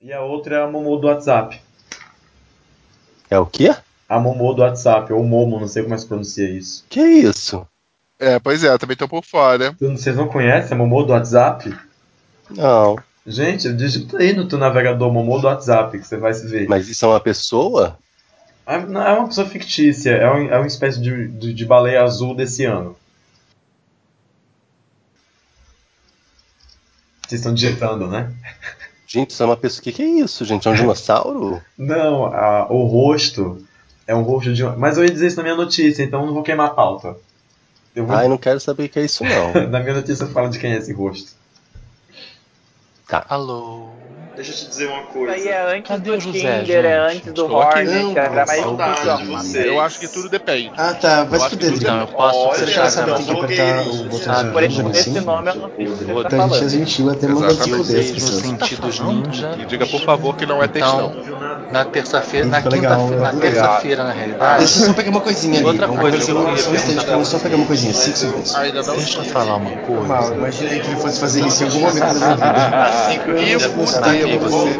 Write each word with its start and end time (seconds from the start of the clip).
E 0.00 0.12
a 0.12 0.20
outra 0.22 0.56
é 0.56 0.62
a 0.62 0.66
Momô 0.68 0.96
do 0.96 1.08
WhatsApp. 1.08 1.60
É 3.28 3.38
o 3.38 3.46
quê? 3.46 3.74
A 4.08 4.20
Momô 4.20 4.52
do 4.52 4.62
WhatsApp, 4.62 5.12
ou 5.12 5.24
Momo, 5.24 5.58
não 5.58 5.66
sei 5.66 5.82
como 5.82 5.94
é 5.94 5.96
que 5.96 6.02
se 6.02 6.08
pronuncia 6.08 6.48
isso. 6.48 6.84
Que 6.88 7.00
isso? 7.00 7.66
É, 8.18 8.38
pois 8.38 8.62
é, 8.62 8.68
eu 8.68 8.78
também 8.78 8.96
tô 8.96 9.08
por 9.08 9.24
fora. 9.24 9.74
Vocês 9.80 10.16
não 10.16 10.28
conhecem 10.28 10.72
a 10.74 10.78
Momô 10.78 11.02
do 11.02 11.12
WhatsApp? 11.12 11.76
Não. 12.48 12.96
Gente, 13.26 13.72
digita 13.72 14.18
aí 14.18 14.32
no 14.32 14.46
teu 14.46 14.56
navegador 14.56 15.12
Momô 15.12 15.38
do 15.40 15.48
WhatsApp 15.48 15.98
que 15.98 16.06
você 16.06 16.16
vai 16.16 16.32
se 16.32 16.46
ver. 16.46 16.68
Mas 16.68 16.88
isso 16.88 17.04
é 17.04 17.08
uma 17.08 17.20
pessoa? 17.20 17.98
Ah, 18.64 18.78
Não, 18.78 19.02
é 19.02 19.12
uma 19.18 19.26
pessoa 19.26 19.48
fictícia, 19.48 20.10
é, 20.12 20.30
um, 20.30 20.48
é 20.48 20.56
uma 20.58 20.66
espécie 20.66 21.00
de, 21.00 21.26
de, 21.28 21.52
de 21.52 21.66
baleia 21.66 22.04
azul 22.04 22.36
desse 22.36 22.64
ano. 22.64 22.96
Vocês 27.26 27.40
estão 27.40 27.52
digitando, 27.52 28.06
né? 28.06 28.32
Gente, 29.10 29.30
isso 29.30 29.42
é 29.42 29.46
uma 29.46 29.56
pessoa. 29.56 29.80
O 29.80 29.82
que, 29.84 29.92
que 29.92 30.02
é 30.02 30.06
isso, 30.06 30.44
gente? 30.44 30.68
É 30.68 30.70
um 30.70 30.74
dinossauro? 30.74 31.62
Não, 31.78 32.26
a- 32.26 32.66
o 32.70 32.84
rosto 32.84 33.64
é 34.06 34.14
um 34.14 34.20
rosto 34.22 34.52
de. 34.52 34.62
Mas 34.62 34.98
eu 34.98 35.04
ia 35.04 35.10
dizer 35.10 35.28
isso 35.28 35.36
na 35.38 35.42
minha 35.44 35.56
notícia, 35.56 36.02
então 36.02 36.20
eu 36.20 36.26
não 36.26 36.34
vou 36.34 36.42
queimar 36.42 36.66
a 36.66 36.70
pauta. 36.70 37.16
Eu 37.96 38.04
vou... 38.04 38.14
Ai, 38.14 38.28
não 38.28 38.36
quero 38.36 38.60
saber 38.60 38.84
o 38.84 38.88
que 38.90 38.98
é 38.98 39.04
isso, 39.06 39.24
não. 39.24 39.54
na 39.70 39.80
minha 39.80 39.94
notícia 39.94 40.26
fala 40.26 40.50
de 40.50 40.58
quem 40.58 40.74
é 40.74 40.76
esse 40.76 40.92
rosto. 40.92 41.32
Tá. 43.08 43.24
Alô? 43.30 43.88
Deixa 44.38 44.52
eu 44.52 44.56
te 44.56 44.66
dizer 44.68 44.86
uma 44.86 45.00
Isso 45.02 45.08
coisa. 45.12 45.32
aí 45.32 45.48
é 45.48 45.76
antes 45.76 45.88
Cadê 45.88 46.10
do 46.12 46.16
o 46.16 46.20
José, 46.20 46.60
Tinder, 46.60 46.84
é 46.84 47.08
gente? 47.10 47.16
antes 47.16 47.32
do. 47.32 47.52
Hornet, 47.52 48.16
era 48.18 48.46
mais 48.46 48.60
saudade 48.62 49.00
difícil. 49.26 49.60
Eu 49.62 49.80
acho 49.80 49.98
que 49.98 50.06
tudo 50.06 50.28
depende. 50.28 50.70
Ah, 50.76 50.94
tá. 50.94 51.24
Vai 51.24 51.40
Eu 51.40 51.42
se 51.42 51.50
fuder. 51.50 51.90
Não, 51.90 52.00
eu 52.02 52.06
posso 52.06 52.38
Olha, 52.38 52.54
Você 52.58 52.66
fechar 52.66 52.84
já 52.84 52.90
sabe 52.90 53.10
a 53.10 53.14
que 53.16 53.24
tem 53.24 53.34
que 53.34 53.44
apertar 53.44 53.82
o 53.88 54.04
botão 54.04 54.32
Ah, 54.32 54.44
por 54.52 54.62
esse, 54.62 54.80
assim? 54.80 55.20
nome 55.20 55.50
eu 55.50 55.54
não 55.56 55.70
sei 55.74 55.86
o 55.88 55.96
que 55.96 56.04
você 56.04 56.22
tá 56.22 56.28
Então 56.36 56.44
a 56.44 56.48
gente 56.48 56.64
é 56.64 56.68
gentil 56.68 57.10
até 57.10 57.26
mandar 57.26 57.50
se 57.50 57.70
fuder 57.70 58.00
as 58.00 58.10
pessoas. 58.12 58.42
sentidos 58.42 59.00
ninja. 59.00 59.58
E 59.60 59.64
diga, 59.66 59.86
por 59.88 60.00
favor, 60.02 60.36
que 60.36 60.46
não 60.46 60.62
é 60.62 60.68
textão. 60.68 61.12
Então, 61.18 61.38
na 61.72 61.84
terça-feira, 61.84 62.46
na 62.46 62.62
quinta-feira, 62.62 63.20
na 63.20 63.32
terça-feira, 63.32 64.04
na 64.04 64.12
realidade. 64.12 64.58
Deixa 64.58 64.78
eu 64.78 64.86
só 64.86 64.92
pegar 64.92 65.10
uma 65.10 65.20
coisinha 65.20 65.56
ali. 65.58 65.66
Outra 65.66 65.88
coisa, 65.88 66.16
eu 66.16 66.22
só 66.22 66.32
vamos 67.10 67.34
pegar 67.42 67.56
uma 67.56 67.66
coisinha. 67.66 67.92
Cinco 67.92 68.16
segundos. 68.16 68.54
Deixa 68.54 69.18
eu 69.18 69.24
falar 69.24 69.56
uma 69.56 69.70
coisa. 69.78 70.02
Mal, 70.06 70.32
imaginei 70.32 70.78
que 70.78 70.86
ele 70.86 70.96
fosse 71.00 71.18
fazer 71.18 71.44
isso 71.44 71.64
em 71.64 71.66
algum 71.66 71.80
momento 71.80 71.98
da 72.04 72.14
minha 72.14 72.36
vida. 72.36 73.40
E 73.40 73.88
Está 73.88 74.27
fudeu 74.36 74.50
você. 74.50 74.76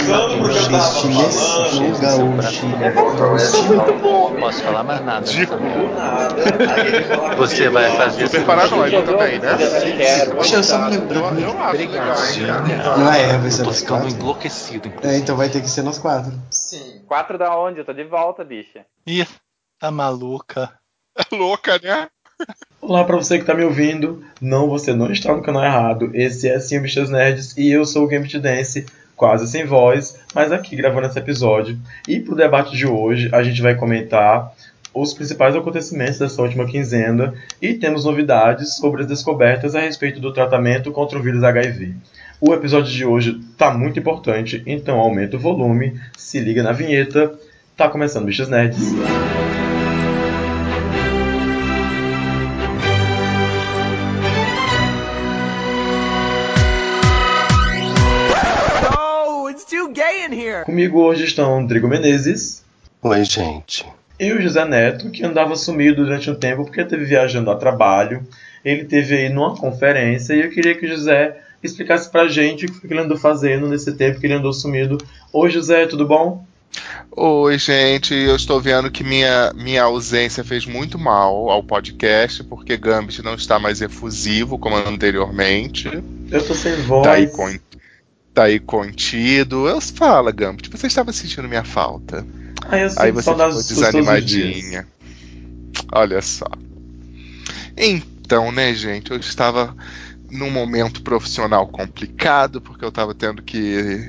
gaúchiles, 0.71 2.01
gaúchiles. 2.01 3.53
Não 3.69 4.41
posso 4.41 4.63
falar 4.63 4.85
mais 4.85 5.05
nada. 5.05 5.27
Você 7.37 7.71
vai 7.71 7.91
fazer 7.97 8.27
Super 8.27 8.45
paranoico 8.45 9.03
também, 9.03 9.39
né? 9.39 9.57
Deixa 10.35 10.57
eu 10.57 10.63
só 10.63 10.79
me 10.79 10.97
lembrar. 10.97 11.33
Eu, 11.39 11.49
eu 11.49 11.63
acho 11.63 11.77
legal. 12.41 12.97
Não 12.99 13.13
é, 13.13 13.39
vai 13.39 13.51
ser 13.51 13.63
nós 13.65 13.83
quatro. 13.83 14.09
enlouquecido. 14.09 14.93
É, 15.03 15.17
então 15.19 15.37
vai 15.37 15.49
ter 15.49 15.61
que 15.61 15.69
ser 15.71 15.83
nós 15.83 15.99
quatro. 15.99 16.33
Quatro 17.07 17.39
da 17.39 17.57
onde? 17.59 17.79
Eu 17.79 17.85
tô 17.85 17.93
de 17.93 18.05
volta, 18.05 18.45
bicha. 18.45 18.85
Ih, 19.07 19.27
tá 19.79 19.91
maluca. 19.91 20.73
É 21.17 21.25
louca, 21.35 21.79
né? 21.83 22.09
Olá 22.81 23.03
pra 23.05 23.17
você 23.17 23.39
que 23.39 23.45
tá 23.45 23.55
me 23.55 23.65
ouvindo. 23.65 24.25
Não, 24.41 24.69
você 24.69 24.95
não 24.95 25.11
está 25.11 25.35
no 25.35 25.43
canal 25.43 25.65
errado. 25.65 26.11
Esse 26.15 26.49
é 26.49 26.61
sim 26.61 26.79
o 26.79 26.83
Bichas 26.83 27.11
Nerds 27.11 27.57
e 27.57 27.71
eu 27.71 27.85
sou 27.85 28.05
o 28.05 28.07
Gambit 28.09 28.39
Dance, 28.39 28.87
quase 29.19 29.47
sem 29.49 29.67
voz, 29.67 30.19
mas 30.33 30.53
aqui 30.53 30.77
gravando 30.77 31.09
esse 31.09 31.19
episódio. 31.19 31.77
E 32.07 32.21
pro 32.21 32.37
debate 32.37 32.75
de 32.75 32.87
hoje, 32.87 33.29
a 33.33 33.43
gente 33.43 33.61
vai 33.61 33.75
comentar 33.75 34.53
os 34.95 35.13
principais 35.13 35.55
acontecimentos 35.55 36.19
dessa 36.19 36.41
última 36.41 36.65
quinzena 36.65 37.35
e 37.61 37.75
temos 37.75 38.05
novidades 38.05 38.77
sobre 38.77 39.03
as 39.03 39.09
descobertas 39.09 39.75
a 39.75 39.81
respeito 39.81 40.21
do 40.21 40.33
tratamento 40.33 40.91
contra 40.93 41.19
o 41.19 41.23
vírus 41.23 41.43
HIV. 41.45 41.95
O 42.41 42.55
episódio 42.55 42.93
de 42.93 43.05
hoje 43.05 43.41
tá 43.57 43.75
muito 43.75 43.99
importante, 43.99 44.63
então 44.65 44.99
aumenta 44.99 45.37
o 45.37 45.41
volume, 45.41 46.01
se 46.17 46.39
liga 46.39 46.63
na 46.63 46.73
vinheta. 46.73 47.33
Tá 47.77 47.89
começando 47.89 48.25
Bichas 48.25 48.49
Nerds. 48.49 48.95
Comigo 60.79 61.01
hoje 61.01 61.25
estão 61.25 61.67
Drigo 61.67 61.89
Menezes 61.89 62.63
Oi, 63.03 63.25
gente. 63.25 63.85
e 64.17 64.33
o 64.33 64.41
José 64.41 64.65
Neto, 64.65 65.11
que 65.11 65.25
andava 65.25 65.57
sumido 65.57 66.05
durante 66.05 66.31
um 66.31 66.37
tempo 66.37 66.65
porque 66.65 66.81
esteve 66.83 67.05
viajando 67.05 67.51
a 67.51 67.57
trabalho. 67.57 68.25
Ele 68.65 68.85
teve 68.85 69.17
aí 69.17 69.29
numa 69.29 69.57
conferência 69.57 70.35
e 70.35 70.41
eu 70.43 70.51
queria 70.51 70.77
que 70.77 70.87
o 70.87 70.89
José 70.89 71.37
explicasse 71.65 72.09
pra 72.09 72.29
gente 72.29 72.67
o 72.67 72.73
que 72.81 72.87
ele 72.87 73.01
andou 73.01 73.19
fazendo 73.19 73.67
nesse 73.67 73.91
tempo 73.95 74.21
que 74.21 74.27
ele 74.27 74.35
andou 74.35 74.53
sumido. 74.53 74.99
Oi, 75.33 75.51
José, 75.51 75.85
tudo 75.87 76.07
bom? 76.07 76.47
Oi, 77.11 77.59
gente. 77.59 78.15
Eu 78.15 78.37
estou 78.37 78.61
vendo 78.61 78.89
que 78.89 79.03
minha, 79.03 79.53
minha 79.57 79.83
ausência 79.83 80.45
fez 80.45 80.65
muito 80.65 80.97
mal 80.97 81.51
ao 81.51 81.61
podcast, 81.61 82.45
porque 82.45 82.77
Gambit 82.77 83.21
não 83.21 83.35
está 83.35 83.59
mais 83.59 83.83
efusivo 83.83 84.57
como 84.57 84.77
anteriormente. 84.77 85.89
Eu 86.31 86.47
tô 86.47 86.55
sem 86.55 86.77
voz. 86.83 87.03
Tá 87.03 87.15
aí, 87.15 87.27
con- 87.27 87.59
tá 88.39 88.45
aí 88.45 88.61
contido. 88.61 89.69
Eu 89.69 89.81
fala, 89.81 90.31
Gambit, 90.31 90.71
você 90.71 90.87
estava 90.87 91.13
sentindo 91.13 91.49
minha 91.49 91.65
falta. 91.65 92.25
Eu 92.71 92.89
Aí 92.97 93.11
você 93.11 93.33
ficou 93.35 93.53
desanimadinha. 93.53 94.87
Olha 95.93 96.23
só. 96.23 96.47
Então, 97.77 98.53
né, 98.53 98.73
gente, 98.75 99.11
eu 99.11 99.17
estava 99.17 99.77
num 100.31 100.51
momento 100.51 101.03
profissional 101.03 101.67
complicado, 101.67 102.61
porque 102.61 102.85
eu 102.85 102.91
estava 102.91 103.13
tendo 103.13 103.43
que 103.43 104.07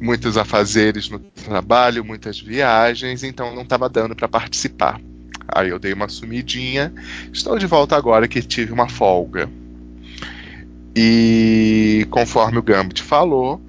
muitos 0.00 0.36
afazeres 0.36 1.08
no 1.08 1.20
trabalho, 1.20 2.04
muitas 2.04 2.40
viagens, 2.40 3.22
então 3.22 3.54
não 3.54 3.62
estava 3.62 3.88
dando 3.88 4.16
para 4.16 4.26
participar. 4.26 5.00
Aí 5.46 5.68
eu 5.68 5.78
dei 5.78 5.92
uma 5.92 6.08
sumidinha. 6.08 6.92
Estou 7.32 7.58
de 7.58 7.66
volta 7.66 7.96
agora 7.96 8.26
que 8.26 8.42
tive 8.42 8.72
uma 8.72 8.88
folga. 8.88 9.48
E 10.94 12.06
conforme 12.10 12.58
o 12.58 12.62
Gambit 12.62 13.02
falou, 13.02 13.60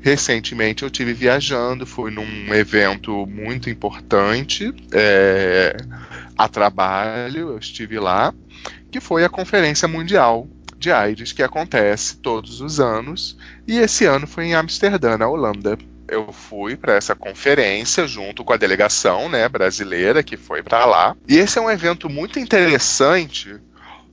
recentemente 0.00 0.82
eu 0.82 0.90
tive 0.90 1.12
viajando, 1.12 1.84
fui 1.84 2.10
num 2.10 2.54
evento 2.54 3.26
muito 3.26 3.68
importante 3.68 4.72
é, 4.92 5.76
a 6.36 6.48
trabalho, 6.48 7.50
eu 7.50 7.58
estive 7.58 7.98
lá, 7.98 8.32
que 8.90 9.00
foi 9.00 9.24
a 9.24 9.28
Conferência 9.28 9.86
Mundial 9.86 10.48
de 10.78 10.90
AIDS, 10.90 11.32
que 11.32 11.42
acontece 11.42 12.16
todos 12.16 12.62
os 12.62 12.80
anos, 12.80 13.36
e 13.68 13.78
esse 13.78 14.06
ano 14.06 14.26
foi 14.26 14.46
em 14.46 14.54
Amsterdã, 14.54 15.18
na 15.18 15.28
Holanda. 15.28 15.76
Eu 16.08 16.32
fui 16.32 16.74
para 16.74 16.94
essa 16.94 17.14
conferência 17.14 18.08
junto 18.08 18.42
com 18.42 18.52
a 18.52 18.56
delegação 18.56 19.28
né, 19.28 19.48
brasileira 19.48 20.24
que 20.24 20.36
foi 20.36 20.60
para 20.60 20.84
lá. 20.84 21.16
E 21.28 21.36
esse 21.36 21.56
é 21.56 21.62
um 21.62 21.70
evento 21.70 22.08
muito 22.08 22.40
interessante 22.40 23.60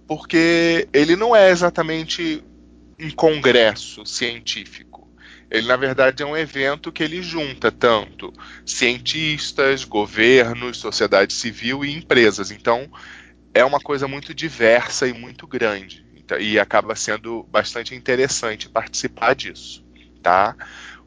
porque 0.07 0.88
ele 0.94 1.16
não 1.16 1.35
é 1.35 1.50
exatamente 1.50 2.44
um 3.00 3.12
congresso 3.12 4.06
científico. 4.06 5.08
Ele, 5.50 5.68
na 5.68 5.78
verdade, 5.78 6.24
é 6.24 6.25
um 6.25 6.35
evento 6.35 6.91
que 6.91 7.03
ele 7.03 7.22
junta 7.22 7.72
tanto 7.72 8.34
cientistas, 8.66 9.85
governos, 9.85 10.78
sociedade 10.78 11.34
civil 11.34 11.86
e 11.86 11.94
empresas. 11.94 12.52
Então, 12.52 12.91
é 13.53 13.63
uma 13.63 13.80
coisa 13.80 14.07
muito 14.07 14.34
diversa 14.34 15.07
e 15.07 15.13
muito 15.13 15.47
grande. 15.47 16.06
Então, 16.16 16.40
E 16.40 16.59
acaba 16.59 16.96
sendo 16.96 17.44
bastante 17.44 17.96
interessante 17.96 18.68
participar 18.68 19.36
disso, 19.36 19.86
tá? 20.22 20.56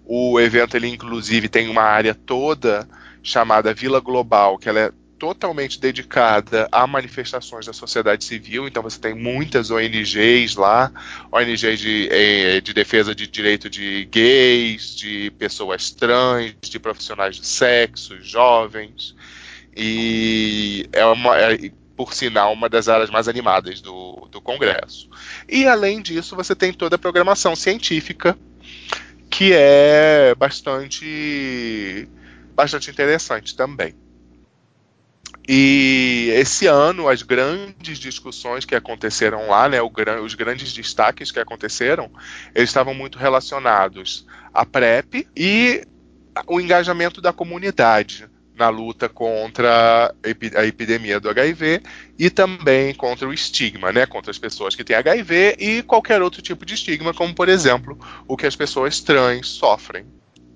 O 0.04 0.40
evento, 0.40 0.76
ele 0.76 0.88
inclusive 0.88 1.48
tem 1.48 1.68
uma 1.68 1.82
área 1.82 2.14
toda 2.14 2.88
chamada 3.22 3.74
Vila 3.74 4.00
Global, 4.00 4.58
que 4.58 4.68
ela 4.68 4.80
é 4.80 4.92
totalmente 5.20 5.78
dedicada 5.78 6.66
a 6.72 6.86
manifestações 6.86 7.66
da 7.66 7.74
sociedade 7.74 8.24
civil, 8.24 8.66
então 8.66 8.82
você 8.82 8.98
tem 8.98 9.14
muitas 9.14 9.70
ONGs 9.70 10.56
lá, 10.56 10.90
ONGs 11.30 11.78
de, 11.78 12.08
eh, 12.10 12.60
de 12.62 12.72
defesa 12.72 13.14
de 13.14 13.26
direito 13.26 13.68
de 13.68 14.06
gays, 14.06 14.96
de 14.96 15.30
pessoas 15.32 15.90
trans, 15.90 16.54
de 16.62 16.78
profissionais 16.78 17.36
de 17.36 17.46
sexo, 17.46 18.18
jovens, 18.22 19.14
e 19.76 20.88
é 20.90 21.04
uma, 21.04 21.36
é, 21.36 21.70
por 21.94 22.14
sinal, 22.14 22.54
uma 22.54 22.70
das 22.70 22.88
áreas 22.88 23.10
mais 23.10 23.28
animadas 23.28 23.82
do, 23.82 24.26
do 24.32 24.40
Congresso. 24.40 25.06
E 25.46 25.66
além 25.66 26.00
disso, 26.00 26.34
você 26.34 26.56
tem 26.56 26.72
toda 26.72 26.96
a 26.96 26.98
programação 26.98 27.54
científica, 27.54 28.38
que 29.28 29.52
é 29.52 30.34
bastante, 30.34 32.08
bastante 32.56 32.90
interessante 32.90 33.54
também. 33.54 33.94
E 35.52 36.30
esse 36.36 36.68
ano, 36.68 37.08
as 37.08 37.22
grandes 37.22 37.98
discussões 37.98 38.64
que 38.64 38.76
aconteceram 38.76 39.48
lá, 39.48 39.68
né, 39.68 39.82
os 39.82 40.36
grandes 40.36 40.72
destaques 40.72 41.32
que 41.32 41.40
aconteceram, 41.40 42.08
eles 42.54 42.70
estavam 42.70 42.94
muito 42.94 43.18
relacionados 43.18 44.24
à 44.54 44.64
PrEP 44.64 45.26
e 45.36 45.84
o 46.46 46.60
engajamento 46.60 47.20
da 47.20 47.32
comunidade 47.32 48.30
na 48.54 48.68
luta 48.68 49.08
contra 49.08 50.14
a 50.54 50.64
epidemia 50.64 51.18
do 51.18 51.28
HIV 51.28 51.82
e 52.16 52.30
também 52.30 52.94
contra 52.94 53.26
o 53.26 53.32
estigma, 53.32 53.90
né, 53.90 54.06
contra 54.06 54.30
as 54.30 54.38
pessoas 54.38 54.76
que 54.76 54.84
têm 54.84 54.94
HIV 54.94 55.56
e 55.58 55.82
qualquer 55.82 56.22
outro 56.22 56.40
tipo 56.40 56.64
de 56.64 56.74
estigma, 56.74 57.12
como 57.12 57.34
por 57.34 57.48
exemplo 57.48 57.98
o 58.28 58.36
que 58.36 58.46
as 58.46 58.54
pessoas 58.54 59.00
trans 59.00 59.48
sofrem. 59.48 60.06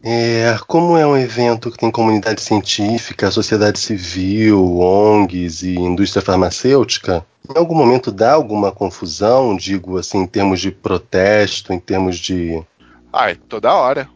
É, 0.06 0.58
como 0.66 0.98
é 0.98 1.06
um 1.06 1.16
evento 1.16 1.70
que 1.70 1.78
tem 1.78 1.90
comunidade 1.90 2.42
científica, 2.42 3.30
sociedade 3.30 3.78
civil, 3.78 4.76
ONGs 4.76 5.62
e 5.62 5.76
indústria 5.76 6.20
farmacêutica, 6.20 7.24
em 7.48 7.56
algum 7.56 7.74
momento 7.74 8.12
dá 8.12 8.34
alguma 8.34 8.70
confusão, 8.70 9.56
digo 9.56 9.96
assim, 9.96 10.18
em 10.18 10.26
termos 10.26 10.60
de 10.60 10.70
protesto, 10.70 11.72
em 11.72 11.78
termos 11.78 12.18
de. 12.18 12.62
Ai, 13.10 13.36
toda 13.48 13.72
hora. 13.72 14.06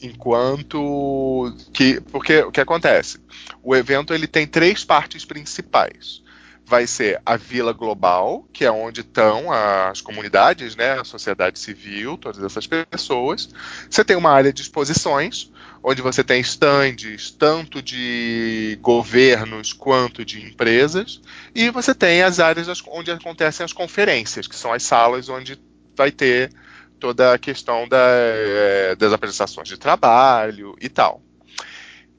Enquanto 0.00 1.54
que. 1.74 2.00
Porque 2.10 2.40
o 2.40 2.50
que 2.50 2.62
acontece? 2.62 3.20
O 3.62 3.76
evento 3.76 4.14
ele 4.14 4.26
tem 4.26 4.46
três 4.46 4.84
partes 4.84 5.22
principais. 5.22 6.22
Vai 6.68 6.86
ser 6.86 7.18
a 7.24 7.34
Vila 7.34 7.72
Global, 7.72 8.46
que 8.52 8.62
é 8.62 8.70
onde 8.70 9.00
estão 9.00 9.50
as 9.50 10.02
comunidades, 10.02 10.76
né, 10.76 11.00
a 11.00 11.04
sociedade 11.04 11.58
civil, 11.58 12.18
todas 12.18 12.44
essas 12.44 12.66
pessoas. 12.66 13.48
Você 13.88 14.04
tem 14.04 14.14
uma 14.14 14.30
área 14.30 14.52
de 14.52 14.60
exposições, 14.60 15.50
onde 15.82 16.02
você 16.02 16.22
tem 16.22 16.42
estandes 16.42 17.30
tanto 17.30 17.80
de 17.80 18.78
governos 18.82 19.72
quanto 19.72 20.26
de 20.26 20.44
empresas, 20.44 21.22
e 21.54 21.70
você 21.70 21.94
tem 21.94 22.22
as 22.22 22.38
áreas 22.38 22.68
onde 22.88 23.10
acontecem 23.10 23.64
as 23.64 23.72
conferências, 23.72 24.46
que 24.46 24.54
são 24.54 24.70
as 24.70 24.82
salas 24.82 25.30
onde 25.30 25.58
vai 25.96 26.10
ter 26.10 26.52
toda 27.00 27.32
a 27.32 27.38
questão 27.38 27.88
da, 27.88 27.96
é, 27.98 28.94
das 28.94 29.12
apresentações 29.12 29.68
de 29.68 29.78
trabalho 29.78 30.76
e 30.80 30.88
tal. 30.90 31.22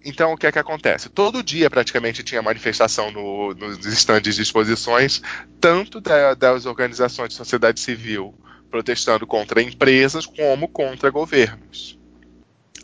Então, 0.04 0.32
o 0.34 0.38
que 0.38 0.48
é 0.48 0.52
que 0.52 0.60
acontece? 0.60 1.10
Todo 1.10 1.44
dia, 1.44 1.70
praticamente, 1.70 2.24
tinha 2.24 2.42
manifestação 2.42 3.12
no, 3.12 3.54
nos 3.54 3.86
estandes 3.86 4.36
de 4.36 4.42
exposições, 4.42 5.22
tanto 5.60 6.00
da, 6.00 6.34
das 6.34 6.66
organizações 6.66 7.30
de 7.30 7.36
sociedade 7.36 7.80
civil 7.80 8.34
protestando 8.70 9.28
contra 9.28 9.62
empresas, 9.62 10.26
como 10.26 10.68
contra 10.68 11.10
governos. 11.10 12.00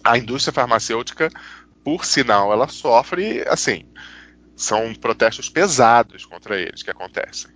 A 0.04 0.18
indústria 0.18 0.54
farmacêutica, 0.54 1.30
por 1.84 2.06
sinal, 2.06 2.52
ela 2.52 2.68
sofre, 2.68 3.44
assim, 3.48 3.86
são 4.56 4.94
protestos 4.96 5.50
pesados 5.50 6.26
contra 6.26 6.60
eles 6.60 6.82
que 6.82 6.90
acontecem. 6.90 7.52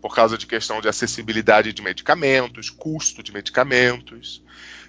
Por 0.00 0.14
causa 0.14 0.36
de 0.36 0.46
questão 0.46 0.80
de 0.80 0.88
acessibilidade 0.88 1.72
de 1.72 1.82
medicamentos, 1.82 2.68
custo 2.68 3.22
de 3.22 3.32
medicamentos. 3.32 4.42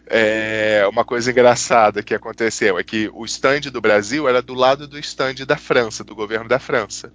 É, 0.07 0.85
uma 0.87 1.03
coisa 1.03 1.31
engraçada 1.31 2.03
que 2.03 2.13
aconteceu 2.13 2.77
é 2.77 2.83
que 2.83 3.09
o 3.13 3.25
stand 3.25 3.61
do 3.71 3.81
Brasil 3.81 4.27
era 4.29 4.41
do 4.41 4.53
lado 4.53 4.87
do 4.87 4.99
stand 4.99 5.45
da 5.47 5.57
França, 5.57 6.03
do 6.03 6.15
governo 6.15 6.47
da 6.47 6.59
França. 6.59 7.11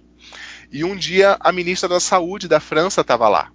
E 0.71 0.83
um 0.83 0.95
dia 0.95 1.37
a 1.39 1.51
ministra 1.51 1.87
da 1.87 1.99
Saúde 1.99 2.47
da 2.47 2.59
França 2.59 3.01
estava 3.01 3.29
lá. 3.29 3.51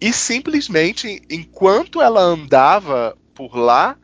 E 0.00 0.12
simplesmente, 0.12 1.22
enquanto 1.30 2.02
ela 2.02 2.20
andava 2.20 3.16
por 3.34 3.56
lá, 3.56 3.96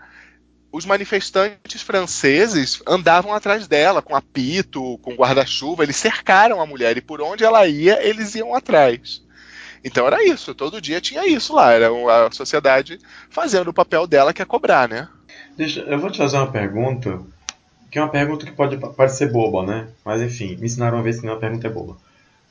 os 0.72 0.86
manifestantes 0.86 1.82
franceses 1.82 2.80
andavam 2.86 3.34
atrás 3.34 3.66
dela 3.66 4.00
com 4.00 4.14
apito, 4.14 4.98
com 4.98 5.14
guarda-chuva, 5.14 5.82
eles 5.82 5.96
cercaram 5.96 6.60
a 6.60 6.66
mulher 6.66 6.96
e 6.96 7.02
por 7.02 7.20
onde 7.20 7.44
ela 7.44 7.66
ia, 7.66 8.02
eles 8.06 8.34
iam 8.34 8.54
atrás. 8.54 9.22
Então 9.84 10.06
era 10.06 10.22
isso, 10.24 10.54
todo 10.54 10.80
dia 10.80 11.00
tinha 11.00 11.26
isso 11.26 11.54
lá, 11.54 11.72
era 11.72 11.88
a 12.26 12.30
sociedade 12.30 12.98
fazendo 13.30 13.68
o 13.68 13.74
papel 13.74 14.06
dela 14.06 14.32
que 14.32 14.42
é 14.42 14.44
cobrar, 14.44 14.88
né? 14.88 15.08
Deixa, 15.56 15.80
eu 15.80 15.98
vou 15.98 16.10
te 16.10 16.18
fazer 16.18 16.36
uma 16.36 16.50
pergunta, 16.50 17.20
que 17.90 17.98
é 17.98 18.02
uma 18.02 18.10
pergunta 18.10 18.44
que 18.44 18.52
pode 18.52 18.76
parecer 18.76 19.32
boba, 19.32 19.64
né? 19.64 19.88
Mas 20.04 20.20
enfim, 20.20 20.56
me 20.56 20.66
ensinaram 20.66 20.98
uma 20.98 21.02
vez 21.02 21.20
que 21.20 21.26
não 21.26 21.38
pergunta 21.38 21.66
é 21.66 21.70
boba. 21.70 21.96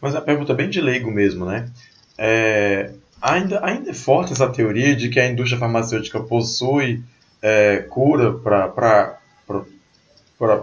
Mas 0.01 0.13
é 0.13 0.17
uma 0.17 0.25
pergunta 0.25 0.53
bem 0.53 0.69
de 0.69 0.81
leigo 0.81 1.11
mesmo, 1.11 1.45
né? 1.45 1.69
É, 2.17 2.91
ainda, 3.21 3.63
ainda 3.63 3.91
é 3.91 3.93
forte 3.93 4.33
essa 4.33 4.49
teoria 4.49 4.95
de 4.95 5.09
que 5.09 5.19
a 5.19 5.29
indústria 5.29 5.59
farmacêutica 5.59 6.19
possui 6.19 7.03
é, 7.41 7.85
cura 7.89 8.33
para 8.33 9.17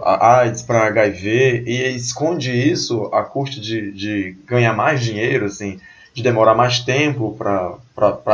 AIDS, 0.03 0.63
para 0.63 0.87
HIV, 0.87 1.63
e 1.65 1.95
esconde 1.95 2.51
isso 2.51 3.05
a 3.13 3.23
custo 3.23 3.61
de, 3.61 3.91
de 3.91 4.37
ganhar 4.45 4.73
mais 4.73 5.03
dinheiro, 5.03 5.45
assim, 5.45 5.79
de 6.17 6.23
demorar 6.23 6.55
mais 6.55 6.79
tempo 6.79 7.37
para 7.37 7.77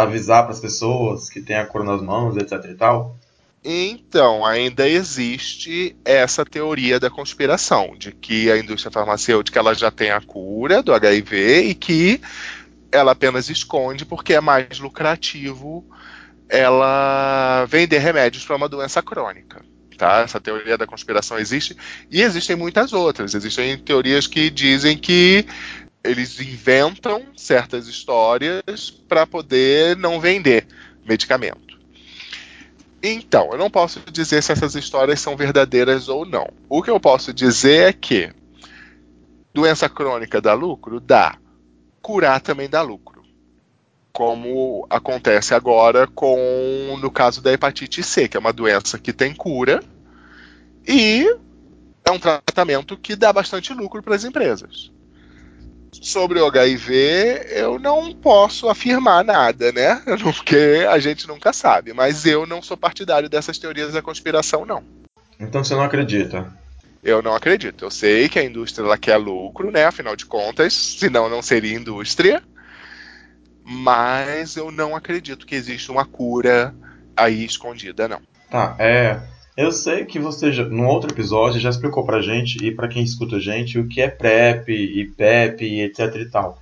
avisar 0.01 0.43
para 0.43 0.53
as 0.53 0.59
pessoas 0.61 1.29
que 1.29 1.41
tem 1.41 1.57
a 1.57 1.65
cura 1.65 1.83
nas 1.83 2.01
mãos, 2.01 2.37
etc 2.37 2.63
e 2.71 2.75
tal? 2.75 3.13
Então, 3.61 4.45
ainda 4.45 4.87
existe 4.87 5.93
essa 6.05 6.45
teoria 6.45 6.97
da 6.97 7.09
conspiração, 7.09 7.93
de 7.97 8.13
que 8.13 8.49
a 8.49 8.57
indústria 8.57 8.89
farmacêutica 8.89 9.59
ela 9.59 9.73
já 9.73 9.91
tem 9.91 10.11
a 10.11 10.21
cura 10.21 10.81
do 10.81 10.93
HIV 10.93 11.63
e 11.63 11.75
que 11.75 12.21
ela 12.89 13.11
apenas 13.11 13.49
esconde 13.49 14.05
porque 14.05 14.33
é 14.33 14.39
mais 14.39 14.79
lucrativo 14.79 15.85
ela 16.47 17.65
vender 17.65 17.97
remédios 17.97 18.45
para 18.45 18.55
uma 18.55 18.69
doença 18.69 19.01
crônica. 19.01 19.61
Tá? 19.97 20.21
Essa 20.21 20.39
teoria 20.39 20.77
da 20.77 20.87
conspiração 20.87 21.37
existe 21.37 21.75
e 22.09 22.21
existem 22.21 22.55
muitas 22.55 22.93
outras. 22.93 23.33
Existem 23.33 23.77
teorias 23.77 24.25
que 24.25 24.49
dizem 24.49 24.97
que 24.97 25.45
eles 26.03 26.39
inventam 26.39 27.23
certas 27.35 27.87
histórias 27.87 28.89
para 28.89 29.25
poder 29.25 29.95
não 29.97 30.19
vender 30.19 30.67
medicamento. 31.05 31.79
Então, 33.01 33.49
eu 33.51 33.57
não 33.57 33.69
posso 33.69 33.99
dizer 34.11 34.41
se 34.41 34.51
essas 34.51 34.75
histórias 34.75 35.19
são 35.19 35.35
verdadeiras 35.35 36.07
ou 36.07 36.25
não. 36.25 36.47
O 36.69 36.81
que 36.81 36.89
eu 36.89 36.99
posso 36.99 37.33
dizer 37.33 37.89
é 37.89 37.93
que 37.93 38.31
doença 39.53 39.89
crônica 39.89 40.41
dá 40.41 40.53
lucro? 40.53 40.99
Dá. 40.99 41.37
Curar 42.01 42.39
também 42.41 42.69
dá 42.69 42.81
lucro 42.81 43.13
como 44.13 44.85
acontece 44.91 45.55
agora 45.55 46.05
com 46.05 46.37
no 47.01 47.09
caso 47.09 47.41
da 47.41 47.51
hepatite 47.51 48.03
C, 48.03 48.27
que 48.27 48.37
é 48.37 48.39
uma 48.39 48.53
doença 48.53 48.99
que 48.99 49.11
tem 49.11 49.33
cura 49.33 49.83
e 50.87 51.25
é 52.05 52.11
um 52.11 52.19
tratamento 52.19 52.95
que 52.95 53.15
dá 53.15 53.33
bastante 53.33 53.73
lucro 53.73 54.03
para 54.03 54.15
as 54.15 54.23
empresas. 54.23 54.92
Sobre 56.01 56.39
o 56.39 56.45
HIV, 56.45 57.47
eu 57.51 57.79
não 57.79 58.13
posso 58.13 58.69
afirmar 58.69 59.23
nada, 59.23 59.71
né? 59.71 60.01
Porque 60.21 60.85
a 60.89 60.99
gente 60.99 61.27
nunca 61.27 61.53
sabe. 61.53 61.93
Mas 61.93 62.25
eu 62.25 62.45
não 62.45 62.61
sou 62.61 62.75
partidário 62.75 63.29
dessas 63.29 63.57
teorias 63.57 63.93
da 63.93 64.01
conspiração, 64.01 64.65
não. 64.65 64.83
Então 65.39 65.63
você 65.63 65.75
não 65.75 65.83
acredita? 65.83 66.51
Eu 67.03 67.21
não 67.21 67.35
acredito. 67.35 67.85
Eu 67.85 67.91
sei 67.91 68.29
que 68.29 68.39
a 68.39 68.43
indústria 68.43 68.85
ela 68.85 68.97
quer 68.97 69.17
lucro, 69.17 69.71
né? 69.71 69.85
Afinal 69.85 70.15
de 70.15 70.25
contas, 70.25 70.73
senão 70.73 71.29
não 71.29 71.41
seria 71.41 71.75
indústria 71.75 72.41
mas 73.63 74.57
eu 74.57 74.71
não 74.71 74.95
acredito 74.95 75.45
que 75.45 75.55
exista 75.55 75.91
uma 75.91 76.05
cura 76.05 76.75
aí 77.15 77.45
escondida, 77.45 78.07
não. 78.07 78.21
Tá, 78.49 78.75
é. 78.77 79.19
Eu 79.55 79.71
sei 79.71 80.05
que 80.05 80.17
você, 80.17 80.51
já, 80.51 80.65
no 80.65 80.87
outro 80.87 81.11
episódio, 81.11 81.59
já 81.59 81.69
explicou 81.69 82.03
pra 82.03 82.21
gente 82.21 82.63
e 82.65 82.71
para 82.71 82.87
quem 82.87 83.03
escuta 83.03 83.35
a 83.35 83.39
gente 83.39 83.77
o 83.77 83.87
que 83.87 84.01
é 84.01 84.09
PrEP 84.09 84.69
e 84.69 85.05
PEP 85.11 85.63
e 85.63 85.81
etc 85.81 86.15
e 86.15 86.25
tal. 86.25 86.57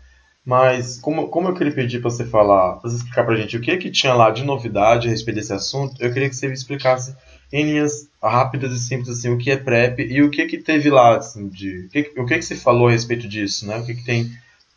Mas, 0.46 1.00
como, 1.00 1.30
como 1.30 1.50
eu 1.50 1.54
queria 1.54 1.74
pedir 1.74 2.02
pra 2.02 2.10
você 2.10 2.26
falar, 2.26 2.74
pra 2.74 2.90
você 2.90 2.98
explicar 2.98 3.24
pra 3.24 3.36
gente 3.36 3.56
o 3.56 3.62
que 3.62 3.72
é 3.72 3.78
que 3.78 3.92
tinha 3.92 4.14
lá 4.14 4.32
de 4.32 4.44
novidade 4.44 5.08
a 5.08 5.12
respeito 5.12 5.38
desse 5.38 5.54
assunto, 5.54 5.96
eu 6.04 6.12
queria 6.12 6.30
que 6.30 6.36
você 6.36 6.48
me 6.48 6.54
explicasse 6.54 7.16
em 7.54 7.64
linhas 7.64 8.10
rápidas 8.22 8.74
e 8.74 8.80
simples 8.80 9.10
assim 9.10 9.30
o 9.30 9.38
que 9.38 9.52
é 9.52 9.58
PrEP 9.58 10.00
e 10.00 10.22
o 10.22 10.30
que 10.30 10.42
é 10.42 10.48
que 10.48 10.58
teve 10.58 10.90
lá, 10.90 11.18
assim, 11.18 11.48
de. 11.48 11.86
O 11.86 11.90
que, 11.90 12.12
o 12.18 12.26
que, 12.26 12.38
que 12.38 12.46
você 12.46 12.56
falou 12.56 12.88
a 12.88 12.92
respeito 12.92 13.28
disso, 13.28 13.68
né? 13.68 13.78
O 13.78 13.86
que, 13.86 13.96
que 13.96 14.04
tem 14.04 14.32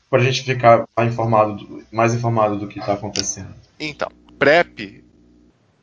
para 0.09 0.23
gente 0.23 0.45
ficar 0.45 0.85
informado, 1.05 1.83
mais 1.91 2.15
informado 2.15 2.59
do 2.59 2.69
que 2.69 2.79
está 2.79 2.93
acontecendo. 2.93 3.53
Então, 3.81 4.09
PrEP 4.39 5.03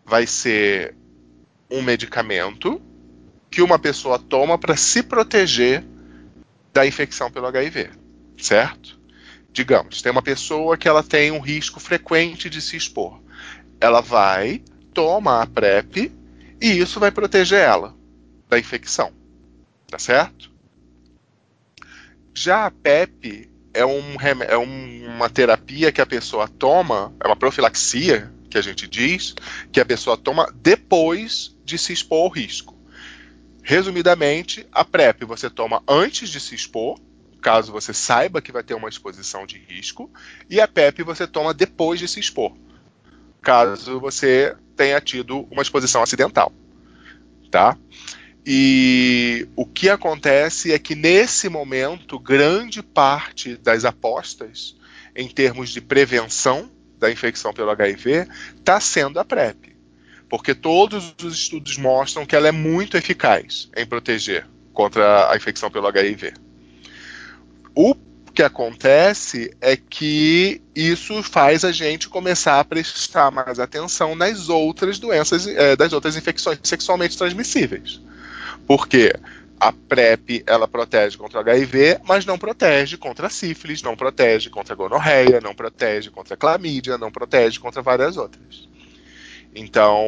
vai 0.05 0.25
ser 0.25 0.95
um 1.71 1.81
medicamento 1.81 2.81
que 3.49 3.61
uma 3.61 3.79
pessoa 3.79 4.19
toma 4.19 4.57
para 4.57 4.75
se 4.75 5.01
proteger 5.01 5.83
da 6.73 6.85
infecção 6.85 7.31
pelo 7.31 7.47
HIV, 7.47 7.89
certo? 8.37 8.99
Digamos, 9.51 10.01
tem 10.01 10.11
uma 10.11 10.21
pessoa 10.21 10.77
que 10.77 10.87
ela 10.87 11.03
tem 11.03 11.31
um 11.31 11.39
risco 11.39 11.79
frequente 11.79 12.49
de 12.49 12.61
se 12.61 12.77
expor. 12.77 13.19
Ela 13.79 14.01
vai, 14.01 14.61
toma 14.93 15.41
a 15.41 15.47
PrEP 15.47 16.11
e 16.61 16.77
isso 16.77 16.99
vai 16.99 17.11
proteger 17.11 17.59
ela 17.59 17.95
da 18.47 18.59
infecção, 18.59 19.11
tá 19.87 19.97
certo? 19.97 20.51
Já 22.33 22.65
a 22.65 22.71
PEP 22.71 23.49
é, 23.73 23.85
um, 23.85 24.15
é 24.47 24.57
uma 24.57 25.29
terapia 25.29 25.91
que 25.91 26.01
a 26.01 26.05
pessoa 26.05 26.47
toma, 26.47 27.13
é 27.19 27.27
uma 27.27 27.35
profilaxia 27.35 28.31
que 28.49 28.57
a 28.57 28.61
gente 28.61 28.87
diz, 28.87 29.33
que 29.71 29.79
a 29.79 29.85
pessoa 29.85 30.17
toma 30.17 30.53
depois 30.55 31.55
de 31.71 31.77
se 31.77 31.93
expor 31.93 32.23
ao 32.23 32.29
risco. 32.29 32.77
Resumidamente, 33.63 34.67
a 34.71 34.83
PrEP 34.83 35.23
você 35.23 35.49
toma 35.49 35.81
antes 35.87 36.29
de 36.29 36.39
se 36.39 36.53
expor, 36.53 36.99
caso 37.41 37.71
você 37.71 37.93
saiba 37.93 38.41
que 38.41 38.51
vai 38.51 38.63
ter 38.63 38.73
uma 38.73 38.89
exposição 38.89 39.45
de 39.45 39.57
risco, 39.57 40.11
e 40.49 40.59
a 40.59 40.67
PEP 40.67 41.03
você 41.03 41.25
toma 41.25 41.53
depois 41.53 41.99
de 41.99 42.07
se 42.07 42.19
expor, 42.19 42.53
caso 43.41 43.99
você 43.99 44.55
tenha 44.75 44.99
tido 44.99 45.47
uma 45.49 45.61
exposição 45.61 46.03
acidental. 46.03 46.51
Tá? 47.49 47.77
E 48.45 49.47
o 49.55 49.65
que 49.65 49.89
acontece 49.89 50.71
é 50.71 50.79
que 50.79 50.95
nesse 50.95 51.47
momento, 51.49 52.19
grande 52.19 52.81
parte 52.81 53.55
das 53.55 53.85
apostas 53.85 54.75
em 55.15 55.27
termos 55.27 55.69
de 55.69 55.81
prevenção 55.81 56.69
da 56.97 57.11
infecção 57.11 57.53
pelo 57.53 57.69
HIV 57.71 58.27
está 58.55 58.79
sendo 58.79 59.19
a 59.19 59.25
PrEP. 59.25 59.70
Porque 60.31 60.55
todos 60.55 61.13
os 61.21 61.33
estudos 61.33 61.77
mostram 61.77 62.25
que 62.25 62.33
ela 62.33 62.47
é 62.47 62.53
muito 62.53 62.95
eficaz 62.95 63.69
em 63.75 63.85
proteger 63.85 64.47
contra 64.71 65.29
a 65.29 65.35
infecção 65.35 65.69
pelo 65.69 65.87
HIV. 65.87 66.33
O 67.75 67.93
que 68.33 68.41
acontece 68.41 69.53
é 69.59 69.75
que 69.75 70.61
isso 70.73 71.21
faz 71.21 71.65
a 71.65 71.73
gente 71.73 72.07
começar 72.07 72.61
a 72.61 72.63
prestar 72.63 73.29
mais 73.29 73.59
atenção 73.59 74.15
nas 74.15 74.47
outras 74.47 74.97
doenças, 74.99 75.45
é, 75.45 75.75
das 75.75 75.91
outras 75.91 76.15
infecções 76.15 76.59
sexualmente 76.63 77.17
transmissíveis. 77.17 77.99
Porque 78.65 79.13
a 79.59 79.73
PrEP 79.73 80.45
ela 80.47 80.65
protege 80.65 81.17
contra 81.17 81.39
o 81.39 81.41
HIV, 81.41 81.99
mas 82.05 82.25
não 82.25 82.37
protege 82.37 82.95
contra 82.95 83.29
sífilis, 83.29 83.81
não 83.81 83.97
protege 83.97 84.49
contra 84.49 84.75
gonorreia, 84.75 85.41
não 85.41 85.53
protege 85.53 86.09
contra 86.09 86.37
clamídia, 86.37 86.97
não 86.97 87.11
protege 87.11 87.59
contra 87.59 87.81
várias 87.81 88.15
outras. 88.15 88.70
Então, 89.53 90.05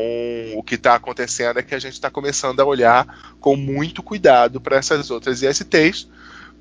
o 0.56 0.64
que 0.64 0.76
está 0.76 0.96
acontecendo 0.96 1.60
é 1.60 1.64
que 1.64 1.76
a 1.76 1.80
gente 1.80 1.94
está 1.94 2.10
começando 2.10 2.60
a 2.62 2.66
olhar 2.66 3.36
com 3.40 3.56
muito 3.56 4.02
cuidado 4.02 4.62
para 4.62 4.78
essas 4.78 5.12
outras 5.12 5.42
ISTs, 5.42 6.08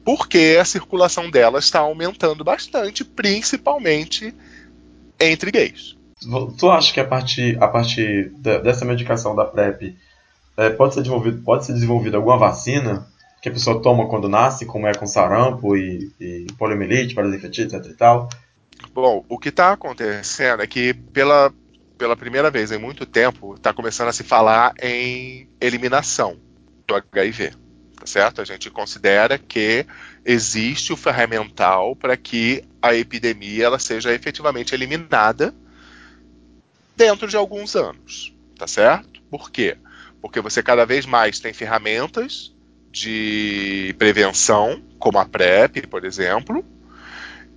porque 0.05 0.59
a 0.61 0.65
circulação 0.65 1.31
delas 1.31 1.65
está 1.65 1.79
aumentando 1.79 2.43
bastante, 2.43 3.05
principalmente 3.05 4.35
entre 5.21 5.51
gays. 5.51 5.97
Tu 6.59 6.71
acha 6.71 6.93
que 6.93 7.01
a 7.01 7.05
partir, 7.05 7.63
a 7.63 7.69
partir 7.69 8.31
dessa 8.63 8.85
medicação 8.85 9.35
da 9.35 9.45
PrEP 9.45 9.97
é, 10.57 10.71
pode, 10.71 10.95
ser 10.95 11.01
desenvolvido, 11.01 11.43
pode 11.43 11.65
ser 11.65 11.73
desenvolvida 11.73 12.17
alguma 12.17 12.37
vacina 12.37 13.07
que 13.41 13.49
a 13.49 13.53
pessoa 13.53 13.83
toma 13.83 14.09
quando 14.09 14.29
nasce, 14.29 14.67
como 14.67 14.87
é 14.87 14.95
com 14.95 15.07
sarampo 15.07 15.77
e, 15.77 16.13
e 16.21 16.47
poliomielite, 16.57 17.15
parasite 17.15 17.63
etc 17.63 17.87
e 17.87 17.95
tal? 17.95 18.29
Bom, 18.95 19.25
o 19.29 19.39
que 19.39 19.49
está 19.49 19.73
acontecendo 19.73 20.63
é 20.63 20.67
que 20.67 20.95
pela, 20.95 21.53
pela 22.03 22.17
primeira 22.17 22.51
vez 22.51 22.73
em 22.73 22.79
muito 22.79 23.07
tempo 23.07 23.55
está 23.55 23.73
começando 23.73 24.09
a 24.09 24.13
se 24.13 24.25
falar 24.25 24.75
em 24.83 25.49
eliminação 25.61 26.37
do 26.85 26.97
HIV 26.97 27.53
tá 27.95 28.07
certo? 28.07 28.41
A 28.41 28.45
gente 28.45 28.69
considera 28.69 29.39
que 29.39 29.87
existe 30.25 30.93
o 30.93 30.97
ferramental 30.97 31.95
para 31.95 32.17
que 32.17 32.65
a 32.83 32.93
epidemia 32.93 33.67
ela 33.67 33.79
seja 33.79 34.13
efetivamente 34.13 34.75
eliminada 34.75 35.55
dentro 36.97 37.29
de 37.29 37.37
alguns 37.37 37.77
anos, 37.77 38.35
tá 38.59 38.67
certo? 38.67 39.23
Por 39.31 39.53
quê? 39.53 39.77
Porque 40.21 40.41
você 40.41 40.61
cada 40.61 40.85
vez 40.85 41.07
mais 41.07 41.39
tem 41.39 41.53
ferramentas 41.53 42.53
de 42.91 43.95
prevenção, 43.97 44.83
como 44.99 45.21
a 45.21 45.25
PrEP, 45.25 45.87
por 45.87 46.05
exemplo, 46.05 46.65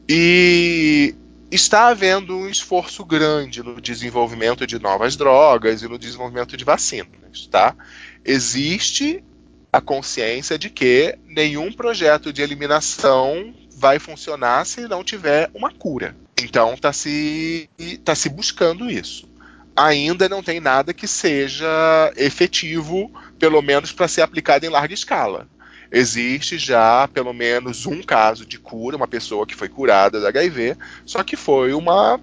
e 0.07 1.15
está 1.51 1.87
havendo 1.87 2.35
um 2.35 2.49
esforço 2.49 3.05
grande 3.05 3.61
no 3.61 3.79
desenvolvimento 3.79 4.65
de 4.65 4.79
novas 4.79 5.15
drogas 5.15 5.81
e 5.81 5.87
no 5.87 5.97
desenvolvimento 5.97 6.57
de 6.57 6.65
vacinas, 6.65 7.47
tá? 7.51 7.75
Existe 8.23 9.23
a 9.71 9.81
consciência 9.81 10.57
de 10.57 10.69
que 10.69 11.17
nenhum 11.27 11.71
projeto 11.71 12.31
de 12.31 12.41
eliminação 12.41 13.53
vai 13.75 13.99
funcionar 13.99 14.65
se 14.65 14.87
não 14.87 15.03
tiver 15.03 15.49
uma 15.53 15.71
cura. 15.71 16.15
Então 16.41 16.73
está 16.73 16.91
se, 16.93 17.69
tá 18.03 18.15
se 18.15 18.29
buscando 18.29 18.89
isso. 18.89 19.27
Ainda 19.75 20.29
não 20.29 20.41
tem 20.41 20.61
nada 20.61 20.93
que 20.93 21.07
seja 21.07 21.67
efetivo, 22.15 23.11
pelo 23.37 23.61
menos 23.61 23.91
para 23.91 24.07
ser 24.07 24.21
aplicado 24.21 24.65
em 24.65 24.69
larga 24.69 24.93
escala. 24.93 25.47
Existe 25.91 26.57
já 26.57 27.07
pelo 27.07 27.33
menos 27.33 27.85
um 27.85 28.01
caso 28.01 28.45
de 28.45 28.57
cura, 28.57 28.97
uma 28.97 29.07
pessoa 29.07 29.45
que 29.45 29.55
foi 29.55 29.69
curada 29.69 30.19
da 30.19 30.29
HIV, 30.29 30.75
só 31.05 31.23
que 31.23 31.35
foi 31.35 31.73
uma 31.73 32.19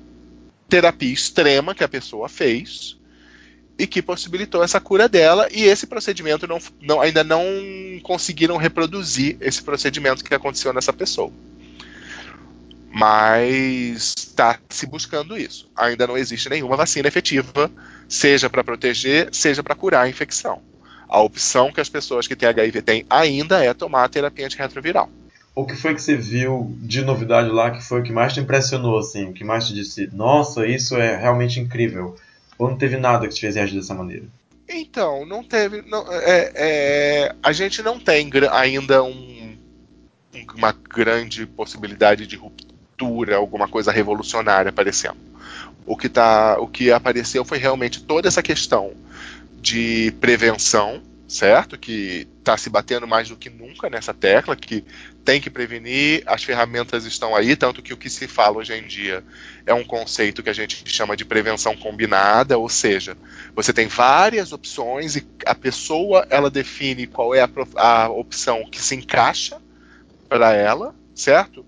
terapia 0.69 1.13
extrema 1.13 1.75
que 1.75 1.85
a 1.85 1.89
pessoa 1.89 2.29
fez 2.29 2.97
e 3.79 3.87
que 3.87 4.03
possibilitou 4.03 4.63
essa 4.63 4.81
cura 4.81 5.09
dela 5.09 5.49
e 5.51 5.65
esse 5.65 5.87
procedimento 5.87 6.47
não, 6.47 6.59
não, 6.81 7.01
ainda 7.01 7.25
não 7.25 7.45
conseguiram 8.03 8.57
reproduzir 8.57 9.37
esse 9.41 9.63
procedimento 9.63 10.25
que 10.25 10.35
aconteceu 10.35 10.73
nessa 10.73 10.93
pessoa. 10.93 11.33
Mas 12.91 14.15
está 14.17 14.59
se 14.69 14.87
buscando 14.87 15.37
isso. 15.37 15.71
Ainda 15.75 16.07
não 16.07 16.17
existe 16.17 16.49
nenhuma 16.49 16.77
vacina 16.77 17.09
efetiva, 17.09 17.71
seja 18.07 18.51
para 18.51 18.63
proteger, 18.63 19.29
seja 19.33 19.63
para 19.63 19.75
curar 19.75 20.03
a 20.03 20.09
infecção. 20.09 20.63
A 21.13 21.21
opção 21.21 21.71
que 21.71 21.79
as 21.79 21.91
pessoas 21.91 22.27
que 22.27 22.35
têm 22.35 22.49
HIV 22.49 22.81
têm 22.81 23.05
ainda 23.11 23.63
é 23.63 23.75
tomar 23.75 24.05
a 24.05 24.09
terapia 24.09 24.47
antirretroviral. 24.47 25.11
O 25.55 25.67
que 25.67 25.77
foi 25.77 25.95
que 25.95 26.01
você 26.01 26.17
viu 26.17 26.75
de 26.79 27.05
novidade 27.05 27.51
lá 27.51 27.71
que 27.71 27.85
foi 27.85 28.01
o 28.01 28.03
que 28.03 28.11
mais 28.11 28.33
te 28.33 28.41
impressionou, 28.41 28.99
assim, 28.99 29.27
o 29.27 29.35
que 29.35 29.45
mais 29.45 29.67
te 29.67 29.75
disse, 29.75 30.09
nossa, 30.11 30.67
isso 30.67 30.97
é 30.97 31.15
realmente 31.15 31.61
incrível? 31.61 32.17
Ou 32.57 32.71
não 32.71 32.79
teve 32.79 32.97
nada 32.97 33.29
que 33.29 33.35
te 33.35 33.43
fez 33.43 33.57
reagir 33.57 33.79
dessa 33.79 33.93
maneira? 33.93 34.25
Então, 34.67 35.27
não 35.27 35.45
teve. 35.45 35.83
Não, 35.83 36.11
é, 36.11 36.53
é, 36.55 37.35
a 37.43 37.53
gente 37.53 37.83
não 37.83 38.01
tem 38.01 38.31
ainda 38.51 39.03
um, 39.05 39.55
uma 40.55 40.73
grande 40.73 41.45
possibilidade 41.45 42.27
de 42.27 42.37
ruptura, 42.37 43.37
alguma 43.37 43.69
coisa 43.69 43.93
revolucionária 43.93 44.71
aparecendo. 44.71 45.19
O 45.85 45.95
que, 45.95 46.09
tá, 46.09 46.57
o 46.59 46.67
que 46.67 46.91
apareceu 46.91 47.45
foi 47.45 47.59
realmente 47.59 48.03
toda 48.03 48.29
essa 48.29 48.43
questão 48.43 48.95
de 49.63 50.13
prevenção, 50.21 51.01
certo? 51.29 51.79
Que 51.79 52.27
está 52.41 52.59
se 52.59 52.69
batendo 52.69 53.07
mais 53.07 53.29
do 53.29 53.37
que 53.37 53.49
nunca 53.49 53.89
nessa 53.89 54.13
tecla, 54.13 54.57
que 54.57 54.85
tem 55.25 55.41
que 55.41 55.49
prevenir, 55.49 56.25
as 56.27 56.43
ferramentas 56.43 57.07
estão 57.07 57.35
aí, 57.35 57.55
tanto 57.55 57.81
que 57.81 57.95
o 57.95 57.97
que 57.97 58.11
se 58.11 58.27
fala 58.27 58.59
hoje 58.59 58.75
em 58.75 58.87
dia 58.87 59.23
é 59.65 59.73
um 59.73 59.85
conceito 59.85 60.43
que 60.43 60.51
a 60.51 60.53
gente 60.53 60.83
chama 60.91 61.17
de 61.17 61.25
prevenção 61.25 61.77
combinada, 61.77 62.59
ou 62.59 62.69
seja, 62.69 63.17
você 63.55 63.73
tem 63.73 63.87
várias 63.87 64.53
opções 64.53 65.15
e 65.15 65.25
a 65.47 65.55
pessoa 65.55 66.27
ela 66.29 66.51
define 66.51 67.07
qual 67.07 67.33
é 67.33 67.41
a, 67.41 67.49
a 67.77 68.09
opção 68.09 68.69
que 68.69 68.83
se 68.83 68.97
encaixa 68.97 69.59
para 70.29 70.53
ela, 70.53 70.93
certo? 71.15 71.65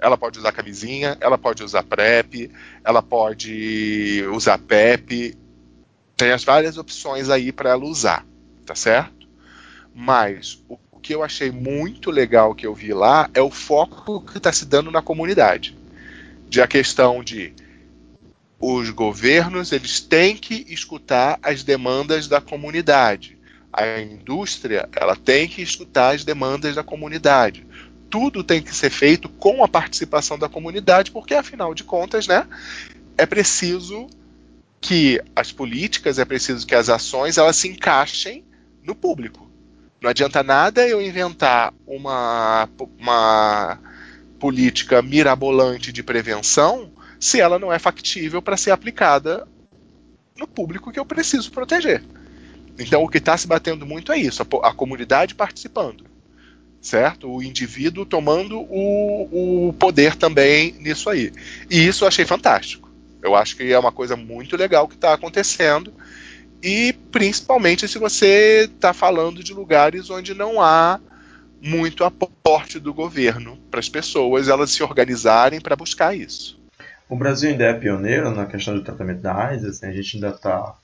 Ela 0.00 0.18
pode 0.18 0.38
usar 0.38 0.50
camisinha, 0.50 1.16
ela 1.20 1.38
pode 1.38 1.62
usar 1.62 1.84
PrEP, 1.84 2.50
ela 2.84 3.02
pode 3.02 4.24
usar 4.32 4.58
PEP, 4.58 5.38
tem 6.16 6.32
as 6.32 6.42
várias 6.42 6.78
opções 6.78 7.28
aí 7.28 7.52
para 7.52 7.70
ela 7.70 7.84
usar, 7.84 8.24
tá 8.64 8.74
certo? 8.74 9.28
Mas 9.94 10.62
o 10.68 10.78
que 10.98 11.14
eu 11.14 11.22
achei 11.22 11.50
muito 11.50 12.10
legal 12.10 12.54
que 12.54 12.66
eu 12.66 12.74
vi 12.74 12.92
lá 12.92 13.30
é 13.34 13.40
o 13.40 13.50
foco 13.50 14.20
que 14.22 14.38
está 14.38 14.52
se 14.52 14.64
dando 14.64 14.90
na 14.90 15.02
comunidade. 15.02 15.76
De 16.48 16.60
a 16.60 16.66
questão 16.66 17.22
de 17.22 17.52
os 18.58 18.90
governos 18.90 19.72
eles 19.72 20.00
têm 20.00 20.36
que 20.36 20.66
escutar 20.68 21.38
as 21.42 21.62
demandas 21.62 22.26
da 22.26 22.40
comunidade. 22.40 23.36
A 23.72 24.00
indústria 24.00 24.88
ela 24.96 25.14
tem 25.14 25.46
que 25.46 25.60
escutar 25.60 26.14
as 26.14 26.24
demandas 26.24 26.74
da 26.74 26.82
comunidade. 26.82 27.66
Tudo 28.08 28.42
tem 28.42 28.62
que 28.62 28.74
ser 28.74 28.88
feito 28.88 29.28
com 29.28 29.62
a 29.62 29.68
participação 29.68 30.38
da 30.38 30.48
comunidade, 30.48 31.10
porque 31.10 31.34
afinal 31.34 31.74
de 31.74 31.84
contas, 31.84 32.26
né, 32.26 32.46
é 33.18 33.26
preciso 33.26 34.08
que 34.86 35.20
as 35.34 35.50
políticas, 35.50 36.16
é 36.16 36.24
preciso 36.24 36.64
que 36.64 36.74
as 36.74 36.88
ações 36.88 37.36
elas 37.36 37.56
se 37.56 37.66
encaixem 37.66 38.44
no 38.84 38.94
público. 38.94 39.50
Não 40.00 40.08
adianta 40.08 40.44
nada 40.44 40.86
eu 40.86 41.02
inventar 41.02 41.74
uma, 41.84 42.68
uma 42.96 43.80
política 44.38 45.02
mirabolante 45.02 45.90
de 45.90 46.04
prevenção 46.04 46.92
se 47.18 47.40
ela 47.40 47.58
não 47.58 47.72
é 47.72 47.80
factível 47.80 48.40
para 48.40 48.56
ser 48.56 48.70
aplicada 48.70 49.48
no 50.38 50.46
público 50.46 50.92
que 50.92 51.00
eu 51.00 51.04
preciso 51.04 51.50
proteger. 51.50 52.04
Então, 52.78 53.02
o 53.02 53.08
que 53.08 53.18
está 53.18 53.36
se 53.36 53.48
batendo 53.48 53.84
muito 53.84 54.12
é 54.12 54.18
isso: 54.18 54.40
a, 54.40 54.68
a, 54.68 54.72
comunidade 54.72 55.34
participando, 55.34 56.04
certo? 56.80 57.28
O 57.28 57.42
indivíduo 57.42 58.06
tomando 58.06 58.60
o, 58.60 59.68
o 59.68 59.72
poder 59.72 60.14
também 60.14 60.76
nisso 60.78 61.10
aí. 61.10 61.32
E 61.68 61.84
isso 61.84 62.04
eu 62.04 62.08
achei 62.08 62.24
fantástico. 62.24 62.85
Eu 63.22 63.34
acho 63.34 63.56
que 63.56 63.72
é 63.72 63.78
uma 63.78 63.92
coisa 63.92 64.16
muito 64.16 64.56
legal 64.56 64.86
que 64.86 64.94
está 64.94 65.12
acontecendo 65.12 65.92
e 66.62 66.94
principalmente 67.10 67.86
se 67.88 67.98
você 67.98 68.68
está 68.72 68.92
falando 68.92 69.42
de 69.42 69.52
lugares 69.52 70.10
onde 70.10 70.34
não 70.34 70.60
há 70.60 71.00
muito 71.60 72.04
aporte 72.04 72.78
do 72.78 72.92
governo 72.92 73.58
para 73.70 73.80
as 73.80 73.88
pessoas 73.88 74.48
elas 74.48 74.70
se 74.70 74.82
organizarem 74.82 75.60
para 75.60 75.76
buscar 75.76 76.16
isso. 76.16 76.58
O 77.08 77.16
Brasil 77.16 77.50
ainda 77.50 77.64
é 77.64 77.72
pioneiro 77.72 78.30
na 78.34 78.46
questão 78.46 78.74
do 78.74 78.82
tratamento 78.82 79.20
da 79.20 79.34
AIDS, 79.34 79.64
assim, 79.64 79.86
a 79.86 79.92
gente 79.92 80.16
ainda 80.16 80.32
tá 80.32 80.74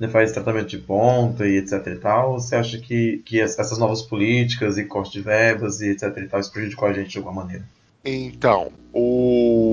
ainda 0.00 0.12
faz 0.12 0.32
tratamento 0.32 0.68
de 0.68 0.78
ponta 0.78 1.46
e 1.46 1.58
etc 1.58 1.86
e 1.86 1.96
tal. 1.96 2.40
Você 2.40 2.56
acha 2.56 2.78
que, 2.78 3.22
que 3.24 3.40
essas 3.40 3.78
novas 3.78 4.02
políticas 4.02 4.78
e 4.78 4.84
corte 4.84 5.12
de 5.12 5.20
verbas 5.20 5.80
e 5.80 5.90
etc 5.90 6.16
e 6.16 6.26
tal 6.26 6.40
isso 6.40 6.52
prejudicou 6.52 6.88
a 6.88 6.92
gente 6.92 7.10
de 7.10 7.18
alguma 7.18 7.42
maneira? 7.42 7.64
Então, 8.04 8.72
o 8.92 9.67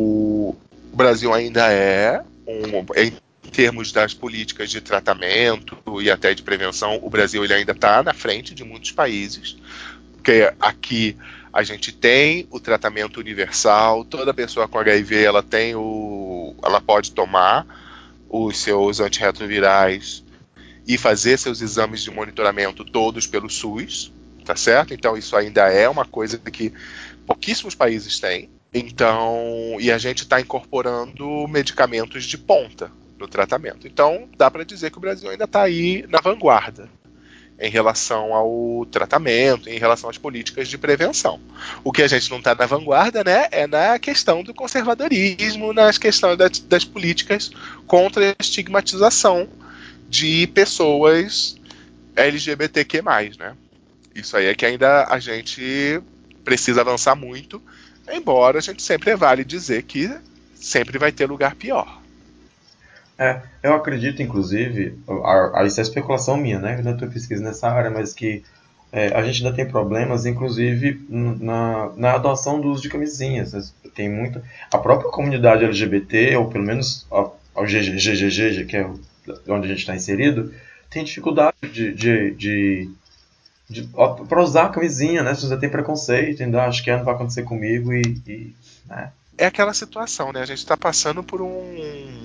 Brasil 0.96 1.34
ainda 1.34 1.72
é 1.72 2.22
um, 2.48 2.86
em 2.96 3.12
termos 3.52 3.92
das 3.92 4.14
políticas 4.14 4.70
de 4.70 4.82
tratamento 4.82 5.78
e 6.02 6.10
até 6.10 6.34
de 6.34 6.42
prevenção, 6.42 7.00
o 7.02 7.10
Brasil 7.10 7.44
ele 7.44 7.54
ainda 7.54 7.72
está 7.72 8.02
na 8.02 8.14
frente 8.14 8.54
de 8.54 8.64
muitos 8.64 8.92
países, 8.92 9.58
porque 10.14 10.52
aqui 10.60 11.18
a 11.54 11.64
gente 11.64 11.92
tem 11.92 12.48
o 12.52 12.60
tratamento 12.60 13.20
universal, 13.20 14.04
toda 14.04 14.34
pessoa 14.34 14.68
com 14.68 14.78
HIV 14.78 15.24
ela 15.24 15.42
tem 15.42 15.76
o, 15.76 16.56
ela 16.64 16.82
pode 16.82 17.12
tomar 17.12 17.66
os 18.30 18.58
seus 18.58 19.00
antirretrovirais 19.00 20.24
e 20.88 20.98
fazer 20.98 21.38
seus 21.38 21.62
exames 21.62 22.02
de 22.04 22.12
monitoramento 22.12 22.84
todos 22.84 23.26
pelo 23.26 23.50
SUS, 23.50 24.12
tá 24.44 24.56
certo? 24.56 24.94
Então 24.94 25.18
isso 25.18 25.36
ainda 25.36 25.68
é 25.70 25.88
uma 25.88 26.06
coisa 26.06 26.38
que 26.38 26.74
pouquíssimos 27.26 27.74
países 27.74 28.20
têm. 28.20 28.50
Então, 28.78 29.78
e 29.80 29.90
a 29.90 29.98
gente 29.98 30.24
está 30.24 30.42
incorporando 30.42 31.48
medicamentos 31.48 32.26
de 32.26 32.38
ponta 32.38 32.92
no 33.18 33.26
tratamento. 33.26 33.88
Então, 33.88 34.28
dá 34.38 34.52
para 34.52 34.66
dizer 34.66 34.92
que 34.92 34.98
o 34.98 35.02
Brasil 35.02 35.30
ainda 35.30 35.46
está 35.46 35.64
aí 35.64 36.06
na 36.10 36.20
vanguarda 36.20 36.90
em 37.58 37.70
relação 37.70 38.34
ao 38.34 38.86
tratamento, 38.92 39.70
em 39.70 39.80
relação 39.80 40.10
às 40.10 40.18
políticas 40.18 40.68
de 40.68 40.78
prevenção. 40.78 41.40
O 41.86 41.92
que 41.94 42.02
a 42.02 42.08
gente 42.08 42.30
não 42.30 42.40
está 42.40 42.54
na 42.54 42.66
vanguarda, 42.66 43.24
né, 43.24 43.48
é 43.50 43.66
na 43.66 43.98
questão 43.98 44.44
do 44.44 44.54
conservadorismo, 44.54 45.72
nas 45.72 45.98
questões 45.98 46.38
das, 46.38 46.60
das 46.60 46.84
políticas 46.84 47.52
contra 47.88 48.32
a 48.32 48.36
estigmatização 48.38 49.48
de 50.10 50.48
pessoas 50.48 51.56
LGBTQ+, 52.14 53.02
né? 53.40 53.56
Isso 54.14 54.36
aí 54.36 54.48
é 54.48 54.56
que 54.56 54.66
ainda 54.66 55.06
a 55.06 55.18
gente 55.18 56.02
precisa 56.44 56.82
avançar 56.82 57.16
muito, 57.16 57.62
embora 58.12 58.60
a 58.60 58.62
gente 58.62 58.82
sempre 58.82 59.16
vale 59.16 59.44
dizer 59.44 59.84
que 59.84 60.10
sempre 60.56 60.98
vai 60.98 61.12
ter 61.12 61.26
lugar 61.26 61.56
pior. 61.56 62.02
É, 63.18 63.42
eu 63.64 63.74
acredito, 63.74 64.22
inclusive, 64.22 64.98
a, 65.08 65.62
a, 65.62 65.66
isso 65.66 65.80
é 65.80 65.84
especulação 65.84 66.36
minha, 66.36 66.60
né? 66.60 66.78
Eu 66.78 66.84
não 66.84 66.94
estou 66.94 67.08
pesquisando 67.08 67.48
nessa 67.48 67.70
área, 67.70 67.90
mas 67.90 68.14
que 68.14 68.44
é, 68.92 69.08
a 69.08 69.24
gente 69.24 69.44
ainda 69.44 69.56
tem 69.56 69.66
problemas, 69.66 70.26
inclusive, 70.26 71.06
na, 71.10 71.92
na 71.96 72.14
adoção 72.14 72.60
do 72.60 72.70
uso 72.70 72.82
de 72.82 72.90
camisinhas. 72.90 73.74
Tem 73.94 74.10
muito. 74.10 74.42
A 74.72 74.78
própria 74.78 75.10
comunidade 75.10 75.64
LGBT, 75.64 76.36
ou 76.36 76.50
pelo 76.50 76.66
menos 76.66 77.08
o 77.10 77.64
GGG, 77.64 78.66
que 78.66 78.78
é 78.78 78.90
onde 79.48 79.66
a 79.66 79.70
gente 79.70 79.80
está 79.80 79.96
inserido, 79.96 80.54
tem 80.90 81.04
dificuldade 81.04 81.56
de, 81.64 81.94
de, 81.94 82.32
de, 82.32 82.90
de 82.90 82.90
para 84.28 84.44
usar 84.44 84.66
a 84.66 84.70
camisinha, 84.70 85.24
né? 85.24 85.34
Se 85.34 85.48
você 85.48 85.58
tem 85.58 85.70
preconceito, 85.70 86.44
ainda 86.44 86.66
acho 86.66 86.84
que 86.84 86.96
não 86.96 87.04
vai 87.04 87.16
acontecer 87.16 87.44
comigo 87.44 87.92
e, 87.94 88.02
e 88.28 88.56
né? 88.88 89.12
É 89.38 89.46
aquela 89.48 89.74
situação, 89.74 90.32
né? 90.32 90.42
A 90.42 90.46
gente 90.46 90.60
está 90.60 90.78
passando 90.78 91.24
por 91.24 91.42
um 91.42 92.24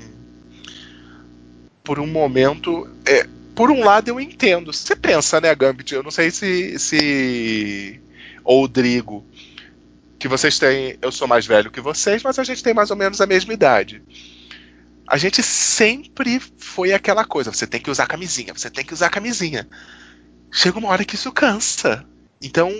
por 1.82 1.98
um 1.98 2.06
momento. 2.06 2.88
É, 3.04 3.26
por 3.54 3.70
um 3.70 3.84
lado, 3.84 4.08
eu 4.08 4.20
entendo. 4.20 4.72
Você 4.72 4.94
pensa, 4.94 5.40
né, 5.40 5.54
Gambit? 5.54 5.94
Eu 5.94 6.02
não 6.02 6.10
sei 6.10 6.30
se. 6.30 6.78
se 6.78 8.00
ou 8.44 8.66
Drigo, 8.68 9.24
que 10.18 10.28
vocês 10.28 10.58
têm. 10.58 10.96
Eu 11.02 11.10
sou 11.10 11.26
mais 11.26 11.46
velho 11.46 11.70
que 11.70 11.80
vocês, 11.80 12.22
mas 12.22 12.38
a 12.38 12.44
gente 12.44 12.62
tem 12.62 12.74
mais 12.74 12.90
ou 12.90 12.96
menos 12.96 13.20
a 13.20 13.26
mesma 13.26 13.52
idade. 13.52 14.02
A 15.06 15.16
gente 15.16 15.42
sempre 15.42 16.40
foi 16.58 16.92
aquela 16.92 17.24
coisa: 17.24 17.52
você 17.52 17.66
tem 17.66 17.80
que 17.80 17.90
usar 17.90 18.06
camisinha, 18.06 18.54
você 18.54 18.70
tem 18.70 18.84
que 18.84 18.94
usar 18.94 19.10
camisinha. 19.10 19.66
Chega 20.50 20.78
uma 20.78 20.88
hora 20.88 21.04
que 21.04 21.14
isso 21.14 21.30
cansa. 21.32 22.04
Então, 22.42 22.70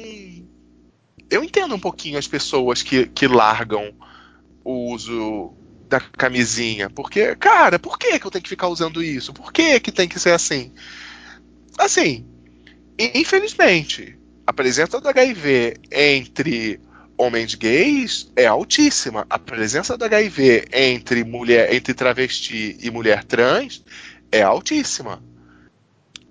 eu 1.30 1.44
entendo 1.44 1.74
um 1.74 1.80
pouquinho 1.80 2.18
as 2.18 2.26
pessoas 2.26 2.82
que, 2.82 3.06
que 3.06 3.26
largam 3.26 3.94
o 4.64 4.92
uso 4.92 5.54
da 5.88 6.00
camisinha. 6.00 6.90
Porque, 6.90 7.34
cara, 7.36 7.78
por 7.78 7.98
que, 7.98 8.18
que 8.18 8.26
eu 8.26 8.30
tenho 8.30 8.42
que 8.42 8.48
ficar 8.48 8.68
usando 8.68 9.02
isso? 9.02 9.32
Por 9.32 9.52
que, 9.52 9.78
que 9.80 9.92
tem 9.92 10.08
que 10.08 10.18
ser 10.18 10.32
assim? 10.32 10.72
Assim, 11.78 12.26
infelizmente, 12.98 14.18
a 14.46 14.52
presença 14.52 15.00
do 15.00 15.08
HIV 15.08 15.74
entre 15.92 16.80
homens 17.16 17.54
gays 17.54 18.30
é 18.34 18.46
altíssima. 18.46 19.26
A 19.28 19.38
presença 19.38 19.96
do 19.96 20.04
HIV 20.04 20.68
entre 20.72 21.22
mulher, 21.22 21.72
entre 21.72 21.94
travesti 21.94 22.76
e 22.80 22.90
mulher 22.90 23.24
trans 23.24 23.84
é 24.32 24.42
altíssima. 24.42 25.22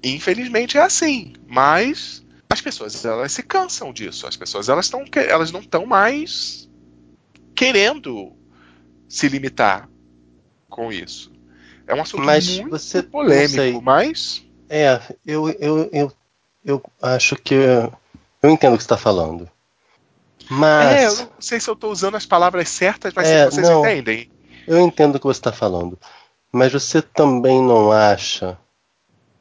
Infelizmente 0.03 0.77
é 0.77 0.81
assim, 0.81 1.33
mas 1.47 2.23
as 2.49 2.61
pessoas 2.61 3.03
elas 3.03 3.31
se 3.31 3.43
cansam 3.43 3.93
disso. 3.93 4.25
As 4.25 4.35
pessoas 4.35 4.69
elas 4.69 4.85
estão 4.85 5.03
elas 5.15 5.51
não 5.51 5.59
estão 5.59 5.85
mais 5.85 6.69
querendo 7.55 8.33
se 9.07 9.27
limitar 9.27 9.89
com 10.69 10.91
isso. 10.93 11.31
É 11.85 11.93
um 11.93 12.01
assunto 12.01 12.23
mas 12.23 12.47
muito 12.47 12.69
você, 12.69 13.01
polêmico, 13.01 13.81
mas. 13.81 14.45
É, 14.69 15.01
eu, 15.25 15.49
eu, 15.59 15.89
eu, 15.91 16.13
eu 16.63 16.83
acho 17.01 17.35
que. 17.35 17.55
Eu 17.55 18.49
entendo 18.49 18.75
o 18.75 18.77
que 18.77 18.83
você 18.83 18.85
está 18.85 18.97
falando. 18.97 19.49
Mas. 20.49 20.95
É, 20.95 21.07
eu 21.07 21.15
não 21.25 21.41
sei 21.41 21.59
se 21.59 21.67
eu 21.69 21.73
estou 21.73 21.91
usando 21.91 22.15
as 22.15 22.25
palavras 22.25 22.69
certas, 22.69 23.13
mas 23.13 23.27
é, 23.27 23.45
vocês 23.45 23.67
não, 23.67 23.79
entendem. 23.79 24.31
Eu 24.67 24.79
entendo 24.79 25.15
o 25.15 25.19
que 25.19 25.25
você 25.25 25.39
está 25.39 25.51
falando. 25.51 25.97
Mas 26.51 26.71
você 26.71 27.01
também 27.01 27.61
não 27.61 27.91
acha. 27.91 28.57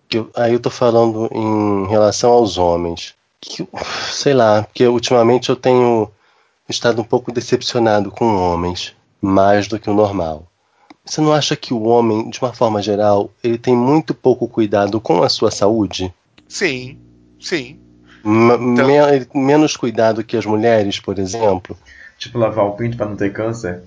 Que 0.09 0.19
eu, 0.19 0.31
aí 0.35 0.53
eu 0.53 0.57
estou 0.57 0.73
falando 0.73 1.29
em 1.33 1.87
relação 1.89 2.31
aos 2.31 2.59
homens. 2.59 3.15
Que, 3.41 3.69
sei 4.11 4.35
lá, 4.35 4.63
porque 4.63 4.87
ultimamente 4.87 5.49
eu 5.49 5.57
tenho 5.57 6.11
estado 6.69 7.01
um 7.01 7.05
pouco 7.05 7.33
decepcionado 7.33 8.11
com 8.11 8.37
homens 8.37 8.97
mais 9.21 9.69
do 9.69 9.79
que 9.79 9.91
o 9.91 9.95
normal. 9.95 10.47
Você 11.05 11.21
não 11.21 11.33
acha 11.33 11.57
que 11.57 11.73
o 11.73 11.85
homem, 11.85 12.29
de 12.29 12.39
uma 12.41 12.53
forma 12.53 12.83
geral, 12.83 13.31
ele 13.43 13.57
tem 13.57 13.75
muito 13.75 14.15
pouco 14.15 14.47
cuidado 14.47 15.01
com 15.01 15.23
a 15.23 15.29
sua 15.29 15.51
saúde? 15.51 16.13
Sim, 16.47 16.99
sim. 17.41 17.81
M 18.25 18.73
então... 18.73 18.87
men 18.87 19.27
menos 19.35 19.77
cuidado 19.77 20.23
que 20.23 20.37
as 20.37 20.45
mulheres, 20.45 21.01
por 21.01 21.19
exemplo? 21.19 21.77
Tipo, 22.19 22.39
lavar 22.39 22.67
o 22.67 22.73
pinto 22.73 22.97
para 22.97 23.07
não 23.07 23.17
ter 23.17 23.33
câncer? 23.33 23.83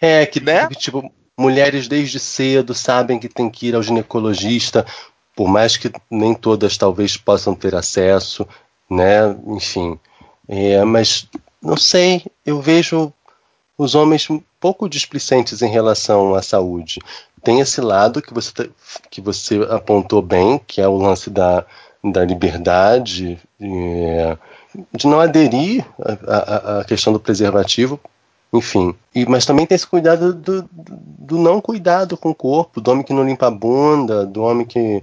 É, 0.00 0.24
que, 0.26 0.38
né? 0.38 0.68
tipo, 0.68 1.10
mulheres 1.36 1.88
desde 1.88 2.20
cedo 2.20 2.74
sabem 2.74 3.18
que 3.18 3.28
tem 3.28 3.50
que 3.50 3.68
ir 3.68 3.74
ao 3.74 3.82
ginecologista, 3.82 4.86
por 5.34 5.48
mais 5.48 5.76
que 5.76 5.90
nem 6.10 6.34
todas 6.34 6.76
talvez 6.76 7.16
possam 7.16 7.54
ter 7.54 7.74
acesso, 7.74 8.46
né? 8.88 9.36
Enfim. 9.46 9.98
É, 10.48 10.84
mas 10.84 11.28
não 11.62 11.76
sei, 11.76 12.24
eu 12.44 12.60
vejo 12.60 13.12
os 13.76 13.94
homens 13.94 14.28
pouco 14.60 14.88
displicentes 14.88 15.62
em 15.62 15.70
relação 15.70 16.34
à 16.34 16.42
saúde. 16.42 17.00
Tem 17.42 17.60
esse 17.60 17.80
lado 17.80 18.22
que 18.22 18.32
você, 18.32 18.52
tá, 18.52 18.64
que 19.10 19.20
você 19.20 19.60
apontou 19.70 20.22
bem, 20.22 20.60
que 20.66 20.80
é 20.80 20.88
o 20.88 20.96
lance 20.96 21.28
da, 21.28 21.64
da 22.02 22.24
liberdade, 22.24 23.38
é, 23.60 24.38
de 24.92 25.06
não 25.06 25.20
aderir 25.20 25.84
à, 26.00 26.84
questão 26.84 27.12
do 27.12 27.20
preservativo, 27.20 28.00
enfim. 28.52 28.94
E, 29.14 29.26
mas 29.26 29.44
também 29.44 29.66
tem 29.66 29.74
esse 29.74 29.86
cuidado 29.86 30.32
do, 30.32 30.62
do, 30.62 30.68
do, 30.70 31.38
não 31.38 31.60
cuidado 31.60 32.16
com 32.16 32.30
o 32.30 32.34
corpo, 32.34 32.80
do 32.80 32.90
homem 32.90 33.04
que 33.04 33.12
não 33.12 33.24
limpa 33.24 33.48
a 33.48 33.50
bunda, 33.50 34.24
do 34.24 34.42
homem 34.42 34.64
que, 34.64 35.02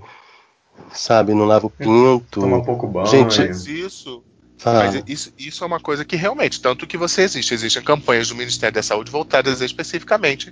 sabe, 0.94 1.34
não 1.34 1.46
lava 1.46 1.67
o 1.67 1.70
pinto. 1.70 2.41
Toma 2.41 2.63
pouco 2.63 2.88
banho. 2.88 3.08
Gente, 3.08 3.41
isso 3.50 4.24
ah. 4.63 4.74
Mas 4.74 5.04
isso, 5.08 5.34
isso 5.38 5.63
é 5.63 5.67
uma 5.67 5.80
coisa 5.80 6.06
que 6.06 6.15
realmente, 6.15 6.62
tanto 6.62 6.86
que 6.86 6.98
você 6.98 7.24
existe, 7.24 7.54
existem 7.54 7.82
campanhas 7.82 8.30
do 8.30 8.36
Ministério 8.36 8.76
da 8.76 8.84
Saúde 8.84 9.12
voltadas 9.12 9.60
especificamente, 9.62 10.52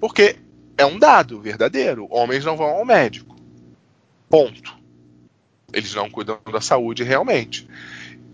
porque 0.00 0.36
é 0.76 0.84
um 0.84 0.98
dado 0.98 1.40
verdadeiro. 1.40 2.08
Homens 2.10 2.44
não 2.44 2.56
vão 2.56 2.66
ao 2.66 2.84
médico. 2.84 3.36
Ponto. 4.28 4.76
Eles 5.72 5.94
não 5.94 6.10
cuidam 6.10 6.38
da 6.52 6.60
saúde 6.60 7.04
realmente. 7.04 7.68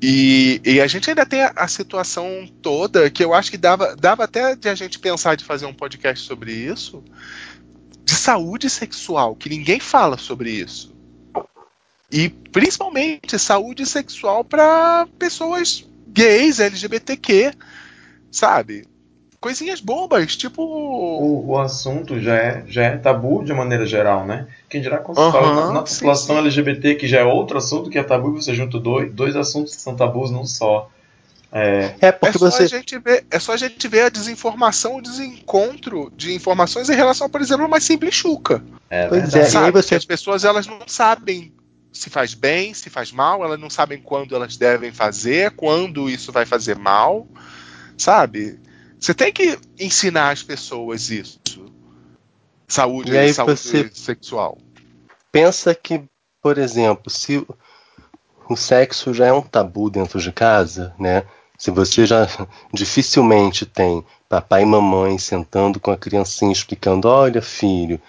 E, 0.02 0.60
e 0.64 0.80
a 0.80 0.86
gente 0.86 1.10
ainda 1.10 1.26
tem 1.26 1.42
a, 1.42 1.52
a, 1.54 1.68
situação 1.68 2.48
toda 2.62 3.10
que 3.10 3.22
eu 3.22 3.34
acho 3.34 3.50
que 3.50 3.58
dava, 3.58 3.94
dava 3.94 4.24
até 4.24 4.56
de 4.56 4.70
a 4.70 4.74
gente 4.74 4.98
pensar 4.98 5.34
de 5.34 5.44
fazer 5.44 5.66
um 5.66 5.74
podcast 5.74 6.26
sobre 6.26 6.52
isso, 6.52 7.04
de 8.02 8.14
saúde 8.14 8.70
sexual, 8.70 9.36
que 9.36 9.50
ninguém 9.50 9.78
fala 9.78 10.16
sobre 10.16 10.50
isso. 10.50 10.94
E 12.12 12.28
principalmente 12.28 13.38
saúde 13.38 13.86
sexual 13.86 14.44
para 14.44 15.06
pessoas 15.18 15.86
gays, 16.08 16.58
LGBTQ, 16.58 17.52
sabe? 18.30 18.84
Coisinhas 19.40 19.80
bobas, 19.80 20.36
tipo. 20.36 20.62
O, 20.62 21.52
o 21.52 21.58
assunto 21.58 22.20
já 22.20 22.34
é, 22.34 22.64
já 22.66 22.82
é 22.82 22.96
tabu 22.98 23.42
de 23.42 23.54
maneira 23.54 23.86
geral, 23.86 24.26
né? 24.26 24.46
Quem 24.68 24.82
dirá 24.82 24.98
quando 24.98 25.18
uhum, 25.18 25.32
fala 25.32 25.54
na, 25.54 25.72
na 25.72 25.82
população 25.82 26.36
sim, 26.36 26.42
sim. 26.42 26.46
LGBT, 26.46 26.94
que 26.96 27.08
já 27.08 27.20
é 27.20 27.24
outro 27.24 27.56
assunto 27.56 27.88
que 27.88 27.98
é 27.98 28.02
tabu, 28.02 28.32
você 28.32 28.54
junta 28.54 28.78
dois, 28.78 29.10
dois 29.12 29.34
assuntos 29.36 29.74
que 29.74 29.80
são 29.80 29.96
tabus 29.96 30.30
num 30.30 30.44
só. 30.44 30.90
É, 31.52 31.94
é 32.00 32.12
porque 32.12 32.36
é 32.36 32.38
só 32.38 32.50
você. 32.50 32.64
A 32.64 32.66
gente 32.66 32.98
ver, 32.98 33.24
é 33.30 33.38
só 33.38 33.54
a 33.54 33.56
gente 33.56 33.88
ver 33.88 34.02
a 34.02 34.08
desinformação, 34.10 34.98
o 34.98 35.02
desencontro 35.02 36.12
de 36.14 36.34
informações 36.34 36.90
em 36.90 36.94
relação, 36.94 37.30
por 37.30 37.40
exemplo, 37.40 37.64
a 37.64 37.68
uma 37.68 37.80
simples 37.80 38.14
chuca. 38.14 38.62
É, 38.90 39.06
pois 39.06 39.34
é, 39.34 39.46
sabe? 39.46 39.64
e 39.64 39.66
aí 39.66 39.72
você... 39.72 39.94
As 39.94 40.04
pessoas 40.04 40.44
elas 40.44 40.66
não 40.66 40.80
sabem 40.86 41.50
se 41.92 42.08
faz 42.10 42.34
bem, 42.34 42.72
se 42.74 42.88
faz 42.88 43.10
mal, 43.10 43.44
elas 43.44 43.58
não 43.58 43.70
sabem 43.70 44.00
quando 44.00 44.34
elas 44.34 44.56
devem 44.56 44.92
fazer, 44.92 45.52
quando 45.52 46.08
isso 46.08 46.32
vai 46.32 46.46
fazer 46.46 46.76
mal, 46.76 47.26
sabe? 47.98 48.58
Você 48.98 49.14
tem 49.14 49.32
que 49.32 49.58
ensinar 49.78 50.30
as 50.30 50.42
pessoas 50.42 51.10
isso. 51.10 51.40
Saúde, 52.68 53.12
e 53.12 53.18
aí 53.18 53.34
saúde 53.34 53.90
sexual. 53.94 54.58
Pensa 55.32 55.74
que, 55.74 56.02
por 56.40 56.58
exemplo, 56.58 57.10
se 57.10 57.44
o 58.48 58.56
sexo 58.56 59.12
já 59.14 59.26
é 59.26 59.32
um 59.32 59.42
tabu 59.42 59.90
dentro 59.90 60.20
de 60.20 60.30
casa, 60.30 60.94
né? 60.98 61.24
Se 61.58 61.70
você 61.70 62.06
já 62.06 62.26
dificilmente 62.72 63.66
tem 63.66 64.04
papai 64.28 64.62
e 64.62 64.66
mamãe 64.66 65.18
sentando 65.18 65.78
com 65.80 65.90
a 65.90 65.96
criancinha 65.96 66.52
explicando, 66.52 67.08
olha 67.08 67.42
filho, 67.42 68.00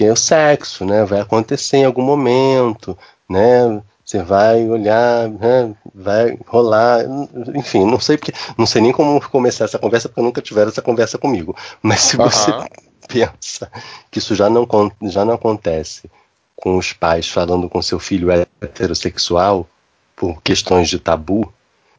que 0.00 0.06
é 0.06 0.10
o 0.10 0.16
sexo, 0.16 0.82
né? 0.86 1.04
Vai 1.04 1.20
acontecer 1.20 1.76
em 1.76 1.84
algum 1.84 2.00
momento, 2.00 2.96
né? 3.28 3.82
Você 4.02 4.22
vai 4.22 4.66
olhar, 4.66 5.28
né? 5.28 5.74
vai 5.94 6.38
rolar, 6.46 7.04
enfim, 7.54 7.84
não 7.84 8.00
sei 8.00 8.16
porque, 8.16 8.32
não 8.56 8.64
sei 8.64 8.80
nem 8.80 8.92
como 8.92 9.20
começar 9.28 9.66
essa 9.66 9.78
conversa 9.78 10.08
porque 10.08 10.22
nunca 10.22 10.40
tiveram 10.40 10.70
essa 10.70 10.80
conversa 10.80 11.18
comigo. 11.18 11.54
Mas 11.82 12.00
se 12.00 12.16
você 12.16 12.50
Aham. 12.50 12.66
pensa 13.08 13.70
que 14.10 14.18
isso 14.18 14.34
já 14.34 14.48
não, 14.48 14.66
já 15.02 15.22
não 15.22 15.34
acontece 15.34 16.10
com 16.56 16.78
os 16.78 16.94
pais 16.94 17.28
falando 17.28 17.68
com 17.68 17.82
seu 17.82 17.98
filho 17.98 18.30
heterossexual 18.30 19.68
por 20.16 20.40
questões 20.40 20.88
de 20.88 20.98
tabu, 20.98 21.52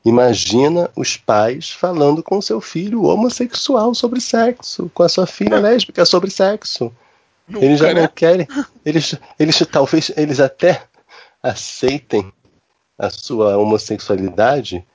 imagina 0.03 0.89
os 0.95 1.17
pais 1.17 1.69
falando 1.69 2.23
com 2.23 2.41
seu 2.41 2.59
filho 2.59 3.03
homossexual 3.03 3.93
sobre 3.93 4.19
sexo, 4.19 4.89
com 4.91 5.03
a 5.03 5.09
sua 5.09 5.27
filha 5.27 5.59
lésbica 5.59 6.03
sobre 6.03 6.31
sexo. 6.31 6.91
Nunca, 7.51 7.65
Eles 7.65 7.79
já 7.79 7.93
né? 7.93 8.01
não 8.01 8.07
querem, 8.07 8.47
eles, 8.85 9.15
eles 9.39 9.59
talvez 9.71 10.11
eles 10.15 10.39
até 10.39 10.83
aceitem 11.43 12.31
a 12.97 13.09
sua 13.09 13.57
homossexualidade, 13.57 14.85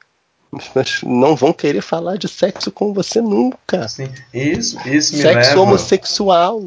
mas 0.75 1.03
não 1.03 1.35
vão 1.37 1.53
querer 1.53 1.83
falar 1.83 2.17
de 2.17 2.29
sexo 2.29 2.71
com 2.71 2.93
você 2.95 3.21
nunca. 3.21 3.89
Sim, 3.89 4.09
isso, 4.33 4.77
isso 4.89 5.17
me 5.17 5.23
Sexo 5.23 5.51
leva. 5.51 5.61
homossexual. 5.61 6.63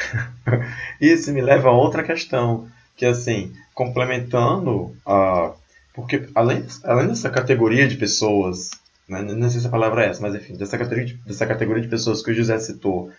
Isso 1.00 1.30
me 1.30 1.42
leva 1.42 1.68
a 1.68 1.72
outra 1.72 2.02
questão, 2.02 2.66
que 2.96 3.04
assim, 3.04 3.52
complementando 3.74 4.96
a. 5.04 5.52
Porque 5.94 6.26
além, 6.34 6.64
além 6.84 7.08
dessa 7.08 7.28
categoria 7.28 7.86
de 7.86 7.96
pessoas, 7.96 8.70
né, 9.06 9.20
não 9.20 9.50
sei 9.50 9.60
se 9.60 9.66
a 9.66 9.70
palavra 9.70 10.06
é 10.06 10.08
essa, 10.08 10.22
mas 10.22 10.34
enfim, 10.34 10.54
dessa 10.56 10.78
categoria, 10.78 11.04
de, 11.04 11.14
dessa 11.26 11.46
categoria 11.46 11.82
de 11.82 11.88
pessoas 11.88 12.22
que 12.22 12.30
o 12.30 12.34
José 12.34 12.58
citou, 12.58 13.10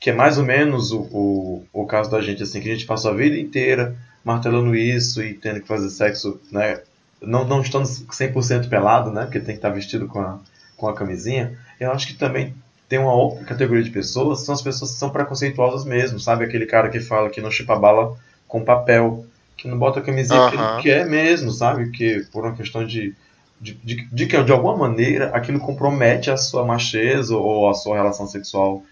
que 0.00 0.10
é 0.10 0.12
mais 0.14 0.38
ou 0.38 0.44
menos 0.44 0.90
o, 0.92 1.00
o, 1.12 1.66
o 1.72 1.86
caso 1.86 2.10
da 2.10 2.20
gente, 2.22 2.42
assim, 2.42 2.60
que 2.60 2.70
a 2.70 2.72
gente 2.72 2.86
passou 2.86 3.10
a 3.10 3.14
vida 3.14 3.38
inteira 3.38 3.94
martelando 4.24 4.74
isso 4.74 5.22
e 5.22 5.34
tendo 5.34 5.60
que 5.60 5.68
fazer 5.68 5.90
sexo, 5.90 6.40
né, 6.50 6.80
não, 7.20 7.46
não 7.46 7.60
estando 7.60 7.86
100% 7.86 8.68
pelado, 8.68 9.10
né, 9.10 9.24
porque 9.24 9.38
tem 9.38 9.54
que 9.54 9.58
estar 9.58 9.68
vestido 9.68 10.06
com 10.08 10.20
a, 10.20 10.38
com 10.76 10.88
a 10.88 10.94
camisinha, 10.94 11.58
eu 11.78 11.92
acho 11.92 12.06
que 12.06 12.14
também 12.14 12.54
tem 12.88 12.98
uma 12.98 13.14
outra 13.14 13.44
categoria 13.44 13.84
de 13.84 13.90
pessoas, 13.90 14.40
são 14.40 14.54
as 14.54 14.62
pessoas 14.62 14.92
que 14.92 14.98
são 14.98 15.10
preconceituosas 15.10 15.84
mesmo, 15.84 16.18
sabe? 16.18 16.44
Aquele 16.44 16.66
cara 16.66 16.88
que 16.88 16.98
fala 16.98 17.30
que 17.30 17.40
não 17.40 17.50
chupa 17.50 17.76
bala 17.76 18.16
com 18.48 18.64
papel, 18.64 19.24
que 19.56 19.68
não 19.68 19.78
bota 19.78 20.00
a 20.00 20.02
camisinha 20.02 20.40
porque 20.40 20.56
Aham. 20.56 20.74
ele 20.74 20.82
quer 20.82 21.06
mesmo, 21.06 21.52
sabe? 21.52 21.90
Que 21.90 22.26
por 22.32 22.44
uma 22.44 22.56
questão 22.56 22.84
de, 22.84 23.14
de, 23.60 23.74
de, 23.74 24.08
de 24.10 24.26
que 24.26 24.42
de 24.42 24.50
alguma 24.50 24.76
maneira 24.76 25.30
aquilo 25.32 25.60
compromete 25.60 26.32
a 26.32 26.36
sua 26.36 26.64
macheza 26.64 27.36
ou 27.36 27.70
a 27.70 27.74
sua 27.74 27.94
relação 27.94 28.26
sexual 28.26 28.82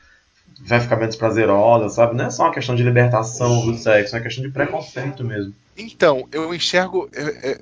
vai 0.61 0.81
ficar 0.81 0.97
menos 0.97 1.16
prazerosa, 1.16 1.88
sabe? 1.88 2.16
Não 2.16 2.27
é 2.27 2.31
só 2.31 2.44
uma 2.44 2.53
questão 2.53 2.75
de 2.75 2.83
libertação 2.83 3.64
do 3.66 3.77
sexo, 3.77 4.14
é 4.14 4.18
uma 4.18 4.25
questão 4.25 4.44
de 4.44 4.51
preconceito 4.51 5.25
mesmo. 5.25 5.55
Então, 5.77 6.27
eu 6.33 6.53
enxergo. 6.55 7.09
é, 7.14 7.51
é, 7.53 7.61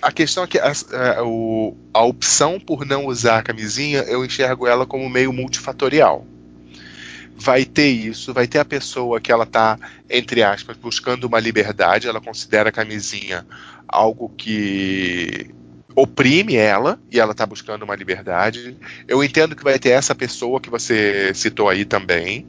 a 0.00 0.12
questão 0.12 0.44
é 0.44 0.46
que 0.46 0.58
a, 0.58 0.70
a- 0.70 1.24
o- 1.24 1.76
a 1.92 2.02
opção 2.04 2.58
por 2.60 2.86
não 2.86 3.06
usar 3.06 3.38
a 3.38 3.42
camisinha, 3.42 4.00
eu 4.02 4.24
enxergo 4.24 4.66
ela 4.66 4.86
como 4.86 5.08
meio 5.10 5.32
multifatorial. 5.32 6.24
Vai 7.40 7.64
ter 7.64 7.88
isso, 7.88 8.32
vai 8.34 8.46
ter 8.48 8.58
a 8.58 8.64
pessoa 8.64 9.20
que 9.20 9.30
ela 9.30 9.46
tá, 9.46 9.78
entre 10.10 10.42
aspas, 10.42 10.76
buscando 10.76 11.24
uma 11.24 11.38
liberdade, 11.38 12.08
ela 12.08 12.20
considera 12.20 12.68
a 12.70 12.72
camisinha 12.72 13.46
algo 13.86 14.28
que 14.36 15.50
oprime 16.00 16.54
ela 16.54 17.00
e 17.10 17.18
ela 17.18 17.34
tá 17.34 17.44
buscando 17.44 17.82
uma 17.82 17.96
liberdade. 17.96 18.76
Eu 19.08 19.22
entendo 19.24 19.56
que 19.56 19.64
vai 19.64 19.78
ter 19.80 19.90
essa 19.90 20.14
pessoa 20.14 20.60
que 20.60 20.70
você 20.70 21.32
citou 21.34 21.68
aí 21.68 21.84
também, 21.84 22.46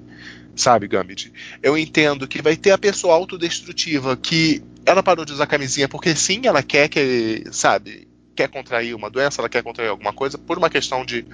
sabe, 0.56 0.88
Gambit? 0.88 1.34
Eu 1.64 1.76
entendo 1.76 2.28
que 2.28 2.44
vai 2.44 2.56
ter 2.56 2.70
a 2.70 2.78
pessoa 2.78 3.16
autodestrutiva 3.16 4.16
que 4.16 4.64
ela 4.86 5.02
parou 5.02 5.26
de 5.26 5.34
usar 5.34 5.48
camisinha 5.48 5.90
porque 5.90 6.16
sim, 6.16 6.42
ela 6.46 6.62
quer 6.62 6.90
que, 6.90 7.44
sabe, 7.52 8.08
quer 8.36 8.50
contrair 8.50 8.94
uma 8.94 9.10
doença, 9.10 9.42
ela 9.42 9.50
quer 9.50 9.64
contrair 9.64 9.90
alguma 9.90 10.14
coisa 10.14 10.38
por 10.38 10.60
uma 10.60 10.70
questão 10.70 11.04
de 11.04 11.26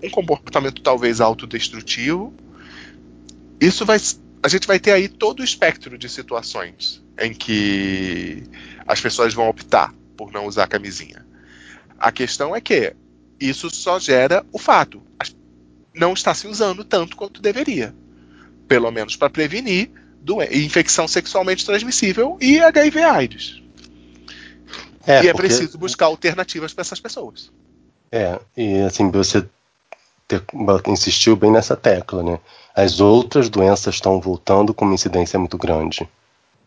um 0.00 0.08
comportamento 0.10 0.80
talvez 0.80 1.20
autodestrutivo. 1.20 2.32
Isso 3.60 3.84
vai 3.84 3.98
a 4.40 4.46
gente 4.46 4.68
vai 4.68 4.78
ter 4.78 4.92
aí 4.92 5.08
todo 5.08 5.40
o 5.40 5.44
espectro 5.44 5.98
de 5.98 6.08
situações 6.08 7.02
em 7.18 7.34
que 7.34 8.44
as 8.86 9.00
pessoas 9.00 9.34
vão 9.34 9.48
optar 9.48 9.92
por 10.16 10.30
não 10.30 10.46
usar 10.46 10.68
camisinha. 10.68 11.26
A 11.98 12.12
questão 12.12 12.54
é 12.54 12.60
que 12.60 12.94
isso 13.40 13.68
só 13.70 13.98
gera 13.98 14.44
o 14.52 14.58
fato. 14.58 15.02
Não 15.94 16.12
está 16.12 16.32
se 16.34 16.46
usando 16.46 16.84
tanto 16.84 17.16
quanto 17.16 17.42
deveria. 17.42 17.94
Pelo 18.66 18.90
menos 18.90 19.16
para 19.16 19.30
prevenir 19.30 19.90
infecção 20.52 21.08
sexualmente 21.08 21.64
transmissível 21.64 22.36
e 22.40 22.60
HIV/AIDS. 22.60 23.62
É, 25.06 25.24
e 25.24 25.28
é 25.28 25.32
porque- 25.32 25.48
preciso 25.48 25.78
buscar 25.78 26.06
alternativas 26.06 26.74
para 26.74 26.82
essas 26.82 27.00
pessoas. 27.00 27.50
É, 28.12 28.38
e 28.56 28.78
assim, 28.80 29.10
você 29.10 29.44
ter- 30.26 30.44
insistiu 30.86 31.34
bem 31.34 31.50
nessa 31.50 31.74
tecla, 31.76 32.22
né? 32.22 32.38
As 32.74 33.00
outras 33.00 33.48
doenças 33.48 33.94
estão 33.94 34.20
voltando 34.20 34.74
com 34.74 34.84
uma 34.84 34.94
incidência 34.94 35.38
muito 35.38 35.56
grande. 35.56 36.06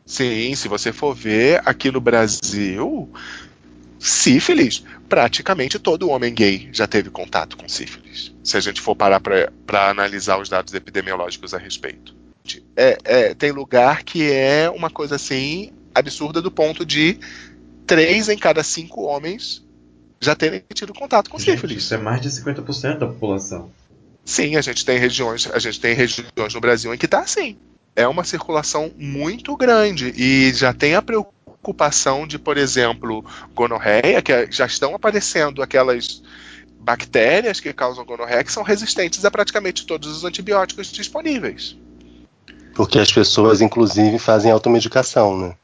Sim, 0.06 0.54
se 0.56 0.68
você 0.68 0.92
for 0.92 1.14
ver 1.14 1.62
aqui 1.64 1.92
no 1.92 2.02
Brasil, 2.02 3.10
sífilis, 4.02 4.84
praticamente 5.08 5.78
todo 5.78 6.10
homem 6.10 6.34
gay 6.34 6.70
já 6.74 6.88
teve 6.88 7.12
contato 7.12 7.56
com 7.56 7.70
sífilis. 7.70 8.34
Se 8.44 8.58
a 8.58 8.60
gente 8.60 8.82
for 8.82 8.96
parar 8.96 9.20
para 9.20 9.90
analisar 9.90 10.40
os 10.40 10.50
dados 10.50 10.74
epidemiológicos 10.74 11.54
a 11.54 11.60
respeito. 11.60 12.16
É, 12.76 12.98
é, 13.04 13.34
tem 13.36 13.52
lugar 13.52 14.04
que 14.04 14.32
é 14.32 14.68
uma 14.70 14.90
coisa 14.90 15.16
assim 15.16 15.72
absurda 15.94 16.42
do 16.42 16.50
ponto 16.50 16.84
de 16.84 17.20
três 17.86 18.28
em 18.28 18.38
cada 18.38 18.64
cinco 18.64 19.04
homens 19.04 19.64
já 20.20 20.36
terem 20.36 20.64
tido 20.74 20.94
contato 20.94 21.30
com 21.30 21.38
Gente, 21.38 21.52
sífilis. 21.52 21.84
isso 21.84 21.94
é 21.94 21.98
mais 21.98 22.22
de 22.22 22.30
50% 22.30 22.98
da 22.98 23.08
população. 23.08 23.70
Sim, 24.26 24.56
a 24.56 24.62
gente 24.62 24.86
tem 24.86 24.98
regiões, 24.98 25.50
a 25.52 25.60
gente 25.60 25.80
tem 25.80 25.94
regiões 25.94 26.54
no 26.54 26.62
Brasil 26.62 26.94
em 26.94 26.98
que 26.98 27.06
está 27.06 27.20
assim. 27.20 27.58
É 27.96 28.08
uma 28.08 28.24
circulação 28.24 28.92
muito 28.98 29.56
grande 29.58 30.14
e 30.16 30.54
já 30.54 30.74
tem 30.74 30.96
a 30.96 31.02
preocupação 31.02 31.41
de, 32.28 32.40
por 32.40 32.58
exemplo, 32.58 33.24
gonorreia, 33.54 34.22
que 34.22 34.52
já 34.52 34.66
estão 34.66 34.96
aparecendo 34.96 35.62
aquelas 35.62 36.22
bactérias 36.80 37.60
que 37.60 37.72
causam 37.72 38.04
gonorreia 38.04 38.44
que 38.44 38.52
são 38.52 38.64
resistentes 38.64 39.24
a 39.24 39.30
praticamente 39.30 39.86
todos 39.86 40.10
os 40.10 40.26
antibióticos 40.26 40.92
disponíveis. 40.92 41.78
Porque 42.74 42.98
as 42.98 43.12
pessoas, 43.12 43.62
inclusive, 43.62 44.18
fazem 44.18 44.52
automedicação, 44.52 45.38
né? 45.38 45.56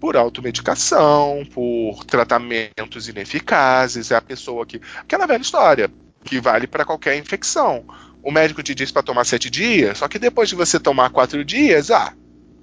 Por 0.00 0.16
automedicação, 0.16 1.46
por 1.52 2.04
tratamentos 2.04 3.08
ineficazes, 3.08 4.10
é 4.10 4.16
a 4.16 4.20
pessoa 4.20 4.64
que. 4.64 4.80
Aquela 5.00 5.26
velha 5.26 5.42
história, 5.42 5.90
que 6.24 6.40
vale 6.40 6.66
para 6.66 6.84
qualquer 6.84 7.16
infecção. 7.16 7.84
O 8.22 8.32
médico 8.32 8.62
te 8.62 8.74
diz 8.74 8.90
para 8.90 9.02
tomar 9.02 9.24
sete 9.24 9.48
dias, 9.50 9.98
só 9.98 10.08
que 10.08 10.18
depois 10.18 10.48
de 10.48 10.54
você 10.54 10.80
tomar 10.80 11.10
quatro 11.10 11.44
dias, 11.44 11.90
ah, 11.90 12.12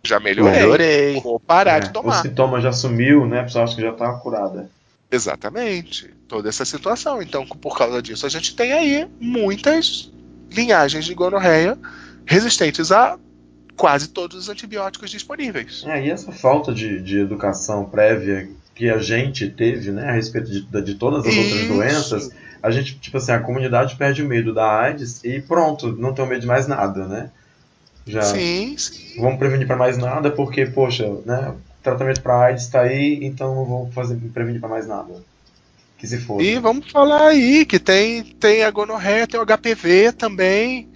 já 0.06 0.20
melhorei. 0.20 0.54
Melhorei. 0.54 1.22
Vou 1.22 1.40
parar 1.40 1.78
É, 1.78 1.80
de 1.82 1.90
O 1.90 1.94
tomar. 1.94 2.22
sintoma 2.22 2.62
já 2.62 2.72
sumiu, 2.72 3.26
né? 3.26 3.40
A 3.42 3.44
pessoa 3.44 3.64
acha 3.64 3.76
que 3.76 3.82
já 3.82 3.92
tá 3.92 4.14
curada. 4.14 4.70
Exatamente. 5.12 6.10
Toda 6.28 6.50
essa 6.50 6.64
situação. 6.66 7.22
Então, 7.22 7.46
por 7.46 7.78
causa 7.78 8.02
disso, 8.02 8.26
a 8.26 8.30
gente 8.30 8.56
tem 8.56 8.74
aí 8.74 9.08
muitas 9.20 10.12
linhagens 10.52 11.06
de 11.06 11.14
gonorreia 11.14 11.78
resistentes 12.26 12.92
a 12.92 13.18
quase 13.76 14.10
todos 14.10 14.38
os 14.38 14.50
antibióticos 14.50 15.10
disponíveis. 15.10 15.84
É, 15.86 16.06
e 16.06 16.10
essa 16.12 16.32
falta 16.32 16.74
de, 16.74 17.02
de 17.02 17.20
educação 17.20 17.86
prévia 17.86 18.50
que 18.74 18.90
a 18.90 18.98
gente 18.98 19.50
teve, 19.50 19.92
né, 19.92 20.10
a 20.10 20.12
respeito 20.12 20.50
de, 20.50 20.62
de 20.84 20.96
todas 20.96 21.26
as 21.26 21.36
outras 21.36 21.60
Isso. 21.62 21.68
doenças, 21.74 22.30
a 22.62 22.72
gente, 22.72 22.98
tipo 23.00 23.18
assim, 23.18 23.32
a 23.32 23.40
comunidade 23.40 23.96
perde 23.96 24.22
o 24.22 24.28
medo 24.28 24.54
da 24.54 24.66
AIDS 24.82 25.24
e 25.24 25.40
pronto, 25.42 25.92
não 25.94 26.14
tem 26.14 26.28
medo 26.28 26.42
de 26.42 26.48
mais 26.48 26.68
nada, 26.68 27.06
né? 27.08 27.30
Já 28.08 28.22
Sim, 28.22 28.76
sim. 28.78 29.20
vamos 29.20 29.40
prevenir 29.40 29.68
para 29.68 29.76
mais 29.76 29.98
nada 29.98 30.32
porque, 30.32 30.66
poxa, 30.66 31.08
né, 31.26 31.50
o 31.50 31.84
tratamento 31.84 32.22
para 32.22 32.46
AIDS 32.46 32.64
está 32.66 32.82
aí, 32.82 33.20
então 33.24 33.56
não 33.56 33.66
vou 33.66 33.92
fazer 33.92 34.16
prevenir 34.34 34.60
para 34.60 34.70
mais 34.70 34.88
nada. 34.88 35.14
Que 35.98 36.08
se 36.08 36.18
foda. 36.20 36.44
E 36.44 36.60
vamos 36.60 36.92
falar 36.92 37.28
aí 37.28 37.66
que 37.66 37.80
tem, 37.80 38.24
tem 38.24 38.64
a 38.64 38.72
gonorreia, 38.72 39.28
tem 39.28 39.40
o 39.40 39.44
HPV 39.44 40.12
também, 40.12 40.90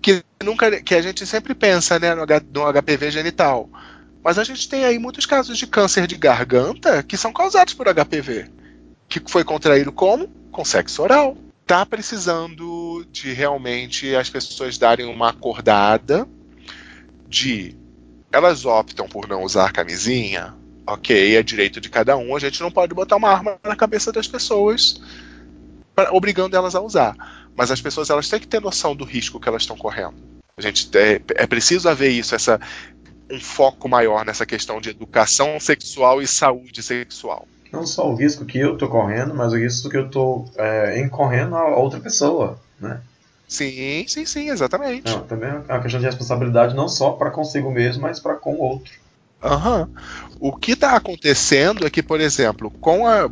que 0.00 0.22
nunca 0.42 0.80
que 0.82 0.94
a 0.94 1.02
gente 1.02 1.26
sempre 1.26 1.54
pensa, 1.54 1.98
né, 1.98 2.14
no, 2.14 2.22
H- 2.22 2.42
no 2.52 2.66
HPV 2.66 3.10
genital. 3.10 3.68
Mas 4.24 4.38
a 4.38 4.44
gente 4.44 4.68
tem 4.68 4.84
aí 4.84 4.98
muitos 4.98 5.26
casos 5.26 5.56
de 5.56 5.66
câncer 5.66 6.06
de 6.06 6.16
garganta 6.16 7.02
que 7.02 7.16
são 7.16 7.32
causados 7.32 7.74
por 7.74 7.86
HPV, 7.88 8.46
que 9.08 9.20
foi 9.28 9.44
contraído 9.44 9.92
como? 9.92 10.26
Com 10.50 10.64
sexo 10.64 11.02
oral. 11.02 11.36
Tá 11.66 11.84
precisando 11.84 13.04
de 13.12 13.32
realmente 13.32 14.14
as 14.16 14.30
pessoas 14.30 14.78
darem 14.78 15.06
uma 15.06 15.30
acordada 15.30 16.26
de 17.28 17.74
elas 18.32 18.64
optam 18.64 19.08
por 19.08 19.28
não 19.28 19.42
usar 19.42 19.72
camisinha, 19.72 20.54
ok, 20.86 21.36
é 21.36 21.42
direito 21.42 21.80
de 21.80 21.88
cada 21.88 22.16
um, 22.16 22.36
a 22.36 22.38
gente 22.38 22.60
não 22.60 22.70
pode 22.70 22.94
botar 22.94 23.16
uma 23.16 23.30
arma 23.30 23.58
na 23.64 23.76
cabeça 23.76 24.12
das 24.12 24.28
pessoas 24.28 25.00
pra- 25.94 26.12
obrigando 26.12 26.56
elas 26.56 26.74
a 26.74 26.80
usar. 26.80 27.16
Mas 27.56 27.70
as 27.70 27.80
pessoas 27.80 28.10
elas 28.10 28.28
têm 28.28 28.38
que 28.38 28.46
ter 28.46 28.60
noção 28.60 28.94
do 28.94 29.04
risco 29.04 29.40
que 29.40 29.48
elas 29.48 29.62
estão 29.62 29.76
correndo. 29.76 30.14
A 30.58 30.62
gente 30.62 30.88
é, 30.96 31.20
é 31.34 31.46
preciso 31.46 31.88
haver 31.88 32.10
isso, 32.10 32.34
essa 32.34 32.60
um 33.30 33.40
foco 33.40 33.88
maior 33.88 34.24
nessa 34.24 34.46
questão 34.46 34.80
de 34.80 34.90
educação 34.90 35.58
sexual 35.58 36.22
e 36.22 36.26
saúde 36.26 36.82
sexual. 36.82 37.46
Não 37.72 37.84
só 37.84 38.08
o 38.08 38.14
risco 38.14 38.44
que 38.44 38.58
eu 38.58 38.78
tô 38.78 38.88
correndo, 38.88 39.34
mas 39.34 39.52
o 39.52 39.56
risco 39.58 39.88
que 39.88 39.96
eu 39.96 40.08
tô 40.08 40.44
é, 40.56 41.00
incorrendo 41.00 41.56
a 41.56 41.76
outra 41.76 41.98
pessoa, 41.98 42.60
né? 42.80 43.00
Sim, 43.48 44.04
sim, 44.08 44.26
sim, 44.26 44.50
exatamente. 44.50 45.10
Não, 45.10 45.22
também 45.22 45.48
é 45.48 45.72
uma 45.72 45.80
questão 45.80 46.00
de 46.00 46.06
responsabilidade 46.06 46.74
não 46.74 46.88
só 46.88 47.12
para 47.12 47.30
consigo 47.30 47.70
mesmo, 47.70 48.02
mas 48.02 48.18
para 48.18 48.34
com 48.34 48.54
o 48.54 48.60
outro. 48.60 48.92
Aham. 49.42 49.88
O 50.40 50.54
que 50.54 50.72
está 50.72 50.96
acontecendo 50.96 51.86
é 51.86 51.90
que, 51.90 52.02
por 52.02 52.20
exemplo, 52.20 52.70
com, 52.70 53.06
a, 53.06 53.30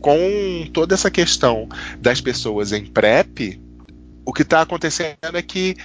com 0.00 0.68
toda 0.72 0.94
essa 0.94 1.10
questão 1.10 1.68
das 2.00 2.20
pessoas 2.20 2.72
em 2.72 2.84
PrEP, 2.84 3.60
o 4.24 4.32
que 4.32 4.42
está 4.42 4.62
acontecendo 4.62 5.16
é 5.34 5.42
que, 5.42 5.76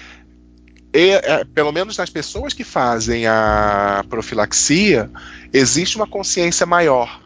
é, 0.91 1.43
pelo 1.45 1.71
menos 1.71 1.97
nas 1.97 2.09
pessoas 2.09 2.53
que 2.53 2.63
fazem 2.63 3.27
a 3.27 4.03
profilaxia, 4.09 5.09
existe 5.53 5.95
uma 5.95 6.07
consciência 6.07 6.65
maior. 6.65 7.21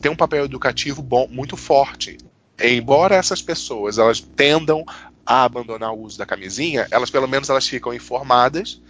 Tem 0.00 0.10
um 0.10 0.16
papel 0.16 0.44
educativo 0.44 1.02
bom, 1.02 1.28
muito 1.30 1.56
forte. 1.56 2.18
Embora 2.62 3.16
essas 3.16 3.42
pessoas 3.42 3.98
elas 3.98 4.20
tendam 4.20 4.84
a 5.26 5.44
abandonar 5.44 5.92
o 5.92 6.00
uso 6.00 6.18
da 6.18 6.26
camisinha, 6.26 6.86
elas 6.90 7.10
pelo 7.10 7.26
menos 7.26 7.48
elas 7.48 7.66
ficam 7.66 7.94
informadas 7.94 8.80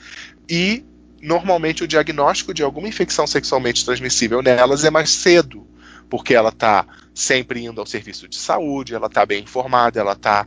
e 0.48 0.84
normalmente 1.22 1.84
o 1.84 1.88
diagnóstico 1.88 2.52
de 2.52 2.62
alguma 2.62 2.88
infecção 2.88 3.26
sexualmente 3.26 3.84
transmissível 3.84 4.42
nelas 4.42 4.84
é 4.84 4.90
mais 4.90 5.10
cedo, 5.10 5.66
porque 6.10 6.34
ela 6.34 6.50
está 6.50 6.86
sempre 7.14 7.64
indo 7.64 7.80
ao 7.80 7.86
serviço 7.86 8.28
de 8.28 8.36
saúde, 8.36 8.94
ela 8.94 9.06
está 9.06 9.24
bem 9.24 9.42
informada, 9.42 10.00
ela 10.00 10.12
está 10.12 10.46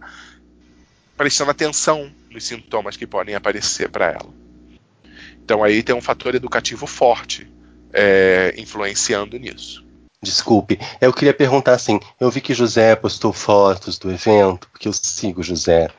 prestando 1.16 1.52
atenção 1.52 2.12
nos 2.30 2.44
sintomas 2.44 2.98
que 2.98 3.08
podem 3.08 3.34
aparecer 3.34 3.90
para 3.90 4.12
ela. 4.12 4.30
Então 5.44 5.64
aí 5.64 5.82
tem 5.82 5.96
um 5.96 6.02
fator 6.02 6.36
educativo 6.36 6.86
forte 6.86 7.52
é, 7.94 8.54
influenciando 8.58 9.38
nisso. 9.40 9.87
Desculpe, 10.22 10.80
eu 11.00 11.14
queria 11.14 11.34
perguntar 11.34 11.74
assim: 11.74 12.00
eu 12.20 12.30
vi 12.32 12.42
que 12.42 12.54
José 12.54 12.96
postou 12.96 13.32
fotos 13.32 13.98
do 14.00 14.12
evento, 14.12 14.68
porque 14.72 14.88
eu 14.88 14.94
sigo 14.94 15.42
o 15.42 15.44
José 15.44 15.90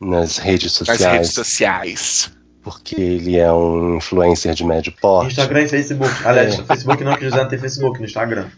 nas 0.00 0.36
redes 0.36 0.78
Nas 0.78 0.88
sociais, 0.88 1.12
redes 1.16 1.32
sociais. 1.34 2.30
porque 2.62 2.94
ele 3.00 3.38
é 3.38 3.50
um 3.52 3.96
influencer 3.96 4.52
de 4.54 4.64
médio 4.64 4.92
porte. 5.00 5.30
Instagram 5.30 5.62
e 5.62 5.68
Facebook. 5.68 6.14
Aliás, 6.24 6.54
É. 6.54 6.56
no 6.58 6.64
Facebook 6.66 7.04
não, 7.04 7.16
que 7.16 7.24
o 7.24 7.30
José 7.30 7.42
não 7.42 7.48
tem 7.48 7.58
Facebook, 7.58 7.98
no 7.98 8.04
Instagram. 8.04 8.48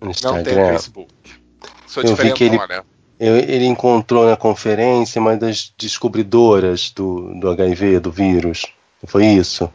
No 0.00 0.06
Não 0.06 0.12
tem 0.12 0.40
Instagram. 0.42 0.68
Facebook. 0.72 1.14
Sou 1.86 2.02
Eu 2.02 2.14
vi 2.14 2.32
que 2.34 2.44
ele- 2.44 2.50
diferentona. 2.58 2.84
Eu- 3.18 3.34
ele 3.36 3.64
encontrou 3.66 4.26
na 4.26 4.36
conferência 4.36 5.20
uma 5.20 5.36
das 5.36 5.72
descobridoras 5.76 6.90
do, 6.94 7.34
do 7.40 7.50
HIV, 7.50 7.98
do 7.98 8.12
vírus. 8.12 8.66
Foi 9.06 9.24
isso? 9.26 9.68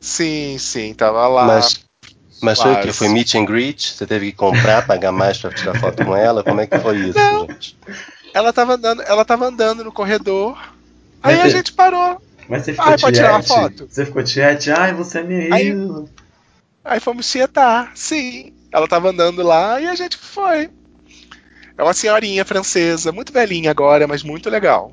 Sim, 0.00 0.56
sim, 0.58 0.94
tava 0.94 1.26
lá. 1.28 1.44
Mas, 1.46 1.84
mas 2.42 2.60
foi 2.60 2.72
o 2.74 2.80
que? 2.80 2.92
Foi 2.92 3.08
meet 3.08 3.34
and 3.34 3.44
greet? 3.44 3.92
Você 3.94 4.06
teve 4.06 4.26
que 4.30 4.36
comprar, 4.36 4.86
pagar 4.86 5.12
mais 5.12 5.38
pra 5.38 5.50
tirar 5.52 5.78
foto 5.78 6.04
com 6.04 6.14
ela? 6.16 6.42
Como 6.44 6.60
é 6.60 6.66
que 6.66 6.78
foi 6.78 6.96
isso, 6.98 7.18
Não. 7.18 7.46
gente? 7.46 7.76
Ela 8.34 8.52
tava 8.52 8.74
andando, 8.74 9.02
ela 9.02 9.24
tava 9.24 9.46
andando 9.46 9.82
no 9.84 9.92
corredor. 9.92 10.56
Aí 11.22 11.34
Mas 11.36 11.40
a 11.40 11.42
você- 11.50 11.56
gente 11.56 11.72
parou. 11.72 12.20
Mas 12.48 12.64
você 12.64 12.72
ficou 12.72 12.88
Ai, 12.88 12.98
pode 12.98 13.16
tirar 13.16 13.32
uma 13.32 13.42
tiete? 13.42 13.54
foto? 13.54 13.88
Você 13.90 14.06
ficou 14.06 14.22
tiete? 14.22 14.70
Ai, 14.70 14.94
você 14.94 15.18
é 15.18 15.22
meu 15.22 15.52
Aí-. 15.54 16.04
Aí 16.84 17.00
fomos 17.00 17.30
tietar. 17.30 17.90
Sim. 17.94 18.52
Ela 18.72 18.86
tava 18.88 19.10
andando 19.10 19.42
lá 19.42 19.80
e 19.80 19.86
a 19.88 19.94
gente 19.94 20.16
foi. 20.16 20.70
É 21.76 21.82
uma 21.82 21.92
senhorinha 21.94 22.44
francesa, 22.44 23.12
muito 23.12 23.32
velhinha 23.32 23.70
agora, 23.70 24.06
mas 24.06 24.22
muito 24.22 24.48
legal. 24.50 24.92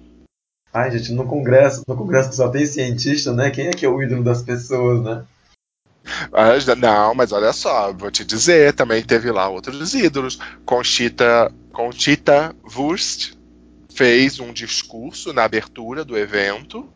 Ai, 0.73 0.91
gente, 0.91 1.11
no 1.13 1.25
congresso, 1.25 1.83
no 1.87 1.95
congresso 1.95 2.29
que 2.29 2.35
só 2.35 2.49
tem 2.49 2.65
cientista, 2.65 3.31
né? 3.31 3.49
Quem 3.49 3.67
é 3.67 3.71
que 3.71 3.85
é 3.85 3.89
o 3.89 4.01
ídolo 4.03 4.23
das 4.23 4.41
pessoas, 4.41 5.01
né? 5.03 5.23
Não, 6.77 7.15
mas 7.15 7.31
olha 7.31 7.51
só, 7.51 7.91
vou 7.91 8.11
te 8.11 8.23
dizer, 8.23 8.73
também 8.73 9.03
teve 9.03 9.31
lá 9.31 9.47
outros 9.47 9.93
ídolos. 9.93 10.39
Conchita, 10.65 11.51
Conchita 11.71 12.55
Wurst 12.75 13.33
fez 13.93 14.39
um 14.39 14.53
discurso 14.53 15.33
na 15.33 15.43
abertura 15.43 16.03
do 16.03 16.17
evento. 16.17 16.87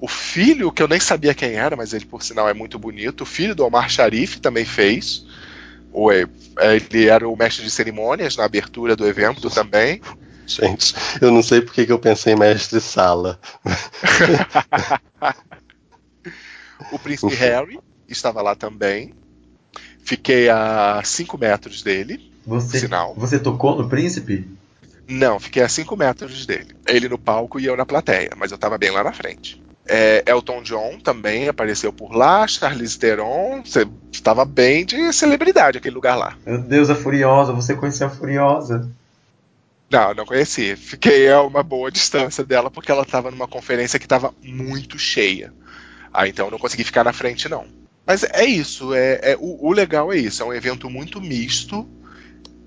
O 0.00 0.08
filho, 0.08 0.72
que 0.72 0.82
eu 0.82 0.88
nem 0.88 0.98
sabia 0.98 1.34
quem 1.34 1.52
era, 1.54 1.76
mas 1.76 1.92
ele 1.92 2.06
por 2.06 2.22
sinal 2.22 2.48
é 2.48 2.54
muito 2.54 2.78
bonito, 2.78 3.20
o 3.20 3.26
filho 3.26 3.54
do 3.54 3.66
Omar 3.66 3.90
Sharif 3.90 4.40
também 4.40 4.64
fez. 4.64 5.26
É, 6.58 6.76
Ele 6.76 7.08
era 7.08 7.28
o 7.28 7.36
mestre 7.36 7.64
de 7.64 7.70
cerimônias 7.70 8.36
na 8.36 8.44
abertura 8.44 8.96
do 8.96 9.06
evento 9.06 9.50
também. 9.50 10.00
Gente, 10.46 10.94
eu 11.20 11.30
não 11.30 11.42
sei 11.42 11.60
porque 11.60 11.84
que 11.84 11.92
eu 11.92 11.98
pensei 11.98 12.32
em 12.32 12.38
mestre 12.38 12.80
sala. 12.80 13.38
O 16.92 16.98
príncipe 16.98 17.34
Harry 17.34 17.78
estava 18.12 18.42
lá 18.42 18.54
também. 18.54 19.14
Fiquei 20.02 20.48
a 20.48 21.00
5 21.04 21.38
metros 21.38 21.82
dele. 21.82 22.32
Você, 22.46 22.80
Sinal. 22.80 23.14
você 23.16 23.38
tocou 23.38 23.76
no 23.76 23.88
príncipe? 23.88 24.48
Não, 25.06 25.38
fiquei 25.38 25.62
a 25.62 25.68
5 25.68 25.96
metros 25.96 26.46
dele. 26.46 26.74
Ele 26.86 27.08
no 27.08 27.18
palco 27.18 27.60
e 27.60 27.66
eu 27.66 27.76
na 27.76 27.84
plateia, 27.84 28.30
mas 28.36 28.52
eu 28.52 28.58
tava 28.58 28.78
bem 28.78 28.90
lá 28.90 29.04
na 29.04 29.12
frente. 29.12 29.62
É, 29.86 30.22
Elton 30.26 30.62
John 30.62 31.00
também 31.00 31.48
apareceu 31.48 31.92
por 31.92 32.14
lá, 32.14 32.46
Charlize 32.46 32.98
Theron, 32.98 33.62
você 33.64 33.88
estava 34.12 34.44
bem 34.44 34.84
de 34.84 35.12
celebridade 35.12 35.78
aquele 35.78 35.94
lugar 35.94 36.16
lá. 36.16 36.36
Meu 36.46 36.58
Deus, 36.58 36.90
a 36.90 36.94
Furiosa, 36.94 37.52
você 37.52 37.74
conheceu 37.74 38.06
a 38.06 38.10
Furiosa? 38.10 38.88
Não, 39.90 40.14
não 40.14 40.24
conheci. 40.24 40.76
Fiquei 40.76 41.28
a 41.28 41.42
uma 41.42 41.64
boa 41.64 41.90
distância 41.90 42.44
dela 42.44 42.70
porque 42.70 42.92
ela 42.92 43.02
estava 43.02 43.32
numa 43.32 43.48
conferência 43.48 43.98
que 43.98 44.06
estava 44.06 44.32
muito 44.40 44.96
cheia. 44.96 45.52
Ah, 46.12 46.28
então 46.28 46.46
eu 46.46 46.52
não 46.52 46.58
consegui 46.58 46.84
ficar 46.84 47.02
na 47.02 47.12
frente 47.12 47.48
não. 47.48 47.66
Mas 48.06 48.24
é 48.24 48.44
isso, 48.44 48.92
é, 48.94 49.20
é- 49.32 49.36
o, 49.38 49.68
o 49.68 49.72
legal 49.72 50.12
é 50.12 50.16
isso, 50.18 50.42
é 50.42 50.46
um 50.46 50.52
evento 50.54 50.90
muito 50.90 51.20
misto, 51.20 51.88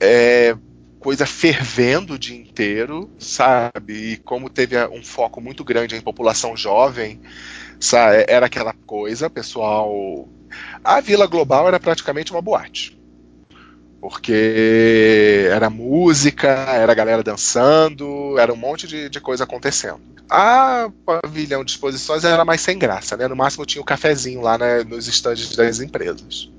é 0.01 0.55
coisa 0.99 1.25
fervendo 1.27 2.13
o 2.15 2.19
dia 2.19 2.37
inteiro, 2.37 3.11
sabe? 3.19 4.13
E 4.13 4.17
como 4.19 4.49
teve 4.49 4.77
um 4.87 5.03
foco 5.03 5.41
muito 5.41 5.63
grande 5.63 5.95
em 5.95 6.01
população 6.01 6.57
jovem, 6.57 7.21
sabe? 7.79 8.25
Era 8.29 8.47
aquela 8.47 8.73
coisa, 8.87 9.29
pessoal. 9.29 10.29
A 10.83 11.01
Vila 11.01 11.27
Global 11.27 11.67
era 11.67 11.79
praticamente 11.79 12.31
uma 12.33 12.41
boate. 12.41 12.97
Porque 14.03 15.47
era 15.49 15.69
música, 15.69 16.49
era 16.49 16.93
galera 16.93 17.23
dançando, 17.23 18.37
era 18.37 18.51
um 18.51 18.57
monte 18.57 18.85
de, 18.85 19.07
de 19.07 19.21
coisa 19.21 19.45
acontecendo. 19.45 20.01
A 20.29 20.91
pavilhão 21.05 21.63
de 21.63 21.71
exposições 21.71 22.25
era 22.25 22.43
mais 22.43 22.59
sem 22.59 22.77
graça, 22.77 23.15
né? 23.15 23.29
No 23.29 23.35
máximo 23.37 23.65
tinha 23.65 23.81
o 23.81 23.85
cafezinho 23.85 24.41
lá 24.41 24.57
né, 24.57 24.83
nos 24.83 25.07
estandes 25.07 25.55
das 25.55 25.79
empresas. 25.79 26.51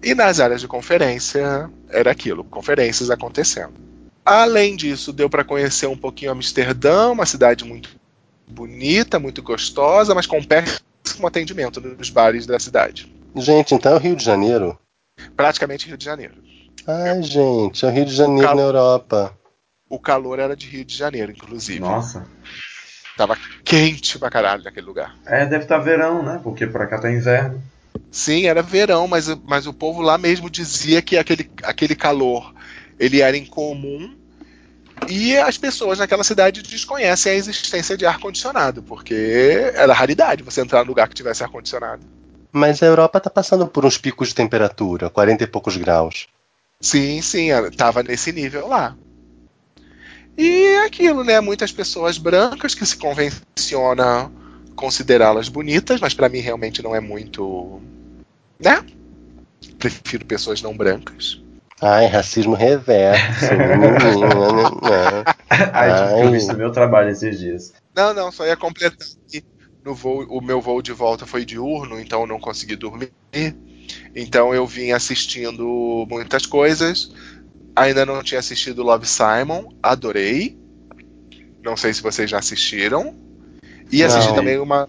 E 0.00 0.14
nas 0.14 0.38
áreas 0.38 0.60
de 0.60 0.68
conferência 0.68 1.68
era 1.90 2.12
aquilo, 2.12 2.44
conferências 2.44 3.10
acontecendo. 3.10 3.74
Além 4.24 4.76
disso, 4.76 5.12
deu 5.12 5.28
para 5.28 5.42
conhecer 5.42 5.88
um 5.88 5.96
pouquinho 5.96 6.30
Amsterdã, 6.30 7.10
uma 7.10 7.26
cidade 7.26 7.64
muito 7.64 7.90
bonita, 8.46 9.18
muito 9.18 9.42
gostosa, 9.42 10.14
mas 10.14 10.24
com 10.26 10.40
péssimo 10.40 11.26
atendimento 11.26 11.80
nos 11.80 12.10
bares 12.10 12.46
da 12.46 12.60
cidade. 12.60 13.12
Gente, 13.34 13.74
então 13.74 13.94
é 13.94 13.96
o 13.96 13.98
Rio 13.98 14.14
de 14.14 14.24
Janeiro? 14.24 14.78
Praticamente 15.36 15.86
Rio 15.86 15.96
de 15.96 16.04
Janeiro. 16.04 16.34
Ai, 16.86 17.22
gente, 17.22 17.84
é 17.84 17.88
o 17.88 17.90
Rio 17.90 18.04
de 18.04 18.14
Janeiro 18.14 18.54
na 18.54 18.62
Europa. 18.62 19.36
O 19.88 19.98
calor 19.98 20.38
era 20.38 20.56
de 20.56 20.66
Rio 20.66 20.84
de 20.84 20.96
Janeiro, 20.96 21.32
inclusive. 21.32 21.80
Nossa. 21.80 22.26
Tava 23.16 23.36
quente 23.64 24.18
pra 24.18 24.30
caralho 24.30 24.62
naquele 24.62 24.86
lugar. 24.86 25.16
É, 25.26 25.44
deve 25.44 25.64
estar 25.64 25.78
verão, 25.78 26.22
né? 26.22 26.40
Porque 26.42 26.66
por 26.66 26.86
cá 26.88 26.98
tá 26.98 27.10
inverno. 27.10 27.62
Sim, 28.10 28.46
era 28.46 28.62
verão, 28.62 29.08
mas, 29.08 29.28
mas 29.44 29.66
o 29.66 29.72
povo 29.72 30.00
lá 30.00 30.16
mesmo 30.16 30.48
dizia 30.48 31.02
que 31.02 31.18
aquele, 31.18 31.50
aquele 31.62 31.94
calor 31.94 32.54
ele 32.98 33.20
era 33.20 33.36
incomum 33.36 34.16
e 35.08 35.36
as 35.36 35.56
pessoas 35.56 35.98
naquela 35.98 36.24
cidade 36.24 36.62
desconhecem 36.62 37.32
a 37.32 37.34
existência 37.34 37.96
de 37.96 38.06
ar-condicionado, 38.06 38.82
porque 38.82 39.70
era 39.74 39.92
raridade 39.92 40.42
você 40.42 40.60
entrar 40.60 40.82
num 40.82 40.88
lugar 40.88 41.08
que 41.08 41.14
tivesse 41.14 41.42
ar-condicionado. 41.42 42.02
Mas 42.52 42.82
a 42.82 42.86
Europa 42.86 43.20
tá 43.20 43.28
passando 43.30 43.66
por 43.66 43.84
uns 43.84 43.98
picos 43.98 44.28
de 44.28 44.34
temperatura, 44.34 45.10
40 45.10 45.44
e 45.44 45.46
poucos 45.46 45.76
graus. 45.76 46.26
Sim, 46.80 47.20
sim, 47.20 47.50
era- 47.50 47.70
tava 47.70 48.02
nesse 48.02 48.32
nível 48.32 48.68
lá. 48.68 48.96
E 50.36 50.66
é 50.66 50.84
aquilo, 50.86 51.24
né? 51.24 51.40
Muitas 51.40 51.72
pessoas 51.72 52.16
brancas 52.16 52.74
que 52.74 52.86
se 52.86 52.96
convenciona 52.96 54.30
considerá-las 54.76 55.48
bonitas, 55.48 56.00
mas 56.00 56.14
pra 56.14 56.28
mim 56.28 56.38
realmente 56.38 56.80
não 56.82 56.94
é 56.94 57.00
muito. 57.00 57.80
Né? 58.60 58.84
Prefiro 59.78 60.24
pessoas 60.24 60.62
não 60.62 60.76
brancas. 60.76 61.42
Ai, 61.82 62.06
racismo 62.06 62.54
reverso. 62.54 63.46
menina. 63.54 65.24
Ai, 65.72 65.90
Ai. 65.90 66.30
vi 66.30 66.36
isso 66.36 66.52
no 66.52 66.58
meu 66.58 66.70
trabalho 66.72 67.10
esses 67.10 67.38
dias. 67.38 67.72
Não, 67.94 68.14
não, 68.14 68.30
só 68.30 68.46
ia 68.46 68.56
completar 68.56 69.06
no 69.88 69.94
voo, 69.94 70.26
o 70.28 70.40
meu 70.40 70.60
voo 70.60 70.82
de 70.82 70.92
volta 70.92 71.24
foi 71.24 71.44
diurno, 71.44 71.98
então 71.98 72.20
eu 72.20 72.26
não 72.26 72.38
consegui 72.38 72.76
dormir. 72.76 73.10
Então 74.14 74.54
eu 74.54 74.66
vim 74.66 74.92
assistindo 74.92 76.06
muitas 76.08 76.44
coisas. 76.44 77.10
Ainda 77.74 78.04
não 78.04 78.22
tinha 78.22 78.38
assistido 78.38 78.82
Love 78.82 79.06
Simon, 79.06 79.72
adorei. 79.82 80.58
Não 81.62 81.76
sei 81.76 81.94
se 81.94 82.02
vocês 82.02 82.28
já 82.28 82.38
assistiram. 82.38 83.16
E 83.90 84.04
assisti 84.04 84.28
Não. 84.28 84.34
também 84.36 84.58
uma 84.58 84.88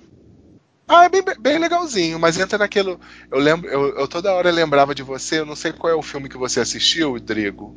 Ah, 0.91 1.05
é 1.05 1.09
bem, 1.09 1.23
bem 1.39 1.59
legalzinho, 1.59 2.17
mas 2.17 2.39
entra 2.39 2.57
naquilo. 2.57 2.99
Eu 3.31 3.39
lembro, 3.39 3.69
eu, 3.69 3.95
eu 3.99 4.07
toda 4.07 4.33
hora 4.33 4.49
lembrava 4.49 4.95
de 4.95 5.03
você, 5.03 5.39
eu 5.39 5.45
não 5.45 5.55
sei 5.55 5.71
qual 5.71 5.93
é 5.93 5.95
o 5.95 6.01
filme 6.01 6.27
que 6.27 6.37
você 6.37 6.59
assistiu, 6.59 7.11
Rodrigo, 7.11 7.75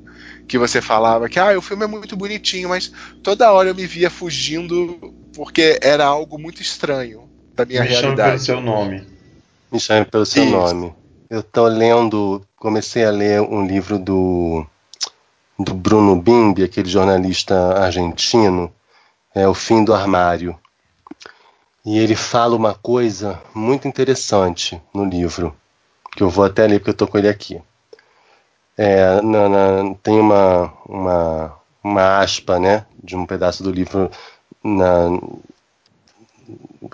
que 0.48 0.56
você 0.56 0.80
falava 0.80 1.28
que 1.28 1.38
ah, 1.38 1.56
o 1.56 1.60
filme 1.60 1.84
é 1.84 1.86
muito 1.86 2.16
bonitinho, 2.16 2.70
mas 2.70 2.90
toda 3.22 3.52
hora 3.52 3.68
eu 3.68 3.74
me 3.74 3.86
via 3.86 4.08
fugindo 4.08 4.98
porque 5.34 5.78
era 5.82 6.06
algo 6.06 6.38
muito 6.38 6.62
estranho 6.62 7.28
da 7.54 7.66
minha 7.66 7.82
Me 7.82 7.88
chame 7.88 8.00
pelo 8.00 8.12
realidade. 8.12 8.42
seu 8.44 8.60
nome. 8.62 9.06
Me 9.70 9.78
chame 9.78 10.06
pelo 10.06 10.24
seu 10.24 10.42
Isso. 10.44 10.52
nome. 10.52 10.94
Eu 11.28 11.42
tô 11.42 11.66
lendo, 11.66 12.42
comecei 12.56 13.04
a 13.04 13.10
ler 13.10 13.42
um 13.42 13.66
livro 13.66 13.98
do, 13.98 14.66
do 15.58 15.74
Bruno 15.74 16.16
Bimbi, 16.16 16.62
aquele 16.62 16.88
jornalista 16.88 17.74
argentino, 17.74 18.72
é 19.34 19.46
O 19.46 19.52
Fim 19.52 19.84
do 19.84 19.92
Armário. 19.92 20.58
E 21.86 21.96
ele 21.96 22.16
fala 22.16 22.56
uma 22.56 22.74
coisa 22.74 23.40
muito 23.54 23.86
interessante 23.86 24.82
no 24.92 25.04
livro, 25.04 25.54
que 26.16 26.22
eu 26.22 26.30
vou 26.30 26.44
até 26.44 26.66
ler 26.66 26.80
porque 26.80 26.90
eu 26.90 26.94
tô 26.96 27.06
com 27.08 27.18
ele 27.18 27.28
aqui. 27.28 27.62
É, 28.76 29.20
na- 29.22 29.48
na- 29.48 29.94
tem 30.02 30.18
uma, 30.18 30.72
uma, 30.86 31.52
uma 31.84 32.18
aspa, 32.20 32.58
né, 32.58 32.84
de 33.02 33.14
um 33.16 33.26
pedaço 33.26 33.62
do 33.62 33.70
livro 33.70 34.10
na, 34.64 35.08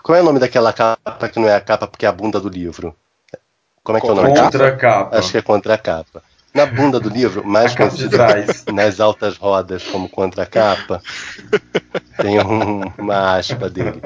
qual 0.03 0.17
é 0.19 0.21
o 0.23 0.25
nome 0.25 0.39
daquela 0.39 0.73
capa 0.73 1.29
que 1.29 1.39
não 1.39 1.49
é 1.49 1.55
a 1.55 1.61
capa 1.61 1.87
porque 1.87 2.07
é 2.07 2.09
a 2.09 2.13
bunda 2.13 2.41
do 2.41 2.49
livro? 2.49 2.95
Como 3.83 3.99
é 3.99 4.01
que 4.01 4.09
é 4.09 4.13
o 4.13 4.17
nome? 4.17 4.31
Contra 4.31 4.77
capa. 4.77 5.19
Acho 5.19 5.33
que 5.33 5.39
é 5.39 5.43
contra 5.43 5.75
a 5.75 5.79
capa. 5.79 6.23
Na 6.55 6.67
bunda 6.67 7.01
do 7.01 7.09
livro, 7.09 7.45
mais 7.47 7.75
nas 8.73 9.01
altas 9.01 9.37
rodas 9.37 9.85
como 9.85 10.09
contra 10.09 10.43
a 10.45 10.47
capa, 10.47 11.03
tem 12.21 12.39
um- 12.41 12.83
uma 12.99 13.37
aspa 13.37 13.69
dele. 13.69 14.03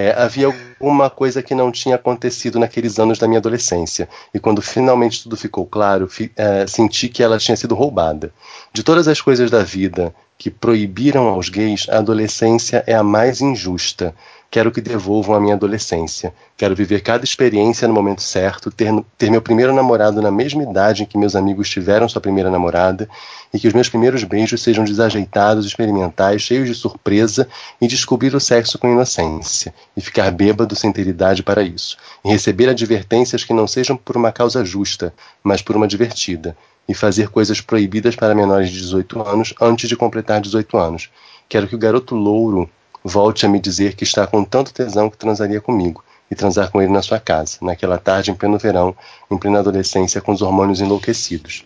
É, 0.00 0.14
havia 0.16 0.46
alguma 0.46 1.10
coisa 1.10 1.42
que 1.42 1.56
não 1.56 1.72
tinha 1.72 1.96
acontecido 1.96 2.56
naqueles 2.56 3.00
anos 3.00 3.18
da 3.18 3.26
minha 3.26 3.40
adolescência, 3.40 4.08
e 4.32 4.38
quando 4.38 4.62
finalmente 4.62 5.24
tudo 5.24 5.36
ficou 5.36 5.66
claro, 5.66 6.06
fi- 6.06 6.30
é, 6.36 6.68
senti 6.68 7.08
que 7.08 7.20
ela 7.20 7.36
tinha 7.36 7.56
sido 7.56 7.74
roubada. 7.74 8.30
De 8.72 8.84
todas 8.84 9.08
as 9.08 9.20
coisas 9.20 9.50
da 9.50 9.64
vida 9.64 10.14
que 10.38 10.50
proibiram 10.50 11.26
aos 11.26 11.48
gays, 11.48 11.88
a 11.88 11.98
adolescência 11.98 12.84
é 12.86 12.94
a 12.94 13.02
mais 13.02 13.40
injusta. 13.40 14.14
Quero 14.50 14.72
que 14.72 14.80
devolvam 14.80 15.36
a 15.36 15.40
minha 15.40 15.54
adolescência. 15.54 16.32
Quero 16.56 16.74
viver 16.74 17.02
cada 17.02 17.22
experiência 17.22 17.86
no 17.86 17.92
momento 17.92 18.22
certo, 18.22 18.70
ter, 18.70 18.90
ter 19.18 19.30
meu 19.30 19.42
primeiro 19.42 19.74
namorado 19.74 20.22
na 20.22 20.30
mesma 20.30 20.62
idade 20.62 21.02
em 21.02 21.06
que 21.06 21.18
meus 21.18 21.36
amigos 21.36 21.68
tiveram 21.68 22.08
sua 22.08 22.22
primeira 22.22 22.50
namorada, 22.50 23.06
e 23.52 23.58
que 23.58 23.68
os 23.68 23.74
meus 23.74 23.90
primeiros 23.90 24.24
beijos 24.24 24.62
sejam 24.62 24.84
desajeitados, 24.84 25.66
experimentais, 25.66 26.40
cheios 26.40 26.66
de 26.66 26.74
surpresa, 26.74 27.46
e 27.78 27.86
descobrir 27.86 28.34
o 28.34 28.40
sexo 28.40 28.78
com 28.78 28.90
inocência, 28.90 29.74
e 29.94 30.00
ficar 30.00 30.30
bêbado 30.30 30.74
sem 30.74 30.90
ter 30.92 31.06
idade 31.06 31.42
para 31.42 31.62
isso, 31.62 31.98
e 32.24 32.30
receber 32.30 32.70
advertências 32.70 33.44
que 33.44 33.52
não 33.52 33.66
sejam 33.66 33.98
por 33.98 34.16
uma 34.16 34.32
causa 34.32 34.64
justa, 34.64 35.12
mas 35.42 35.60
por 35.60 35.76
uma 35.76 35.86
divertida, 35.86 36.56
e 36.88 36.94
fazer 36.94 37.28
coisas 37.28 37.60
proibidas 37.60 38.16
para 38.16 38.34
menores 38.34 38.70
de 38.70 38.78
18 38.78 39.20
anos 39.20 39.54
antes 39.60 39.90
de 39.90 39.96
completar 39.96 40.40
18 40.40 40.78
anos. 40.78 41.10
Quero 41.46 41.68
que 41.68 41.74
o 41.74 41.78
garoto 41.78 42.14
louro 42.14 42.68
volte 43.08 43.46
a 43.46 43.48
me 43.48 43.58
dizer 43.58 43.94
que 43.96 44.04
está 44.04 44.26
com 44.26 44.44
tanto 44.44 44.72
tesão 44.72 45.10
que 45.10 45.16
transaria 45.16 45.60
comigo 45.60 46.04
e 46.30 46.34
transar 46.34 46.70
com 46.70 46.80
ele 46.80 46.92
na 46.92 47.02
sua 47.02 47.18
casa, 47.18 47.58
naquela 47.62 47.98
tarde 47.98 48.30
em 48.30 48.34
pleno 48.34 48.58
verão, 48.58 48.94
em 49.30 49.38
plena 49.38 49.60
adolescência, 49.60 50.20
com 50.20 50.32
os 50.32 50.42
hormônios 50.42 50.80
enlouquecidos. 50.80 51.64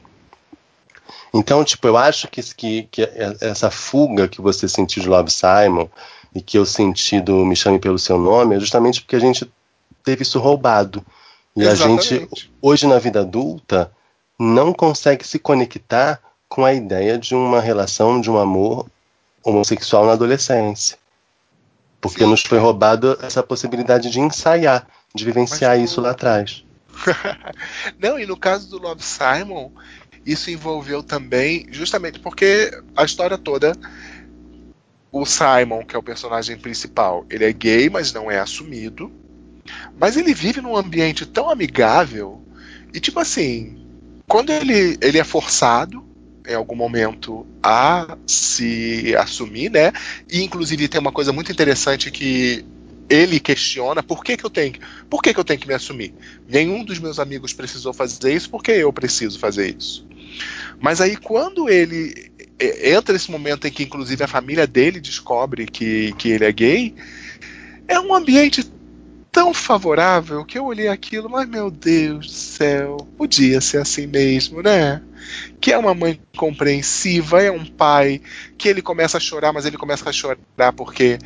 Então, 1.35 1.64
tipo, 1.64 1.87
eu 1.87 1.96
acho 1.96 2.28
que, 2.28 2.42
que, 2.55 2.83
que 2.90 3.02
essa 3.40 3.70
fuga 3.70 4.28
que 4.28 4.40
você 4.40 4.68
sentiu 4.68 5.02
de 5.02 5.09
Love 5.09 5.31
Simon 5.31 5.88
e 6.35 6.40
que 6.40 6.59
eu 6.59 6.64
senti 6.64 7.20
do 7.20 7.44
Me 7.44 7.57
Chame 7.57 7.78
Pelo 7.78 7.98
Seu 7.98 8.18
Nome 8.18 8.57
é 8.57 8.61
justamente 8.61 9.00
porque 9.00 9.16
a 9.16 9.20
gente 9.20 9.50
teve 10.05 10.22
isso 10.22 10.38
roubado. 10.38 11.05
E 11.57 11.66
a 11.66 11.74
gente, 11.74 12.14
Exatamente. 12.14 12.52
hoje 12.61 12.87
na 12.87 12.98
vida 12.98 13.20
adulta, 13.20 13.90
não 14.38 14.72
consegue 14.72 15.26
se 15.26 15.38
conectar 15.38 16.20
com 16.48 16.64
a 16.64 16.74
ideia 16.74 17.18
de 17.18 17.35
uma 17.35 17.61
relação, 17.61 18.20
de 18.20 18.31
um 18.31 18.38
amor 18.38 18.87
homossexual 19.42 20.07
na 20.07 20.12
adolescência. 20.12 20.98
Porque 22.03 22.25
Sim. 22.25 22.31
nos 22.31 22.43
foi 22.43 22.59
roubado 22.59 23.17
essa 23.23 23.45
possibilidade 23.45 24.11
de 24.11 24.19
ensaiar, 24.19 24.88
de 25.15 25.25
vivenciar 25.25 25.79
Mas, 25.79 25.88
isso 25.88 26.01
lá 26.01 26.11
atrás. 26.11 26.65
Não, 27.97 28.19
e 28.19 28.27
no 28.27 28.37
caso 28.37 28.69
do 28.69 28.77
Love 28.77 29.05
Simon, 29.05 29.71
isso 30.27 30.51
envolveu 30.51 31.01
também, 31.01 31.69
justamente 31.71 32.19
porque 32.19 32.77
a 32.97 33.05
história 33.05 33.38
toda, 33.38 33.77
o 35.12 35.25
Simon, 35.25 35.85
que 35.85 35.95
é 35.95 35.99
o 35.99 36.03
personagem 36.03 36.59
principal, 36.59 37.25
ele 37.31 37.45
é 37.45 37.53
gay, 37.53 37.88
mas 37.88 38.12
não 38.12 38.29
é 38.29 38.41
assumido. 38.41 39.12
Mas 39.97 40.17
ele 40.17 40.35
vive 40.35 40.61
num 40.61 40.77
ambiente 40.77 41.25
tão 41.25 41.49
amigável, 41.49 42.43
e 42.93 42.99
tipo 42.99 43.21
assim, 43.21 43.79
quando 44.27 44.51
ele, 44.51 44.99
ele 45.01 45.19
é 45.19 45.25
forçado 45.25 46.05
em 46.46 46.55
algum 46.55 46.74
momento 46.76 47.46
a 47.62 48.18
se 48.26 49.14
assumir, 49.16 49.70
né? 49.70 49.92
E 50.31 50.42
inclusive 50.42 50.88
tem 50.88 51.00
uma 51.00 51.12
coisa 51.12 51.33
muito 51.33 51.52
interessante 51.52 52.11
que 52.11 52.64
ele 53.09 53.38
questiona 53.40 54.02
por 54.02 54.24
que, 54.24 54.37
que 54.37 54.46
eu 54.46 54.50
tenho 54.50 54.72
que- 54.72 54.81
por 55.11 55.22
que, 55.22 55.35
que 55.35 55.40
eu 55.40 55.44
tenho 55.44 55.61
que 55.61 55.68
me 55.68 55.74
assumir 55.74 56.14
nenhum 56.46 56.85
dos 56.85 56.98
meus 56.98 57.18
amigos 57.18 57.52
precisou 57.52 57.92
fazer 57.92 58.33
isso 58.35 58.48
porque 58.50 58.70
eu 58.72 58.92
preciso 58.92 59.38
fazer 59.38 59.76
isso 59.78 60.07
mas 60.81 61.00
aí 61.00 61.16
quando 61.16 61.68
ele 61.68 62.14
entra 62.61 63.16
esse 63.16 63.31
momento 63.31 63.66
em 63.66 63.72
que 63.72 63.85
inclusive 63.85 64.22
a 64.24 64.28
família 64.28 64.66
dele 64.66 65.00
descobre 65.00 65.66
que, 65.66 66.14
que 66.14 66.31
ele 66.31 66.44
é 66.44 66.52
gay 66.52 66.94
é 67.88 68.00
um 68.00 68.14
ambiente 68.14 68.64
tão 69.33 69.55
favorável 69.55 70.45
que 70.45 70.59
eu 70.59 70.66
olhei 70.66 70.88
aquilo 70.88 71.29
mas 71.29 71.49
meu 71.49 71.71
Deus 71.71 72.27
do 72.27 72.33
céu 72.33 72.97
podia 73.16 73.61
ser 73.61 73.79
assim 73.79 74.07
mesmo 74.07 74.62
né 74.62 75.03
que 75.61 75.73
é 75.73 75.79
uma 75.79 75.95
mãe 75.95 76.21
compreensiva, 76.37 77.42
é 77.42 77.51
um 77.51 77.64
pai 77.64 78.21
que 78.59 78.68
ele 78.68 78.83
começa 78.83 79.16
a 79.16 79.21
chorar, 79.21 79.53
mas 79.53 79.64
ele 79.64 79.77
começa 79.77 80.09
a 80.09 80.12
chorar 80.12 80.73
porque 80.77 81.18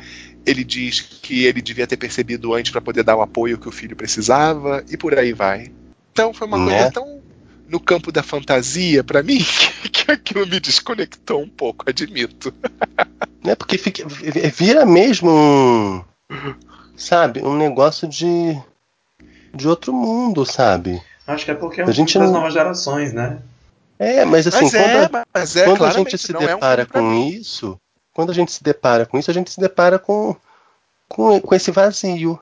ele 0.45 0.63
diz 0.63 1.01
que 1.01 1.45
ele 1.45 1.61
devia 1.61 1.87
ter 1.87 1.97
percebido 1.97 2.53
antes 2.53 2.71
para 2.71 2.81
poder 2.81 3.03
dar 3.03 3.15
o 3.15 3.21
apoio 3.21 3.57
que 3.57 3.67
o 3.67 3.71
filho 3.71 3.95
precisava 3.95 4.83
e 4.89 4.95
por 4.95 5.17
aí 5.17 5.33
vai. 5.33 5.71
Então 6.11 6.33
foi 6.33 6.47
uma 6.47 6.57
Né? 6.57 6.75
coisa 6.77 6.91
tão 6.91 7.21
no 7.67 7.79
campo 7.79 8.11
da 8.11 8.23
fantasia 8.23 9.03
para 9.03 9.21
mim 9.21 9.39
que, 9.81 9.89
que 10.05 10.11
aquilo 10.11 10.47
me 10.47 10.59
desconectou 10.59 11.41
um 11.41 11.49
pouco, 11.49 11.89
admito. 11.89 12.53
Né? 13.43 13.55
Porque 13.55 13.77
fica, 13.77 14.03
vira 14.07 14.85
mesmo 14.85 15.29
um. 15.29 16.03
Sabe? 16.97 17.41
Um 17.43 17.55
negócio 17.55 18.07
de. 18.07 18.59
de 19.53 19.67
outro 19.67 19.93
mundo, 19.93 20.45
sabe? 20.45 21.01
Acho 21.25 21.45
que 21.45 21.51
é 21.51 21.55
porque 21.55 21.81
é 21.81 21.83
A 21.83 21.87
um 21.87 21.91
gente 21.91 22.11
filme 22.13 22.25
das 22.25 22.33
não- 22.33 22.39
novas 22.41 22.53
gerações, 22.53 23.13
né? 23.13 23.37
É, 23.99 24.23
mas 24.25 24.45
assim, 24.47 24.63
mas, 24.63 24.71
quando, 24.71 24.81
é, 24.85 25.05
a- 25.05 25.25
mas 25.33 25.55
é, 25.55 25.65
quando 25.65 25.85
a 25.85 25.89
gente 25.91 26.17
se 26.17 26.31
não 26.33 26.41
é 26.41 26.45
um 26.45 26.47
depara 26.55 26.85
com 26.85 27.13
isso, 27.13 27.79
quando 28.13 28.31
a 28.31 28.33
gente 28.33 28.51
se 28.51 28.63
depara 28.63 29.05
com 29.05 29.17
isso, 29.17 29.29
a 29.31 29.33
gente 29.33 29.49
se 29.51 29.59
depara 29.59 29.97
com, 29.99 30.35
com, 31.07 31.39
com 31.39 31.55
esse 31.55 31.71
vazio. 31.71 32.39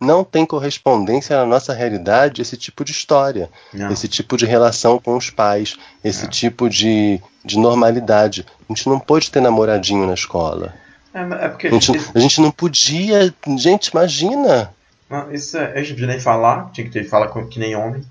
Não 0.00 0.22
tem 0.22 0.44
correspondência 0.44 1.36
na 1.38 1.46
nossa 1.46 1.72
realidade 1.72 2.42
esse 2.42 2.56
tipo 2.56 2.84
de 2.84 2.92
história, 2.92 3.48
Não. 3.72 3.90
esse 3.90 4.06
tipo 4.06 4.36
de 4.36 4.44
relação 4.44 4.98
com 4.98 5.16
os 5.16 5.30
pais, 5.30 5.76
esse 6.04 6.26
É. 6.26 6.28
tipo 6.28 6.68
de, 6.68 7.18
de 7.44 7.58
normalidade. 7.58 8.44
A 8.68 8.72
gente 8.72 8.88
não 8.88 9.00
pôde 9.00 9.30
ter 9.30 9.40
namoradinho 9.40 10.06
na 10.06 10.12
escola. 10.14 10.74
É, 11.16 11.44
é 11.46 11.48
porque 11.48 11.68
A 11.68 11.70
gente, 11.70 11.92
a 12.14 12.18
gente 12.18 12.40
não 12.42 12.50
podia. 12.50 13.34
Gente, 13.56 13.86
imagina! 13.88 14.70
não, 15.08 15.32
isso 15.32 15.56
é, 15.56 15.72
a 15.72 15.78
gente 15.78 15.92
podia 15.94 16.08
nem 16.08 16.20
falar, 16.20 16.70
tinha 16.72 16.86
que 16.86 16.92
ter 16.92 17.04
fala 17.04 17.28
com- 17.28 17.46
que 17.46 17.58
nem 17.58 17.74
homem. 17.74 18.02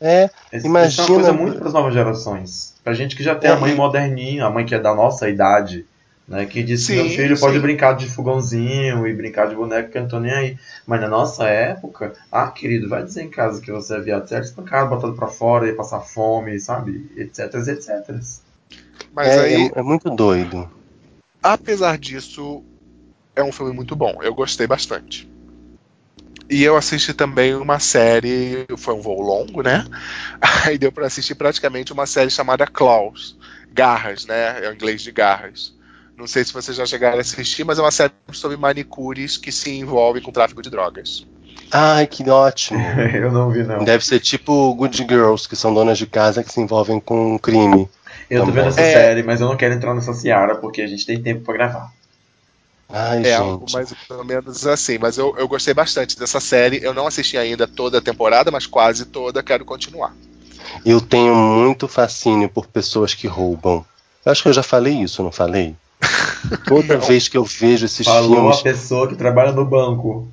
É, 0.00 0.30
Isso, 0.52 0.66
Imagina- 0.66 0.88
isso 0.88 1.00
é 1.00 1.04
uma 1.04 1.14
coisa 1.14 1.32
muito 1.32 1.58
para 1.58 1.68
as 1.68 1.74
novas 1.74 1.92
gerações. 1.92 2.74
Pra 2.84 2.94
gente 2.94 3.14
que 3.16 3.22
já 3.22 3.34
tem 3.34 3.50
É, 3.50 3.52
a 3.52 3.56
mãe 3.56 3.72
e- 3.72 3.74
moderninha, 3.74 4.46
a 4.46 4.50
mãe 4.50 4.64
que 4.64 4.74
é 4.74 4.78
da 4.78 4.94
nossa 4.94 5.28
idade, 5.28 5.84
né? 6.26 6.46
Que 6.46 6.62
diz 6.62 6.86
que 6.86 6.94
meu 6.94 7.04
filho 7.10 7.38
pode 7.38 7.56
sim. 7.56 7.60
brincar 7.60 7.94
de 7.94 8.06
fogãozinho 8.08 9.06
e 9.06 9.12
brincar 9.14 9.48
de 9.48 9.54
boneco 9.56 9.90
que 9.90 9.98
eu 9.98 10.02
não 10.02 10.08
tô 10.08 10.18
nem 10.20 10.32
aí. 10.32 10.56
Mas 10.86 11.00
na 11.00 11.08
nossa 11.08 11.46
época, 11.48 12.12
ah, 12.32 12.46
querido, 12.48 12.88
vai 12.88 13.02
dizer 13.02 13.22
em 13.24 13.28
casa 13.28 13.60
que 13.60 13.70
você 13.70 13.96
é 13.96 14.00
viado, 14.00 14.26
você 14.26 14.36
era 14.36 14.44
espancado, 14.44 14.88
botado 14.88 15.14
pra 15.14 15.26
fora, 15.28 15.66
ia 15.66 15.74
passar 15.76 16.00
fome, 16.00 16.58
sabe? 16.60 17.10
Etc, 17.16 17.40
etc. 17.54 18.16
Mas 19.12 19.28
é, 19.28 19.40
aí, 19.40 19.66
é- 19.74 19.80
é 19.80 19.82
muito 19.82 20.08
doido. 20.10 20.70
Apesar 21.42 21.98
disso, 21.98 22.62
é 23.34 23.42
um 23.42 23.52
filme 23.52 23.72
muito 23.72 23.94
bom. 23.96 24.18
Eu 24.22 24.34
gostei 24.34 24.66
bastante. 24.66 25.28
E 26.48 26.64
eu 26.64 26.76
assisti 26.76 27.14
também 27.14 27.54
uma 27.54 27.78
série, 27.78 28.66
foi 28.76 28.94
um 28.94 29.00
voo 29.00 29.20
longo, 29.20 29.62
né? 29.62 29.86
Aí 30.66 30.76
deu 30.76 30.90
pra 30.90 31.06
assistir 31.06 31.36
praticamente 31.36 31.92
uma 31.92 32.06
série 32.06 32.30
chamada 32.30 32.66
Claws, 32.66 33.38
Garras, 33.72 34.26
né? 34.26 34.64
É 34.64 34.68
o 34.68 34.74
inglês 34.74 35.00
de 35.00 35.12
garras. 35.12 35.72
Não 36.16 36.26
sei 36.26 36.44
se 36.44 36.52
vocês 36.52 36.76
já 36.76 36.84
chegaram 36.84 37.18
a 37.18 37.20
assistir, 37.20 37.64
mas 37.64 37.78
é 37.78 37.82
uma 37.82 37.90
série 37.90 38.12
sobre 38.32 38.56
manicures 38.56 39.36
que 39.38 39.52
se 39.52 39.70
envolvem 39.70 40.22
com 40.22 40.32
tráfico 40.32 40.60
de 40.60 40.68
drogas. 40.68 41.24
Ai, 41.70 42.06
que 42.06 42.28
ótimo! 42.28 42.80
eu 43.14 43.30
não 43.30 43.50
vi, 43.50 43.62
não. 43.62 43.84
Deve 43.84 44.04
ser 44.04 44.18
tipo 44.18 44.74
Good 44.74 45.06
Girls, 45.08 45.48
que 45.48 45.54
são 45.54 45.72
donas 45.72 45.96
de 45.96 46.06
casa 46.06 46.42
que 46.42 46.52
se 46.52 46.60
envolvem 46.60 46.98
com 46.98 47.38
crime. 47.38 47.88
Eu 48.30 48.40
tô 48.42 48.46
Também. 48.46 48.62
vendo 48.62 48.68
essa 48.72 48.80
É. 48.80 48.92
série, 48.92 49.22
mas 49.24 49.40
eu 49.40 49.48
não 49.48 49.56
quero 49.56 49.74
entrar 49.74 49.92
nessa 49.94 50.14
seara 50.14 50.54
porque 50.54 50.80
a 50.80 50.86
gente 50.86 51.04
tem 51.04 51.20
tempo 51.20 51.40
pra 51.44 51.54
gravar. 51.54 51.92
Ai, 52.88 53.24
É 53.24 53.34
algo 53.34 53.66
mais 53.72 53.92
ou 54.08 54.24
menos 54.24 54.66
assim. 54.66 54.98
Mas 54.98 55.18
eu, 55.18 55.34
eu 55.36 55.46
gostei 55.48 55.74
bastante 55.74 56.18
dessa 56.18 56.40
série. 56.40 56.80
Eu 56.82 56.92
não 56.94 57.06
assisti 57.06 57.36
ainda 57.36 57.66
toda 57.66 57.98
a 57.98 58.02
temporada, 58.02 58.50
mas 58.50 58.66
quase 58.66 59.04
toda. 59.04 59.42
Quero 59.42 59.64
continuar. 59.64 60.14
Eu 60.84 61.00
tenho 61.00 61.34
muito 61.34 61.86
fascínio 61.88 62.48
por 62.48 62.66
pessoas 62.66 63.14
que 63.14 63.26
roubam. 63.26 63.84
Eu 64.24 64.32
acho 64.32 64.42
que 64.42 64.48
eu 64.48 64.52
já 64.52 64.62
falei 64.62 64.94
isso, 64.94 65.22
não 65.22 65.32
falei? 65.32 65.74
Toda 66.66 66.94
Não. 66.98 67.00
vez 67.06 67.28
que 67.28 67.36
eu 67.36 67.44
vejo 67.44 67.86
esses 67.86 68.06
Falou 68.06 68.34
filmes. 68.36 68.58
a 68.58 68.62
pessoa 68.62 69.08
que 69.08 69.14
trabalha 69.14 69.52
no 69.52 69.64
banco. 69.64 70.26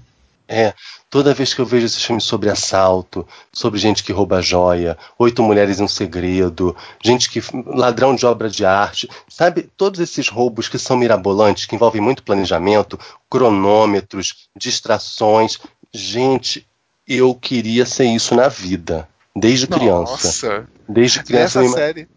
É, 0.48 0.74
toda 1.10 1.34
vez 1.34 1.54
que 1.54 1.62
eu 1.62 1.66
vejo 1.66 1.86
esses 1.86 2.04
filmes 2.04 2.24
sobre 2.24 2.50
assalto, 2.50 3.28
sobre 3.52 3.80
gente 3.80 4.04
que 4.04 4.12
rouba 4.12 4.42
joia, 4.42 4.98
oito 5.18 5.42
mulheres 5.42 5.80
em 5.80 5.84
um 5.84 5.88
segredo, 5.88 6.76
gente 7.04 7.30
que 7.30 7.42
ladrão 7.66 8.16
de 8.16 8.26
obra 8.26 8.50
de 8.50 8.66
arte, 8.66 9.10
sabe? 9.28 9.70
Todos 9.78 10.00
esses 10.00 10.30
roubos 10.30 10.68
que 10.68 10.78
são 10.78 10.98
mirabolantes, 10.98 11.66
que 11.66 11.76
envolvem 11.76 12.02
muito 12.02 12.24
planejamento, 12.24 13.00
cronômetros, 13.30 14.50
distrações. 14.56 15.60
Gente, 15.94 16.68
eu 17.08 17.34
queria 17.34 17.86
ser 17.86 18.06
isso 18.06 18.36
na 18.36 18.50
vida, 18.50 19.08
desde 19.36 19.68
criança. 19.68 20.12
Nossa, 20.12 20.68
Desde 20.88 21.24
criança 21.24 21.62
nessa 21.62 21.74
série. 21.74 22.08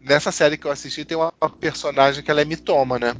Nessa 0.00 0.32
série 0.32 0.58
que 0.58 0.66
eu 0.66 0.72
assisti 0.72 1.04
tem 1.04 1.16
uma 1.16 1.30
personagem 1.60 2.24
que 2.24 2.30
ela 2.30 2.40
é 2.40 2.44
mitoma, 2.44 2.98
né? 2.98 3.14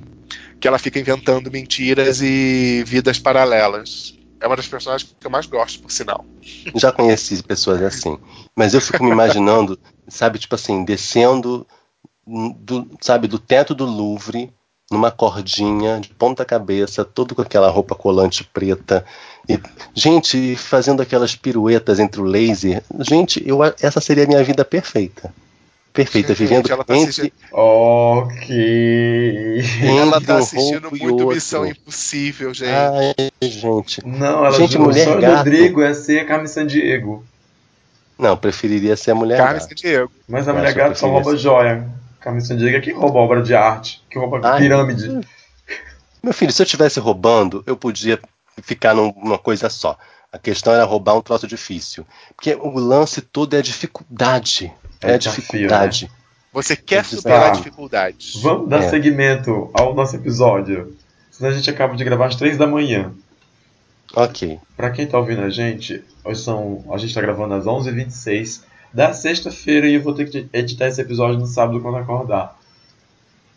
Que 0.60 0.66
ela 0.66 0.80
fica 0.80 0.98
inventando 0.98 1.48
mentiras 1.48 2.20
e 2.20 2.82
vidas 2.84 3.20
paralelas. 3.20 4.18
É 4.42 4.46
uma 4.48 4.56
das 4.56 4.66
personagens 4.66 5.14
que 5.18 5.24
eu 5.24 5.30
mais 5.30 5.46
gosto, 5.46 5.80
por 5.80 5.92
sinal. 5.92 6.24
Já 6.74 6.90
conheci 6.90 7.40
pessoas 7.44 7.80
assim. 7.80 8.18
Mas 8.56 8.74
eu 8.74 8.80
fico 8.80 9.04
me 9.04 9.10
imaginando, 9.12 9.78
sabe, 10.08 10.36
tipo 10.38 10.56
assim, 10.56 10.84
descendo 10.84 11.64
do, 12.26 12.90
sabe, 13.00 13.28
do 13.28 13.38
teto 13.38 13.72
do 13.72 13.84
Louvre, 13.84 14.52
numa 14.90 15.12
cordinha, 15.12 16.00
de 16.00 16.08
ponta 16.08 16.44
cabeça, 16.44 17.04
todo 17.04 17.36
com 17.36 17.42
aquela 17.42 17.70
roupa 17.70 17.94
colante 17.94 18.42
preta. 18.42 19.04
E, 19.48 19.60
gente, 19.94 20.56
fazendo 20.56 21.00
aquelas 21.00 21.36
piruetas 21.36 22.00
entre 22.00 22.20
o 22.20 22.24
laser. 22.24 22.82
Gente, 22.98 23.40
eu, 23.46 23.60
essa 23.80 24.00
seria 24.00 24.24
a 24.24 24.26
minha 24.26 24.42
vida 24.42 24.64
perfeita. 24.64 25.32
Perfeita, 25.92 26.32
vivendo 26.32 26.70
ela 26.70 26.84
tá 26.84 26.94
entre, 26.96 27.10
assistindo- 27.10 27.32
Ok. 27.52 29.62
Ela 29.98 30.20
tá 30.20 30.36
assistindo 30.38 30.90
muito 30.90 31.10
outro. 31.10 31.28
Missão 31.34 31.66
Impossível, 31.66 32.54
gente. 32.54 32.70
Ai, 32.70 33.14
gente. 33.42 34.06
Não, 34.06 34.44
ela 34.46 34.52
Gente, 34.52 34.78
mulher 34.78 35.06
o 35.06 35.10
sonho 35.10 35.20
gato. 35.20 35.36
Rodrigo 35.38 35.82
é 35.82 35.92
ser 35.94 36.26
Carmen 36.26 36.46
Sandiego. 36.46 37.24
Não, 38.18 38.36
preferiria 38.36 38.96
ser 38.96 39.10
a 39.10 39.14
mulher. 39.14 39.36
Carmen 39.36 39.54
gata. 39.60 39.68
Sandiego. 39.68 40.10
Mas 40.28 40.48
a 40.48 40.52
Eu 40.52 40.56
mulher 40.56 40.74
gato 40.74 40.98
só 40.98 41.08
rouba 41.08 41.36
joia. 41.36 41.86
Carmen 42.20 42.40
Sandiego 42.40 42.76
é 42.76 42.80
que 42.80 42.92
rouba 42.92 43.18
obra 43.18 43.42
de 43.42 43.54
arte, 43.54 44.02
que 44.08 44.18
rouba 44.18 44.40
Ai. 44.44 44.60
pirâmide. 44.60 45.20
Meu 46.22 46.32
filho, 46.32 46.52
se 46.52 46.62
eu 46.62 46.64
estivesse 46.64 47.00
roubando, 47.00 47.62
eu 47.66 47.76
podia 47.76 48.18
ficar 48.62 48.94
num- 48.94 49.12
numa 49.22 49.38
coisa 49.38 49.68
só. 49.68 49.98
A 50.32 50.38
questão 50.38 50.72
era 50.72 50.84
roubar 50.84 51.16
um 51.16 51.20
troço 51.20 51.46
difícil. 51.46 52.06
Porque 52.34 52.54
o 52.54 52.78
lance 52.78 53.20
todo 53.20 53.54
é 53.54 53.58
a 53.58 53.62
dificuldade. 53.62 54.72
É, 55.02 55.10
É 55.12 55.14
a 55.14 55.18
desafio, 55.18 55.42
dificuldade. 55.42 56.10
Você 56.52 56.76
quer 56.76 57.02
Tá. 57.02 57.08
superar 57.16 57.52
dificuldades. 57.52 58.36
Vamos 58.42 58.68
dar 58.68 58.82
É. 58.84 58.90
seguimento 58.90 59.70
ao 59.74 59.94
nosso 59.94 60.16
episódio. 60.16 60.94
Senão 61.30 61.50
a 61.50 61.54
gente 61.54 61.68
acaba 61.70 61.96
de 61.96 62.04
gravar 62.04 62.26
às 62.26 62.36
três 62.36 62.56
da 62.58 62.66
manhã. 62.66 63.12
Ok. 64.14 64.58
Pra 64.76 64.90
quem 64.90 65.06
tá 65.06 65.18
ouvindo 65.18 65.40
a 65.42 65.48
gente, 65.50 66.04
hoje 66.22 66.42
são, 66.42 66.84
a 66.92 66.98
gente 66.98 67.14
tá 67.14 67.20
gravando 67.22 67.54
às 67.54 67.64
11h26 67.66 68.62
da 68.92 69.14
sexta-feira 69.14 69.86
e 69.88 69.94
eu 69.94 70.02
vou 70.02 70.12
ter 70.14 70.28
que 70.28 70.46
editar 70.52 70.86
esse 70.88 71.00
episódio 71.00 71.38
no 71.38 71.46
sábado 71.46 71.80
quando 71.80 71.96
acordar. 71.96 72.58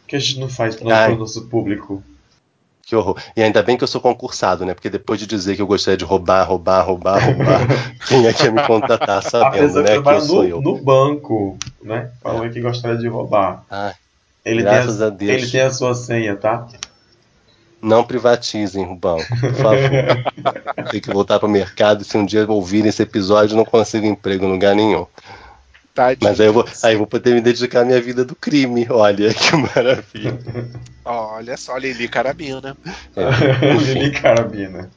O 0.03 0.07
que 0.07 0.15
a 0.15 0.19
gente 0.19 0.39
não 0.39 0.47
faz 0.47 0.77
Ai. 0.85 1.09
pro 1.09 1.19
nosso 1.19 1.45
público? 1.47 2.01
Que 2.85 2.95
horror. 2.95 3.19
E 3.35 3.41
ainda 3.41 3.63
bem 3.63 3.75
que 3.75 3.83
eu 3.83 3.87
sou 3.87 3.99
concursado, 3.99 4.63
né? 4.63 4.75
Porque 4.75 4.91
depois 4.91 5.19
de 5.19 5.25
dizer 5.25 5.55
que 5.55 5.61
eu 5.61 5.65
gostaria 5.65 5.97
de 5.97 6.05
roubar, 6.05 6.43
roubar, 6.43 6.85
roubar, 6.85 7.19
roubar, 7.19 7.67
quem 8.07 8.27
é 8.27 8.31
que 8.31 8.43
ia 8.43 8.51
me 8.51 8.61
contratar 8.61 9.17
A 9.17 9.21
sabendo, 9.23 9.73
que 9.73 9.79
né? 9.79 9.83
Que 9.83 9.91
trabalha 9.93 10.17
eu 10.17 10.21
sou 10.21 10.43
no, 10.43 10.49
eu. 10.49 10.61
no 10.61 10.77
banco, 10.77 11.57
né? 11.81 12.11
Falou 12.21 12.47
que 12.47 12.61
gostaria 12.61 12.97
de 12.97 13.07
roubar. 13.07 13.63
Ai, 13.71 13.93
Ele 14.45 14.61
Graças 14.61 14.97
tem 14.97 15.07
a 15.07 15.09
Deus. 15.09 15.31
Ele 15.31 15.51
tem 15.51 15.61
a 15.61 15.71
sua 15.71 15.95
senha, 15.95 16.35
tá? 16.35 16.67
não 17.85 18.03
privatizem 18.03 18.83
o 18.83 18.95
banco, 18.95 19.27
por 19.39 19.53
favor. 19.53 20.89
Tem 20.89 20.99
que 20.99 21.11
voltar 21.11 21.39
pro 21.39 21.47
mercado. 21.47 22.03
Se 22.03 22.17
um 22.17 22.25
dia 22.25 22.49
ouvirem 22.49 22.89
esse 22.89 23.03
episódio, 23.03 23.55
não 23.55 23.63
consigo 23.63 24.07
emprego 24.07 24.43
em 24.45 24.51
lugar 24.51 24.75
nenhum. 24.75 25.05
Tadinho. 25.95 26.29
Mas 26.29 26.41
aí 26.41 26.47
eu 26.47 26.53
vou, 26.53 26.65
aí 26.83 26.93
eu 26.93 26.97
vou 26.97 27.07
poder 27.07 27.33
me 27.33 27.41
dedicar 27.41 27.81
à 27.81 27.85
minha 27.85 28.01
vida 28.01 28.25
do 28.25 28.35
crime. 28.35 28.85
Olha 28.89 29.33
que 29.33 29.55
maravilha. 29.55 30.37
Olha 31.05 31.55
só, 31.55 31.77
Lili 31.77 32.09
Carabina. 32.09 32.75
É, 33.15 33.73
Lili 33.93 34.11
Carabina. 34.11 34.91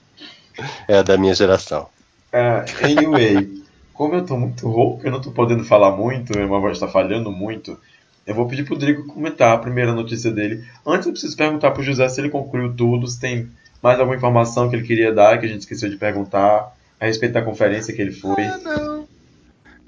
é 0.88 1.03
da 1.03 1.16
minha 1.16 1.34
geração. 1.34 1.88
Ah, 2.32 2.64
anyway, 2.82 3.49
como 3.94 4.16
eu 4.16 4.26
tô 4.26 4.36
muito 4.36 4.68
rouco, 4.68 5.07
eu 5.07 5.11
não 5.12 5.20
tô 5.20 5.30
podendo 5.30 5.64
falar 5.64 5.92
muito, 5.96 6.36
minha 6.36 6.46
voz 6.46 6.78
tá 6.78 6.88
falhando 6.88 7.30
muito, 7.30 7.78
eu 8.26 8.34
vou 8.34 8.46
pedir 8.46 8.64
pro 8.64 8.76
Drigo 8.76 9.07
comentar 9.07 9.55
a 9.55 9.59
primeira 9.59 9.94
notícia 9.94 10.30
dele. 10.30 10.62
Antes 10.84 11.07
eu 11.07 11.12
preciso 11.12 11.36
perguntar 11.36 11.70
pro 11.70 11.82
José 11.82 12.07
se 12.09 12.20
ele 12.20 12.28
concluiu 12.28 12.74
tudo, 12.74 13.07
se 13.07 13.18
tem 13.18 13.49
mais 13.82 13.99
alguma 13.99 14.16
informação 14.16 14.68
que 14.68 14.76
ele 14.76 14.86
queria 14.86 15.14
dar, 15.14 15.38
que 15.38 15.46
a 15.46 15.49
gente 15.49 15.61
esqueceu 15.61 15.88
de 15.88 15.96
perguntar, 15.96 16.76
a 17.01 17.07
respeito 17.07 17.32
da 17.32 17.42
conferência 17.42 17.94
que 17.94 18.03
ele 18.03 18.12
foi. 18.12 18.44
Ah, 18.44 18.59
não. 18.59 18.97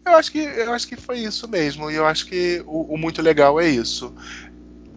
Eu 0.05 0.15
acho 0.15 0.33
que 0.33 0.39
eu 0.39 0.73
acho 0.73 0.89
que 0.89 0.97
foi 0.97 1.19
isso 1.19 1.49
mesmo. 1.49 1.91
E 1.91 1.95
eu 1.95 2.07
acho 2.07 2.27
que 2.27 2.63
o, 2.67 2.95
o 2.95 2.99
muito 2.99 3.23
legal 3.23 3.61
é 3.61 3.69
isso. 3.69 4.15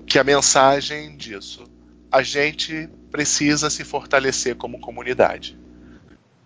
Que 0.05 0.19
a 0.19 0.23
mensagem 0.23 1.15
disso. 1.15 1.69
A 2.11 2.21
gente 2.21 2.89
precisa 3.11 3.69
se 3.69 3.83
fortalecer 3.83 4.55
como 4.55 4.79
comunidade. 4.79 5.57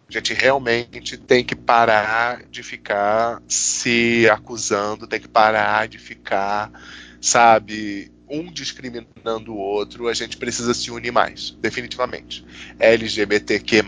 A 0.10 0.12
gente 0.12 0.34
realmente 0.34 1.18
tem 1.18 1.44
que 1.44 1.56
parar 1.56 2.44
de 2.50 2.64
ficar 2.64 3.42
se 3.48 4.30
acusando, 4.30 5.06
tem 5.06 5.20
que 5.20 5.28
parar 5.28 5.90
de 5.90 5.98
ficar, 5.98 6.72
sabe, 7.20 8.10
um 8.30 8.52
discriminando 8.52 9.54
o 9.54 9.58
outro. 9.58 10.08
A 10.08 10.14
gente 10.14 10.38
precisa 10.38 10.74
se 10.74 10.92
unir 10.92 11.12
mais, 11.12 11.52
definitivamente. 11.60 12.46
LGBTQ+, 12.80 13.84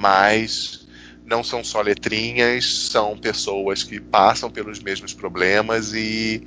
não 1.29 1.43
são 1.43 1.63
só 1.63 1.81
letrinhas, 1.81 2.89
são 2.89 3.15
pessoas 3.15 3.83
que 3.83 3.99
passam 3.99 4.49
pelos 4.49 4.79
mesmos 4.79 5.13
problemas 5.13 5.93
e 5.93 6.45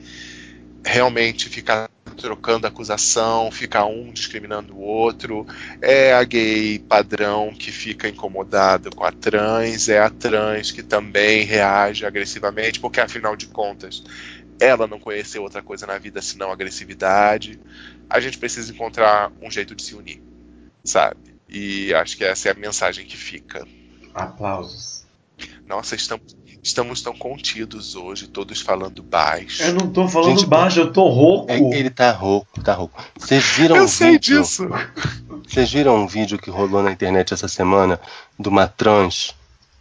realmente 0.84 1.48
ficar 1.48 1.88
trocando 2.16 2.66
acusação, 2.66 3.50
ficar 3.50 3.86
um 3.86 4.12
discriminando 4.12 4.74
o 4.74 4.80
outro, 4.80 5.46
é 5.80 6.12
a 6.12 6.22
gay 6.24 6.78
padrão 6.80 7.54
que 7.56 7.70
fica 7.70 8.08
incomodado 8.08 8.94
com 8.94 9.04
a 9.04 9.12
trans, 9.12 9.88
é 9.88 10.00
a 10.00 10.10
trans 10.10 10.72
que 10.72 10.82
também 10.82 11.44
reage 11.44 12.04
agressivamente, 12.04 12.80
porque 12.80 13.00
afinal 13.00 13.36
de 13.36 13.46
contas 13.46 14.02
ela 14.60 14.86
não 14.86 14.98
conheceu 14.98 15.42
outra 15.42 15.62
coisa 15.62 15.86
na 15.86 15.98
vida 15.98 16.20
senão 16.20 16.52
agressividade. 16.52 17.58
A 18.10 18.20
gente 18.20 18.38
precisa 18.38 18.70
encontrar 18.72 19.32
um 19.40 19.50
jeito 19.50 19.74
de 19.74 19.82
se 19.82 19.94
unir, 19.94 20.22
sabe? 20.84 21.34
E 21.48 21.92
acho 21.94 22.16
que 22.16 22.24
essa 22.24 22.48
é 22.48 22.52
a 22.52 22.54
mensagem 22.54 23.06
que 23.06 23.16
fica. 23.16 23.66
Aplausos. 24.14 25.04
Nossa, 25.66 25.94
estamos, 25.94 26.36
estamos 26.62 27.00
tão 27.02 27.14
contidos 27.16 27.94
hoje, 27.96 28.26
todos 28.26 28.60
falando 28.60 29.02
baixo. 29.02 29.62
Eu 29.62 29.74
não 29.74 29.90
tô 29.90 30.06
falando 30.06 30.30
Gente, 30.30 30.46
baixo, 30.46 30.80
eu 30.80 30.92
tô 30.92 31.08
rouco. 31.08 31.50
É, 31.50 31.58
ele 31.58 31.90
tá 31.90 32.10
rouco, 32.12 32.60
tá 32.62 32.74
rouco. 32.74 33.02
Vocês 33.18 33.44
viram 33.44 33.76
Eu 33.76 33.84
um 33.84 33.88
sei 33.88 34.12
vídeo? 34.12 34.42
disso. 34.42 34.68
Vocês 35.48 35.72
viram 35.72 35.96
um 35.96 36.06
vídeo 36.06 36.38
que 36.38 36.50
rolou 36.50 36.82
na 36.82 36.92
internet 36.92 37.32
essa 37.34 37.48
semana 37.48 37.98
de 38.38 38.48
uma 38.48 38.66
trans 38.68 39.34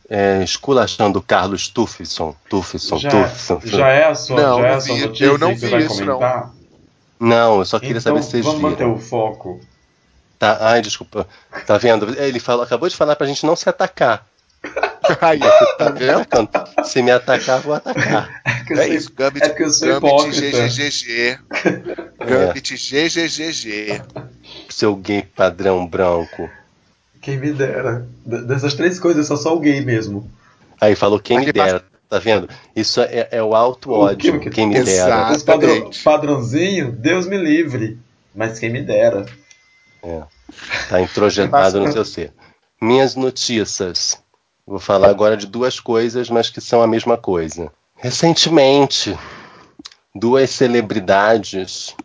é, 0.09 0.43
esculachando 0.43 1.19
o 1.19 1.21
Carlos 1.21 1.67
Tufson? 1.67 2.36
Tufson, 2.49 2.97
Já, 2.97 3.09
Tufson. 3.09 3.61
já 3.63 3.88
é 3.89 4.05
a 4.05 4.15
sua, 4.15 4.41
Não, 4.41 4.61
já 4.61 4.67
é 4.67 4.71
a 4.71 4.73
não 4.75 4.82
sua 4.82 4.97
notícia 4.97 5.25
Eu 5.25 5.38
não 5.38 5.53
que 5.53 5.59
você 5.59 5.65
vi 5.65 5.71
vai 5.71 5.82
isso, 5.84 6.05
não. 6.05 6.15
comentar? 6.17 6.51
Não, 7.19 7.59
eu 7.59 7.65
só 7.65 7.79
queria 7.79 7.91
então, 7.99 8.01
saber 8.01 8.23
se 8.23 8.32
vocês 8.32 8.45
vamos 8.45 8.61
manter 8.61 8.77
viram. 8.86 8.93
o 8.95 8.99
foco. 8.99 9.59
Tá, 10.41 10.57
ai, 10.59 10.81
desculpa. 10.81 11.27
Tá 11.67 11.77
vendo? 11.77 12.19
Ele 12.19 12.39
falou, 12.39 12.63
acabou 12.63 12.89
de 12.89 12.95
falar 12.95 13.15
pra 13.15 13.27
gente 13.27 13.45
não 13.45 13.55
se 13.55 13.69
atacar. 13.69 14.25
Aí, 15.21 15.39
tá 15.77 15.89
vendo? 15.89 16.83
Se 16.83 17.03
me 17.03 17.11
atacar, 17.11 17.59
vou 17.61 17.75
atacar. 17.75 18.41
É 18.43 18.63
que 18.65 18.73
eu 18.73 18.79
É 18.79 18.85
sou- 18.87 18.95
isso, 18.95 19.13
Gambit, 19.13 19.43
é 19.45 19.49
porque 19.49 19.63
eu 19.65 19.69
sou 19.69 19.87
Gambit. 20.01 20.31
GGGG. 20.41 21.37
É, 22.19 22.25
Gambit 22.25 22.75
GGGG. 22.75 24.01
seu 24.67 24.95
gay 24.95 25.21
padrão 25.21 25.85
branco. 25.85 26.49
Quem 27.21 27.37
me 27.37 27.51
dera. 27.51 28.07
Dessas 28.25 28.73
três 28.73 28.99
coisas, 28.99 29.27
só 29.27 29.35
sou 29.35 29.57
o 29.57 29.59
gay 29.59 29.79
mesmo. 29.81 30.27
Aí 30.79 30.95
falou 30.95 31.19
quem 31.19 31.39
me 31.39 31.51
dera. 31.51 31.83
Tá 32.09 32.17
vendo? 32.17 32.49
Isso 32.75 32.99
é, 32.99 33.27
é 33.31 33.43
o 33.43 33.53
alto 33.55 33.91
O 33.91 33.99
ódio. 33.99 34.39
que- 34.39 34.49
Quem 34.49 34.65
me 34.67 34.73
dera. 34.81 34.89
Exato. 34.89 35.33
Esse 35.33 35.45
padrão, 35.45 35.69
Exatamente. 35.69 36.03
padrãozinho, 36.03 36.91
Deus 36.91 37.27
me 37.27 37.37
livre. 37.37 37.99
Mas 38.33 38.57
quem 38.57 38.71
me 38.71 38.81
dera. 38.81 39.25
Tá 40.89 41.01
introjetado 41.01 41.79
no 41.79 41.91
seu 41.91 42.03
ser. 42.03 42.33
Minhas 42.81 43.15
notícias. 43.15 44.21
Vou 44.65 44.79
falar 44.79 45.09
agora 45.09 45.37
de 45.37 45.47
duas 45.47 45.79
coisas, 45.79 46.29
mas 46.29 46.49
que 46.49 46.61
são 46.61 46.81
a 46.81 46.87
mesma 46.87 47.17
coisa. 47.17 47.71
Recentemente, 47.95 49.17
duas 50.13 50.49
celebridades 50.49 51.95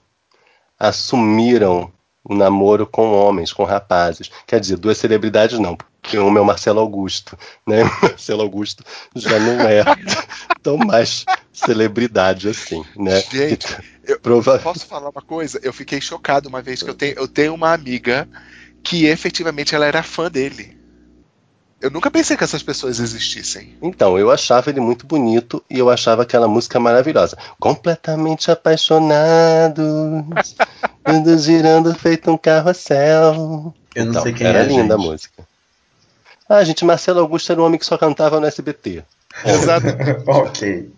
assumiram 0.79 1.91
o 2.29 2.35
namoro 2.35 2.87
com 2.87 3.13
homens, 3.13 3.53
com 3.53 3.65
rapazes. 3.65 4.31
Quer 4.47 4.61
dizer, 4.61 4.77
duas 4.77 4.99
celebridades 4.99 5.59
não, 5.59 5.77
porque 6.03 6.19
uma 6.19 6.39
é 6.39 6.43
o 6.43 6.45
Marcelo 6.45 6.81
Augusto, 6.81 7.37
né? 7.67 7.85
Marcelo 8.03 8.43
Augusto 8.43 8.85
já 9.15 9.39
não 9.39 9.61
é 9.61 9.83
tão 10.63 10.77
mais 10.77 11.25
celebridade 11.53 12.49
assim, 12.49 12.85
né? 12.97 13.21
Gente, 13.31 13.67
eu 14.05 14.19
Prova- 14.21 14.59
posso 14.59 14.87
falar 14.87 15.11
uma 15.11 15.23
coisa? 15.23 15.59
Eu 15.63 15.73
fiquei 15.73 16.01
chocado 16.01 16.49
uma 16.49 16.63
vez 16.63 16.83
que 16.83 16.91
eu 16.91 16.95
tenho, 16.95 17.15
eu 17.17 17.29
tenho 17.29 17.55
uma 17.55 17.73
amiga 17.73 18.29
que 18.83 19.07
efetivamente 19.07 19.75
ela 19.75 19.87
era 19.87 20.03
fã 20.03 20.31
dele. 20.31 20.77
Eu 21.79 21.91
nunca 21.91 22.11
pensei 22.11 22.39
que 22.39 22.43
essas 22.45 22.63
pessoas 22.63 22.99
existissem. 23.01 23.77
Então, 23.83 24.19
eu 24.19 24.31
achava 24.31 24.71
ele 24.71 24.81
muito 24.81 25.07
bonito 25.07 25.63
e 25.69 25.79
eu 25.79 25.91
achava 25.91 26.23
aquela 26.23 26.49
música 26.49 26.81
maravilhosa. 26.81 27.37
Completamente 27.61 28.51
apaixonados, 28.51 29.85
tudo 31.07 31.39
girando 31.39 31.95
feito 31.95 32.31
um 32.31 32.37
carrossel. 32.37 33.75
Eu 33.95 34.05
não 34.05 34.11
Então, 34.11 34.23
sei 34.23 34.33
quem 34.33 34.47
era 34.47 34.61
é, 34.61 34.65
linda 34.65 34.95
a 34.95 34.99
música. 34.99 35.47
Ah, 36.49 36.63
gente, 36.65 36.85
Marcelo 36.85 37.21
Augusto 37.21 37.51
era 37.53 37.61
um 37.61 37.65
homem 37.65 37.79
que 37.79 37.87
só 37.87 37.97
cantava 37.97 38.39
no 38.41 38.47
SBT. 38.47 39.03
Exato. 39.45 39.87
ok. 40.27 40.91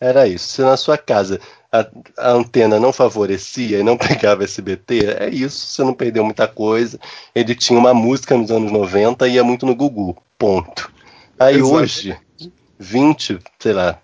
Era 0.00 0.26
isso. 0.28 0.48
Se 0.48 0.62
na 0.62 0.76
sua 0.76 0.96
casa 0.96 1.40
a, 1.72 1.86
a 2.16 2.30
antena 2.30 2.78
não 2.78 2.92
favorecia 2.92 3.78
e 3.78 3.82
não 3.82 3.96
pegava 3.96 4.44
SBT, 4.44 5.16
é 5.18 5.28
isso. 5.28 5.66
Você 5.66 5.82
não 5.82 5.94
perdeu 5.94 6.24
muita 6.24 6.46
coisa. 6.46 6.98
Ele 7.34 7.54
tinha 7.54 7.78
uma 7.78 7.92
música 7.92 8.36
nos 8.36 8.50
anos 8.50 8.70
90 8.70 9.26
e 9.26 9.32
ia 9.32 9.44
muito 9.44 9.66
no 9.66 9.74
Gugu. 9.74 10.16
Ponto. 10.38 10.90
Aí 11.38 11.56
Exato. 11.56 11.74
hoje, 11.74 12.16
20, 12.78 13.38
sei 13.58 13.72
lá, 13.72 13.98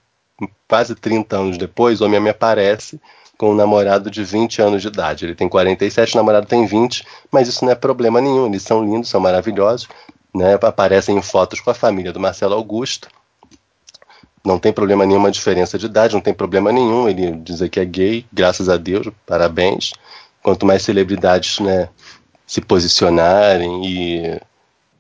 quase 0.69 0.95
30 0.95 1.37
anos 1.37 1.59
depois, 1.59 2.01
o 2.01 2.05
homem 2.05 2.21
me 2.21 2.31
aparece 2.31 3.01
com 3.37 3.51
um 3.51 3.55
namorado 3.55 4.11
de 4.11 4.23
20 4.23 4.63
anos 4.63 4.83
de 4.83 4.89
idade. 4.89 5.25
Ele 5.25 5.35
tem 5.35 5.49
47, 5.49 6.15
o 6.15 6.17
namorado 6.17 6.47
tem 6.47 6.67
20, 6.67 7.05
mas 7.31 7.49
isso 7.49 7.65
não 7.65 7.73
é 7.73 7.75
problema 7.75 8.21
nenhum. 8.21 8.47
Eles 8.47 8.63
são 8.63 8.85
lindos, 8.85 9.09
são 9.09 9.21
maravilhosos. 9.21 9.89
Né? 10.35 10.55
Aparecem 10.55 11.17
em 11.17 11.23
fotos 11.23 11.61
com 11.61 11.71
a 11.71 11.75
família 11.75 12.13
do 12.13 12.21
Marcelo 12.21 12.55
Augusto. 12.55 13.09
Não 14.45 14.59
tem 14.59 14.73
problema 14.73 15.07
nenhuma 15.07 15.31
diferença 15.31 15.79
de 15.79 15.87
idade, 15.87 16.15
não 16.15 16.21
tem 16.21 16.35
problema 16.35 16.71
nenhum 16.71 17.09
ele 17.09 17.33
dizer 17.33 17.71
que 17.71 17.81
é 17.81 17.85
gay, 17.85 18.27
graças 18.31 18.69
a 18.69 18.77
Deus, 18.77 19.09
parabéns. 19.25 19.93
Quanto 20.43 20.67
mais 20.67 20.83
celebridades 20.83 21.61
né, 21.61 21.89
se 22.47 22.61
posicionarem 22.61 23.87
e, 23.87 24.41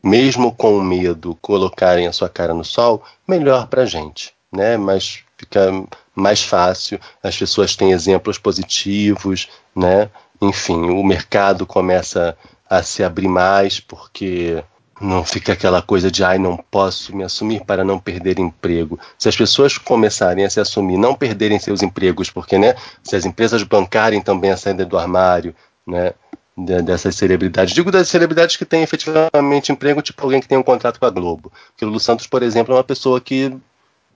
mesmo 0.03 0.51
com 0.51 0.81
medo, 0.81 1.37
colocarem 1.43 2.07
a 2.07 2.13
sua 2.13 2.31
cara 2.31 2.55
no 2.55 2.65
sol, 2.65 3.03
melhor 3.29 3.67
pra 3.67 3.85
gente. 3.85 4.33
Né? 4.51 4.79
Mas 4.79 5.23
fica 5.37 5.71
mais 6.15 6.43
fácil, 6.43 6.99
as 7.23 7.37
pessoas 7.37 7.75
têm 7.77 7.93
exemplos 7.93 8.39
positivos, 8.39 9.49
né? 9.75 10.09
enfim, 10.41 10.91
o 10.91 11.03
mercado 11.03 11.67
começa 11.67 12.37
a 12.69 12.83
se 12.83 13.03
abrir 13.03 13.29
mais 13.29 13.81
porque 13.81 14.63
não 15.01 15.25
fica 15.25 15.53
aquela 15.53 15.83
coisa 15.83 16.11
de 16.11 16.23
ai, 16.25 16.39
não 16.39 16.57
posso 16.57 17.15
me 17.15 17.25
assumir 17.25 17.65
para 17.65 17.85
não 17.85 17.99
perder 17.99 18.39
emprego. 18.39 18.99
Se 19.19 19.29
as 19.29 19.37
pessoas 19.37 19.77
começarem 19.77 20.45
a 20.45 20.51
se 20.51 20.61
assumir, 20.61 20.97
não 20.97 21.15
perderem 21.15 21.59
seus 21.59 21.83
empregos, 21.83 22.31
porque 22.31 22.59
né, 22.59 22.75
se 23.03 23.17
as 23.17 23.25
empresas 23.25 23.63
bancarem 23.63 24.21
também 24.21 24.51
a 24.51 24.57
saída 24.57 24.85
do 24.85 24.97
armário, 24.97 25.55
né, 25.87 26.13
de- 26.57 26.83
dessas 26.83 27.17
celebridades, 27.17 27.75
digo 27.75 27.91
das 27.91 28.09
celebridades 28.09 28.57
que 28.57 28.65
têm 28.65 28.83
efetivamente 28.83 29.73
emprego, 29.73 30.01
tipo 30.01 30.23
alguém 30.23 30.41
que 30.41 30.49
tem 30.49 30.57
um 30.59 30.63
contrato 30.63 31.01
com 31.01 31.07
a 31.07 31.11
Globo. 31.11 31.53
Porque 31.73 31.85
o 31.85 31.89
Lu 31.89 31.99
Santos, 31.99 32.27
por 32.27 32.43
exemplo, 32.43 32.73
é 32.73 32.77
uma 32.79 32.85
pessoa 32.85 33.21
que 33.21 33.55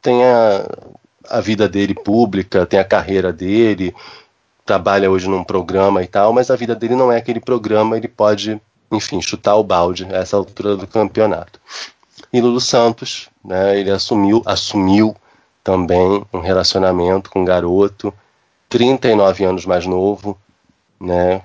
tem 0.01 0.23
a, 1.31 1.41
vida 1.41 1.69
dele 1.69 1.95
pública, 1.95 2.67
tem 2.67 2.79
a 2.79 2.85
carreira 2.85 3.33
dele, 3.33 3.95
trabalha 4.65 5.11
hoje 5.11 5.29
num 5.29 5.45
programa 5.45 6.03
e 6.03 6.07
tal, 6.07 6.33
mas 6.33 6.51
a 6.51 6.57
vida 6.57 6.75
dele 6.75 6.95
não 6.95 7.11
é 7.11 7.17
aquele 7.17 7.41
programa, 7.41 7.97
ele 7.97 8.09
pode, 8.09 8.61
enfim, 8.93 9.21
chutar 9.21 9.57
o 9.57 9.65
balde 9.65 10.05
a 10.13 10.19
essa 10.19 10.37
altura 10.37 10.77
do 10.77 10.87
campeonato. 10.87 11.61
E 12.33 12.41
Lulu 12.41 12.61
Santos, 12.61 13.29
né, 13.45 13.79
ele 13.79 13.91
assumiu, 13.91 14.43
assumiu 14.45 15.17
também 15.65 16.25
um 16.33 16.41
relacionamento 16.41 17.31
com 17.31 17.41
um 17.41 17.45
garoto, 17.45 18.13
39 18.69 19.45
anos 19.45 19.65
mais 19.65 19.87
novo, 19.87 20.37
né, 21.01 21.43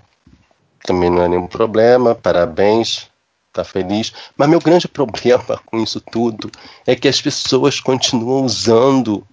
também 0.83 1.09
não 1.09 1.21
é 1.21 1.27
nenhum 1.27 1.47
problema, 1.47 2.13
parabéns, 2.13 3.09
tá 3.53 3.63
feliz. 3.63 4.11
Mas 4.35 4.49
meu 4.49 4.59
grande 4.59 4.87
problema 4.89 5.61
com 5.65 5.77
isso 5.77 6.01
tudo 6.01 6.51
é 6.85 6.95
que 6.95 7.07
as 7.07 7.21
pessoas 7.21 7.79
continuam 7.79 8.43
usando 8.43 9.25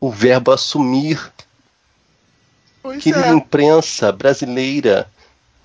o 0.00 0.10
verbo 0.10 0.52
assumir 0.52 1.32
Pois 2.86 3.02
Querida 3.02 3.26
é. 3.26 3.30
imprensa 3.30 4.12
brasileira, 4.12 5.08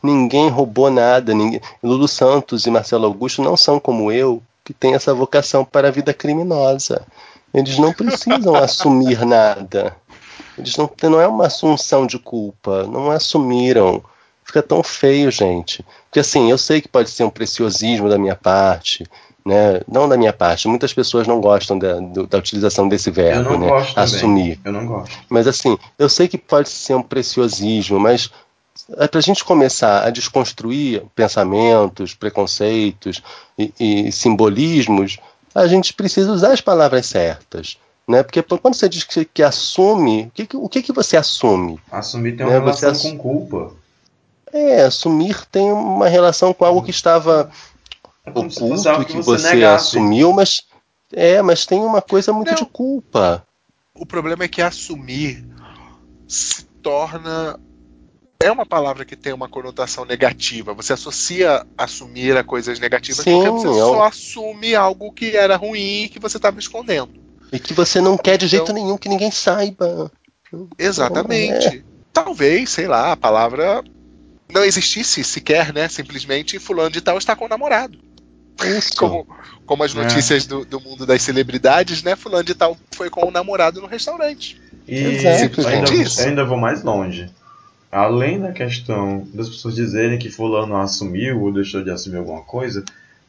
ninguém 0.01 0.49
roubou 0.49 0.89
nada. 0.89 1.35
Ninguém... 1.35 1.61
Lulu 1.83 2.07
Santos 2.07 2.65
e 2.65 2.71
Marcelo 2.71 3.05
Augusto 3.05 3.43
não 3.43 3.55
são 3.55 3.79
como 3.79 4.11
eu, 4.11 4.41
que 4.65 4.73
tem 4.73 4.95
essa 4.95 5.13
vocação 5.13 5.63
para 5.63 5.89
a 5.89 5.91
vida 5.91 6.15
criminosa. 6.15 7.05
Eles 7.53 7.77
não 7.77 7.93
precisam 7.93 8.55
assumir 8.57 9.23
nada. 9.23 9.95
Eles 10.57 10.75
não, 10.75 10.89
não 11.03 11.21
é 11.21 11.27
uma 11.27 11.45
assunção 11.45 12.07
de 12.07 12.17
culpa, 12.17 12.87
não 12.87 13.11
assumiram. 13.11 14.03
Fica 14.43 14.63
tão 14.63 14.81
feio, 14.81 15.29
gente. 15.29 15.85
Porque 16.05 16.21
assim, 16.21 16.49
eu 16.49 16.57
sei 16.57 16.81
que 16.81 16.87
pode 16.87 17.11
ser 17.11 17.23
um 17.23 17.29
preciosismo 17.29 18.09
da 18.09 18.17
minha 18.17 18.35
parte, 18.35 19.05
né? 19.45 19.81
Não 19.87 20.07
da 20.07 20.17
minha 20.17 20.33
parte. 20.33 20.67
Muitas 20.67 20.93
pessoas 20.93 21.27
não 21.27 21.39
gostam 21.41 21.77
da, 21.79 21.93
do- 21.99 22.27
da 22.27 22.37
utilização 22.37 22.87
desse 22.87 23.09
Eu 23.09 23.13
verbo, 23.13 23.49
não 23.51 23.59
né? 23.59 23.67
gosto 23.67 23.95
também. 23.95 24.03
Assumir. 24.15 24.59
Eu 24.63 24.71
não 24.71 24.85
gosto. 24.85 25.17
Mas 25.29 25.47
assim, 25.47 25.77
eu 25.97 26.07
sei 26.09 26.27
que 26.27 26.37
pode 26.37 26.69
ser 26.69 26.95
um 26.95 27.01
preciosismo, 27.03 27.99
mas 27.99 28.29
é 28.97 29.07
para 29.07 29.19
a 29.19 29.23
gente 29.23 29.43
começar 29.43 30.03
a 30.05 30.09
desconstruir 30.09 31.03
pensamentos, 31.15 32.13
preconceitos 32.13 33.21
e, 33.57 33.73
e 33.79 34.11
simbolismos, 34.11 35.17
a 35.53 35.67
gente 35.67 35.93
precisa 35.93 36.31
usar 36.31 36.51
as 36.53 36.61
palavras 36.61 37.05
certas. 37.05 37.77
Né? 38.07 38.23
Porque 38.23 38.41
quando 38.41 38.73
você 38.75 38.89
diz 38.89 39.03
que, 39.03 39.23
que 39.25 39.43
assume, 39.43 40.23
o 40.23 40.31
que, 40.31 40.45
que- 40.45 40.57
o 40.57 40.67
que, 40.69 40.81
que 40.81 40.91
você 40.91 41.15
assume? 41.17 41.79
Assumir 41.91 42.35
tem 42.35 42.45
uma 42.45 42.51
Né, 42.53 42.59
relação 42.59 42.93
você 42.93 43.07
ass- 43.07 43.11
com 43.11 43.17
culpa. 43.17 43.71
É, 44.53 44.81
assumir 44.83 45.45
tem 45.49 45.71
uma 45.71 46.09
relação 46.09 46.53
com 46.53 46.65
algo 46.65 46.81
que 46.81 46.91
estava 46.91 47.49
É 48.25 48.31
se 48.49 48.63
oculto 48.63 49.05
que 49.05 49.13
que 49.13 49.21
você 49.21 49.49
você 49.57 49.63
assumiu, 49.63 50.31
mas 50.31 50.63
é, 51.13 51.41
mas 51.41 51.65
tem 51.65 51.79
uma 51.81 52.01
coisa 52.01 52.31
muito 52.31 52.49
Não. 52.49 52.55
de 52.55 52.65
culpa. 52.65 53.45
O 53.95 54.05
problema 54.05 54.43
é 54.43 54.47
que 54.47 54.61
assumir 54.61 55.45
se 56.27 56.63
torna. 56.81 57.59
É 58.43 58.51
uma 58.51 58.65
palavra 58.65 59.05
que 59.05 59.15
tem 59.15 59.33
uma 59.33 59.47
conotação 59.49 60.03
negativa. 60.05 60.73
Você 60.73 60.93
associa 60.93 61.65
assumir 61.77 62.35
a 62.37 62.43
coisas 62.43 62.79
negativas 62.79 63.23
Sim, 63.23 63.33
porque 63.43 63.49
você 63.49 63.67
é 63.67 63.79
só 63.81 63.97
um- 63.97 64.03
assume 64.03 64.73
algo 64.73 65.11
que 65.11 65.35
era 65.37 65.55
ruim 65.55 66.03
e 66.03 66.09
que 66.09 66.19
você 66.19 66.37
estava 66.37 66.57
escondendo. 66.59 67.11
E 67.51 67.59
que 67.59 67.73
você 67.73 67.99
não 68.01 68.17
quer 68.17 68.37
de 68.37 68.47
jeito 68.47 68.63
Então- 68.71 68.75
nenhum 68.75 68.97
que 68.97 69.09
ninguém 69.09 69.29
saiba. 69.29 70.11
Exatamente. 70.77 71.83
Talvez, 72.13 72.69
sei 72.71 72.87
lá, 72.87 73.11
a 73.11 73.17
palavra 73.17 73.83
não 74.51 74.63
existisse 74.63 75.23
sequer, 75.23 75.73
né? 75.73 75.87
Simplesmente 75.87 76.57
fulano 76.59 76.89
de 76.89 77.01
tal 77.01 77.17
está 77.17 77.35
com 77.35 77.45
o 77.45 77.49
namorado. 77.49 77.97
Como, 78.97 79.27
como 79.65 79.83
as 79.83 79.95
É. 79.95 80.03
notícias 80.03 80.45
do, 80.45 80.63
do 80.65 80.79
mundo 80.79 81.05
das 81.05 81.21
celebridades, 81.21 82.03
né? 82.03 82.15
Fulano 82.15 82.43
de 82.43 82.53
tal 82.53 82.77
foi 82.91 83.09
com 83.09 83.27
o 83.27 83.31
namorado 83.31 83.81
no 83.81 83.87
restaurante. 83.87 84.61
E 84.87 84.99
eu 84.99 85.67
ainda. 85.67 85.93
Isso. 85.93 86.21
ainda 86.21 86.45
vou 86.45 86.57
mais 86.57 86.83
longe. 86.83 87.29
Além 87.91 88.39
da 88.39 88.51
questão 88.51 89.27
das 89.33 89.49
pessoas 89.49 89.75
dizerem 89.75 90.17
que 90.17 90.29
fulano 90.29 90.77
assumiu 90.77 91.41
ou 91.41 91.51
deixou 91.51 91.83
de 91.83 91.89
assumir 91.89 92.17
alguma 92.17 92.41
coisa, 92.41 92.85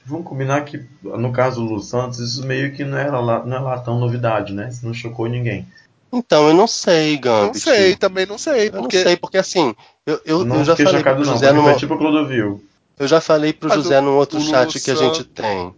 vamos 0.07 0.27
combinar 0.27 0.65
que, 0.65 0.85
no 1.03 1.33
caso 1.33 1.61
do 1.61 1.75
Lu 1.75 1.83
Santos, 1.83 2.21
isso 2.21 2.47
meio 2.47 2.73
que 2.73 2.85
não 2.85 2.97
era 2.97 3.19
lá, 3.19 3.45
não 3.45 3.57
é 3.57 3.61
lá 3.61 3.81
tão 3.81 3.99
novidade, 3.99 4.53
né? 4.53 4.69
Isso 4.71 4.87
não 4.87 4.95
chocou 4.95 5.27
ninguém. 5.27 5.67
Então, 6.13 6.47
eu 6.47 6.55
não 6.55 6.67
sei, 6.67 7.17
Gambit. 7.17 7.55
Não 7.55 7.55
sei, 7.55 7.97
também 7.97 8.27
não 8.27 8.39
sei, 8.39 8.69
Eu 8.69 8.73
não 8.73 8.83
porque 8.83 9.03
sei, 9.03 9.17
porque 9.17 9.39
assim, 9.39 9.75
eu, 10.07 10.21
eu, 10.27 10.45
não 10.45 10.59
eu 10.59 10.65
já 10.65 10.73
fiquei 10.77 10.85
falei 10.87 11.01
chocado 11.01 11.17
pro 11.17 11.27
não, 11.27 11.33
José 11.33 11.47
porque 11.47 11.61
numa, 11.61 11.71
foi 11.71 11.79
tipo 11.81 11.95
o 11.95 11.99
Clodovil. 11.99 12.63
Eu 12.99 13.09
já 13.09 13.21
falei 13.21 13.53
pro 13.53 13.69
Mas 13.69 13.85
José 13.85 14.01
o- 14.01 14.01
num 14.01 14.17
outro 14.17 14.39
chat 14.41 14.73
Lulu 14.73 14.81
que 14.81 14.91
a 14.91 14.95
gente 14.95 15.25
tem. 15.25 15.75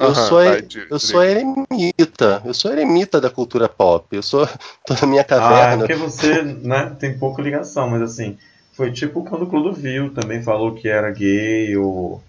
Eu 0.00 0.14
Aham, 0.14 0.14
sou, 0.14 0.40
vai, 0.42 0.60
er- 0.60 0.62
di- 0.62 0.90
eu 0.90 0.98
sou 0.98 1.22
diga. 1.22 1.24
eremita, 1.24 2.42
eu 2.44 2.54
sou 2.54 2.72
eremita 2.72 3.20
da 3.20 3.30
cultura 3.30 3.68
pop. 3.68 4.06
Eu 4.16 4.22
sou 4.22 4.46
tô 4.86 4.94
na 4.94 5.06
minha 5.06 5.24
Ah, 5.34 5.70
é 5.72 5.76
caverna. 5.76 5.78
porque 5.78 5.94
você 5.94 6.42
né, 6.42 6.90
tem 6.98 7.18
pouca 7.18 7.40
ligação, 7.42 7.88
mas 7.88 8.02
assim, 8.02 8.36
foi 8.72 8.92
tipo 8.92 9.24
quando 9.24 9.42
o 9.42 9.46
Clodovil 9.48 10.12
também 10.12 10.42
falou 10.42 10.74
que 10.74 10.88
era 10.88 11.10
gay, 11.10 11.76
ou 11.76 12.22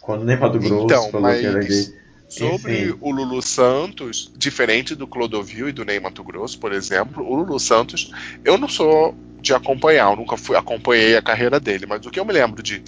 quando 0.00 0.22
o 0.22 0.24
Ney 0.24 0.36
Mato 0.36 0.60
Grosso 0.60 1.08
Então, 1.08 1.10
falou 1.10 1.36
que 1.36 1.46
era 1.46 1.62
mas 1.62 1.64
gay. 1.64 1.94
sobre 2.28 2.92
Enfim. 2.92 3.00
o 3.00 3.10
Lulu 3.10 3.42
Santos, 3.42 4.30
diferente 4.36 4.94
do 4.94 5.06
Clodovil 5.06 5.68
e 5.68 5.72
do 5.72 5.84
Ney 5.84 6.00
Mato 6.00 6.24
Grosso, 6.24 6.58
por 6.58 6.72
exemplo, 6.72 7.24
o 7.24 7.34
Lulu 7.36 7.58
Santos, 7.58 8.10
eu 8.44 8.56
não 8.58 8.68
sou 8.68 9.14
de 9.40 9.52
acompanhar, 9.52 10.10
eu 10.10 10.16
nunca 10.16 10.36
fui 10.36 10.56
acompanhei 10.56 11.16
a 11.16 11.22
carreira 11.22 11.60
dele, 11.60 11.86
mas 11.86 12.04
o 12.06 12.10
que 12.10 12.18
eu 12.18 12.24
me 12.24 12.32
lembro 12.32 12.62
de 12.62 12.82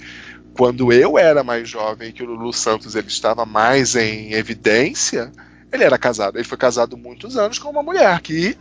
quando 0.57 0.91
eu 0.91 1.17
era 1.17 1.43
mais 1.43 1.69
jovem, 1.69 2.11
que 2.11 2.23
o 2.23 2.25
Lulu 2.25 2.51
Santos 2.51 2.95
ele 2.95 3.07
estava 3.07 3.45
mais 3.45 3.95
em 3.95 4.33
evidência, 4.33 5.31
ele 5.71 5.83
era 5.83 5.97
casado, 5.97 6.37
ele 6.37 6.43
foi 6.47 6.57
casado 6.57 6.97
muitos 6.97 7.37
anos 7.37 7.59
com 7.59 7.69
uma 7.69 7.83
mulher 7.83 8.19
que 8.21 8.57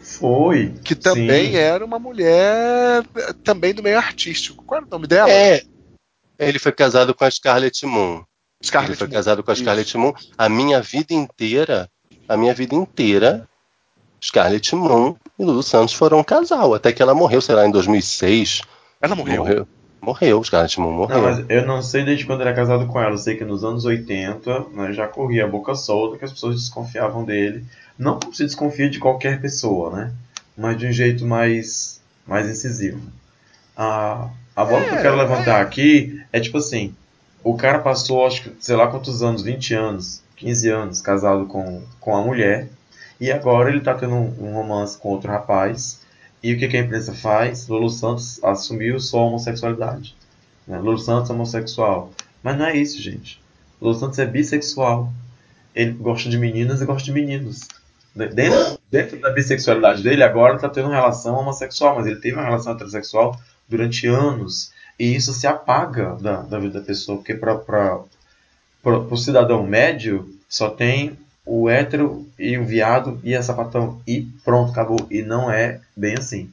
Foi. 0.00 0.72
que 0.84 0.94
também 0.94 1.50
sim. 1.50 1.56
era 1.56 1.84
uma 1.84 1.98
mulher 1.98 3.04
eh, 3.16 3.32
também 3.44 3.74
do 3.74 3.82
meio 3.82 3.98
artístico. 3.98 4.64
Qual 4.64 4.78
era 4.78 4.86
o 4.86 4.90
nome 4.90 5.06
dela? 5.06 5.30
É, 5.30 5.62
Ele 6.38 6.58
foi 6.58 6.72
casado 6.72 7.14
com 7.14 7.24
a 7.24 7.30
Scarlett 7.30 7.84
Moon. 7.84 8.22
Scarlett 8.64 8.92
ele 8.92 8.96
foi 8.98 9.06
Moon. 9.08 9.14
casado 9.14 9.42
com 9.42 9.50
a 9.50 9.54
Isso. 9.54 9.62
Scarlett 9.62 9.96
Moon. 9.98 10.12
A 10.38 10.48
minha 10.48 10.80
vida 10.80 11.12
inteira, 11.12 11.90
a 12.28 12.36
minha 12.36 12.54
vida 12.54 12.74
inteira, 12.74 13.48
Scarlett 14.22 14.74
Moon 14.74 15.14
e 15.38 15.44
Lulu 15.44 15.62
Santos 15.62 15.94
foram 15.94 16.18
um 16.20 16.24
casal. 16.24 16.72
Até 16.74 16.92
que 16.92 17.02
ela 17.02 17.14
morreu, 17.14 17.40
sei 17.40 17.54
lá, 17.54 17.66
em 17.66 17.70
2006. 17.70 18.62
Ela 19.00 19.14
morreu. 19.14 19.38
Morreu, 19.38 19.68
morreu 20.00 20.42
Scarlett 20.42 20.78
Moon 20.78 20.92
morreu. 20.92 21.16
Não, 21.16 21.24
mas 21.24 21.44
eu 21.48 21.66
não 21.66 21.82
sei 21.82 22.04
desde 22.04 22.24
quando 22.24 22.40
ele 22.40 22.50
é 22.50 22.54
casado 22.54 22.86
com 22.86 23.00
ela. 23.00 23.12
Eu 23.12 23.18
sei 23.18 23.36
que 23.36 23.44
nos 23.44 23.64
anos 23.64 23.84
80 23.84 24.66
né, 24.72 24.92
já 24.92 25.06
corria 25.06 25.44
a 25.44 25.48
boca 25.48 25.74
solta 25.74 26.18
que 26.18 26.24
as 26.24 26.32
pessoas 26.32 26.56
desconfiavam 26.56 27.24
dele. 27.24 27.64
Não 27.98 28.18
se 28.32 28.44
desconfia 28.44 28.90
de 28.90 28.98
qualquer 28.98 29.40
pessoa, 29.40 29.90
né? 29.90 30.12
Mas 30.56 30.78
de 30.78 30.86
um 30.86 30.92
jeito 30.92 31.24
mais, 31.24 32.00
mais 32.26 32.48
incisivo. 32.48 33.00
A, 33.76 34.28
a 34.54 34.64
bola 34.64 34.84
que 34.84 34.94
eu 34.94 35.02
quero 35.02 35.16
levantar 35.16 35.60
aqui 35.60 36.22
é 36.32 36.40
tipo 36.40 36.58
assim: 36.58 36.94
o 37.42 37.56
cara 37.56 37.78
passou, 37.78 38.26
acho 38.26 38.42
que, 38.42 38.52
sei 38.58 38.74
lá 38.74 38.88
quantos 38.88 39.22
anos, 39.22 39.42
20 39.42 39.74
anos, 39.74 40.22
15 40.36 40.68
anos, 40.68 41.02
casado 41.02 41.46
com, 41.46 41.82
com 42.00 42.16
a 42.16 42.22
mulher. 42.22 42.68
E 43.20 43.30
agora 43.30 43.70
ele 43.70 43.80
tá 43.80 43.94
tendo 43.94 44.14
um, 44.14 44.34
um 44.40 44.54
romance 44.54 44.98
com 44.98 45.10
outro 45.10 45.30
rapaz. 45.30 46.00
E 46.42 46.52
o 46.54 46.58
que, 46.58 46.66
a 46.76 46.80
imprensa 46.80 47.12
faz? 47.14 47.66
Lulu 47.68 47.90
Santos 47.90 48.42
assumiu 48.44 49.00
sua 49.00 49.22
homossexualidade. 49.22 50.14
Né? 50.66 50.78
Lulu 50.78 50.98
Santos 50.98 51.30
é 51.30 51.32
homossexual. 51.32 52.12
Mas 52.42 52.56
não 52.58 52.66
é 52.66 52.76
isso, 52.76 53.00
gente. 53.00 53.40
Lulu 53.80 53.94
Santos 53.98 54.18
é 54.18 54.26
bissexual. 54.26 55.12
Ele 55.74 55.92
gosta 55.92 56.28
de 56.30 56.38
meninas 56.38 56.80
e 56.80 56.84
gosta 56.86 57.04
de 57.04 57.12
meninos. 57.12 57.60
De- 58.14 58.28
Dentro, 58.28 58.78
dentro 58.90 59.20
da 59.20 59.30
bissexualidade 59.30 60.02
dele, 60.02 60.22
agora 60.22 60.54
está 60.56 60.68
tendo 60.68 60.86
uma 60.88 60.94
relação 60.94 61.34
homossexual, 61.38 61.96
mas 61.96 62.06
ele 62.06 62.20
teve 62.20 62.34
uma 62.36 62.44
relação 62.44 62.72
heterossexual 62.72 63.38
durante 63.68 64.06
anos. 64.06 64.72
E 64.98 65.14
isso 65.14 65.34
se 65.34 65.46
apaga 65.46 66.14
da, 66.20 66.42
da 66.42 66.58
vida 66.58 66.80
da 66.80 66.86
pessoa, 66.86 67.18
porque 67.18 67.34
para 67.34 68.00
o 68.84 69.16
cidadão 69.16 69.62
médio 69.66 70.34
só 70.48 70.70
tem 70.70 71.18
o 71.46 71.70
hétero 71.70 72.26
e 72.38 72.58
o 72.58 72.64
viado 72.64 73.20
e 73.22 73.34
a 73.34 73.42
sapatão. 73.42 74.00
E 74.06 74.22
pronto, 74.44 74.72
acabou. 74.72 75.06
E 75.10 75.22
não 75.22 75.50
é 75.50 75.80
bem 75.96 76.16
assim. 76.18 76.50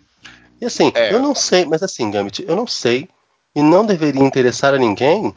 E 0.61 0.65
assim, 0.65 0.91
É. 0.95 1.13
eu 1.13 1.19
não 1.19 1.33
sei, 1.35 1.65
mas 1.65 1.81
assim, 1.83 2.09
Gambit, 2.11 2.45
eu 2.47 2.55
não 2.55 2.67
sei 2.67 3.09
e 3.55 3.61
não 3.61 3.85
deveria 3.85 4.23
interessar 4.23 4.73
a 4.73 4.77
ninguém 4.77 5.33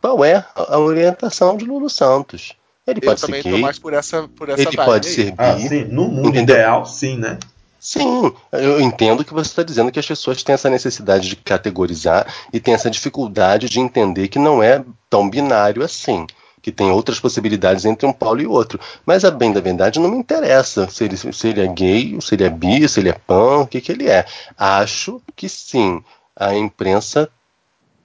qual 0.00 0.24
é 0.24 0.44
a 0.56 0.78
orientação 0.78 1.56
de 1.56 1.64
Lulu 1.64 1.88
Santos. 1.90 2.54
Ele 2.86 3.00
Eu 3.02 3.02
pode 3.02 3.20
ser 3.20 3.42
gay, 3.42 3.60
mais 3.60 3.78
por 3.78 3.92
essa, 3.92 4.26
por 4.28 4.48
essa 4.48 4.62
ele 4.62 4.76
pode 4.76 5.08
aí. 5.08 5.14
ser 5.14 5.24
bi. 5.32 5.34
Ah, 5.36 5.58
sim, 5.58 5.84
no 5.84 6.08
mundo 6.08 6.30
Entendeu? 6.30 6.56
ideal, 6.56 6.86
sim, 6.86 7.18
né? 7.18 7.38
Sim, 7.80 8.32
eu 8.50 8.80
entendo 8.80 9.24
que 9.24 9.32
você 9.32 9.50
está 9.50 9.62
dizendo 9.62 9.92
que 9.92 10.00
as 10.00 10.06
pessoas 10.06 10.42
têm 10.42 10.54
essa 10.54 10.68
necessidade 10.68 11.28
de 11.28 11.36
categorizar 11.36 12.26
e 12.52 12.58
têm 12.58 12.74
essa 12.74 12.90
dificuldade 12.90 13.68
de 13.68 13.78
entender 13.78 14.26
que 14.28 14.38
não 14.38 14.60
é 14.62 14.82
tão 15.08 15.28
binário 15.30 15.84
assim, 15.84 16.26
que 16.60 16.72
tem 16.72 16.90
outras 16.90 17.20
possibilidades 17.20 17.84
entre 17.84 18.06
um 18.06 18.12
polo 18.12 18.40
e 18.40 18.46
outro. 18.46 18.80
Mas 19.06 19.24
a 19.24 19.30
bem 19.30 19.52
da 19.52 19.60
verdade 19.60 20.00
não 20.00 20.10
me 20.10 20.18
interessa 20.18 20.88
se 20.88 21.04
ele, 21.04 21.16
se 21.16 21.48
ele 21.48 21.60
é 21.60 21.66
gay, 21.66 22.18
se 22.20 22.34
ele 22.34 22.44
é 22.44 22.50
bi, 22.50 22.88
se 22.88 23.00
ele 23.00 23.10
é 23.10 23.12
pan, 23.12 23.58
o 23.58 23.66
que, 23.66 23.80
que 23.80 23.92
ele 23.92 24.08
é. 24.08 24.24
Acho 24.56 25.20
que 25.36 25.48
sim, 25.48 26.02
a 26.36 26.54
imprensa 26.54 27.28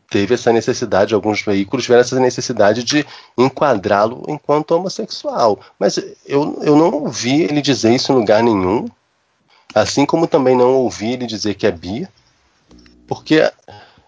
teve 0.09 0.35
essa 0.35 0.53
necessidade, 0.53 1.15
alguns 1.15 1.41
veículos 1.41 1.85
tiveram 1.85 2.01
essa 2.01 2.19
necessidade 2.19 2.83
de 2.83 3.03
enquadrá-lo 3.35 4.23
enquanto 4.27 4.71
homossexual. 4.71 5.59
Mas 5.79 5.97
eu, 6.25 6.59
eu 6.61 6.75
não 6.75 6.91
ouvi 6.91 7.41
ele 7.41 7.61
dizer 7.61 7.95
isso 7.95 8.11
em 8.11 8.15
lugar 8.15 8.43
nenhum. 8.43 8.85
Assim 9.73 10.05
como 10.05 10.27
também 10.27 10.55
não 10.55 10.75
ouvi 10.75 11.13
ele 11.13 11.25
dizer 11.25 11.55
que 11.55 11.65
é 11.65 11.71
bi, 11.71 12.07
porque 13.07 13.51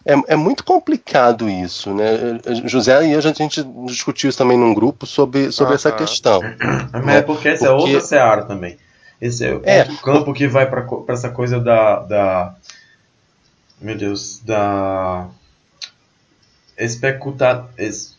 é, 0.05 0.33
é 0.33 0.35
muito 0.35 0.63
complicado 0.63 1.49
isso, 1.49 1.93
né? 1.93 2.39
José 2.65 3.05
e 3.07 3.11
eu 3.13 3.19
a 3.19 3.21
gente 3.21 3.63
discutiu 3.87 4.29
isso 4.29 4.37
também 4.37 4.57
num 4.57 4.73
grupo 4.73 5.05
sobre, 5.05 5.51
sobre 5.51 5.73
essa 5.75 5.89
Aham. 5.89 5.97
questão. 5.97 6.39
Mas 7.03 7.15
é 7.15 7.21
porque 7.21 7.49
essa 7.49 7.65
é 7.65 7.69
Porque- 7.69 7.83
outra 7.93 8.01
seara 8.01 8.43
também. 8.43 8.77
Esse 9.19 9.45
é, 9.45 9.59
É. 9.63 9.79
outro 9.79 9.97
campo 10.03 10.33
que 10.33 10.47
vai 10.47 10.69
pra 10.69 10.85
essa 11.09 11.29
coisa 11.29 11.59
da, 11.59 11.99
da. 12.01 12.55
Meu 13.81 13.97
Deus, 13.97 14.39
da. 14.45 15.27
Especuta. 16.77 17.65
Es, 17.77 18.15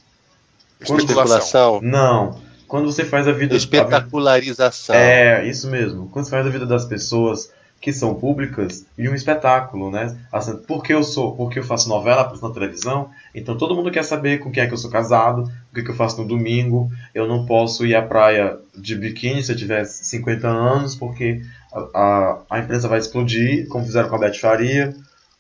quando- 0.87 1.01
Especulação, 1.01 1.81
não. 1.83 2.39
Quando 2.67 2.91
você 2.91 3.05
faz 3.05 3.29
a 3.29 3.33
vida. 3.33 3.55
a 3.55 3.59
vida- 3.59 3.77
espetacularização. 3.77 4.95
É, 4.97 5.47
isso 5.47 5.69
mesmo. 5.71 6.09
Quando 6.09 6.25
você 6.25 6.31
faz 6.31 6.47
a 6.47 6.51
vida 6.51 6.67
das 6.67 6.85
pessoas 6.85 7.51
que 7.81 7.93
são 7.93 8.15
públicas 8.15 8.85
e 8.97 9.09
um 9.09 9.15
espetáculo, 9.15 9.91
né? 9.91 10.17
Assim, 10.33 10.57
porque 10.67 10.93
eu 10.93 11.05
sou, 11.05 11.37
porque 11.37 11.59
eu 11.59 11.65
faço 11.65 11.89
novela, 11.89 12.33
na 12.41 12.51
televisão, 12.51 13.11
então 13.35 13.57
todo 13.57 13.75
mundo 13.75 13.91
quer 13.91 14.03
saber 14.03 14.39
com 14.39 14.51
quem 14.51 14.63
é 14.63 14.67
que 14.67 14.73
eu 14.73 14.79
sou 14.79 14.91
casado, 14.91 15.51
o 15.71 15.75
que, 15.75 15.83
que 15.83 15.91
eu 15.91 15.95
faço 15.95 16.21
no 16.21 16.27
domingo. 16.27 16.91
Eu 17.15 17.29
não 17.29 17.47
posso 17.47 17.87
ir 17.87 17.95
à 17.95 18.03
praia 18.03 18.59
de 18.77 18.97
biquíni 18.97 19.43
se 19.43 19.53
eu 19.53 19.57
tiver 19.57 19.85
50 19.85 20.49
anos, 20.49 20.95
porque 20.95 21.43
a, 21.73 22.43
a, 22.51 22.59
a 22.59 22.89
vai 22.89 22.99
explodir, 22.99 23.69
como 23.69 23.85
fizeram 23.85 24.09
com 24.09 24.17
a 24.17 24.19
Beth 24.19 24.35
Faria, 24.35 24.95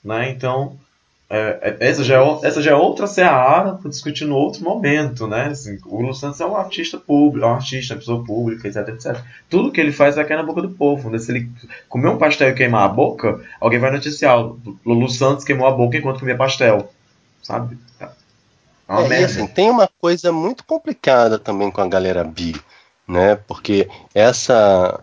né? 0.04 0.30
Então, 0.30 0.78
é, 1.28 1.76
é- 1.80 1.88
essa, 1.88 2.04
já 2.04 2.22
é, 2.22 2.38
essa 2.42 2.62
já 2.62 2.70
é 2.70 2.74
outra 2.74 3.06
seara 3.06 3.72
para 3.72 3.90
discutir 3.90 4.24
no 4.24 4.36
outro 4.36 4.62
momento, 4.62 5.26
né? 5.26 5.46
Assim, 5.46 5.78
o 5.84 6.00
Lulu 6.00 6.14
Santos 6.14 6.40
é 6.40 6.46
um 6.46 6.56
artista 6.56 6.98
público, 6.98 7.44
é 7.44 7.48
um 7.48 7.54
artista, 7.54 7.94
uma 7.94 8.00
pessoa 8.00 8.24
pública, 8.24 8.68
etc, 8.68 8.88
etc. 8.88 9.20
Tudo 9.50 9.72
que 9.72 9.80
ele 9.80 9.92
faz 9.92 10.14
vai 10.14 10.24
cair 10.24 10.36
na 10.36 10.44
boca 10.44 10.62
do 10.62 10.70
povo. 10.70 11.10
Né? 11.10 11.18
Se 11.18 11.32
ele 11.32 11.50
comer 11.88 12.08
um 12.08 12.18
pastel 12.18 12.50
e 12.50 12.54
queimar 12.54 12.84
a 12.84 12.88
boca, 12.88 13.40
alguém 13.60 13.80
vai 13.80 13.90
noticiar. 13.90 14.38
o 14.38 14.60
Lulu 14.84 15.08
Santos 15.08 15.44
queimou 15.44 15.66
a 15.66 15.72
boca 15.72 15.96
enquanto 15.96 16.20
comia 16.20 16.36
pastel. 16.36 16.92
Sabe? 17.42 17.76
É 18.88 18.92
uma 18.92 19.14
É, 19.14 19.24
assim, 19.24 19.46
tem 19.46 19.68
uma 19.68 19.88
coisa 20.00 20.30
muito 20.30 20.64
complicada 20.64 21.38
também 21.38 21.70
com 21.70 21.80
a 21.80 21.88
galera 21.88 22.22
bi, 22.22 22.54
né? 23.06 23.34
Porque 23.34 23.88
essa, 24.14 25.00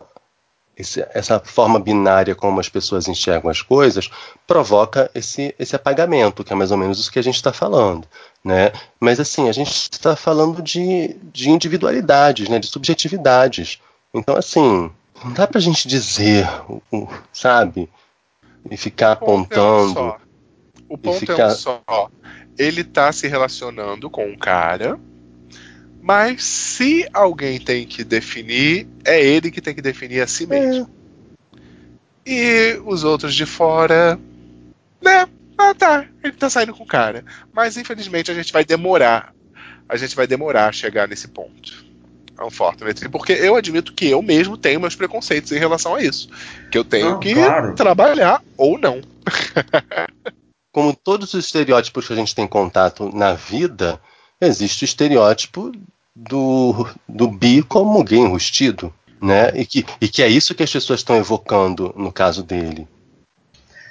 esse- 0.78 1.06
essa 1.14 1.40
forma 1.40 1.80
binária 1.80 2.34
como 2.36 2.60
as 2.60 2.68
pessoas 2.70 3.08
enxergam 3.08 3.50
as 3.50 3.62
coisas 3.62 4.10
provoca 4.48 5.10
esse, 5.14 5.54
esse 5.60 5.76
apagamento, 5.76 6.44
que 6.44 6.52
é 6.52 6.56
mais 6.56 6.72
ou 6.72 6.78
menos 6.78 7.00
isso 7.00 7.12
que 7.12 7.20
a 7.20 7.24
gente 7.24 7.36
está 7.36 7.54
falando, 7.54 8.08
né? 8.44 8.72
Mas 9.00 9.20
assim, 9.20 9.48
a 9.50 9.52
gente 9.52 9.72
está 9.72 10.16
falando 10.16 10.62
de, 10.62 11.16
de 11.32 11.50
individualidades, 11.50 12.50
né? 12.50 12.60
De 12.60 12.68
subjetividades. 12.68 13.80
Então, 14.14 14.36
assim, 14.36 14.92
não 15.24 15.32
dá 15.34 15.48
pra 15.48 15.60
gente 15.62 15.88
dizer, 15.88 16.48
sabe? 17.32 17.90
E 18.70 18.78
ficar 18.78 19.14
O 19.14 19.26
ponto 19.26 19.54
é 19.54 19.62
um 19.62 19.92
apontando. 19.92 20.16
O 20.90 20.98
ponto 20.98 21.20
ficar- 21.20 21.44
é 21.44 21.48
um 21.48 21.50
só. 21.52 21.82
Ele 22.58 22.84
tá 22.84 23.12
se 23.12 23.28
relacionando 23.28 24.10
com 24.10 24.26
um 24.26 24.38
cara, 24.38 25.00
mas 26.04 26.44
se 26.44 27.08
alguém 27.14 27.58
tem 27.62 27.88
que 27.88 28.04
definir, 28.04 28.86
é 29.06 29.26
ele 29.26 29.50
que 29.50 29.62
tem 29.62 29.74
que 29.74 29.82
definir 29.82 30.20
a 30.20 30.28
si 30.28 30.46
mesmo. 30.46 30.90
E 32.26 32.78
os 32.86 33.06
outros 33.06 33.34
de 33.34 33.46
fora, 33.46 34.20
né? 35.02 35.26
Ah, 35.58 35.74
tá. 35.74 36.06
Ele 36.22 36.34
tá 36.34 36.50
saindo 36.50 36.74
com 36.74 36.84
o 36.84 36.88
cara. 36.88 37.24
Mas 37.54 37.78
infelizmente 37.78 38.30
a 38.30 38.34
gente 38.34 38.52
vai 38.52 38.66
demorar. 38.66 39.34
A 39.88 39.96
gente 39.96 40.14
vai 40.14 40.28
demorar 40.28 40.68
a 40.68 40.72
chegar 40.74 41.08
nesse 41.08 41.30
ponto. 41.30 41.86
Unfortunately. 42.38 43.08
Porque 43.08 43.32
eu 43.32 43.56
admito 43.56 43.94
que 43.94 44.10
eu 44.10 44.22
mesmo 44.22 44.58
tenho 44.58 44.82
meus 44.82 44.98
preconceitos 44.98 45.54
em 45.54 45.58
relação 45.58 45.96
a 45.96 46.02
isso. 46.02 46.28
Que 46.70 46.78
eu 46.78 46.84
tenho 46.84 47.12
Não, 47.12 47.20
que 47.22 47.34
claro. 47.34 47.76
trabalhar 47.76 48.44
ou 48.58 48.78
não. 48.78 49.00
como 50.70 50.94
todos 50.94 51.34
os 51.34 51.46
estereótipos 51.46 52.08
que 52.08 52.14
a 52.14 52.16
gente 52.18 52.36
tem 52.36 52.46
contato 52.46 53.10
na 53.16 53.34
vida, 53.34 54.02
existe 54.46 54.84
o 54.84 54.86
estereótipo 54.86 55.72
do, 56.16 56.88
do 57.08 57.28
bi 57.28 57.62
como 57.64 58.04
gay 58.04 58.20
enrustido, 58.20 58.94
né? 59.22 59.50
E 59.56 59.66
que, 59.66 59.86
e 60.00 60.08
que 60.08 60.22
é 60.22 60.28
isso 60.28 60.54
que 60.54 60.64
as 60.64 60.72
pessoas 60.72 61.00
estão 61.00 61.16
evocando 61.16 61.94
no 61.98 62.12
caso 62.12 62.44
dele. 62.44 62.88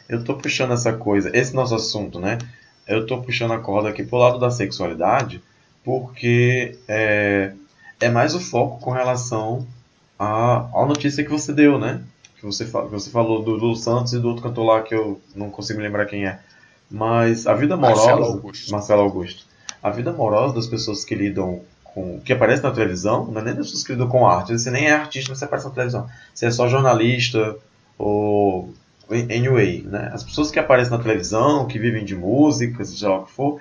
Eu 0.08 0.22
tô 0.22 0.34
puxando 0.34 0.72
essa 0.72 0.92
coisa, 0.92 1.30
esse 1.34 1.54
nosso 1.54 1.74
assunto, 1.74 2.20
né? 2.20 2.38
Eu 2.86 3.06
tô 3.06 3.20
puxando 3.22 3.52
a 3.52 3.58
corda 3.58 3.88
aqui 3.88 4.02
pro 4.02 4.18
lado 4.18 4.38
da 4.38 4.50
sexualidade, 4.50 5.42
porque 5.84 6.78
é, 6.86 7.52
é 8.00 8.08
mais 8.08 8.34
o 8.34 8.40
foco 8.40 8.80
com 8.80 8.90
relação 8.90 9.66
à, 10.18 10.68
à 10.74 10.86
notícia 10.86 11.24
que 11.24 11.30
você 11.30 11.52
deu, 11.52 11.78
né? 11.78 12.02
Que 12.36 12.44
você, 12.44 12.64
que 12.64 12.70
você 12.70 13.10
falou 13.10 13.42
do 13.42 13.52
Lulu 13.52 13.76
Santos 13.76 14.12
e 14.12 14.18
do 14.18 14.28
outro 14.28 14.42
cantor 14.42 14.66
lá 14.66 14.82
que 14.82 14.94
eu 14.94 15.20
não 15.34 15.48
consigo 15.48 15.80
lembrar 15.80 16.06
quem 16.06 16.26
é. 16.26 16.40
Mas 16.90 17.46
a 17.46 17.54
vida 17.54 17.74
amorosa. 17.74 18.00
Marcelo 18.00 18.24
Augusto. 18.24 18.70
Marcelo 18.72 19.02
Augusto. 19.02 19.46
A 19.82 19.90
vida 19.90 20.10
amorosa 20.10 20.54
das 20.54 20.66
pessoas 20.66 21.04
que 21.04 21.14
lidam 21.14 21.60
com. 21.84 22.20
que 22.20 22.32
aparecem 22.32 22.62
na 22.64 22.70
televisão, 22.70 23.26
não 23.26 23.40
é 23.40 23.44
nem 23.44 23.54
das 23.54 23.66
pessoas 23.66 23.84
que 23.84 23.92
lidam 23.92 24.08
com 24.08 24.26
arte. 24.26 24.52
Você 24.52 24.70
nem 24.70 24.86
é 24.86 24.92
artista, 24.92 25.34
você 25.34 25.44
aparece 25.44 25.66
na 25.68 25.74
televisão. 25.74 26.06
Você 26.34 26.46
é 26.46 26.50
só 26.50 26.68
jornalista 26.68 27.56
ou 27.98 28.72
anyway, 29.10 29.82
né? 29.86 30.10
As 30.12 30.22
pessoas 30.24 30.50
que 30.50 30.58
aparecem 30.58 30.96
na 30.96 31.02
televisão, 31.02 31.66
que 31.66 31.78
vivem 31.78 32.04
de 32.04 32.14
música, 32.16 32.84
seja 32.84 33.08
lá 33.08 33.18
o 33.18 33.24
que 33.26 33.32
for, 33.32 33.60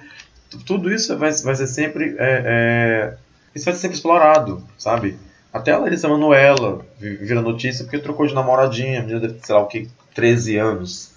tu- 0.49 0.59
tudo 0.59 0.93
isso 0.93 1.17
vai, 1.17 1.31
vai 1.31 1.55
ser 1.55 1.67
sempre 1.67 2.15
é, 2.17 2.43
é, 2.45 3.17
isso 3.53 3.65
vai 3.65 3.73
ser 3.73 3.81
sempre 3.81 3.97
explorado, 3.97 4.63
sabe? 4.77 5.17
Até 5.51 5.71
a 5.73 5.77
Larissa 5.79 6.07
Manoela 6.07 6.85
vi- 6.97 7.17
vira 7.17 7.41
notícia 7.41 7.83
porque 7.83 7.99
trocou 7.99 8.25
de 8.25 8.33
namoradinha, 8.33 8.99
a 8.99 9.01
menina 9.01 9.19
deve 9.19 9.33
ter, 9.33 9.45
sei 9.47 9.55
lá 9.55 9.61
o 9.61 9.67
que, 9.67 9.89
13 10.15 10.55
anos. 10.55 11.11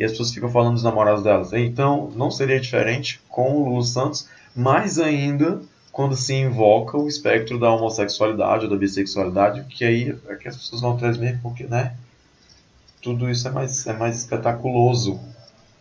E 0.00 0.04
as 0.04 0.12
pessoas 0.12 0.32
ficam 0.32 0.50
falando 0.50 0.74
dos 0.74 0.82
namorados 0.82 1.22
delas. 1.22 1.52
Então, 1.52 2.10
não 2.16 2.30
seria 2.30 2.58
diferente 2.58 3.20
com 3.28 3.52
o 3.54 3.68
Lulu 3.68 3.82
Santos, 3.82 4.26
mais 4.56 4.98
ainda 4.98 5.60
quando 5.92 6.16
se 6.16 6.32
invoca 6.32 6.96
o 6.96 7.06
espectro 7.06 7.58
da 7.58 7.70
homossexualidade 7.70 8.64
ou 8.64 8.70
da 8.70 8.78
bissexualidade, 8.78 9.62
que 9.64 9.84
aí 9.84 10.16
é 10.26 10.36
que 10.36 10.48
as 10.48 10.56
pessoas 10.56 10.80
vão 10.80 10.94
atrás 10.94 11.18
mesmo, 11.18 11.40
porque, 11.42 11.64
né? 11.64 11.94
Tudo 13.02 13.28
isso 13.28 13.46
é 13.46 13.50
mais, 13.50 13.86
é 13.86 13.92
mais 13.92 14.16
espetaculoso. 14.16 15.20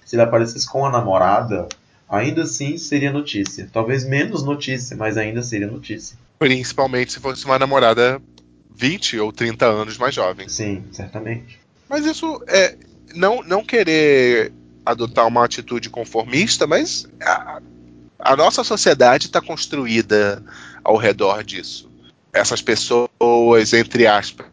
Se 0.05 0.17
ele 0.17 0.23
aparecesse 0.23 0.69
com 0.69 0.85
a 0.85 0.91
namorada, 0.91 1.69
ainda 2.09 2.43
assim 2.43 2.77
seria 2.77 3.13
notícia. 3.13 3.69
Talvez 3.71 4.03
menos 4.03 4.43
notícia, 4.43 4.97
mas 4.97 5.15
ainda 5.15 5.41
seria 5.41 5.67
notícia. 5.67 6.17
Principalmente 6.37 7.13
se 7.13 7.19
fosse 7.21 7.45
uma 7.45 7.57
namorada 7.57 8.21
20 8.75 9.17
ou 9.19 9.31
30 9.31 9.65
anos 9.65 9.97
mais 9.97 10.13
jovem. 10.13 10.49
Sim, 10.49 10.83
certamente. 10.91 11.57
Mas 11.87 12.05
isso 12.05 12.43
é 12.47 12.75
não, 13.15 13.43
não 13.43 13.63
querer 13.63 14.51
adotar 14.85 15.27
uma 15.27 15.45
atitude 15.45 15.89
conformista, 15.89 16.65
mas 16.65 17.07
a, 17.21 17.61
a 18.19 18.35
nossa 18.35 18.63
sociedade 18.63 19.27
está 19.27 19.41
construída 19.41 20.43
ao 20.83 20.97
redor 20.97 21.43
disso. 21.43 21.89
Essas 22.33 22.61
pessoas, 22.61 23.73
entre 23.73 24.07
aspas, 24.07 24.47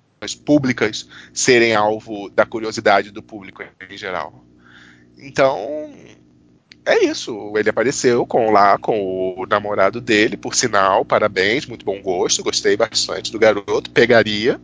públicas, 0.44 1.09
serem 1.32 1.74
alvo 1.74 2.30
da 2.30 2.46
curiosidade 2.46 3.11
do 3.11 3.22
público 3.22 3.62
em 3.88 3.96
geral. 3.96 4.44
Então, 5.18 5.90
é 6.84 7.04
isso. 7.04 7.52
Ele 7.57 7.68
apareceu 7.68 8.26
com 8.26 8.50
lá 8.50 8.78
com 8.78 9.34
o 9.36 9.46
namorado 9.46 10.00
dele, 10.00 10.36
por 10.36 10.54
sinal, 10.54 11.04
parabéns, 11.04 11.66
muito 11.66 11.84
bom 11.84 12.00
gosto, 12.00 12.44
gostei 12.44 12.76
bastante 12.76 13.32
do 13.32 13.38
garoto, 13.38 13.90
pegaria. 13.90 14.61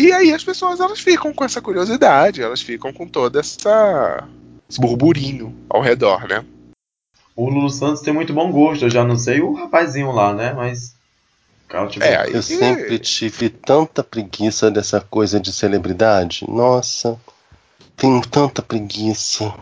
E 0.00 0.12
aí 0.12 0.32
as 0.32 0.44
pessoas 0.44 0.78
elas 0.78 1.00
ficam 1.00 1.34
com 1.34 1.44
essa 1.44 1.60
curiosidade, 1.60 2.40
elas 2.40 2.60
ficam 2.62 2.92
com 2.92 3.06
toda 3.08 3.40
essa 3.40 4.28
esse 4.70 4.80
burburinho 4.80 5.52
ao 5.68 5.80
redor, 5.82 6.28
né? 6.28 6.44
O 7.34 7.48
Lulu 7.50 7.68
Santos 7.68 8.00
tem 8.02 8.14
muito 8.14 8.32
bom 8.32 8.52
gosto, 8.52 8.84
eu 8.84 8.90
já 8.90 9.04
não 9.04 9.16
sei 9.16 9.40
o 9.40 9.54
rapazinho 9.54 10.12
lá, 10.12 10.32
né? 10.32 10.52
Mas. 10.52 10.94
Cara, 11.68 11.88
tipo, 11.88 12.04
É, 12.04 12.16
aí- 12.22 12.32
Eu 12.32 12.42
sempre 12.42 12.98
tive 13.00 13.50
tanta 13.50 14.04
preguiça 14.04 14.70
dessa 14.70 15.00
coisa 15.00 15.40
de 15.40 15.52
celebridade. 15.52 16.44
Nossa, 16.48 17.18
tenho 17.96 18.20
tanta 18.22 18.62
preguiça. 18.62 19.52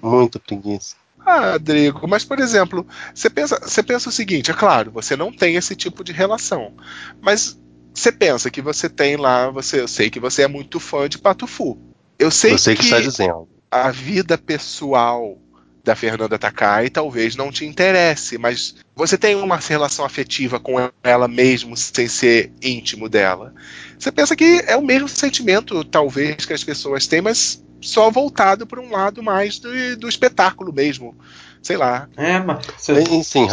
Muita 0.00 0.38
preguiça. 0.38 0.94
Ah, 1.24 1.52
Rodrigo, 1.54 2.06
mas 2.06 2.24
por 2.24 2.38
exemplo, 2.38 2.86
você 3.12 3.28
pensa, 3.28 3.58
você 3.60 3.82
pensa 3.82 4.08
o 4.08 4.12
seguinte, 4.12 4.52
é 4.52 4.54
claro, 4.54 4.92
você 4.92 5.16
não 5.16 5.32
tem 5.32 5.56
esse 5.56 5.74
tipo 5.74 6.04
de 6.04 6.12
relação, 6.12 6.72
mas 7.20 7.58
você 7.96 8.12
pensa 8.12 8.50
que 8.50 8.60
você 8.60 8.90
tem 8.90 9.16
lá, 9.16 9.50
você, 9.50 9.80
eu 9.80 9.88
sei 9.88 10.10
que 10.10 10.20
você 10.20 10.42
é 10.42 10.48
muito 10.48 10.78
fã 10.78 11.08
de 11.08 11.18
Patufu. 11.18 11.78
Eu 12.18 12.30
sei 12.30 12.52
Eu 12.52 12.58
sei 12.58 12.74
o 12.74 12.76
que 12.76 12.82
que 12.82 12.88
está 12.88 13.00
dizendo. 13.00 13.48
a 13.70 13.90
vida 13.90 14.36
pessoal 14.36 15.38
da 15.82 15.96
Fernanda 15.96 16.38
Takai 16.38 16.90
talvez 16.90 17.36
não 17.36 17.50
te 17.50 17.64
interesse, 17.64 18.36
mas 18.36 18.74
você 18.94 19.16
tem 19.16 19.34
uma 19.34 19.56
relação 19.56 20.04
afetiva 20.04 20.60
com 20.60 20.74
ela 21.02 21.26
mesmo 21.26 21.74
sem 21.76 22.06
ser 22.06 22.52
íntimo 22.60 23.08
dela. 23.08 23.54
Você 23.98 24.12
pensa 24.12 24.36
que 24.36 24.62
é 24.66 24.76
o 24.76 24.84
mesmo 24.84 25.08
sentimento, 25.08 25.82
talvez, 25.84 26.44
que 26.44 26.52
as 26.52 26.62
pessoas 26.62 27.06
têm, 27.06 27.22
mas 27.22 27.64
só 27.80 28.10
voltado 28.10 28.66
para 28.66 28.80
um 28.80 28.90
lado 28.90 29.22
mais 29.22 29.58
do, 29.58 29.96
do 29.96 30.08
espetáculo 30.08 30.72
mesmo. 30.72 31.16
Sei 31.62 31.76
lá. 31.76 32.08
É, 32.16 32.40
mas. 32.40 32.66
Você, 32.76 32.92
E, 32.92 33.24
Sim, 33.24 33.46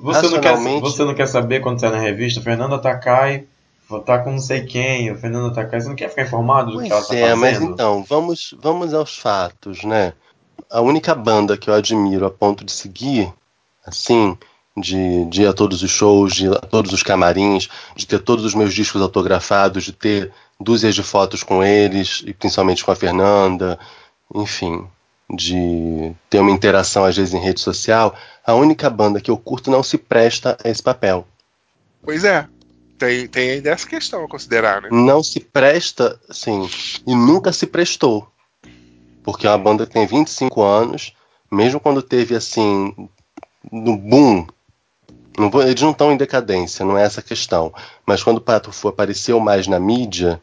você, 0.00 0.28
não 0.28 0.40
quer, 0.40 0.56
você 0.56 1.04
não 1.04 1.14
quer 1.14 1.26
saber 1.26 1.60
quando 1.60 1.80
sai 1.80 1.90
na 1.90 1.98
revista? 1.98 2.40
Fernanda 2.40 2.78
Takai 2.78 3.44
tá 4.04 4.18
com 4.18 4.32
não 4.32 4.38
sei 4.38 4.64
quem, 4.66 5.10
o 5.10 5.16
Fernanda 5.16 5.54
Takai. 5.54 5.80
Você 5.80 5.88
não 5.88 5.96
quer 5.96 6.10
ficar 6.10 6.22
informado 6.22 6.72
do 6.72 6.82
que 6.82 6.92
ela 6.92 7.02
Pois 7.02 7.08
tá 7.08 7.16
é, 7.16 7.34
mas 7.34 7.54
fazendo? 7.54 7.72
então, 7.72 8.04
vamos, 8.04 8.54
vamos 8.60 8.92
aos 8.92 9.16
fatos, 9.16 9.84
né? 9.84 10.12
A 10.70 10.80
única 10.80 11.14
banda 11.14 11.56
que 11.56 11.70
eu 11.70 11.74
admiro 11.74 12.26
a 12.26 12.30
ponto 12.30 12.64
de 12.64 12.72
seguir, 12.72 13.32
assim, 13.86 14.36
de, 14.76 15.24
de 15.26 15.42
ir 15.42 15.46
a 15.46 15.52
todos 15.52 15.82
os 15.82 15.90
shows, 15.90 16.34
de 16.34 16.46
ir 16.46 16.52
a 16.52 16.60
todos 16.60 16.92
os 16.92 17.02
camarins, 17.02 17.68
de 17.96 18.06
ter 18.06 18.18
todos 18.18 18.44
os 18.44 18.54
meus 18.54 18.74
discos 18.74 19.00
autografados, 19.00 19.84
de 19.84 19.92
ter 19.92 20.32
dúzias 20.60 20.94
de 20.94 21.02
fotos 21.02 21.42
com 21.42 21.64
eles, 21.64 22.22
e 22.26 22.34
principalmente 22.34 22.84
com 22.84 22.90
a 22.90 22.96
Fernanda, 22.96 23.78
enfim, 24.34 24.86
de 25.30 26.12
ter 26.28 26.40
uma 26.40 26.50
interação 26.50 27.04
às 27.04 27.16
vezes 27.16 27.34
em 27.34 27.40
rede 27.40 27.60
social, 27.60 28.14
a 28.44 28.54
única 28.54 28.90
banda 28.90 29.20
que 29.20 29.30
eu 29.30 29.36
curto 29.36 29.70
não 29.70 29.82
se 29.82 29.96
presta 29.96 30.56
a 30.62 30.68
esse 30.68 30.82
papel. 30.82 31.26
Pois 32.02 32.24
é. 32.24 32.46
Tem, 32.98 33.28
tem 33.28 33.50
ainda 33.50 33.70
essa 33.70 33.86
questão 33.86 34.24
a 34.24 34.28
considerar, 34.28 34.82
né? 34.82 34.88
não 34.90 35.22
se 35.22 35.40
presta, 35.40 36.20
assim, 36.28 36.68
e 37.06 37.14
nunca 37.14 37.52
se 37.52 37.66
prestou. 37.66 38.28
Porque 39.22 39.46
é 39.46 39.50
uma 39.50 39.58
banda 39.58 39.86
que 39.86 39.92
tem 39.92 40.06
25 40.06 40.62
anos, 40.62 41.12
mesmo 41.50 41.78
quando 41.78 42.02
teve, 42.02 42.34
assim, 42.34 42.94
no 43.70 43.96
boom, 43.96 44.46
não 45.38 45.50
vou- 45.50 45.62
eles 45.62 45.80
não 45.80 45.92
estão 45.92 46.10
em 46.10 46.16
decadência, 46.16 46.84
não 46.84 46.98
é 46.98 47.04
essa 47.04 47.20
a 47.20 47.22
questão. 47.22 47.72
Mas 48.04 48.22
quando 48.22 48.38
o 48.38 48.42
Pato 48.42 48.72
Fu 48.72 48.88
apareceu 48.88 49.38
mais 49.38 49.66
na 49.66 49.78
mídia, 49.78 50.40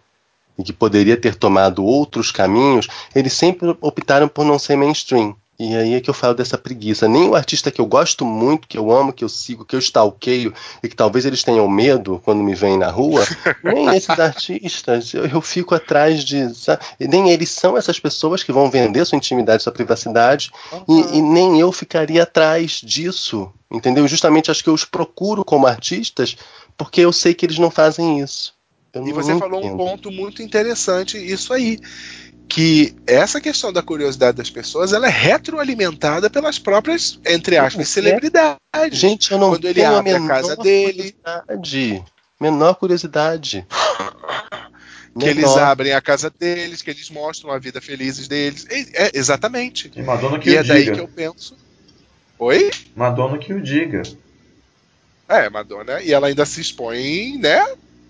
e 0.58 0.64
que 0.64 0.72
poderia 0.72 1.18
ter 1.18 1.36
tomado 1.36 1.84
outros 1.84 2.32
caminhos, 2.32 2.88
eles 3.14 3.34
sempre 3.34 3.76
optaram 3.82 4.28
por 4.28 4.46
não 4.46 4.58
ser 4.58 4.76
mainstream. 4.78 5.36
E 5.58 5.76
aí 5.76 5.94
é 5.94 6.02
que 6.02 6.10
eu 6.10 6.14
falo 6.14 6.34
dessa 6.34 6.58
preguiça. 6.58 7.08
Nem 7.08 7.30
o 7.30 7.36
artista 7.36 7.72
que 7.72 7.80
eu 7.80 7.86
gosto 7.86 8.26
muito, 8.26 8.68
que 8.68 8.78
eu 8.78 8.92
amo, 8.92 9.14
que 9.14 9.24
eu 9.24 9.30
sigo, 9.30 9.64
que 9.64 9.76
eu 9.76 9.80
stalkeio, 9.80 10.54
e 10.84 10.90
que 10.90 10.96
talvez 10.96 11.26
eles 11.26 11.44
tenham 11.44 11.68
medo 11.68 12.22
quando 12.26 12.44
me 12.44 12.54
veem 12.54 12.78
na 12.78 12.90
rua, 12.90 13.24
nem 13.64 13.96
esses 13.96 14.20
artistas. 14.20 15.14
Eu, 15.14 15.26
eu 15.26 15.42
fico 15.42 15.74
atrás 15.74 16.24
de. 16.24 16.54
sabe? 16.54 16.84
Nem 17.00 17.30
eles 17.30 17.50
são 17.50 17.78
essas 17.78 18.00
pessoas 18.00 18.44
que 18.44 18.52
vão 18.52 18.70
vender 18.70 19.06
sua 19.06 19.18
intimidade, 19.18 19.64
sua 19.64 19.72
privacidade, 19.72 20.52
e, 20.88 21.18
e 21.18 21.22
nem 21.22 21.60
eu 21.60 21.72
ficaria 21.72 22.24
atrás 22.24 22.82
disso. 22.84 23.50
Entendeu? 23.72 24.08
Justamente 24.08 24.52
acho 24.52 24.64
que 24.64 24.70
eu 24.70 24.74
os 24.74 24.86
procuro 24.86 25.44
como 25.44 25.68
artistas 25.68 26.38
porque 26.78 27.02
eu 27.02 27.14
sei 27.14 27.34
que 27.34 27.46
eles 27.46 27.58
não 27.58 27.72
fazem 27.72 28.20
isso. 28.20 28.54
Eu 28.94 29.06
E 29.08 29.12
você 29.12 29.38
falou 29.38 29.60
um 29.60 29.66
entendo. 29.66 29.78
ponto 29.78 30.12
muito 30.12 30.42
interessante, 30.42 31.18
isso 31.18 31.54
aí. 31.54 31.80
Que 32.48 32.96
essa 33.08 33.42
questão 33.42 33.74
da 33.74 33.82
curiosidade 33.82 34.38
das 34.38 34.50
pessoas 34.50 34.94
ela 34.94 35.08
é 35.08 35.10
retroalimentada 35.10 36.30
pelas 36.30 36.58
próprias, 36.60 37.20
entre 37.26 37.58
aspas, 37.58 37.90
celebridades. 37.90 38.60
Gente, 38.92 39.32
eu 39.32 39.38
não 39.40 39.50
Quando 39.50 39.66
ele 39.68 39.84
abre 39.84 40.12
a 40.12 40.20
menor 40.20 40.28
casa 40.28 40.56
dele. 40.56 41.14
curiosidade. 41.24 42.04
Menor 42.40 42.76
curiosidade. 42.76 43.66
que 45.18 45.26
eles 45.26 45.44
Menor. 45.46 45.60
abrem 45.64 45.94
a 45.94 46.02
casa 46.02 46.30
deles, 46.30 46.82
que 46.82 46.90
eles 46.92 47.10
mostram 47.10 47.52
a 47.52 47.58
vida 47.58 47.82
felizes 47.82 48.28
deles. 48.28 48.66
É, 48.70 49.12
exatamente. 49.14 49.92
E 49.96 50.02
Madonna 50.04 50.38
que 50.38 50.50
E 50.50 50.56
o 50.56 50.60
é 50.60 50.64
daí 50.64 50.84
diga. 50.84 50.96
que 50.96 51.02
eu 51.02 51.08
penso. 51.08 51.58
Oi? 52.38 52.70
Madonna 52.96 53.38
que 53.38 53.54
o 53.54 53.62
diga. 53.62 54.04
É, 55.28 55.50
Madonna. 55.50 56.02
E 56.02 56.14
ela 56.14 56.28
ainda 56.28 56.46
se 56.46 56.62
expõe, 56.62 57.38
né? 57.40 57.66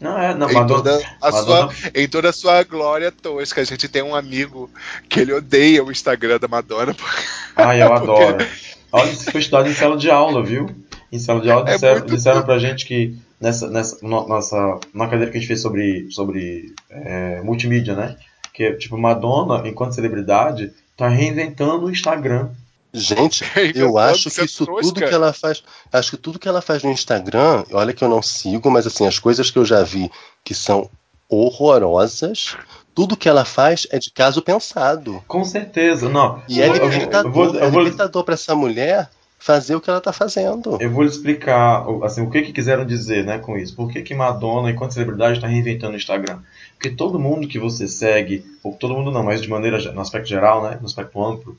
Não, 0.05 0.19
é, 0.19 0.33
não, 0.35 0.49
em, 0.49 0.53
Madonna. 0.53 0.83
toda 0.83 1.01
a 1.21 1.31
Madonna- 1.31 1.71
sua, 1.73 1.89
em 1.95 2.07
toda 2.07 2.29
a 2.29 2.33
sua 2.33 2.63
glória 2.63 3.11
tosca. 3.11 3.61
A 3.61 3.63
gente 3.65 3.87
tem 3.87 4.03
um 4.03 4.15
amigo 4.15 4.69
que 5.09 5.19
ele 5.19 5.33
odeia 5.33 5.83
o 5.83 5.91
Instagram 5.91 6.37
da 6.39 6.47
Madonna. 6.47 6.93
porque- 6.95 7.21
Ai, 7.55 7.81
eu 7.81 7.87
Porque- 7.89 8.03
adoro. 8.11 8.47
Olha, 8.91 9.09
isso 9.11 9.31
foi 9.31 9.41
estudado 9.41 9.67
em 9.67 9.73
sala 9.73 9.97
de 9.97 10.09
aula, 10.11 10.43
viu? 10.43 10.69
Em 11.11 11.19
sala 11.19 11.41
de 11.41 11.49
aula 11.49 11.69
É 11.69 11.73
disseram, 11.73 11.99
muito 11.99 12.15
disseram 12.15 12.43
pra 12.43 12.59
gente 12.59 12.85
que 12.85 13.17
nessa, 13.41 13.67
nessa 13.69 13.97
no- 14.01 14.27
nossa, 14.27 14.79
na 14.93 15.07
cadeira 15.07 15.31
que 15.31 15.37
a 15.37 15.39
gente 15.39 15.47
fez 15.47 15.61
sobre, 15.61 16.07
sobre 16.11 16.73
é, 16.89 17.41
multimídia, 17.41 17.95
né? 17.95 18.15
Que 18.53 18.71
tipo, 18.73 18.97
Madonna, 18.97 19.67
enquanto 19.67 19.95
celebridade, 19.95 20.71
tá 20.95 21.09
reinventando 21.09 21.85
o 21.87 21.91
Instagram. 21.91 22.49
Gente, 22.97 23.43
eu 23.75 23.97
acho 23.97 24.29
que 24.31 24.45
isso 24.45 24.65
tosca. 24.65 24.81
tudo 24.81 25.07
que 25.07 25.13
ela 25.13 25.33
faz. 25.33 25.63
Acho 25.91 26.11
que 26.11 26.17
tudo 26.17 26.39
que 26.39 26.47
ela 26.47 26.61
faz 26.61 26.81
no 26.83 26.91
Instagram, 26.91 27.63
olha 27.71 27.93
que 27.93 28.03
eu 28.03 28.09
não 28.09 28.21
sigo, 28.21 28.71
mas 28.71 28.87
assim, 28.87 29.05
as 29.05 29.19
coisas 29.19 29.51
que 29.51 29.57
eu 29.59 29.65
já 29.65 29.83
vi 29.83 30.09
que 30.43 30.53
são 30.55 30.89
horrorosas, 31.27 32.55
tudo 32.93 33.17
que 33.17 33.27
ela 33.27 33.45
faz 33.45 33.87
é 33.91 33.99
de 33.99 34.11
caso 34.11 34.41
pensado. 34.41 35.23
Com 35.27 35.43
certeza, 35.43 36.07
não. 36.09 36.41
E 36.47 36.61
é 36.61 36.67
eu- 36.67 36.73
libertador, 36.73 37.25
eu 37.25 37.31
vou- 37.31 37.59
é 37.59 37.69
libertador 37.69 38.23
pra 38.23 38.33
essa 38.35 38.55
mulher 38.55 39.09
fazer 39.39 39.75
o 39.75 39.81
que 39.81 39.89
ela 39.89 40.01
tá 40.01 40.11
fazendo. 40.11 40.77
Eu 40.79 40.89
vou 40.89 41.03
lhe 41.03 41.09
explicar 41.09 41.85
assim, 42.03 42.21
o 42.21 42.29
que, 42.31 42.41
que 42.41 42.51
quiseram 42.53 42.85
dizer 42.85 43.23
né, 43.23 43.37
com 43.37 43.57
isso. 43.57 43.75
Por 43.75 43.91
que, 43.91 44.01
que 44.01 44.13
Madonna, 44.15 44.71
enquanto 44.71 44.93
celebridade, 44.93 45.37
está 45.37 45.47
reinventando 45.47 45.93
o 45.93 45.97
Instagram? 45.97 46.39
Porque 46.73 46.89
todo 46.89 47.19
mundo 47.19 47.47
que 47.47 47.59
você 47.59 47.87
segue, 47.87 48.43
ou 48.63 48.73
todo 48.73 48.93
mundo 48.95 49.11
não, 49.11 49.23
mas 49.23 49.41
de 49.41 49.49
maneira 49.49 49.77
no 49.93 50.01
aspecto 50.01 50.27
geral, 50.27 50.63
né, 50.63 50.77
no 50.79 50.85
aspecto 50.87 51.23
amplo, 51.23 51.57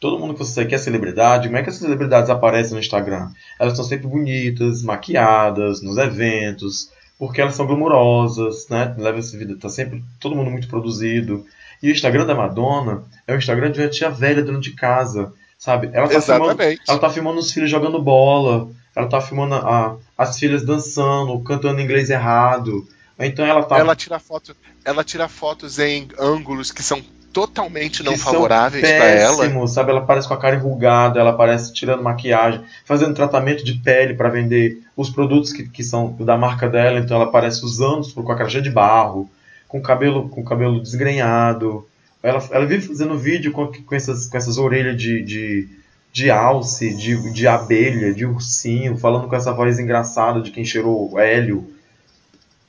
todo 0.00 0.18
mundo 0.18 0.34
que 0.34 0.40
você 0.40 0.52
segue 0.52 0.68
que 0.70 0.74
é 0.74 0.78
celebridade, 0.78 1.48
como 1.48 1.56
é 1.58 1.62
que 1.62 1.68
essas 1.70 1.80
celebridades 1.82 2.28
aparecem 2.30 2.74
no 2.74 2.80
Instagram? 2.80 3.30
Elas 3.58 3.72
estão 3.72 3.84
sempre 3.84 4.06
bonitas, 4.06 4.82
maquiadas, 4.82 5.80
nos 5.82 5.96
eventos, 5.96 6.90
porque 7.18 7.40
elas 7.40 7.54
são 7.54 7.66
glamourosas, 7.66 8.68
né? 8.68 8.94
Leva 8.98 9.18
essa 9.18 9.36
vida, 9.38 9.56
tá 9.56 9.68
sempre 9.68 10.02
todo 10.20 10.34
mundo 10.36 10.50
muito 10.50 10.68
produzido. 10.68 11.44
E 11.82 11.88
o 11.88 11.92
Instagram 11.92 12.26
da 12.26 12.34
Madonna 12.34 13.04
é 13.26 13.34
o 13.34 13.38
Instagram 13.38 13.70
de 13.70 13.80
uma 13.80 13.88
tia 13.88 14.10
velha 14.10 14.42
dentro 14.42 14.60
de 14.60 14.72
casa, 14.72 15.32
sabe? 15.58 15.90
Ela 15.92 16.08
tá 16.08 16.20
filmando, 16.20 16.44
Exatamente. 16.52 16.82
ela 16.88 16.98
tá 16.98 17.10
filmando 17.10 17.38
os 17.38 17.52
filhos 17.52 17.70
jogando 17.70 18.00
bola. 18.02 18.68
Ela 18.96 19.08
tá 19.08 19.20
filmando 19.20 19.56
a- 19.56 19.96
as 20.16 20.38
filhas 20.38 20.64
dançando, 20.64 21.36
cantando 21.40 21.80
inglês 21.80 22.10
errado. 22.10 22.86
Então 23.18 23.44
ela 23.44 23.62
tá. 23.64 23.76
Ela 23.78 23.96
tira 23.96 24.18
foto, 24.20 24.56
ela 24.84 25.02
tira 25.04 25.28
fotos 25.28 25.78
em 25.78 26.08
ângulos 26.18 26.70
que 26.70 26.82
são 26.82 27.02
totalmente 27.34 28.04
não 28.04 28.16
favoráveis 28.16 28.88
para 28.88 29.06
ela. 29.06 29.66
sabe? 29.66 29.90
Ela 29.90 30.02
parece 30.02 30.28
com 30.28 30.34
a 30.34 30.38
cara 30.38 30.54
enrugada, 30.54 31.18
ela 31.18 31.32
parece 31.32 31.72
tirando 31.72 32.00
maquiagem, 32.00 32.62
fazendo 32.84 33.12
tratamento 33.12 33.64
de 33.64 33.74
pele 33.74 34.14
para 34.14 34.28
vender 34.28 34.80
os 34.96 35.10
produtos 35.10 35.52
que, 35.52 35.68
que 35.68 35.82
são 35.82 36.14
da 36.20 36.38
marca 36.38 36.68
dela, 36.68 37.00
então 37.00 37.16
ela 37.16 37.30
parece 37.30 37.64
usando 37.64 38.06
com 38.14 38.30
a 38.30 38.36
cara 38.36 38.48
cheia 38.48 38.62
de 38.62 38.70
barro, 38.70 39.28
com 39.66 39.82
cabelo 39.82 40.28
com 40.28 40.44
cabelo 40.44 40.80
desgrenhado. 40.80 41.84
Ela, 42.22 42.42
ela 42.52 42.64
vive 42.64 42.86
fazendo 42.86 43.18
vídeo 43.18 43.50
com, 43.50 43.66
com, 43.66 43.94
essas, 43.94 44.26
com 44.28 44.36
essas 44.36 44.56
orelhas 44.56 44.96
de, 44.96 45.20
de, 45.22 45.68
de 46.12 46.30
alce, 46.30 46.94
de, 46.94 47.32
de 47.32 47.48
abelha, 47.48 48.14
de 48.14 48.24
ursinho, 48.24 48.96
falando 48.96 49.28
com 49.28 49.34
essa 49.34 49.52
voz 49.52 49.80
engraçada 49.80 50.40
de 50.40 50.52
quem 50.52 50.64
cheirou 50.64 51.18
hélio. 51.18 51.68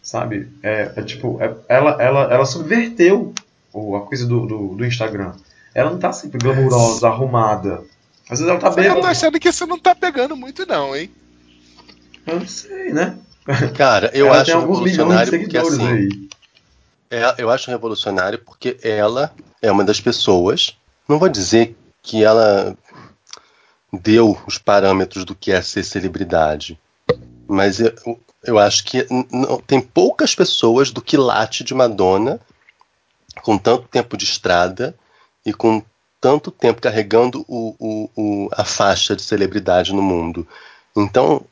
Sabe? 0.02 0.48
É, 0.64 0.92
é 0.96 1.02
tipo, 1.04 1.38
é- 1.40 1.54
ela, 1.70 2.02
ela, 2.02 2.34
ela 2.34 2.46
subverteu 2.46 3.34
o- 3.78 3.96
a 3.96 4.02
coisa 4.06 4.26
do, 4.26 4.46
do, 4.46 4.76
do 4.76 4.86
Instagram. 4.86 5.34
Ela 5.74 5.90
não 5.92 6.00
tá 6.00 6.14
sempre 6.14 6.38
glamurosa, 6.38 7.08
arrumada. 7.08 7.84
Às 8.30 8.40
vezes 8.40 8.48
ela 8.48 8.60
tá 8.60 8.72
que 8.74 8.80
eu 8.80 9.02
tô 9.02 9.08
achando 9.08 9.40
que 9.40 9.50
isso 9.50 9.68
não 9.68 9.78
tá 9.78 9.94
pegando 9.94 10.36
muito, 10.36 10.66
não, 10.66 10.96
hein? 10.96 11.12
Eu 12.26 12.40
não 12.40 12.48
sei, 12.48 12.92
né? 12.94 13.18
Cara, 13.76 14.10
eu 14.14 14.28
ela 14.28 14.38
acho 14.38 14.46
tem 14.46 14.56
alguns 14.56 14.80
milhões 14.82 15.30
de 15.30 15.38
revolucionário 15.38 15.40
porque 15.44 15.58
assim. 15.58 15.88
aí. 15.88 16.10
É, 17.12 17.36
eu 17.38 17.50
acho 17.52 17.70
revolucionário 17.70 18.40
porque 18.40 18.78
ela 18.82 19.32
é 19.62 19.72
uma 19.72 19.84
das 19.84 20.02
pessoas. 20.02 20.76
Não 21.08 21.20
vou 21.20 21.30
dizer 21.30 21.78
que 22.02 22.24
ela 22.24 22.76
deu 23.94 24.38
os 24.48 24.58
parâmetros 24.58 25.24
do 25.26 25.36
que 25.36 25.52
é 25.52 25.62
ser 25.62 25.84
celebridade, 25.84 26.80
mas 27.48 27.80
eu, 27.80 27.94
eu 28.44 28.58
acho 28.60 28.84
que 28.86 29.06
não- 29.32 29.60
tem 29.62 29.80
poucas 29.80 30.34
pessoas 30.36 30.90
do 30.92 31.02
que 31.02 31.16
late 31.16 31.64
de 31.64 31.74
Madonna 31.74 32.40
com 33.42 33.58
tanto 33.58 33.88
tempo 33.88 34.18
de 34.18 34.26
estrada 34.26 34.96
e 35.46 35.54
com 35.54 35.82
tanto 36.20 36.50
tempo 36.50 36.82
carregando 36.82 37.46
o- 37.48 37.76
o- 37.80 38.10
o- 38.16 38.50
a 38.54 38.64
faixa 38.66 39.16
de 39.16 39.22
celebridade 39.22 39.94
no 39.94 40.02
mundo. 40.02 40.48
Então, 40.96 41.46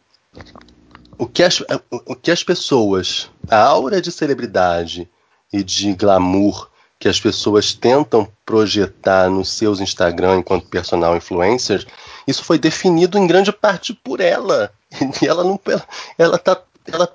o 1.17 1.27
que 1.27 1.43
as, 1.43 1.61
o 1.91 2.15
que 2.15 2.31
as 2.31 2.43
pessoas, 2.43 3.29
a 3.49 3.57
aura 3.61 4.01
de 4.01 4.11
celebridade 4.11 5.07
e 5.51 5.63
de 5.63 5.93
glamour 5.93 6.69
que 6.99 7.07
as 7.07 7.19
pessoas 7.19 7.73
tentam 7.73 8.27
projetar 8.45 9.29
nos 9.29 9.49
seus 9.51 9.79
Instagram 9.81 10.38
enquanto 10.38 10.67
personal 10.67 11.15
influencers, 11.17 11.86
isso 12.25 12.43
foi 12.43 12.57
definido 12.57 13.17
em 13.17 13.27
grande 13.27 13.51
parte 13.51 13.93
por 13.93 14.19
ela. 14.19 14.71
E 15.21 15.27
ela 15.27 15.43
não 15.43 15.59
ela, 15.67 15.88
ela 16.17 16.38
tá 16.38 16.61
ela 16.88 17.11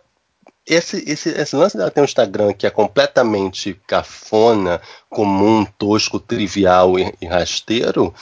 esse, 0.68 1.02
esse, 1.06 1.30
esse 1.30 1.56
lance 1.56 1.76
dela 1.76 1.90
ter 1.90 2.00
um 2.00 2.04
Instagram 2.04 2.52
que 2.52 2.66
é 2.66 2.70
completamente 2.70 3.80
cafona, 3.86 4.80
comum, 5.08 5.64
tosco, 5.64 6.20
trivial 6.20 6.98
e, 6.98 7.14
e 7.20 7.26
rasteiro, 7.26 8.14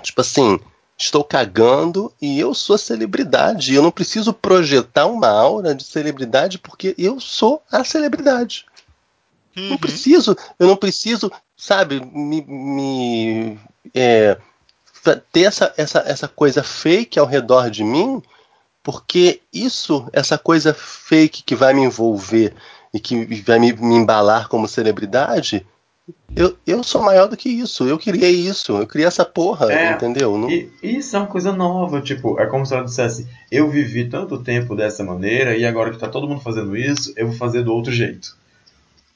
tipo 0.00 0.20
assim, 0.20 0.60
estou 0.96 1.24
cagando 1.24 2.12
e 2.22 2.38
eu 2.38 2.54
sou 2.54 2.78
celebridade. 2.78 3.74
Eu 3.74 3.82
não 3.82 3.90
preciso 3.90 4.32
projetar 4.32 5.06
uma 5.06 5.28
aura 5.28 5.74
de 5.74 5.84
celebridade 5.84 6.58
porque 6.58 6.94
eu 6.96 7.18
sou 7.18 7.62
a 7.70 7.82
celebridade. 7.82 8.64
Não 9.56 9.76
preciso, 9.76 10.36
eu 10.58 10.68
não 10.68 10.76
preciso, 10.76 11.32
sabe, 11.56 12.00
me, 12.00 12.42
me, 12.42 13.58
é, 13.92 14.38
ter 15.32 15.42
essa, 15.42 15.74
essa, 15.76 15.98
essa 16.06 16.28
coisa 16.28 16.62
fake 16.62 17.18
ao 17.18 17.26
redor 17.26 17.68
de 17.68 17.82
mim, 17.82 18.22
porque 18.82 19.40
isso, 19.52 20.08
essa 20.12 20.38
coisa 20.38 20.72
fake 20.74 21.42
que 21.42 21.54
vai 21.54 21.74
me 21.74 21.82
envolver 21.82 22.54
e 22.92 22.98
que 23.00 23.24
vai 23.42 23.58
me, 23.58 23.72
me 23.72 23.94
embalar 23.96 24.48
como 24.48 24.66
celebridade, 24.68 25.66
eu, 26.34 26.56
eu 26.66 26.82
sou 26.82 27.02
maior 27.02 27.28
do 27.28 27.36
que 27.36 27.48
isso. 27.48 27.86
Eu 27.86 27.98
criei 27.98 28.30
isso, 28.30 28.72
eu 28.78 28.86
criei 28.86 29.06
essa 29.06 29.24
porra, 29.24 29.70
É, 29.72 29.92
entendeu? 29.92 30.38
Não- 30.38 30.48
E 30.48 30.70
isso 30.82 31.16
é 31.16 31.18
uma 31.18 31.26
coisa 31.28 31.52
nova, 31.52 32.00
tipo, 32.00 32.40
é 32.40 32.46
como 32.46 32.64
se 32.64 32.72
ela 32.74 32.84
dissesse, 32.84 33.26
eu 33.50 33.68
vivi 33.70 34.08
tanto 34.08 34.38
tempo 34.42 34.74
dessa 34.74 35.04
maneira 35.04 35.56
e 35.56 35.66
agora 35.66 35.90
que 35.90 35.98
tá 35.98 36.08
todo 36.08 36.28
mundo 36.28 36.40
fazendo 36.40 36.76
isso, 36.76 37.12
eu 37.16 37.28
vou 37.28 37.36
fazer 37.36 37.62
do 37.62 37.74
outro 37.74 37.92
jeito. 37.92 38.36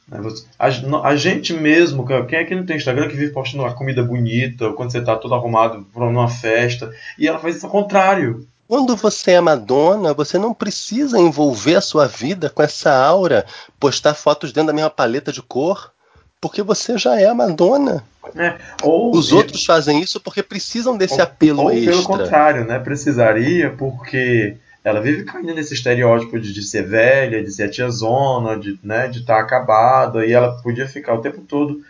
Né, 0.08 0.18
A, 0.58 0.66
a 1.08 1.16
gente 1.16 1.54
mesmo, 1.54 2.04
quem 2.26 2.38
é 2.38 2.44
que 2.44 2.54
não 2.54 2.66
tem 2.66 2.76
Instagram 2.76 3.08
que 3.08 3.16
vive 3.16 3.32
postando 3.32 3.62
uma 3.62 3.72
comida 3.72 4.02
bonita, 4.02 4.66
ou 4.66 4.74
quando 4.74 4.90
você 4.90 5.00
tá 5.00 5.16
todo 5.16 5.34
arrumado 5.34 5.86
pra 5.94 6.04
uma 6.04 6.28
festa, 6.28 6.92
e 7.18 7.26
ela 7.26 7.38
faz 7.38 7.56
isso 7.56 7.66
ao 7.66 7.72
contrário. 7.72 8.46
Quando 8.73 8.97
você 8.97 9.33
é 9.33 9.41
Madonna, 9.43 10.14
você 10.14 10.39
não 10.39 10.55
precisa 10.55 11.18
envolver 11.18 11.75
a 11.75 11.81
sua 11.83 12.09
vida 12.09 12.49
com 12.49 12.62
essa 12.62 12.91
aura, 12.91 13.45
postar 13.79 14.14
fotos 14.14 14.51
dentro 14.51 14.68
da 14.68 14.73
mesma 14.73 14.89
paleta 14.89 15.31
de 15.31 15.43
cor, 15.43 15.93
porque 16.41 16.62
você 16.62 16.97
já 16.97 17.20
é 17.20 17.27
a 17.27 17.35
Madonna. 17.35 18.03
Né? 18.35 18.57
Ou, 18.83 19.14
Os 19.14 19.31
outros 19.31 19.62
fazem 19.66 20.01
isso 20.01 20.18
porque 20.18 20.43
precisam 20.43 20.97
desse 20.97 21.20
apelo 21.20 21.64
ou 21.64 21.70
extra. 21.70 21.93
pelo 21.93 22.05
contrário, 22.05 22.64
né? 22.64 22.79
Precisaria, 22.79 23.75
porque 23.77 24.57
ela 24.83 25.03
vive 25.03 25.25
caindo 25.25 25.53
nesse 25.55 25.75
estereótipo 25.75 26.41
de, 26.41 26.51
de 26.51 26.62
ser 26.62 26.87
velha, 26.89 27.45
de 27.45 27.53
ser 27.53 27.64
a 27.64 27.70
tiazona, 27.70 28.57
de 28.57 28.81
né, 28.83 29.07
de 29.07 29.18
estar 29.18 29.39
acabada, 29.39 30.25
e 30.25 30.33
ela 30.33 30.57
podia 30.62 30.89
ficar 30.89 31.12
o 31.12 31.20
tempo 31.20 31.43
todo 31.43 31.83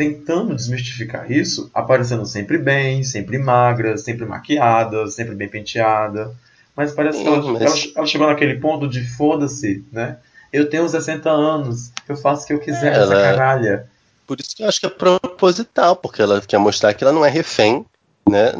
tentando 0.00 0.56
desmistificar 0.56 1.30
isso, 1.30 1.70
aparecendo 1.74 2.24
sempre 2.24 2.56
bem, 2.56 3.04
sempre 3.04 3.36
magra, 3.36 3.98
sempre 3.98 4.24
maquiada, 4.24 5.06
sempre 5.08 5.34
bem 5.34 5.46
penteada. 5.46 6.34
Mas 6.74 6.90
parece 6.92 7.20
que 7.20 7.26
ela, 7.28 7.42
mas- 7.52 7.60
ela, 7.60 7.92
ela 7.96 8.06
chegou 8.06 8.26
naquele 8.26 8.54
ponto 8.54 8.88
de 8.88 9.04
foda-se, 9.04 9.84
né? 9.92 10.16
Eu 10.50 10.70
tenho 10.70 10.88
60 10.88 11.28
anos, 11.28 11.92
eu 12.08 12.16
faço 12.16 12.44
o 12.44 12.46
que 12.46 12.52
eu 12.54 12.58
quiser, 12.60 12.94
essa 12.94 13.12
Ela- 13.12 13.22
caralha. 13.22 13.90
Por 14.26 14.40
isso 14.40 14.56
que 14.56 14.62
eu 14.62 14.68
acho 14.68 14.80
que 14.80 14.86
é 14.86 14.88
proposital, 14.88 15.94
porque 15.96 16.22
ela 16.22 16.40
quer 16.40 16.56
mostrar 16.58 16.94
que 16.94 17.04
ela 17.04 17.12
não 17.12 17.26
é 17.26 17.28
refém, 17.28 17.84
né? 18.26 18.52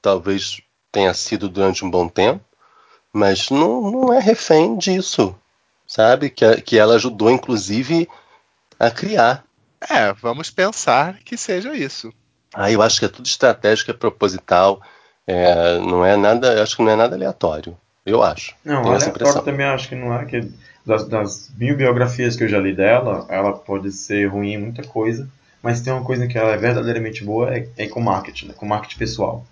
Talvez 0.00 0.62
tenha 0.90 1.12
sido 1.12 1.46
durante 1.46 1.84
um 1.84 1.90
bom 1.90 2.08
tempo, 2.08 2.40
mas 3.12 3.50
não, 3.50 3.90
não 3.90 4.14
é 4.14 4.18
refém 4.18 4.78
disso, 4.78 5.36
sabe? 5.86 6.30
Que, 6.30 6.62
que 6.62 6.78
ela 6.78 6.94
ajudou, 6.94 7.30
inclusive, 7.30 8.08
a 8.80 8.90
criar. 8.90 9.44
É, 9.80 10.12
vamos 10.12 10.50
pensar 10.50 11.18
que 11.24 11.36
seja 11.36 11.74
isso. 11.74 12.12
Ah, 12.54 12.70
eu 12.70 12.80
acho 12.80 12.98
que 12.98 13.04
é 13.04 13.08
tudo 13.08 13.26
estratégico, 13.26 13.90
é 13.90 13.94
proposital, 13.94 14.80
é, 15.26 15.78
não 15.78 16.04
é 16.04 16.16
nada, 16.16 16.54
eu 16.54 16.62
acho 16.62 16.76
que 16.76 16.82
não 16.82 16.90
é 16.92 16.96
nada 16.96 17.14
aleatório. 17.14 17.76
Eu 18.04 18.22
acho. 18.22 18.54
Não, 18.64 18.82
Tenho 18.82 18.94
aleatório 18.94 19.42
também 19.42 19.66
acho 19.66 19.88
que 19.88 19.94
não 19.94 20.14
é. 20.14 20.24
Que 20.24 20.48
das, 20.84 21.08
das 21.08 21.50
mil 21.58 21.76
biografias 21.76 22.36
que 22.36 22.44
eu 22.44 22.48
já 22.48 22.58
li 22.58 22.72
dela, 22.74 23.26
ela 23.28 23.52
pode 23.52 23.90
ser 23.92 24.26
ruim 24.26 24.52
em 24.52 24.58
muita 24.58 24.82
coisa, 24.84 25.28
mas 25.62 25.80
tem 25.80 25.92
uma 25.92 26.04
coisa 26.04 26.26
que 26.28 26.38
ela 26.38 26.52
é 26.52 26.56
verdadeiramente 26.56 27.24
boa, 27.24 27.54
é, 27.54 27.68
é 27.76 27.88
com 27.88 28.00
marketing, 28.00 28.46
né? 28.46 28.54
com 28.56 28.64
marketing 28.64 28.98
pessoal. 28.98 29.44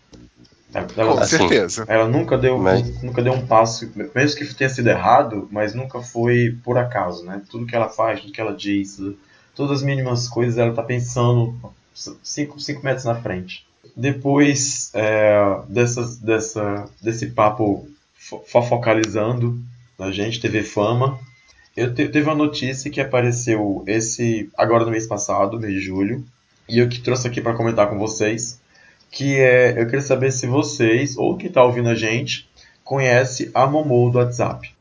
Ela, 0.72 1.12
Com 1.14 1.18
Assim, 1.20 1.36
certeza. 1.36 1.84
ela 1.86 2.08
nunca, 2.08 2.36
deu, 2.38 2.58
Mas- 2.58 3.02
nunca 3.02 3.22
deu 3.22 3.32
um 3.32 3.46
passo, 3.46 3.90
mesmo 3.94 4.38
que 4.38 4.54
tenha 4.54 4.70
sido 4.70 4.88
errado, 4.88 5.48
mas 5.50 5.74
nunca 5.74 6.00
foi 6.00 6.56
por 6.64 6.78
acaso, 6.78 7.24
né? 7.24 7.42
Tudo 7.48 7.66
que 7.66 7.76
ela 7.76 7.88
faz, 7.88 8.20
tudo 8.20 8.32
que 8.32 8.40
ela 8.40 8.54
diz, 8.54 8.98
todas 9.54 9.78
as 9.78 9.82
mínimas 9.82 10.28
coisas 10.28 10.58
ela 10.58 10.72
tá 10.74 10.82
pensando 10.82 11.54
cinco, 12.22 12.58
cinco 12.60 12.84
metros 12.84 13.04
na 13.04 13.14
frente. 13.14 13.64
Depois 13.96 14.90
é, 14.94 15.58
dessa, 15.68 16.88
desse 17.00 17.26
papo 17.28 17.88
fo- 18.18 18.42
fofocalizando 18.46 19.58
a 19.98 20.10
gente, 20.10 20.40
TV 20.40 20.62
Fama, 20.62 21.18
eu 21.76 21.94
te- 21.94 22.08
teve 22.08 22.28
uma 22.28 22.34
notícia 22.34 22.90
que 22.90 23.00
apareceu 23.00 23.84
esse 23.86 24.50
agora 24.56 24.84
no 24.84 24.90
mês 24.90 25.06
passado, 25.06 25.58
mês 25.60 25.74
de 25.74 25.80
julho, 25.80 26.24
e 26.68 26.78
eu 26.78 26.88
que 26.88 27.00
trouxe 27.00 27.26
aqui 27.28 27.40
para 27.40 27.54
comentar 27.54 27.88
com 27.88 27.98
vocês, 27.98 28.60
que 29.10 29.36
é, 29.36 29.70
eu 29.80 29.84
queria 29.86 30.00
saber 30.00 30.32
se 30.32 30.46
vocês, 30.46 31.16
ou 31.16 31.36
quem 31.36 31.48
está 31.48 31.62
ouvindo 31.62 31.88
a 31.88 31.94
gente, 31.94 32.48
conhece 32.82 33.50
a 33.54 33.66
Momo 33.66 34.10
do 34.10 34.18
WhatsApp. 34.18 34.72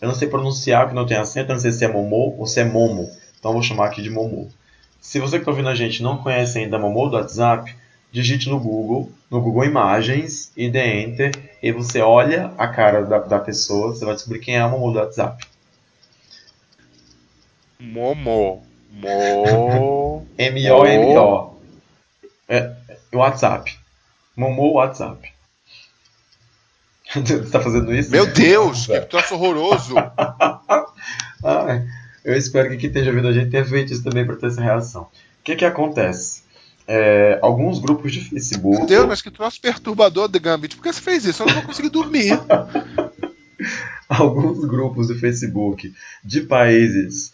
Eu 0.00 0.08
não 0.08 0.14
sei 0.14 0.28
pronunciar, 0.28 0.88
que 0.88 0.94
não 0.94 1.06
tem 1.06 1.16
acento, 1.16 1.50
eu 1.50 1.54
não 1.54 1.60
sei 1.60 1.72
se 1.72 1.84
é 1.84 1.88
Momo 1.88 2.34
ou 2.38 2.46
se 2.46 2.60
é 2.60 2.64
Momo, 2.64 3.10
então 3.38 3.52
vou 3.52 3.62
chamar 3.62 3.86
aqui 3.86 4.02
de 4.02 4.10
Momo. 4.10 4.52
Se 5.00 5.20
você 5.20 5.36
que 5.36 5.42
está 5.42 5.50
ouvindo 5.50 5.68
a 5.68 5.74
gente 5.74 6.02
não 6.02 6.18
conhece 6.18 6.58
ainda 6.58 6.78
Momo 6.78 7.08
do 7.08 7.16
WhatsApp, 7.16 7.74
digite 8.10 8.48
no 8.48 8.58
Google, 8.58 9.10
no 9.30 9.40
Google 9.40 9.64
Imagens 9.64 10.50
e 10.56 10.68
dê 10.68 11.02
Enter, 11.02 11.32
e 11.62 11.70
você 11.72 12.00
olha 12.00 12.52
a 12.58 12.68
cara 12.68 13.04
da, 13.04 13.18
da 13.18 13.38
pessoa, 13.38 13.94
você 13.94 14.04
vai 14.04 14.14
descobrir 14.14 14.40
quem 14.40 14.56
é 14.56 14.60
a 14.60 14.68
Momo 14.68 14.92
do 14.92 14.98
WhatsApp. 14.98 15.46
Momo. 17.78 18.64
Mo. 18.90 20.26
M-O-M-O. 20.38 21.56
É, 22.48 22.72
é 23.12 23.16
WhatsApp. 23.16 23.76
Momo 24.36 24.72
WhatsApp. 24.72 25.32
Você 27.14 27.50
tá 27.50 27.60
fazendo 27.60 27.94
isso? 27.94 28.10
Meu 28.10 28.26
Deus, 28.26 28.86
que 28.86 29.00
troço 29.02 29.34
horroroso. 29.34 29.94
Ah, 31.44 31.80
eu 32.26 32.36
espero 32.36 32.68
que 32.70 32.76
quem 32.76 32.88
esteja 32.88 33.10
ouvindo 33.10 33.28
a 33.28 33.32
gente 33.32 33.50
tenha 33.50 33.64
feito 33.64 33.92
isso 33.92 34.02
também 34.02 34.26
para 34.26 34.36
ter 34.36 34.46
essa 34.46 34.60
reação. 34.60 35.02
O 35.02 35.08
que 35.44 35.56
que 35.56 35.64
acontece? 35.64 36.42
É, 36.88 37.38
alguns 37.40 37.78
grupos 37.78 38.12
de 38.12 38.20
Facebook. 38.20 38.78
Meu 38.78 38.86
Deus, 38.86 39.06
mas 39.06 39.22
que 39.22 39.30
troço 39.30 39.60
perturbador 39.60 40.28
de 40.28 40.38
Gambit. 40.38 40.76
Por 40.76 40.82
que 40.82 40.92
você 40.92 41.00
fez 41.00 41.24
isso? 41.24 41.42
Eu 41.42 41.46
não 41.46 41.54
vou 41.54 41.62
conseguir 41.62 41.88
dormir. 41.88 42.38
alguns 44.08 44.64
grupos 44.64 45.08
do 45.08 45.18
Facebook 45.18 45.92
de 46.24 46.42
países, 46.42 47.32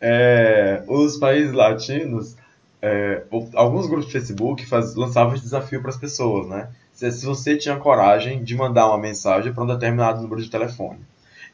é, 0.00 0.82
os 0.88 1.16
países 1.18 1.52
latinos 1.52 2.34
é, 2.82 3.24
alguns 3.54 3.86
grupos 3.86 4.06
de 4.06 4.12
Facebook 4.12 4.64
faz, 4.66 4.94
lançavam 4.94 5.34
esse 5.34 5.44
desafio 5.44 5.80
para 5.82 5.90
as 5.90 5.96
pessoas, 5.96 6.48
né? 6.48 6.68
Se, 6.92 7.10
se 7.12 7.26
você 7.26 7.56
tinha 7.56 7.76
coragem 7.76 8.42
de 8.42 8.56
mandar 8.56 8.88
uma 8.88 8.98
mensagem 8.98 9.52
para 9.52 9.64
um 9.64 9.66
determinado 9.66 10.22
número 10.22 10.42
de 10.42 10.50
telefone. 10.50 10.98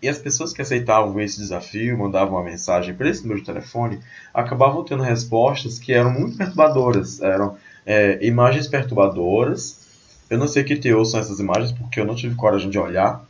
E 0.03 0.09
as 0.09 0.19
pessoas 0.19 0.53
que 0.53 0.63
aceitavam 0.63 1.19
esse 1.21 1.39
desafio, 1.39 1.99
mandavam 1.99 2.35
uma 2.35 2.45
mensagem 2.45 2.95
para 2.95 3.09
esse 3.09 3.23
número 3.23 3.41
de 3.41 3.47
telefone, 3.47 4.01
acabavam 4.33 4.85
tendo 4.85 5.03
respostas 5.03 5.79
que 5.79 5.93
eram 5.93 6.13
muito 6.13 6.37
perturbadoras. 6.37 7.21
Eram 7.21 7.57
é, 7.85 8.19
imagens 8.25 8.67
perturbadoras. 8.67 9.87
Eu 10.29 10.39
não 10.39 10.49
sei 10.49 10.65
que 10.65 10.77
teor 10.77 11.05
são 11.05 11.21
essas 11.21 11.41
imagens, 11.41 11.73
porque 11.73 12.01
eu 12.01 12.05
não 12.05 12.15
tive 12.15 12.35
coragem 12.35 12.69
de 12.69 12.79
olhar. 12.79 13.25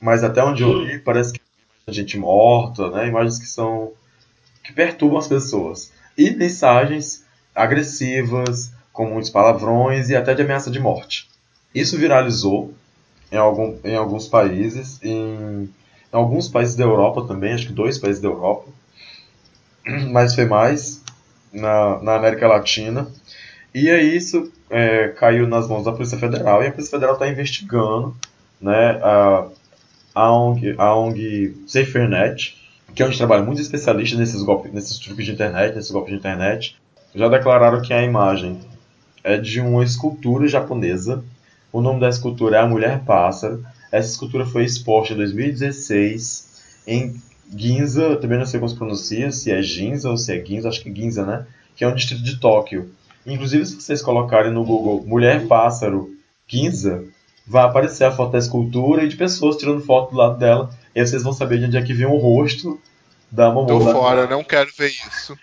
Mas 0.00 0.24
até 0.24 0.42
onde 0.42 0.62
eu 0.62 0.72
li, 0.72 0.98
parece 0.98 1.32
que 1.32 1.40
é 1.86 1.92
gente 1.92 2.18
morta, 2.18 2.90
né? 2.90 3.08
Imagens 3.08 3.38
que 3.38 3.46
são 3.46 3.92
que 4.64 4.72
perturbam 4.72 5.18
as 5.18 5.28
pessoas. 5.28 5.92
E 6.16 6.30
mensagens 6.30 7.24
agressivas, 7.54 8.72
com 8.92 9.06
muitos 9.06 9.30
palavrões 9.30 10.08
e 10.08 10.16
até 10.16 10.34
de 10.34 10.42
ameaça 10.42 10.70
de 10.70 10.80
morte. 10.80 11.28
Isso 11.74 11.96
viralizou 11.96 12.74
em, 13.30 13.36
algum, 13.36 13.76
em 13.84 13.96
alguns 13.96 14.28
países, 14.28 14.98
em, 15.02 15.68
alguns 16.10 16.48
países 16.48 16.74
da 16.74 16.84
Europa 16.84 17.24
também, 17.26 17.52
acho 17.52 17.66
que 17.68 17.72
dois 17.72 17.98
países 17.98 18.20
da 18.20 18.28
Europa, 18.28 18.68
mas 20.10 20.34
foi 20.34 20.44
mais 20.44 21.02
na, 21.52 22.02
na 22.02 22.16
América 22.16 22.46
Latina. 22.46 23.08
E 23.74 23.88
aí 23.88 24.16
isso 24.16 24.50
é, 24.68 25.08
caiu 25.08 25.46
nas 25.46 25.68
mãos 25.68 25.84
da 25.84 25.92
Polícia 25.92 26.18
Federal 26.18 26.62
e 26.62 26.66
a 26.66 26.70
Polícia 26.70 26.90
Federal 26.90 27.14
está 27.14 27.28
investigando 27.28 28.16
né, 28.60 29.00
a, 29.02 29.46
a, 30.14 30.32
ONG, 30.32 30.74
a 30.76 30.94
ONG 30.94 31.56
SaferNet, 31.66 32.56
que 32.94 33.02
é 33.02 33.06
onde 33.06 33.16
trabalha 33.16 33.42
muitos 33.42 33.62
especialistas 33.62 34.18
nesses, 34.18 34.42
golpes, 34.42 34.72
nesses 34.72 34.98
truques 34.98 35.24
de 35.24 35.32
internet, 35.32 35.74
nesses 35.74 35.90
golpes 35.90 36.12
de 36.12 36.18
internet, 36.18 36.76
já 37.14 37.28
declararam 37.28 37.80
que 37.80 37.92
a 37.92 38.02
imagem 38.02 38.60
é 39.22 39.36
de 39.36 39.60
uma 39.60 39.84
escultura 39.84 40.48
japonesa. 40.48 41.22
O 41.72 41.80
nome 41.80 42.00
da 42.00 42.08
escultura 42.08 42.56
é 42.56 42.60
a 42.60 42.66
Mulher 42.66 43.00
Pássaro. 43.04 43.64
Essa 43.90 44.10
escultura 44.10 44.46
foi 44.46 44.64
exposta 44.64 45.14
em 45.14 45.16
2016 45.16 46.48
em 46.86 47.20
Ginza, 47.56 48.16
também 48.16 48.38
não 48.38 48.46
sei 48.46 48.60
como 48.60 48.68
se 48.68 48.76
pronuncia, 48.76 49.32
se 49.32 49.50
é 49.50 49.60
Ginza 49.60 50.08
ou 50.08 50.16
se 50.16 50.32
é 50.32 50.44
Ginza, 50.44 50.68
acho 50.68 50.80
que 50.80 50.88
é 50.88 50.94
Ginza, 50.94 51.26
né? 51.26 51.46
Que 51.74 51.84
é 51.84 51.88
um 51.88 51.94
distrito 51.94 52.22
de 52.22 52.36
Tóquio. 52.38 52.90
Inclusive, 53.26 53.66
se 53.66 53.80
vocês 53.80 54.00
colocarem 54.00 54.52
no 54.52 54.64
Google 54.64 55.04
Mulher 55.06 55.46
Pássaro 55.46 56.10
Ginza, 56.46 57.04
vai 57.46 57.64
aparecer 57.64 58.04
a 58.04 58.12
foto 58.12 58.32
da 58.32 58.38
escultura 58.38 59.04
e 59.04 59.08
de 59.08 59.16
pessoas 59.16 59.56
tirando 59.56 59.84
foto 59.84 60.12
do 60.12 60.16
lado 60.16 60.38
dela. 60.38 60.70
E 60.94 61.00
aí 61.00 61.06
vocês 61.06 61.22
vão 61.22 61.32
saber 61.32 61.58
de 61.58 61.66
onde 61.66 61.76
é 61.76 61.82
que 61.82 61.92
vem 61.92 62.06
o 62.06 62.16
rosto 62.16 62.80
da 63.30 63.48
Tô 63.48 63.54
Momoda. 63.54 63.92
fora, 63.92 64.26
não 64.26 64.42
quero 64.44 64.70
ver 64.76 64.88
isso. 64.88 65.36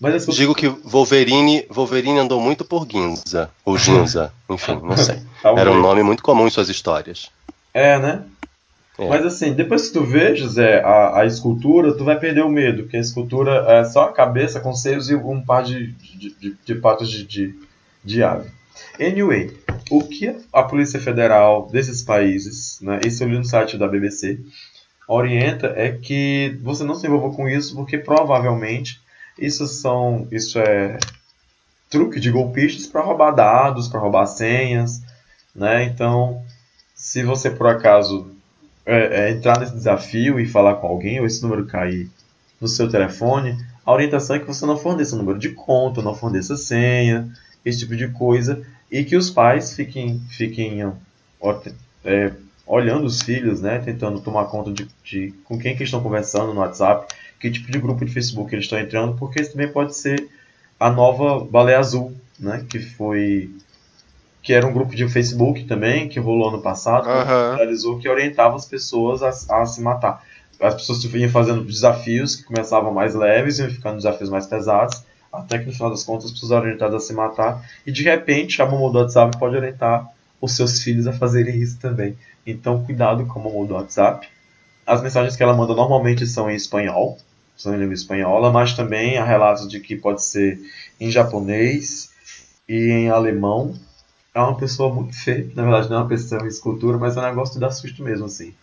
Mas 0.00 0.14
escultura... 0.14 0.42
Digo 0.42 0.54
que 0.54 0.68
Wolverine, 0.88 1.66
Wolverine 1.68 2.18
andou 2.18 2.40
muito 2.40 2.64
por 2.64 2.86
Ginza. 2.88 3.50
Ou 3.64 3.76
Ginza, 3.78 4.32
enfim, 4.48 4.78
não 4.82 4.96
sei. 4.96 5.20
Talvez. 5.42 5.66
Era 5.66 5.76
um 5.76 5.80
nome 5.80 6.02
muito 6.02 6.22
comum 6.22 6.46
em 6.46 6.50
suas 6.50 6.68
histórias. 6.68 7.30
É, 7.72 7.98
né? 7.98 8.24
É. 8.98 9.08
Mas 9.08 9.24
assim, 9.24 9.52
depois 9.52 9.86
que 9.86 9.92
tu 9.92 10.04
vê, 10.04 10.34
José, 10.34 10.82
a, 10.82 11.20
a 11.20 11.26
escultura, 11.26 11.96
tu 11.96 12.04
vai 12.04 12.18
perder 12.18 12.42
o 12.44 12.48
medo, 12.48 12.82
porque 12.82 12.96
a 12.96 13.00
escultura 13.00 13.64
é 13.68 13.84
só 13.84 14.04
a 14.04 14.12
cabeça 14.12 14.58
com 14.58 14.74
seios 14.74 15.08
e 15.08 15.14
um 15.14 15.40
par 15.40 15.62
de, 15.62 15.92
de, 15.92 16.34
de, 16.34 16.56
de 16.64 16.74
patas 16.74 17.08
de, 17.08 17.24
de, 17.24 17.54
de 18.04 18.22
ave. 18.22 18.50
Anyway, 19.00 19.56
o 19.90 20.02
que 20.02 20.36
a 20.52 20.62
Polícia 20.64 21.00
Federal 21.00 21.68
desses 21.70 22.02
países, 22.02 22.80
né, 22.80 23.00
isso 23.06 23.22
eu 23.22 23.28
li 23.28 23.38
no 23.38 23.44
site 23.44 23.78
da 23.78 23.86
BBC, 23.86 24.40
orienta 25.06 25.72
é 25.76 25.92
que 25.92 26.58
você 26.62 26.82
não 26.82 26.94
se 26.94 27.06
envolva 27.06 27.34
com 27.34 27.48
isso, 27.48 27.74
porque 27.76 27.96
provavelmente 27.96 29.00
isso 29.38 29.66
são, 29.66 30.26
isso 30.32 30.58
é 30.58 30.98
truque 31.88 32.20
de 32.20 32.30
golpistas 32.30 32.86
para 32.86 33.00
roubar 33.00 33.30
dados, 33.30 33.88
para 33.88 34.00
roubar 34.00 34.26
senhas, 34.26 35.00
né? 35.54 35.84
Então, 35.84 36.42
se 36.98 37.22
você 37.22 37.48
por 37.48 37.68
acaso 37.68 38.26
é, 38.84 39.28
é, 39.28 39.30
entrar 39.30 39.60
nesse 39.60 39.72
desafio 39.72 40.40
e 40.40 40.46
falar 40.46 40.74
com 40.74 40.88
alguém, 40.88 41.20
ou 41.20 41.26
esse 41.26 41.40
número 41.40 41.64
cair 41.64 42.10
no 42.60 42.66
seu 42.66 42.88
telefone, 42.90 43.56
a 43.86 43.92
orientação 43.92 44.34
é 44.34 44.40
que 44.40 44.46
você 44.46 44.66
não 44.66 44.76
forneça 44.76 45.16
número 45.16 45.38
de 45.38 45.50
conta, 45.50 46.02
não 46.02 46.12
forneça 46.14 46.56
senha, 46.56 47.30
esse 47.64 47.78
tipo 47.78 47.94
de 47.94 48.08
coisa, 48.08 48.60
e 48.90 49.04
que 49.04 49.16
os 49.16 49.30
pais 49.30 49.74
fiquem, 49.74 50.20
fiquem 50.28 50.82
é, 52.04 52.32
olhando 52.66 53.06
os 53.06 53.22
filhos, 53.22 53.60
né, 53.60 53.78
tentando 53.78 54.20
tomar 54.20 54.46
conta 54.46 54.72
de, 54.72 54.88
de 55.04 55.32
com 55.44 55.56
quem 55.56 55.76
que 55.76 55.84
estão 55.84 56.02
conversando 56.02 56.52
no 56.52 56.60
WhatsApp, 56.60 57.14
que 57.38 57.48
tipo 57.48 57.70
de 57.70 57.78
grupo 57.78 58.04
de 58.04 58.12
Facebook 58.12 58.52
eles 58.52 58.64
estão 58.64 58.78
entrando, 58.78 59.16
porque 59.16 59.40
isso 59.40 59.52
também 59.52 59.70
pode 59.70 59.96
ser 59.96 60.28
a 60.80 60.90
nova 60.90 61.44
Baleia 61.44 61.78
Azul, 61.78 62.12
né, 62.40 62.66
que 62.68 62.80
foi 62.80 63.50
que 64.42 64.52
era 64.52 64.66
um 64.66 64.72
grupo 64.72 64.94
de 64.94 65.08
Facebook 65.08 65.64
também, 65.64 66.08
que 66.08 66.18
rolou 66.18 66.48
ano 66.48 66.60
passado, 66.60 67.08
Aham. 67.08 67.56
realizou 67.56 67.98
que 67.98 68.08
orientava 68.08 68.56
as 68.56 68.64
pessoas 68.64 69.22
a, 69.22 69.60
a 69.60 69.66
se 69.66 69.80
matar. 69.80 70.22
As 70.60 70.74
pessoas 70.74 71.04
iam 71.04 71.30
fazendo 71.30 71.64
desafios 71.64 72.34
que 72.34 72.44
começavam 72.44 72.92
mais 72.92 73.14
leves, 73.14 73.58
iam 73.58 73.70
ficando 73.70 73.96
desafios 73.96 74.30
mais 74.30 74.46
pesados, 74.46 75.02
até 75.32 75.58
que 75.58 75.66
no 75.66 75.72
final 75.72 75.90
das 75.90 76.04
contas 76.04 76.26
as 76.26 76.32
pessoas 76.32 76.52
eram 76.52 76.62
orientadas 76.62 77.02
a 77.02 77.06
se 77.06 77.12
matar, 77.12 77.62
e 77.86 77.92
de 77.92 78.02
repente 78.02 78.60
a 78.60 78.66
Momo 78.66 78.90
do 78.90 78.98
WhatsApp 78.98 79.38
pode 79.38 79.56
orientar 79.56 80.06
os 80.40 80.52
seus 80.56 80.82
filhos 80.82 81.06
a 81.06 81.12
fazerem 81.12 81.56
isso 81.56 81.78
também. 81.78 82.16
Então 82.46 82.84
cuidado 82.84 83.26
com 83.26 83.38
a 83.38 83.42
Momo 83.42 83.66
do 83.66 83.74
WhatsApp. 83.74 84.26
As 84.86 85.02
mensagens 85.02 85.36
que 85.36 85.42
ela 85.42 85.54
manda 85.54 85.74
normalmente 85.74 86.26
são 86.26 86.50
em 86.50 86.54
espanhol, 86.54 87.18
são 87.56 87.74
em 87.74 87.78
língua 87.78 87.94
espanhola, 87.94 88.50
mas 88.50 88.72
também 88.72 89.18
há 89.18 89.24
relatos 89.24 89.68
de 89.68 89.80
que 89.80 89.96
pode 89.96 90.24
ser 90.24 90.58
em 90.98 91.10
japonês 91.10 92.10
e 92.68 92.90
em 92.90 93.10
alemão. 93.10 93.74
É 94.38 94.40
uma 94.40 94.56
pessoa 94.56 94.94
muito 94.94 95.16
feia, 95.16 95.50
na 95.52 95.64
verdade 95.64 95.90
não 95.90 95.96
é 95.96 96.00
uma 96.02 96.08
pessoa 96.08 96.44
em 96.44 96.46
escultura, 96.46 96.96
mas 96.96 97.16
é 97.16 97.20
um 97.20 97.24
negócio 97.24 97.54
que 97.54 97.60
dá 97.60 97.72
susto 97.72 98.04
mesmo, 98.04 98.26
assim. 98.26 98.54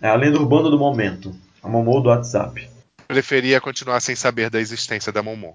É 0.00 0.08
a 0.08 0.14
lenda 0.14 0.38
urbana 0.38 0.70
do 0.70 0.78
momento. 0.78 1.34
A 1.60 1.68
Momô 1.68 1.98
do 1.98 2.08
WhatsApp. 2.08 2.70
Preferia 3.08 3.60
continuar 3.60 3.98
sem 3.98 4.14
saber 4.14 4.48
da 4.48 4.60
existência 4.60 5.10
da 5.10 5.20
Momon. 5.20 5.54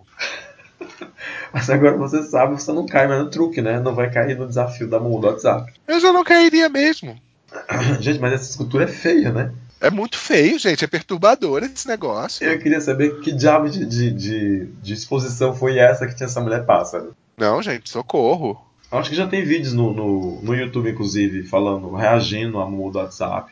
Mas 1.53 1.69
agora 1.69 1.95
você 1.95 2.23
sabe, 2.23 2.61
você 2.61 2.73
não 2.73 2.85
cai 2.85 3.07
mais 3.07 3.23
no 3.23 3.29
truque, 3.29 3.61
né? 3.61 3.79
Não 3.79 3.95
vai 3.95 4.11
cair 4.11 4.37
no 4.37 4.49
desafio 4.49 4.85
da 4.85 4.99
Momô 4.99 5.19
do 5.19 5.27
WhatsApp. 5.27 5.71
Eu 5.87 5.97
já 5.97 6.11
não 6.11 6.25
cairia 6.25 6.67
mesmo. 6.67 7.17
Gente, 8.01 8.19
mas 8.19 8.33
essa 8.33 8.49
escultura 8.49 8.83
é 8.83 8.87
feia, 8.87 9.31
né? 9.31 9.53
É 9.79 9.89
muito 9.89 10.17
feio, 10.17 10.59
gente. 10.59 10.83
É 10.83 10.87
perturbador 10.87 11.63
esse 11.63 11.87
negócio. 11.87 12.45
Eu 12.45 12.59
queria 12.59 12.81
saber 12.81 13.21
que 13.21 13.31
diabo 13.31 13.69
de, 13.69 13.85
de, 13.85 14.11
de, 14.11 14.65
de 14.65 14.93
exposição 14.93 15.55
foi 15.55 15.77
essa 15.77 16.05
que 16.05 16.15
tinha 16.15 16.27
essa 16.27 16.41
mulher 16.41 16.65
pássaro. 16.65 17.15
Não, 17.37 17.61
gente, 17.61 17.89
socorro. 17.89 18.72
Acho 18.99 19.09
que 19.09 19.15
já 19.15 19.27
tem 19.27 19.43
vídeos 19.43 19.73
no, 19.73 19.91
no, 19.91 20.41
no 20.43 20.55
YouTube, 20.55 20.91
inclusive, 20.91 21.43
falando, 21.43 21.91
reagindo 21.95 22.59
a 22.59 22.69
Momô 22.69 22.91
do 22.91 22.99
WhatsApp. 22.99 23.51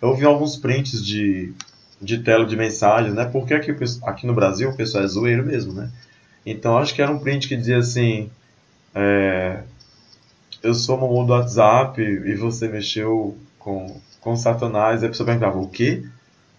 Eu 0.00 0.14
vi 0.14 0.24
alguns 0.24 0.56
prints 0.56 1.04
de, 1.04 1.52
de 2.00 2.18
tela 2.18 2.46
de 2.46 2.56
mensagens, 2.56 3.12
né? 3.12 3.26
Porque 3.26 3.52
aqui, 3.52 3.70
o 3.70 3.76
aqui 4.04 4.26
no 4.26 4.32
Brasil 4.32 4.70
o 4.70 4.76
pessoal 4.76 5.04
é 5.04 5.06
zoeiro 5.06 5.44
mesmo, 5.44 5.74
né? 5.74 5.90
Então 6.46 6.78
acho 6.78 6.94
que 6.94 7.02
era 7.02 7.12
um 7.12 7.18
print 7.18 7.48
que 7.48 7.56
dizia 7.56 7.76
assim: 7.76 8.30
é, 8.94 9.60
Eu 10.62 10.72
sou 10.72 10.96
Momô 10.96 11.22
do 11.24 11.32
WhatsApp 11.32 12.00
e 12.00 12.34
você 12.34 12.66
mexeu 12.66 13.36
com, 13.58 14.00
com 14.22 14.36
Satanás. 14.36 15.02
E 15.02 15.06
a 15.06 15.08
pessoa 15.10 15.26
perguntava: 15.26 15.58
O 15.58 15.68
quê? 15.68 16.02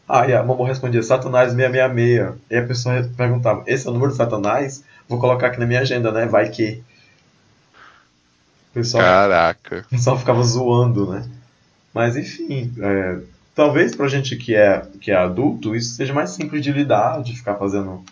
Aí 0.08 0.34
a 0.36 0.44
Momô 0.44 0.66
respondia: 0.66 1.02
Satanás 1.02 1.52
666. 1.54 2.36
E 2.52 2.56
a 2.56 2.68
pessoa 2.68 3.10
perguntava: 3.18 3.64
Esse 3.66 3.88
é 3.88 3.90
o 3.90 3.94
número 3.94 4.12
do 4.12 4.18
Satanás? 4.18 4.84
Vou 5.08 5.20
colocar 5.20 5.48
aqui 5.48 5.60
na 5.60 5.66
minha 5.66 5.82
agenda, 5.82 6.12
né? 6.12 6.28
Vai 6.28 6.50
que. 6.50 6.84
O 8.72 8.74
pessoal 8.74 9.04
Caraca. 9.04 9.86
o 9.88 9.90
pessoal 9.90 10.18
ficava 10.18 10.44
zoando, 10.44 11.12
né? 11.12 11.28
Mas 11.94 12.16
enfim, 12.16 12.72
é, 12.80 13.20
talvez 13.56 13.96
pra 13.96 14.08
gente 14.08 14.36
que 14.36 14.56
é, 14.56 14.86
que 15.02 15.12
é 15.12 15.16
adulto 15.16 15.76
isso 15.76 15.96
seja 15.96 16.14
mais 16.14 16.30
simples 16.32 16.64
de 16.64 16.72
lidar, 16.72 17.22
de 17.24 17.36
ficar 17.36 17.56
fazendo 17.56 18.04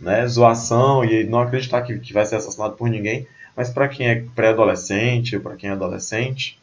né, 0.00 0.26
zoação 0.26 1.04
e 1.04 1.24
não 1.24 1.40
acreditar 1.40 1.82
que, 1.82 1.98
que 1.98 2.12
vai 2.12 2.24
ser 2.24 2.36
assassinado 2.36 2.76
por 2.76 2.88
ninguém. 2.88 3.26
Mas 3.56 3.70
pra 3.70 3.88
quem 3.88 4.08
é 4.08 4.24
pré-adolescente 4.34 5.34
ou 5.34 5.42
pra 5.42 5.56
quem 5.56 5.68
é 5.70 5.72
adolescente, 5.72 6.58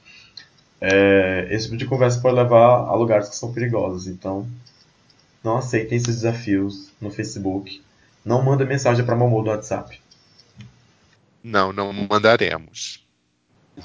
é, 0.79 1.47
esse 1.51 1.65
tipo 1.65 1.77
de 1.77 1.85
conversa 1.85 2.21
pode 2.21 2.35
levar 2.35 2.87
a 2.87 2.95
lugares 2.95 3.27
que 3.27 3.35
são 3.35 3.51
perigosos. 3.51 4.07
Então, 4.07 4.47
não 5.43 5.57
aceitem 5.57 5.97
esses 5.97 6.15
desafios 6.15 6.91
no 6.99 7.11
Facebook. 7.11 7.81
Não 8.23 8.41
manda 8.41 8.65
mensagem 8.65 9.05
pra 9.05 9.15
Momô 9.15 9.41
do 9.43 9.49
WhatsApp. 9.49 9.99
Não, 11.43 11.71
não 11.71 11.93
mandaremos. 11.93 13.04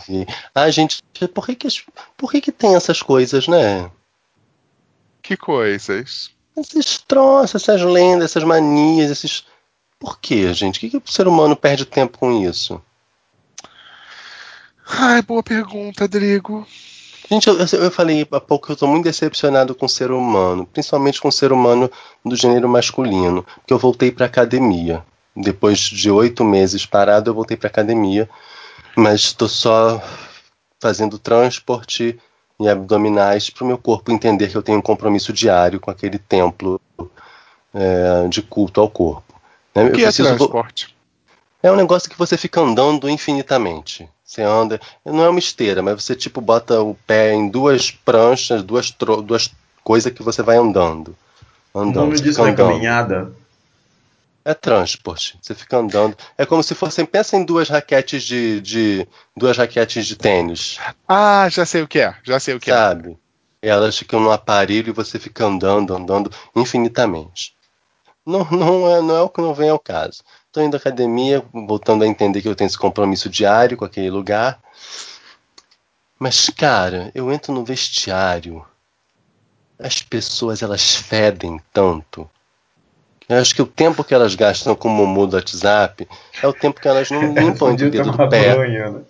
E, 0.09 0.27
ah, 0.55 0.71
gente, 0.71 1.03
por 1.35 1.47
que 1.47 1.55
que, 1.55 1.69
por 2.17 2.31
que 2.31 2.41
que 2.41 2.53
tem 2.53 2.75
essas 2.75 3.03
coisas, 3.03 3.49
né? 3.49 3.91
Que 5.23 5.37
coisas. 5.37 6.31
Esses 6.57 6.99
troços, 6.99 7.63
essas 7.63 7.81
lendas, 7.83 8.31
essas 8.31 8.45
manias, 8.45 9.11
esses. 9.11 9.45
Por 9.99 10.19
quê, 10.19 10.53
gente? 10.55 10.77
O 10.79 10.81
que, 10.81 10.91
que 10.91 10.97
o 10.97 11.03
ser 11.13 11.29
humano 11.29 11.55
perde 11.57 11.85
tempo 11.85 12.19
com 12.19 12.33
isso? 12.43 12.81
Ai, 14.87 15.23
boa 15.23 15.43
pergunta, 15.43 16.09
Drigo. 16.09 16.67
Gente, 17.31 17.47
eu, 17.49 17.57
eu- 17.59 17.91
falei 17.93 18.27
há 18.33 18.41
pouco 18.41 18.67
que 18.67 18.73
eu 18.73 18.77
tô 18.77 18.87
muito 18.89 19.05
decepcionado 19.05 19.73
com 19.75 19.87
o 19.87 19.89
ser 19.89 20.11
humano, 20.11 20.67
principalmente 20.67 21.21
com 21.21 21.29
o 21.29 21.33
ser 21.33 21.53
humano 21.53 21.89
do 22.25 22.35
gênero 22.35 22.69
masculino, 22.69 23.45
porque 23.61 23.73
eu 23.73 23.79
voltei 23.79 24.11
pra 24.11 24.27
academia. 24.27 25.05
depois 25.37 25.79
de 25.79 26.11
oito 26.11 26.43
meses 26.45 26.85
parado, 26.85 27.31
eu 27.31 27.35
voltei 27.35 27.57
para 27.57 27.69
academia, 27.69 28.29
mas 28.97 29.21
estou 29.21 29.49
só 29.49 30.03
fazendo 30.81 31.19
transporte 31.19 32.19
e 32.59 32.69
abdominais 32.69 33.49
para 33.51 33.65
o 33.65 33.67
meu 33.67 33.79
corpo 33.79 34.13
entender 34.13 34.49
que 34.49 34.57
eu 34.57 34.63
tenho 34.63 34.79
um 34.79 34.83
compromisso 34.83 35.33
diário 35.33 35.81
com 35.81 35.91
aquele 35.91 36.19
templo 36.19 36.81
é, 37.75 38.29
de 38.29 38.43
culto 38.43 38.81
ao 38.81 38.91
corpo. 38.91 39.35
né? 39.75 39.85
O 39.85 39.87
Eu 39.89 39.93
que 39.93 40.05
é 40.05 40.13
transporte? 40.13 40.95
é 41.63 41.71
um 41.71 41.77
negócio 41.77 42.11
que 42.11 42.19
você 42.19 42.37
fica 42.37 42.61
andando 42.61 43.09
infinitamente. 43.09 44.09
Você 44.25 44.43
anda, 44.43 44.81
não 45.05 45.25
é 45.25 45.29
uma 45.29 45.39
esteira, 45.39 45.83
mas 45.83 46.03
você 46.03 46.15
tipo 46.15 46.41
bota 46.41 46.81
o 46.83 46.95
pé 47.07 47.33
em 47.35 47.49
duas 47.49 47.91
pranchas, 47.91 48.63
duas, 48.63 48.91
tro- 48.91 49.23
duas 49.23 49.51
coisas 49.83 50.13
que 50.13 50.23
você 50.23 50.43
vai 50.43 50.57
andando. 50.57 51.17
O 51.75 51.81
Andando. 51.81 51.95
nome 52.05 52.19
você 52.19 52.25
disso 52.25 52.41
não 52.41 52.47
é 52.47 52.51
andando. 52.53 52.69
caminhada? 52.73 53.33
É 54.45 54.55
transporte. 54.55 55.39
Você 55.41 55.55
fica 55.55 55.77
andando. 55.77 56.17
É 56.37 56.47
como 56.47 56.63
se 56.63 56.75
fossem. 56.75 57.05
Pensa 57.05 57.37
em 57.37 57.45
duas 57.45 57.69
raquetes 57.69 58.23
de, 58.23 58.61
de 58.61 59.07
duas 59.37 59.57
raquetes 59.57 60.07
de 60.07 60.17
tênis, 60.17 60.79
Ah, 61.07 61.49
já 61.51 61.67
sei 61.67 61.83
o 61.83 61.89
que 61.89 62.01
é. 62.01 62.15
Já 62.25 62.41
sei 62.41 62.55
o 62.55 62.61
que 62.61 62.71
é. 62.71 62.75
sabe? 62.75 63.19
Elas 63.63 63.99
ficam 63.99 64.19
no 64.21 64.31
aparelho 64.31 64.89
e 64.89 64.93
você 64.93 65.19
fica 65.19 65.45
andando, 65.45 65.95
andando 65.95 66.31
infinitamente. 66.57 67.55
Não, 68.25 68.45
não, 68.51 68.89
é, 68.89 69.03
não 69.03 69.17
é 69.17 69.21
o 69.23 69.29
que 69.29 69.41
não 69.43 69.53
vem 69.55 69.69
ao 69.69 69.79
caso. 69.79 70.23
Estou 70.47 70.63
indo 70.63 70.75
à 70.75 70.79
academia, 70.79 71.45
voltando 71.53 72.03
a 72.03 72.07
entender 72.07 72.41
que 72.41 72.49
eu 72.49 72.55
tenho 72.55 72.69
esse 72.69 72.79
compromisso 72.79 73.29
diário 73.29 73.77
com 73.77 73.85
aquele 73.85 74.11
lugar. 74.11 74.59
Mas, 76.19 76.49
cara, 76.51 77.11
eu 77.15 77.31
entro 77.33 77.53
no 77.53 77.65
vestiário. 77.65 78.65
As 79.79 80.03
pessoas, 80.03 80.63
elas 80.63 80.95
fedem 80.95 81.61
tanto. 81.73 82.29
Eu 83.31 83.39
acho 83.39 83.55
que 83.55 83.63
o 83.63 83.67
tempo 83.67 84.03
que 84.03 84.13
elas 84.13 84.35
gastam 84.35 84.75
com 84.75 84.89
o 84.89 84.91
Momo 84.91 85.27
do 85.27 85.37
WhatsApp 85.37 86.07
é 86.43 86.47
o 86.49 86.53
tempo 86.53 86.81
que 86.81 86.89
elas 86.89 87.11
não 87.11 87.21
limpam 87.33 87.73
o 87.73 87.77
dedo 87.77 88.11
do 88.11 88.29
pé. 88.29 88.57
banho, 88.57 88.93
né? 88.93 89.01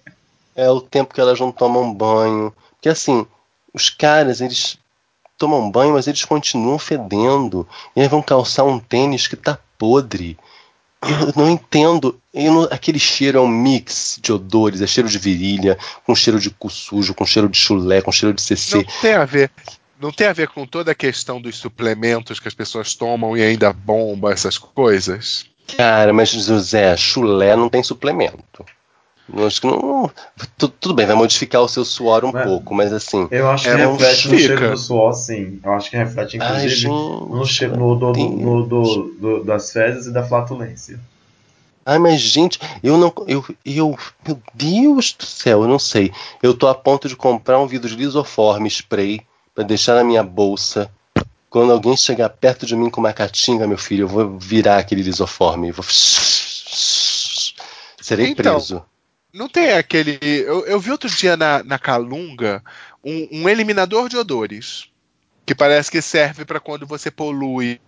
É 0.54 0.70
o 0.70 0.80
tempo 0.80 1.14
que 1.14 1.20
elas 1.20 1.40
não 1.40 1.50
tomam 1.50 1.92
banho. 1.92 2.52
Porque 2.72 2.90
assim, 2.90 3.26
os 3.72 3.88
caras, 3.88 4.40
eles 4.42 4.76
tomam 5.38 5.70
banho, 5.70 5.94
mas 5.94 6.06
eles 6.06 6.24
continuam 6.24 6.78
fedendo. 6.78 7.66
E 7.96 8.02
aí 8.02 8.08
vão 8.08 8.20
calçar 8.20 8.64
um 8.64 8.78
tênis 8.78 9.26
que 9.26 9.36
tá 9.36 9.58
podre. 9.78 10.36
Eu 11.02 11.32
não 11.34 11.48
entendo. 11.48 12.20
Eu 12.34 12.52
não- 12.52 12.68
aquele 12.70 12.98
cheiro 12.98 13.38
é 13.38 13.40
um 13.40 13.48
mix 13.48 14.18
de 14.20 14.32
odores. 14.34 14.82
É 14.82 14.86
cheiro 14.86 15.08
de 15.08 15.18
virilha, 15.18 15.78
com 16.04 16.14
cheiro 16.14 16.38
de 16.38 16.50
cu 16.50 16.68
sujo, 16.68 17.14
com 17.14 17.24
cheiro 17.24 17.48
de 17.48 17.56
chulé, 17.56 18.02
com 18.02 18.12
cheiro 18.12 18.34
de 18.34 18.42
CC. 18.42 18.76
Não 18.76 18.84
tem 19.00 19.14
a 19.14 19.24
ver. 19.24 19.50
Não 20.00 20.10
tem 20.10 20.26
a 20.28 20.32
ver 20.32 20.48
com 20.48 20.66
toda 20.66 20.92
a 20.92 20.94
questão 20.94 21.40
dos 21.40 21.56
suplementos 21.58 22.40
que 22.40 22.48
as 22.48 22.54
pessoas 22.54 22.94
tomam 22.94 23.36
e 23.36 23.42
ainda 23.42 23.72
bomba 23.72 24.32
essas 24.32 24.56
coisas? 24.56 25.44
Cara, 25.76 26.12
mas 26.12 26.30
José, 26.30 26.96
chulé 26.96 27.54
não 27.54 27.68
tem 27.68 27.82
suplemento. 27.82 28.64
Eu 29.32 29.46
acho 29.46 29.60
que 29.60 29.66
não. 29.68 30.10
tu- 30.58 30.68
Tudo 30.68 30.94
bem, 30.94 31.06
vai 31.06 31.14
modificar 31.14 31.60
o 31.62 31.68
seu 31.68 31.84
suor 31.84 32.24
um 32.24 32.32
Mas- 32.32 32.44
pouco, 32.48 32.74
mas 32.74 32.92
assim. 32.92 33.28
Eu 33.30 33.48
acho 33.48 33.64
que 33.64 33.70
É, 33.70 33.76
não 33.76 33.92
reflete 33.92 34.28
no 34.28 34.38
cheiro 34.38 34.70
do 34.70 34.76
suor, 34.76 35.12
sim. 35.12 35.60
Eu 35.62 35.72
acho 35.74 35.90
que 35.90 35.96
reflete, 35.96 36.38
Ai, 36.40 36.48
inclusive, 36.48 36.74
gente, 36.74 36.88
no, 36.90 37.44
cheiro, 37.46 37.76
no 37.76 37.86
odor 37.90 38.12
do- 38.12 38.18
tem- 38.18 38.36
no 38.36 38.56
odor 38.56 39.10
do- 39.20 39.44
das 39.44 39.70
fezes 39.70 40.06
e 40.06 40.12
da 40.12 40.24
flatulência. 40.24 40.98
Ai, 41.86 41.98
mas 42.00 42.20
gente, 42.20 42.58
eu 42.82 42.96
não. 42.98 43.12
Eu, 43.28 43.44
eu. 43.64 43.96
Meu 44.26 44.42
Deus 44.54 45.12
do 45.12 45.24
céu, 45.24 45.62
eu 45.62 45.68
não 45.68 45.78
sei. 45.78 46.10
Eu 46.42 46.52
tô 46.52 46.66
a 46.66 46.74
ponto 46.74 47.06
de 47.08 47.14
comprar 47.14 47.60
um 47.60 47.66
vidro 47.68 47.88
de 47.88 47.94
lisoforme 47.96 48.68
spray 48.68 49.20
pra 49.54 49.64
deixar 49.64 49.94
na 49.94 50.04
minha 50.04 50.22
bolsa. 50.22 50.90
Quando 51.48 51.72
alguém 51.72 51.96
chegar 51.96 52.28
perto 52.28 52.64
de 52.64 52.76
mim 52.76 52.90
com 52.90 53.00
uma 53.00 53.12
catinga, 53.12 53.66
meu 53.66 53.78
filho, 53.78 54.04
eu 54.04 54.08
vou 54.08 54.38
virar 54.38 54.78
aquele 54.78 55.02
lisoforme. 55.02 55.72
Vou... 55.72 55.84
Serei 58.00 58.28
Então, 58.28 58.54
preso. 58.54 58.84
Não 59.32 59.48
tem 59.48 59.72
aquele. 59.72 60.18
Eu, 60.22 60.66
eu 60.66 60.80
vi 60.80 60.90
outro 60.90 61.08
dia 61.08 61.36
na, 61.36 61.62
na 61.62 61.78
Calunga 61.78 62.62
um, 63.04 63.28
um 63.32 63.48
eliminador 63.48 64.08
de 64.08 64.16
odores. 64.16 64.88
Que 65.44 65.54
parece 65.54 65.90
que 65.90 66.00
serve 66.00 66.44
para 66.44 66.60
quando 66.60 66.86
você 66.86 67.10
polui 67.10 67.80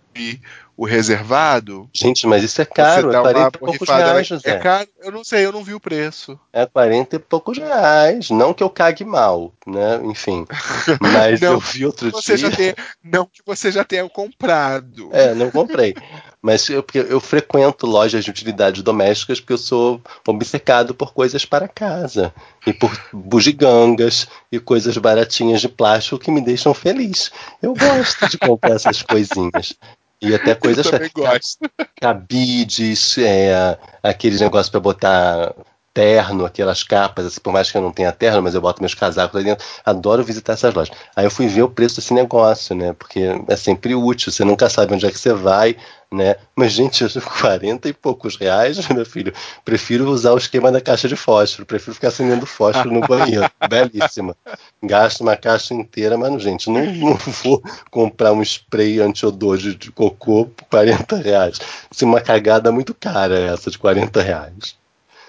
o 0.77 0.85
reservado. 0.85 1.89
Gente, 1.93 2.27
mas 2.27 2.43
isso 2.43 2.61
é 2.61 2.65
caro, 2.65 3.11
é 3.11 3.13
dá 3.13 3.21
40 3.21 3.39
uma 3.41 3.49
e 3.49 3.51
poucos 3.53 3.79
borrifada. 3.79 4.05
reais, 4.13 4.27
José. 4.27 4.51
É 4.51 4.59
caro? 4.59 4.89
Eu 5.01 5.13
não 5.13 5.25
sei, 5.25 5.45
eu 5.45 5.53
não 5.53 5.63
vi 5.63 5.75
o 5.75 5.81
preço. 5.81 6.39
É 6.53 6.67
40 6.67 7.17
e 7.17 7.19
poucos 7.19 7.59
reais. 7.59 8.31
Não 8.31 8.53
que 8.53 8.63
eu 8.63 8.71
cague 8.71 9.05
mal, 9.05 9.53
né? 9.67 10.01
Enfim. 10.05 10.47
Mas 11.01 11.41
eu 11.41 11.59
vi 11.59 11.87
outro 11.87 12.11
Você 12.11 12.37
dia. 12.37 12.51
já 12.51 12.57
tenha, 12.57 12.75
não 13.03 13.27
que 13.27 13.41
você 13.45 13.71
já 13.71 13.85
tenha 13.85 14.09
comprado. 14.09 15.09
É, 15.13 15.35
não 15.35 15.51
comprei. 15.51 15.95
Mas 16.43 16.69
eu, 16.69 16.85
eu 17.09 17.21
frequento 17.21 17.87
lojas 17.87 18.25
de 18.25 18.31
utilidades 18.31 18.83
domésticas 18.83 19.39
porque 19.39 19.53
eu 19.53 19.59
sou 19.59 20.01
obcecado 20.27 20.93
por 20.93 21.15
coisas 21.15 21.45
para 21.45 21.69
casa. 21.69 22.35
E 22.67 22.73
por 22.73 22.91
bugigangas 23.13 24.27
e 24.51 24.59
coisas 24.59 24.99
baratinhas 24.99 25.61
de 25.61 25.69
plástico 25.69 26.19
que 26.19 26.33
me 26.33 26.41
deixam 26.41 26.75
feliz. 26.75 27.31
Eu 27.63 27.75
gosto 27.75 28.29
de 28.29 28.37
comprar 28.39 28.73
essas 28.73 29.01
coisinhas. 29.05 29.75
E 30.21 30.35
até 30.35 30.55
coisas 30.55 30.85
eu 30.87 30.93
também 30.93 31.11
gosto. 31.15 31.59
cabides, 32.01 33.19
é, 33.19 33.79
aqueles 34.03 34.41
negócios 34.41 34.71
para 34.71 34.81
botar 34.81 35.55
terno, 35.95 36.45
aquelas 36.45 36.83
capas, 36.83 37.27
assim, 37.27 37.41
por 37.41 37.53
mais 37.53 37.71
que 37.71 37.77
eu 37.77 37.83
não 37.83 37.93
tenha 37.93 38.13
terno, 38.13 38.43
mas 38.43 38.55
eu 38.55 38.61
boto 38.61 38.81
meus 38.81 38.95
casacos 38.95 39.35
lá 39.35 39.43
dentro. 39.43 39.65
Adoro 39.85 40.25
visitar 40.25 40.55
essas 40.55 40.75
lojas. 40.75 40.95
Aí 41.15 41.25
eu 41.25 41.31
fui 41.31 41.47
ver 41.47 41.63
o 41.63 41.69
preço 41.69 41.97
desse 41.97 42.15
negócio, 42.15 42.75
né? 42.75 42.93
Porque 42.95 43.21
é 43.49 43.57
sempre 43.57 43.95
útil, 43.95 44.33
você 44.33 44.45
nunca 44.45 44.69
sabe 44.69 44.95
onde 44.95 45.07
é 45.07 45.11
que 45.11 45.19
você 45.19 45.33
vai, 45.33 45.77
né? 46.11 46.37
Mas, 46.57 46.73
gente, 46.73 47.05
40 47.41 47.89
e 47.89 47.93
poucos 47.93 48.37
reais, 48.37 48.89
meu 48.89 49.05
filho, 49.05 49.33
prefiro 49.65 50.09
usar 50.09 50.33
o 50.33 50.39
esquema 50.39 50.73
da 50.73 50.81
caixa 50.81 51.09
de 51.09 51.17
fósforo, 51.17 51.67
prefiro 51.67 51.95
ficar 51.95 52.09
acendendo 52.09 52.47
fósforo 52.47 52.91
no 52.91 53.01
banheiro. 53.07 53.51
Belíssima. 53.69 54.37
Gasto 54.83 55.21
uma 55.21 55.37
caixa 55.37 55.75
inteira, 55.75 56.17
mas, 56.17 56.43
gente, 56.43 56.71
não, 56.71 56.85
não 56.85 57.15
vou 57.45 57.63
comprar 57.91 58.33
um 58.33 58.43
spray 58.43 59.01
anti-odor 59.01 59.59
de, 59.59 59.75
de 59.75 59.91
cocô 59.91 60.47
por 60.47 60.65
40 60.67 61.17
reais. 61.17 61.59
Assim, 61.91 62.05
uma 62.05 62.21
cagada 62.21 62.73
muito 62.73 62.95
cara 62.95 63.39
essa 63.39 63.71
de 63.71 63.79
40 63.79 64.23
reais. 64.23 64.82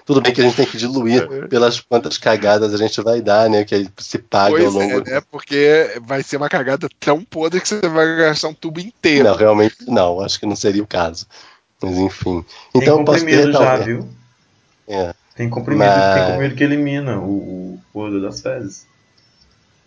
Tudo 0.06 0.20
bem 0.20 0.32
que 0.34 0.40
a 0.40 0.44
gente 0.44 0.56
tem 0.56 0.66
que 0.66 0.76
diluir 0.76 1.26
pelas 1.48 1.80
quantas 1.80 2.18
cagadas 2.18 2.74
a 2.74 2.76
gente 2.76 3.00
vai 3.00 3.22
dar, 3.22 3.48
né? 3.48 3.64
Que 3.64 3.74
aí 3.74 3.88
se 3.98 4.18
paga 4.18 4.50
ao 4.56 4.70
Pois 4.70 4.74
longo. 4.74 5.08
é, 5.08 5.14
né? 5.14 5.22
Porque 5.30 5.98
vai 6.02 6.22
ser 6.22 6.36
uma 6.36 6.48
cagada 6.48 6.88
tão 7.00 7.24
podre 7.24 7.60
que 7.60 7.68
você 7.68 7.80
vai 7.88 8.16
gastar 8.16 8.48
um 8.48 8.54
tubo 8.54 8.80
inteiro. 8.80 9.24
Não, 9.24 9.34
realmente 9.36 9.76
não, 9.88 10.20
acho 10.20 10.38
que 10.38 10.44
não 10.46 10.56
seria 10.56 10.82
o 10.82 10.86
caso. 10.86 11.26
Mas 11.82 11.96
enfim. 11.96 12.44
Tem 12.72 12.82
Então 12.82 12.98
eu 12.98 13.04
posso 13.04 13.20
comprimido 13.20 13.52
ter 13.52 13.58
já, 13.58 13.76
viu? 13.76 14.08
É. 14.86 15.14
Tem 15.34 15.48
comprimido, 15.48 15.86
Mas- 15.88 16.14
tem 16.14 16.24
comprimido 16.26 16.54
que 16.54 16.64
elimina 16.64 17.18
o, 17.18 17.80
o, 17.92 17.98
odor 17.98 18.20
das 18.20 18.40
fezes. 18.40 18.86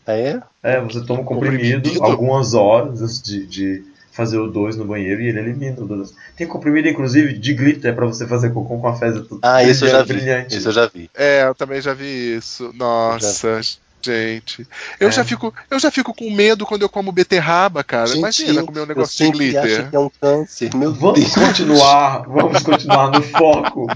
Ah, 0.05 0.13
é? 0.13 0.41
É, 0.63 0.81
você 0.81 1.03
toma 1.05 1.21
um 1.21 1.25
comprimido, 1.25 1.83
Comprimido? 1.83 2.03
algumas 2.03 2.53
horas 2.53 3.21
de, 3.21 3.45
de 3.45 3.83
fazer 4.17 4.37
o 4.39 4.47
2 4.47 4.75
no 4.75 4.83
banheiro 4.85 5.21
e 5.21 5.27
ele 5.27 5.39
elimina 5.39 5.79
o 5.79 5.83
odor 5.83 5.99
das 5.99 6.13
Tem 6.35 6.45
comprimido, 6.47 6.89
inclusive, 6.89 7.37
de 7.37 7.53
glitter 7.53 7.95
pra 7.95 8.05
você 8.05 8.27
fazer 8.27 8.49
cocô 8.49 8.77
com 8.79 8.87
a 8.87 8.95
fezes 8.95 9.25
tudo 9.27 9.39
Ah, 9.43 9.63
isso 9.63 9.85
eu 9.85 9.91
já 9.91 10.01
vi. 10.03 10.13
brilhante. 10.13 10.57
Isso 10.57 10.67
eu 10.67 10.71
já 10.73 10.87
vi. 10.87 11.09
É, 11.15 11.43
eu 11.47 11.53
também 11.55 11.79
já 11.79 11.93
vi 11.93 12.35
isso. 12.35 12.73
Nossa, 12.75 13.61
gente. 14.01 14.65
Eu, 14.99 15.09
É. 15.09 15.11
já 15.11 15.23
fico, 15.25 15.53
eu 15.69 15.79
já 15.79 15.91
fico 15.91 16.13
com 16.13 16.29
medo 16.31 16.65
quando 16.65 16.81
eu 16.83 16.89
como 16.89 17.11
beterraba, 17.11 17.83
cara. 17.83 18.07
Gente, 18.07 18.17
Imagina 18.19 18.59
eu- 18.61 18.65
comer 18.65 18.79
um 18.79 18.83
Eu 18.83 18.87
negócio 18.87 19.11
de 19.11 19.17
sempre 19.17 19.37
glitter. 19.51 19.89
que 19.89 19.95
é 19.95 19.99
um 19.99 20.09
câncer. 20.21 20.73
Meu 20.75 20.93
Vamos 20.93 21.19
Deus. 21.19 21.33
continuar, 21.35 22.19
vamos 22.27 22.63
continuar 22.63 23.11
no 23.11 23.21
foco 23.21 23.87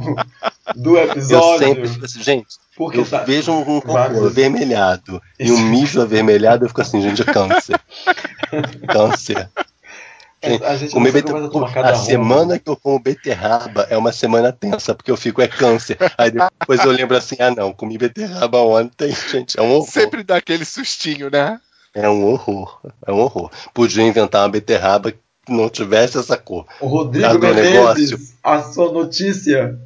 do 0.75 0.97
Eu 0.97 1.03
episódio. 1.11 1.67
sempre 1.67 1.87
fico 1.87 2.05
assim, 2.05 2.21
gente, 2.23 2.47
porque 2.75 2.99
eu 2.99 3.05
tá- 3.05 3.23
vejo 3.23 3.51
um, 3.53 3.61
um 3.61 3.63
cocô 3.81 3.93
vários- 3.93 4.25
avermelhado 4.25 5.21
e 5.39 5.51
um 5.51 5.59
mijo 5.59 6.01
avermelhado, 6.01 6.65
eu 6.65 6.69
fico 6.69 6.81
assim, 6.81 7.01
gente, 7.01 7.21
é 7.21 7.25
câncer. 7.25 7.79
câncer. 8.87 9.49
Gente, 10.43 10.63
a 10.63 10.89
Comer 10.89 11.11
semana 11.95 12.57
que 12.57 12.67
eu 12.67 12.75
como 12.75 12.99
beterraba 12.99 13.85
é 13.91 13.97
uma 13.97 14.11
semana 14.11 14.51
tensa, 14.51 14.95
porque 14.95 15.11
eu 15.11 15.17
fico, 15.17 15.39
é 15.41 15.47
câncer. 15.47 15.97
Aí 16.17 16.31
depois 16.31 16.83
eu 16.83 16.91
lembro 16.91 17.15
assim, 17.15 17.35
ah 17.39 17.51
não, 17.51 17.71
comi 17.71 17.97
beterraba 17.97 18.57
ontem, 18.59 19.11
gente, 19.29 19.59
é 19.59 19.61
um 19.61 19.71
horror. 19.71 19.87
Sempre 19.87 20.23
dá 20.23 20.37
aquele 20.37 20.65
sustinho, 20.65 21.29
né? 21.31 21.59
É 21.93 22.09
um 22.09 22.25
horror, 22.25 22.79
é 23.05 23.11
um 23.11 23.19
horror. 23.19 23.51
Podia 23.73 24.03
inventar 24.03 24.41
uma 24.43 24.49
beterraba 24.49 25.11
que 25.11 25.19
não 25.47 25.69
tivesse 25.69 26.17
essa 26.17 26.37
cor. 26.37 26.65
O 26.79 26.87
Rodrigo. 26.87 27.37
Menezes, 27.37 28.33
a 28.43 28.63
sua 28.63 28.91
notícia. 28.91 29.77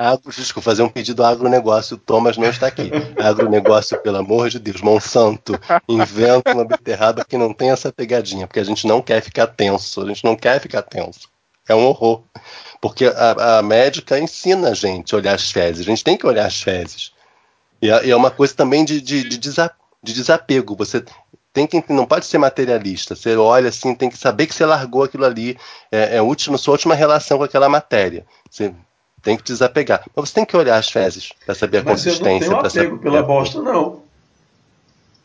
Agro, 0.00 0.30
desculpa, 0.32 0.70
fazer 0.70 0.82
um 0.84 0.88
pedido 0.88 1.24
agronegócio. 1.24 1.96
O 1.96 1.98
Thomas 1.98 2.36
não 2.36 2.48
está 2.48 2.68
aqui. 2.68 2.88
Agronegócio, 3.20 4.00
pelo 4.00 4.18
amor 4.18 4.48
de 4.48 4.60
Deus. 4.60 4.80
Monsanto, 4.80 5.58
inventa 5.88 6.54
uma 6.54 6.64
beterraba 6.64 7.24
que 7.24 7.36
não 7.36 7.52
tem 7.52 7.70
essa 7.70 7.92
pegadinha, 7.92 8.46
porque 8.46 8.60
a 8.60 8.64
gente 8.64 8.86
não 8.86 9.02
quer 9.02 9.20
ficar 9.20 9.48
tenso. 9.48 10.00
A 10.00 10.06
gente 10.06 10.22
não 10.24 10.36
quer 10.36 10.60
ficar 10.60 10.82
tenso. 10.82 11.28
É 11.68 11.74
um 11.74 11.84
horror. 11.84 12.22
Porque 12.80 13.06
a, 13.06 13.58
a 13.58 13.62
médica 13.62 14.20
ensina 14.20 14.68
a 14.68 14.74
gente 14.74 15.12
a 15.12 15.18
olhar 15.18 15.34
as 15.34 15.50
fezes. 15.50 15.80
A 15.80 15.90
gente 15.90 16.04
tem 16.04 16.16
que 16.16 16.26
olhar 16.28 16.46
as 16.46 16.62
fezes. 16.62 17.10
E 17.82 17.90
é, 17.90 18.06
e 18.06 18.10
é 18.12 18.16
uma 18.16 18.30
coisa 18.30 18.54
também 18.54 18.84
de, 18.84 19.00
de, 19.00 19.28
de, 19.28 19.36
desa- 19.36 19.72
de 20.00 20.12
desapego. 20.12 20.76
Você 20.76 21.04
tem 21.52 21.66
que 21.66 21.82
não 21.92 22.06
pode 22.06 22.24
ser 22.26 22.38
materialista. 22.38 23.16
Você 23.16 23.36
olha 23.36 23.68
assim, 23.68 23.96
tem 23.96 24.08
que 24.08 24.16
saber 24.16 24.46
que 24.46 24.54
você 24.54 24.64
largou 24.64 25.02
aquilo 25.02 25.24
ali, 25.24 25.58
é, 25.90 26.14
é 26.14 26.18
a 26.18 26.22
última, 26.22 26.56
sua 26.56 26.72
última 26.74 26.94
relação 26.94 27.36
com 27.38 27.44
aquela 27.44 27.68
matéria. 27.68 28.24
Você 28.48 28.72
tem 29.22 29.36
que 29.36 29.42
desapegar. 29.44 30.02
Mas 30.14 30.28
você 30.28 30.34
tem 30.34 30.44
que 30.44 30.56
olhar 30.56 30.76
as 30.76 30.88
fezes 30.90 31.32
para 31.44 31.54
saber 31.54 31.78
a 31.78 31.82
Mas 31.84 32.06
eu 32.06 32.12
não 32.12 32.18
consistência. 32.18 32.48
tenho 32.48 32.60
pra 32.60 32.70
saber- 32.70 32.86
apego 32.86 32.98
pela 33.02 33.22
bosta, 33.22 33.60
não. 33.62 34.02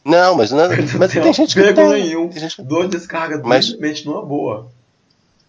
Não, 0.06 0.36
mas, 0.36 0.52
não, 0.52 0.68
não 0.68 0.76
mas 1.00 1.12
tem 1.14 1.32
gente 1.34 1.54
que 1.54 1.62
apego 1.62 1.76
tem. 1.94 2.04
nenhum. 2.04 2.28
Tem 2.28 2.40
gente- 2.42 2.62
Dou 2.62 2.88
descarga 2.88 3.42
Mas- 3.44 3.66
livremente 3.68 4.06
numa 4.06 4.22
boa. 4.22 4.68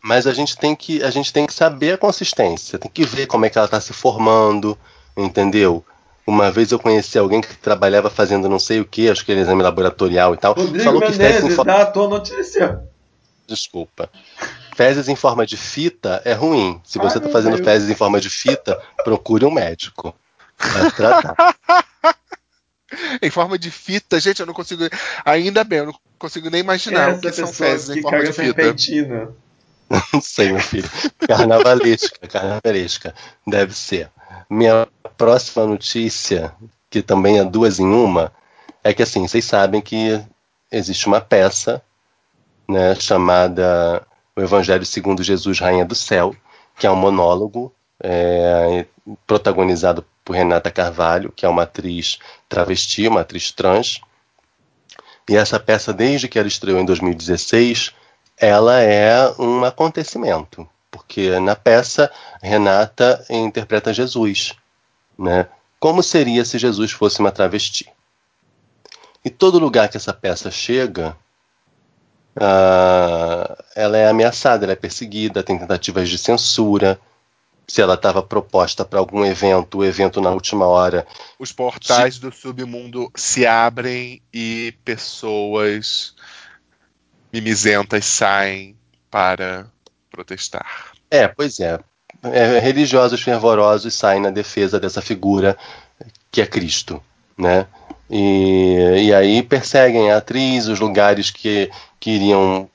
Mas 0.02 0.26
a 0.26 0.34
gente 0.34 0.56
tem 0.56 0.76
que 0.76 1.02
a 1.02 1.10
gente 1.10 1.32
tem 1.32 1.46
que 1.46 1.54
saber 1.54 1.92
a 1.94 1.98
consistência, 1.98 2.78
tem 2.78 2.90
que 2.90 3.04
ver 3.04 3.26
como 3.26 3.46
é 3.46 3.50
que 3.50 3.56
ela 3.56 3.64
está 3.64 3.80
se 3.80 3.92
formando, 3.94 4.76
entendeu? 5.16 5.82
Uma 6.26 6.50
vez 6.50 6.70
eu 6.72 6.78
conheci 6.78 7.18
alguém 7.18 7.40
que 7.40 7.56
trabalhava 7.56 8.10
fazendo 8.10 8.48
não 8.48 8.58
sei 8.58 8.80
o 8.80 8.84
que, 8.84 9.08
acho 9.10 9.24
que 9.24 9.32
era 9.32 9.40
exame 9.40 9.62
laboratorial 9.62 10.34
e 10.34 10.36
tal. 10.36 10.52
Rodrigo 10.54 10.84
falou 10.84 11.00
que 11.00 11.10
Menezes, 11.12 11.54
fo- 11.56 11.64
dá 11.64 11.82
a 11.82 11.86
tua 11.86 12.06
notícia. 12.08 12.80
Desculpa. 13.46 14.08
Fezes 14.74 15.08
em 15.08 15.16
forma 15.16 15.46
de 15.46 15.56
fita 15.56 16.20
é 16.24 16.32
ruim. 16.32 16.80
Se 16.84 16.98
você 16.98 17.18
está 17.18 17.30
fazendo 17.30 17.56
Deus. 17.56 17.66
fezes 17.66 17.90
em 17.90 17.94
forma 17.94 18.20
de 18.20 18.28
fita, 18.28 18.80
procure 19.04 19.44
um 19.44 19.50
médico. 19.50 20.14
Vai 20.58 20.90
tratar. 20.90 21.34
Em 23.20 23.30
forma 23.30 23.58
de 23.58 23.72
fita, 23.72 24.20
gente, 24.20 24.38
eu 24.38 24.46
não 24.46 24.54
consigo. 24.54 24.84
Ainda 25.24 25.64
bem, 25.64 25.80
eu 25.80 25.86
não 25.86 25.94
consigo 26.16 26.48
nem 26.48 26.60
imaginar 26.60 27.08
o 27.08 27.12
Essa 27.12 27.20
que 27.22 27.32
são 27.32 27.46
fezes 27.48 27.90
em 27.90 27.94
que 27.94 28.02
forma 28.02 28.18
caga 28.18 28.30
de 28.30 28.36
fita. 28.36 28.62
serpentina. 28.62 29.28
Não 30.12 30.20
sei, 30.20 30.50
meu 30.50 30.60
filho. 30.60 30.88
Carnavalesca, 31.28 32.26
carnavalesca. 32.26 33.14
Deve 33.46 33.74
ser. 33.74 34.10
Minha 34.48 34.88
próxima 35.16 35.66
notícia, 35.66 36.54
que 36.88 37.02
também 37.02 37.38
é 37.38 37.44
duas 37.44 37.78
em 37.78 37.86
uma, 37.86 38.32
é 38.82 38.94
que 38.94 39.02
assim, 39.02 39.26
vocês 39.28 39.44
sabem 39.44 39.82
que 39.82 40.22
existe 40.72 41.06
uma 41.06 41.20
peça 41.20 41.82
né, 42.66 42.94
chamada 42.94 44.06
O 44.36 44.40
Evangelho 44.40 44.84
segundo 44.84 45.22
Jesus, 45.22 45.60
Rainha 45.60 45.84
do 45.84 45.94
Céu, 45.94 46.34
que 46.76 46.86
é 46.86 46.90
um 46.90 46.96
monólogo 46.96 47.72
é, 48.02 48.84
protagonizado 49.26 50.04
por 50.24 50.34
Renata 50.34 50.70
Carvalho, 50.70 51.30
que 51.30 51.46
é 51.46 51.48
uma 51.48 51.62
atriz 51.62 52.18
travesti, 52.48 53.06
uma 53.06 53.20
atriz 53.20 53.52
trans. 53.52 54.00
E 55.28 55.36
essa 55.36 55.60
peça, 55.60 55.92
desde 55.92 56.28
que 56.28 56.38
ela 56.38 56.48
estreou 56.48 56.80
em 56.80 56.84
2016, 56.84 57.94
ela 58.36 58.80
é 58.80 59.30
um 59.38 59.64
acontecimento, 59.64 60.68
porque 60.90 61.38
na 61.38 61.54
peça 61.54 62.10
Renata 62.42 63.24
interpreta 63.30 63.94
Jesus, 63.94 64.54
né? 65.16 65.46
Como 65.78 66.02
seria 66.02 66.44
se 66.44 66.58
Jesus 66.58 66.92
fosse 66.92 67.20
uma 67.20 67.30
travesti? 67.30 67.88
E 69.24 69.30
todo 69.30 69.58
lugar 69.58 69.88
que 69.88 69.96
essa 69.96 70.12
peça 70.12 70.50
chega, 70.50 71.16
ah, 72.36 73.56
ela 73.74 73.96
é 73.96 74.08
ameaçada, 74.08 74.64
ela 74.64 74.72
é 74.72 74.76
perseguida, 74.76 75.42
tem 75.42 75.58
tentativas 75.58 76.08
de 76.08 76.18
censura. 76.18 76.98
Se 77.66 77.80
ela 77.80 77.94
estava 77.94 78.22
proposta 78.22 78.84
para 78.84 78.98
algum 78.98 79.24
evento, 79.24 79.78
o 79.78 79.84
evento 79.84 80.20
na 80.20 80.30
última 80.30 80.66
hora 80.66 81.06
Os 81.38 81.50
portais 81.50 82.18
do 82.18 82.30
submundo 82.30 83.10
se 83.16 83.46
abrem 83.46 84.20
e 84.32 84.74
pessoas 84.84 86.14
mimizentas 87.32 88.04
saem 88.04 88.76
para 89.10 89.66
protestar. 90.10 90.92
É, 91.10 91.26
pois 91.26 91.58
é. 91.58 91.78
É, 92.22 92.58
religiosos 92.58 93.22
fervorosos 93.22 93.94
saem 93.94 94.20
na 94.20 94.30
defesa 94.30 94.78
dessa 94.78 95.00
figura 95.00 95.56
que 96.30 96.40
é 96.40 96.46
Cristo, 96.46 97.02
né? 97.36 97.66
E, 98.10 99.06
e 99.06 99.14
aí 99.14 99.42
perseguem 99.42 100.10
a 100.10 100.18
atriz, 100.18 100.68
os 100.68 100.78
lugares 100.78 101.30
que, 101.30 101.70
que 102.04 102.10
iriam 102.10 102.68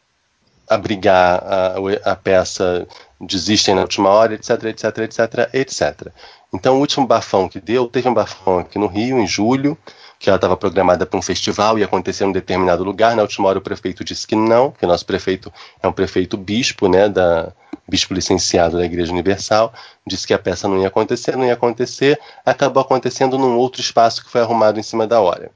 abrigar 0.68 1.43
a, 1.43 2.11
a 2.11 2.15
peça 2.15 2.88
desistem 3.22 3.76
na 3.76 3.81
última 3.81 4.10
hora, 4.10 4.34
etc, 4.34 4.64
etc, 4.64 4.97
etc, 4.97 5.49
etc. 5.53 6.07
Então 6.51 6.77
o 6.77 6.80
último 6.80 7.06
bafão 7.06 7.47
que 7.47 7.60
deu, 7.60 7.88
teve 7.88 8.10
um 8.10 8.14
bafão 8.14 8.57
aqui 8.57 8.80
no 8.80 8.88
Rio, 8.88 9.19
em 9.19 9.27
julho, 9.27 9.77
que 10.18 10.31
ela 10.31 10.38
estava 10.38 10.57
programada 10.57 11.06
para 11.06 11.19
um 11.19 11.22
festival 11.22 11.77
e 11.77 11.84
acontecer 11.84 12.23
em 12.23 12.30
um 12.30 12.31
determinado 12.31 12.84
lugar. 12.84 13.15
Na 13.15 13.22
última 13.22 13.47
hora 13.47 13.60
o 13.60 13.61
prefeito 13.61 14.03
disse 14.03 14.26
que 14.26 14.35
não, 14.35 14.72
que 14.72 14.84
o 14.84 14.88
nosso 14.88 15.06
prefeito 15.06 15.53
é 15.80 15.88
um 15.88 15.93
prefeito 15.93 16.35
bispo, 16.35 16.88
né, 16.88 17.07
da 17.07 17.53
bispo 17.88 18.15
licenciado 18.15 18.77
da 18.77 18.85
Igreja 18.85 19.11
Universal, 19.11 19.72
disse 20.07 20.26
que 20.26 20.34
a 20.34 20.39
peça 20.39 20.68
não 20.68 20.81
ia 20.81 20.88
acontecer, 20.88 21.38
não 21.38 21.45
ia 21.45 21.53
acontecer, 21.53 22.19
acabou 22.43 22.81
acontecendo 22.81 23.38
num 23.38 23.57
outro 23.57 23.80
espaço 23.80 24.23
que 24.26 24.31
foi 24.31 24.41
arrumado 24.41 24.80
em 24.80 24.84
cima 24.84 25.06
da 25.06 25.22
hora. 25.22 25.51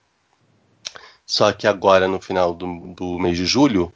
Só 1.33 1.51
que 1.51 1.65
agora, 1.65 2.07
no 2.07 2.21
final 2.21 2.53
do, 2.53 2.93
do 2.93 3.17
mês 3.17 3.35
de 3.35 3.43
julho, 3.43 3.91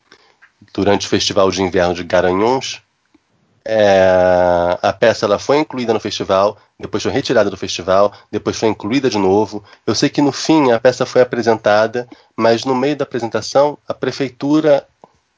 durante 0.73 1.05
o 1.05 1.09
Festival 1.09 1.51
de 1.51 1.61
Inverno 1.61 1.93
de 1.93 2.03
Garanhuns, 2.03 2.81
é, 3.63 4.79
a 4.81 4.91
peça 4.91 5.27
ela 5.27 5.37
foi 5.37 5.59
incluída 5.59 5.93
no 5.93 5.99
festival, 5.99 6.57
depois 6.79 7.03
foi 7.03 7.11
retirada 7.11 7.47
do 7.47 7.55
festival, 7.55 8.11
depois 8.31 8.57
foi 8.57 8.69
incluída 8.69 9.07
de 9.07 9.19
novo. 9.19 9.63
Eu 9.85 9.93
sei 9.93 10.09
que 10.09 10.19
no 10.19 10.31
fim 10.31 10.71
a 10.71 10.79
peça 10.79 11.05
foi 11.05 11.21
apresentada, 11.21 12.09
mas 12.35 12.65
no 12.65 12.73
meio 12.73 12.95
da 12.95 13.03
apresentação 13.03 13.77
a 13.87 13.93
prefeitura 13.93 14.87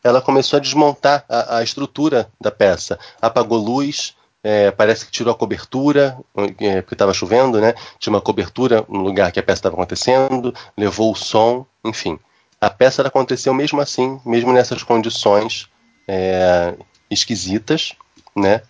ela 0.02 0.22
começou 0.22 0.56
a 0.56 0.62
desmontar 0.62 1.26
a, 1.28 1.58
a 1.58 1.64
estrutura 1.64 2.32
da 2.40 2.50
peça, 2.50 2.98
apagou 3.22 3.58
luz, 3.58 4.16
é, 4.44 4.72
parece 4.72 5.06
que 5.06 5.12
tirou 5.12 5.34
a 5.34 5.38
cobertura, 5.38 6.18
é, 6.60 6.82
porque 6.82 6.96
estava 6.96 7.14
chovendo, 7.14 7.60
né? 7.60 7.74
Tinha 8.00 8.14
uma 8.14 8.22
cobertura 8.22 8.86
no 8.88 9.00
lugar 9.00 9.32
que 9.32 9.40
a 9.40 9.44
peça 9.44 9.60
estava 9.60 9.76
acontecendo, 9.76 10.54
levou 10.78 11.12
o 11.12 11.16
som, 11.16 11.66
enfim. 11.84 12.18
A 12.60 12.70
peça 12.70 13.06
aconteceu 13.06 13.54
mesmo 13.54 13.82
assim, 13.82 14.20
mesmo 14.26 14.52
nessas 14.54 14.84
condições 14.84 15.70
é, 16.08 16.74
esquisitas, 17.10 17.94
né? 18.36 18.62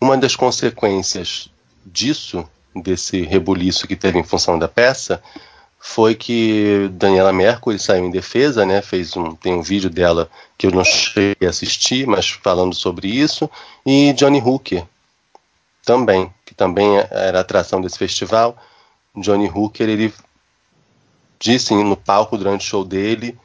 Uma 0.00 0.16
das 0.16 0.36
consequências 0.36 1.50
disso, 1.84 2.48
desse 2.74 3.22
rebuliço 3.22 3.86
que 3.86 3.96
teve 3.96 4.18
em 4.18 4.24
função 4.24 4.58
da 4.58 4.68
peça, 4.68 5.22
foi 5.86 6.14
que 6.14 6.88
Daniela 6.92 7.30
Mercury 7.30 7.78
saiu 7.78 8.06
em 8.06 8.10
defesa, 8.10 8.64
né? 8.64 8.80
Fez 8.80 9.14
um, 9.18 9.36
tem 9.36 9.52
um 9.52 9.60
vídeo 9.60 9.90
dela 9.90 10.30
que 10.56 10.66
eu 10.66 10.70
não 10.70 10.82
cheguei 10.82 11.46
a 11.46 11.50
assistir, 11.50 12.06
mas 12.06 12.30
falando 12.30 12.74
sobre 12.74 13.06
isso, 13.06 13.50
e 13.84 14.14
Johnny 14.14 14.40
Hooker 14.40 14.82
também, 15.84 16.32
que 16.46 16.54
também 16.54 16.96
era 17.10 17.40
atração 17.40 17.82
desse 17.82 17.98
festival. 17.98 18.56
Johnny 19.14 19.46
Hooker 19.46 19.86
ele 19.86 20.12
disse 21.38 21.74
no 21.74 21.96
palco 21.98 22.38
durante 22.38 22.66
o 22.66 22.68
show 22.68 22.82
dele, 22.82 23.38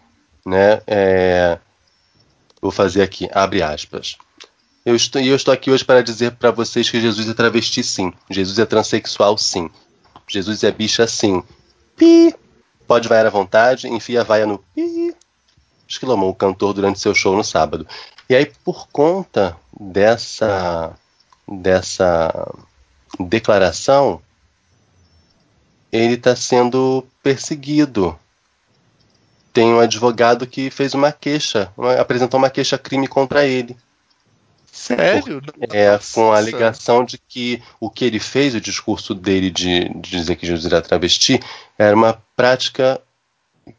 né? 0.46 0.82
É, 0.88 1.60
vou 2.62 2.72
fazer 2.72 3.02
aqui, 3.02 3.30
abre 3.34 3.62
aspas. 3.62 4.18
Eu 4.86 4.96
estou, 4.96 5.22
eu 5.22 5.36
estou 5.36 5.54
aqui 5.54 5.70
hoje 5.70 5.84
para 5.84 6.02
dizer 6.02 6.32
para 6.32 6.52
vocês 6.52 6.90
que 6.90 7.02
Jesus 7.02 7.28
é 7.28 7.34
travesti, 7.34 7.84
sim. 7.84 8.14
Jesus 8.30 8.58
é 8.60 8.66
transexual, 8.66 9.38
sim. 9.38 9.70
Jesus 10.26 10.64
é 10.64 10.72
bicha, 10.72 11.06
sim. 11.06 11.44
Pi. 12.00 12.34
Pode 12.88 13.08
vaiar 13.08 13.28
à 13.28 13.30
vontade, 13.30 13.88
enfia 13.88 14.22
a 14.22 14.24
vaia 14.24 14.48
no 14.48 14.58
pi. 14.58 15.14
Exclamou 15.88 16.30
o 16.30 16.36
cantor 16.36 16.74
durante 16.74 17.00
seu 17.00 17.14
show 17.14 17.36
no 17.36 17.44
sábado. 17.44 17.86
E 18.28 18.36
aí, 18.36 18.46
por 18.64 18.88
conta 18.88 19.58
dessa, 19.80 20.96
dessa 21.48 22.52
declaração, 23.20 24.22
ele 25.92 26.14
está 26.14 26.36
sendo 26.36 27.06
perseguido. 27.22 28.18
Tem 29.52 29.74
um 29.74 29.80
advogado 29.80 30.48
que 30.48 30.70
fez 30.70 30.94
uma 30.94 31.12
queixa, 31.12 31.72
uma, 31.76 31.94
apresentou 31.94 32.38
uma 32.38 32.50
queixa-crime 32.50 33.08
contra 33.08 33.46
ele. 33.46 33.76
Sério? 34.72 35.42
É, 35.72 36.00
com 36.14 36.32
a 36.32 36.38
alegação 36.38 37.04
de 37.04 37.18
que 37.18 37.62
o 37.80 37.90
que 37.90 38.06
ele 38.06 38.20
fez, 38.20 38.54
o 38.54 38.62
discurso 38.62 39.14
dele 39.16 39.50
de, 39.50 39.90
de 39.90 40.12
dizer 40.12 40.36
que 40.36 40.46
Jesus 40.46 40.66
era 40.66 40.82
travesti, 40.82 41.40
era 41.80 41.96
uma 41.96 42.22
prática 42.36 43.02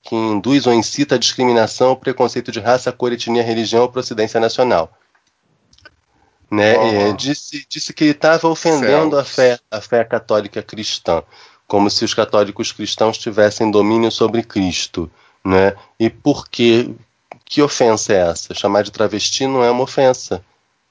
que 0.02 0.14
induz 0.14 0.66
ou 0.66 0.72
incita 0.72 1.16
a 1.16 1.18
discriminação, 1.18 1.94
preconceito 1.94 2.51
de 2.51 2.59
raça, 2.59 2.90
cor, 2.90 3.12
etnia, 3.12 3.43
religião 3.43 3.82
ou 3.82 3.90
procedência 3.90 4.40
nacional. 4.40 4.90
Né? 6.51 6.77
Uhum. 6.78 7.10
É, 7.10 7.12
disse, 7.12 7.66
disse 7.68 7.93
que 7.93 8.05
ele 8.05 8.10
estava 8.12 8.48
ofendendo 8.48 9.18
a 9.18 9.24
fé, 9.24 9.59
a 9.70 9.81
fé 9.82 10.02
católica 10.02 10.62
cristã, 10.62 11.22
como 11.66 11.90
se 11.90 12.05
os 12.05 12.14
católicos 12.14 12.72
cristãos 12.72 13.18
tivessem 13.18 13.70
domínio 13.70 14.10
sobre 14.10 14.43
Cristo. 14.43 15.10
Né? 15.44 15.74
E 15.98 16.09
por 16.09 16.48
que? 16.48 16.94
Que 17.44 17.60
ofensa 17.60 18.12
é 18.14 18.31
essa? 18.31 18.55
Chamar 18.55 18.82
de 18.82 18.93
travesti 18.93 19.47
não 19.47 19.62
é 19.62 19.70
uma 19.70 19.82
ofensa. 19.82 20.43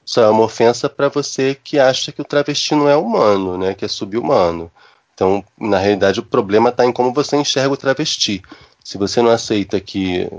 Só 0.06 0.24
é 0.24 0.30
uma 0.30 0.44
ofensa 0.44 0.90
para 0.90 1.10
você 1.10 1.58
que 1.62 1.80
acha 1.80 2.12
que 2.12 2.22
o 2.22 2.26
travesti 2.26 2.76
não 2.76 2.88
é 2.88 2.96
humano, 2.96 3.58
né? 3.58 3.74
que 3.74 3.86
é 3.86 3.88
subhumano. 3.88 4.72
Então, 5.20 5.44
na 5.60 5.78
realidade, 5.78 6.22
o 6.22 6.24
problema 6.24 6.70
está 6.70 6.86
em 6.86 6.94
como 6.94 7.12
você 7.14 7.36
enxerga 7.36 7.74
o 7.74 7.78
travesti. 7.78 8.42
Se 8.82 8.98
você 8.98 9.22
não 9.22 9.30
aceita 9.30 9.78
que, 9.78 10.30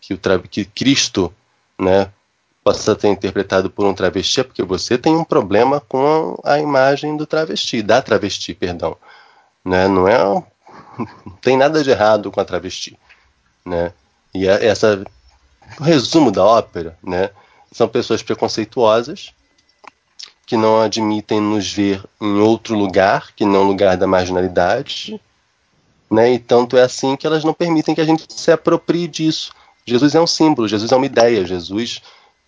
que, 0.00 0.14
o 0.14 0.18
que 0.48 0.64
Cristo 0.64 1.34
né, 1.76 2.08
possa 2.62 2.96
ser 2.96 3.08
interpretado 3.08 3.68
por 3.68 3.84
um 3.84 3.92
travesti, 3.92 4.38
é 4.38 4.44
porque 4.44 4.62
você 4.62 4.96
tem 4.96 5.16
um 5.16 5.24
problema 5.24 5.80
com 5.80 6.38
a 6.44 6.56
imagem 6.60 7.16
do 7.16 7.26
travesti, 7.26 7.82
da 7.82 8.00
travesti, 8.00 8.54
perdão. 8.54 8.96
Né? 9.64 9.88
Não 9.88 10.06
é. 10.06 10.18
Não 11.26 11.32
tem 11.40 11.56
nada 11.56 11.82
de 11.82 11.90
errado 11.90 12.30
com 12.30 12.40
a 12.40 12.44
travesti. 12.44 12.96
Né? 13.66 13.92
E 14.32 14.46
é- 14.46 14.66
essa 14.66 15.02
o 15.80 15.82
resumo 15.82 16.30
da 16.30 16.44
ópera, 16.44 16.96
né? 17.02 17.30
São 17.72 17.88
pessoas 17.88 18.22
preconceituosas 18.22 19.34
que 20.48 20.56
não 20.56 20.80
admitem 20.80 21.42
nos 21.42 21.70
ver 21.70 22.02
em 22.18 22.38
outro 22.40 22.74
lugar 22.74 23.32
que 23.36 23.44
não 23.44 23.64
lugar 23.64 23.98
da 23.98 24.06
marginalidade, 24.06 25.20
né? 26.10 26.32
E 26.32 26.38
tanto 26.38 26.74
é 26.78 26.82
assim 26.82 27.16
que 27.16 27.26
elas 27.26 27.44
não 27.44 27.52
permitem 27.52 27.94
que 27.94 28.00
a 28.00 28.04
gente 28.04 28.24
se 28.32 28.50
aproprie 28.50 29.06
disso. 29.06 29.52
Jesus 29.84 30.14
é 30.14 30.20
um 30.20 30.26
símbolo, 30.26 30.66
Jesus 30.66 30.90
é 30.90 30.96
uma 30.96 31.04
ideia, 31.04 31.44
Jesus 31.44 32.00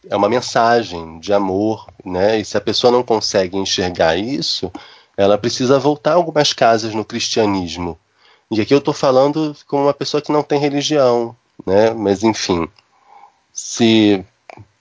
é 0.09 0.16
uma 0.16 0.31
mensagem 0.31 1.20
de 1.20 1.31
amor, 1.35 1.89
né? 2.02 2.40
E 2.40 2.44
se 2.44 2.56
a 2.56 2.60
pessoa 2.62 2.90
não 2.90 3.02
consegue 3.02 3.59
enxergar 3.59 4.16
isso, 4.16 4.72
ela 5.14 5.36
precisa 5.36 5.78
voltar 5.78 6.14
algumas 6.14 6.55
casas 6.55 6.94
no 6.94 7.05
cristianismo. 7.05 7.98
E 8.51 8.62
aqui 8.62 8.72
eu 8.72 8.78
estou 8.78 8.94
falando 8.94 9.55
como 9.66 9.82
uma 9.82 9.93
pessoa 9.93 10.22
que 10.22 10.32
não 10.32 10.43
tem 10.43 10.59
religião, 10.59 11.36
né? 11.66 11.90
Mas 11.90 12.24
enfim, 12.24 12.66
se 13.52 14.24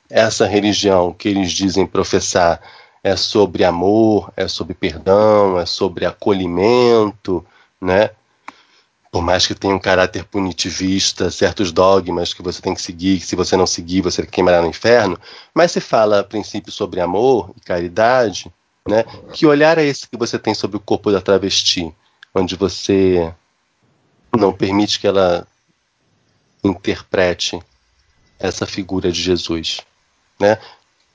essa 0.09 0.47
religião 0.47 1.11
que 1.11 1.27
eles 1.27 1.51
dizem 1.51 1.85
professar 1.85 2.61
é 3.03 3.15
sobre 3.15 3.63
amor, 3.63 4.31
é 4.35 4.47
sobre 4.47 4.73
perdão, 4.73 5.59
é 5.59 5.65
sobre 5.65 6.05
acolhimento, 6.05 7.45
né? 7.79 8.11
Por 9.11 9.23
mais 9.23 9.47
que 9.47 9.55
tenha 9.55 9.73
um 9.73 9.79
caráter 9.79 10.23
punitivista, 10.23 11.31
certos 11.31 11.71
dogmas 11.71 12.33
que 12.33 12.43
você 12.43 12.61
tem 12.61 12.75
que 12.75 12.81
seguir, 12.81 13.19
que 13.19 13.25
se 13.25 13.35
você 13.35 13.57
não 13.57 13.65
seguir 13.65 14.01
você 14.01 14.25
queimará 14.25 14.61
no 14.61 14.67
inferno, 14.67 15.19
mas 15.53 15.71
se 15.71 15.79
fala 15.79 16.19
a 16.19 16.23
princípio 16.23 16.71
sobre 16.71 17.01
amor 17.01 17.51
e 17.57 17.59
caridade, 17.61 18.51
né? 18.87 19.03
Que 19.33 19.45
olhar 19.45 19.77
é 19.77 19.85
esse 19.85 20.07
que 20.07 20.17
você 20.17 20.37
tem 20.37 20.53
sobre 20.53 20.77
o 20.77 20.81
corpo 20.81 21.11
da 21.11 21.21
travesti, 21.21 21.93
onde 22.35 22.55
você 22.55 23.33
não 24.37 24.53
permite 24.53 24.99
que 24.99 25.07
ela 25.07 25.47
interprete 26.63 27.59
essa 28.37 28.65
figura 28.65 29.11
de 29.11 29.21
Jesus, 29.21 29.81
né? 30.39 30.57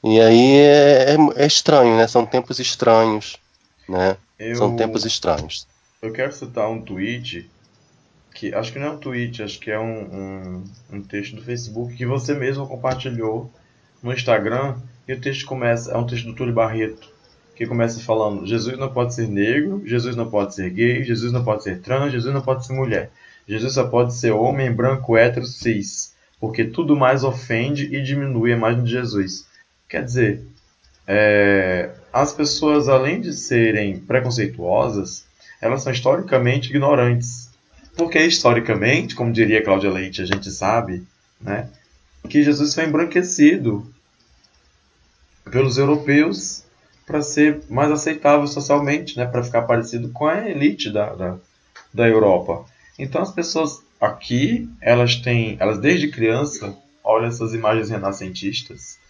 E 0.05 0.21
aí 0.21 0.57
é, 0.59 1.15
é- 1.15 1.43
é 1.43 1.47
estranho, 1.47 1.97
né? 1.97 2.07
São 2.07 2.27
tempos 2.27 2.59
estranhos, 2.59 3.39
né? 3.89 4.17
Eu, 4.39 4.55
São 4.57 4.77
tempos 4.77 5.05
estranhos. 5.07 5.67
eu 6.03 6.13
quero 6.13 6.33
citar 6.33 6.69
um 6.71 6.81
tweet 6.83 7.49
que 8.35 8.53
acho 8.55 8.73
que 8.73 8.79
não 8.79 8.89
é 8.89 8.91
um 8.91 8.99
tweet, 8.99 9.43
acho 9.43 9.59
que 9.59 9.71
é 9.71 9.79
um, 9.79 9.85
um, 10.03 10.65
um 10.93 11.03
texto 11.03 11.37
do 11.37 11.43
Facebook 11.43 11.95
que 11.97 12.05
você 12.05 12.35
mesmo 12.35 12.67
compartilhou 12.67 13.51
no 14.03 14.13
Instagram 14.13 14.77
e 15.09 15.13
o 15.15 15.21
texto 15.21 15.47
começa, 15.47 15.93
é 15.93 15.97
um 15.97 16.07
texto 16.07 16.27
do 16.27 16.35
Túlio 16.35 16.53
Barreto 16.53 17.09
que 17.57 17.65
começa 17.67 18.01
falando 18.01 18.45
Jesus 18.45 18.77
não 18.77 18.93
pode 18.93 19.15
ser 19.15 19.29
negro, 19.29 19.81
Jesus 19.87 20.17
não 20.17 20.29
pode 20.29 20.55
ser 20.57 20.69
gay, 20.71 21.05
Jesus 21.05 21.33
não 21.33 21.45
pode 21.45 21.63
ser 21.63 21.81
trans, 21.81 22.13
Jesus 22.13 22.35
não 22.35 22.43
pode 22.43 22.67
ser 22.67 22.73
mulher. 22.75 23.11
Jesus 23.49 23.75
só 23.75 23.85
pode 23.87 24.13
ser 24.15 24.33
homem, 24.33 24.73
branco, 24.73 25.17
hétero, 25.17 25.47
cis, 25.47 26.13
porque 26.41 26.65
tudo 26.65 26.97
mais 26.97 27.23
ofende 27.23 27.85
e 27.95 28.03
diminui 28.03 28.53
a 28.53 28.57
imagem 28.57 28.83
de 28.83 28.91
Jesus. 28.91 29.47
Quer 29.95 30.05
dizer, 30.05 30.45
é, 31.07 31.91
as 32.13 32.33
pessoas, 32.33 32.89
além 32.89 33.21
de 33.21 33.33
serem 33.33 33.97
preconceituosas, 33.97 35.25
elas 35.63 35.85
são 35.85 35.93
historicamente 35.93 36.71
ignorantes. 36.71 37.49
Porque 37.97 38.19
historicamente, 38.19 39.15
como 39.15 39.33
diria 39.33 39.63
Cláudia 39.63 39.93
Leite, 39.93 40.21
a 40.21 40.27
gente 40.27 40.51
sabe, 40.51 41.07
né, 41.41 41.69
que 42.29 42.43
Jesus 42.43 42.75
foi 42.75 42.87
embranquecido 42.87 43.87
pelos 45.49 45.79
europeus 45.79 46.65
para 47.07 47.23
ser 47.23 47.63
mais 47.71 47.93
aceitável 47.93 48.49
socialmente, 48.49 49.17
né, 49.17 49.27
para 49.27 49.45
ficar 49.45 49.63
parecido 49.63 50.09
com 50.09 50.27
a 50.27 50.51
elite 50.51 50.91
da, 50.91 51.15
da, 51.15 51.37
da 51.93 52.09
Europa. 52.09 52.65
Então 52.99 53.23
as 53.23 53.31
pessoas 53.31 53.81
aqui, 54.01 54.69
elas 54.81 55.15
têm, 55.15 55.57
elas 55.61 55.79
desde 55.79 56.11
criança 56.11 56.77
olham 57.05 57.29
essas 57.29 57.55
imagens 57.55 57.91
renascentistas 57.91 59.04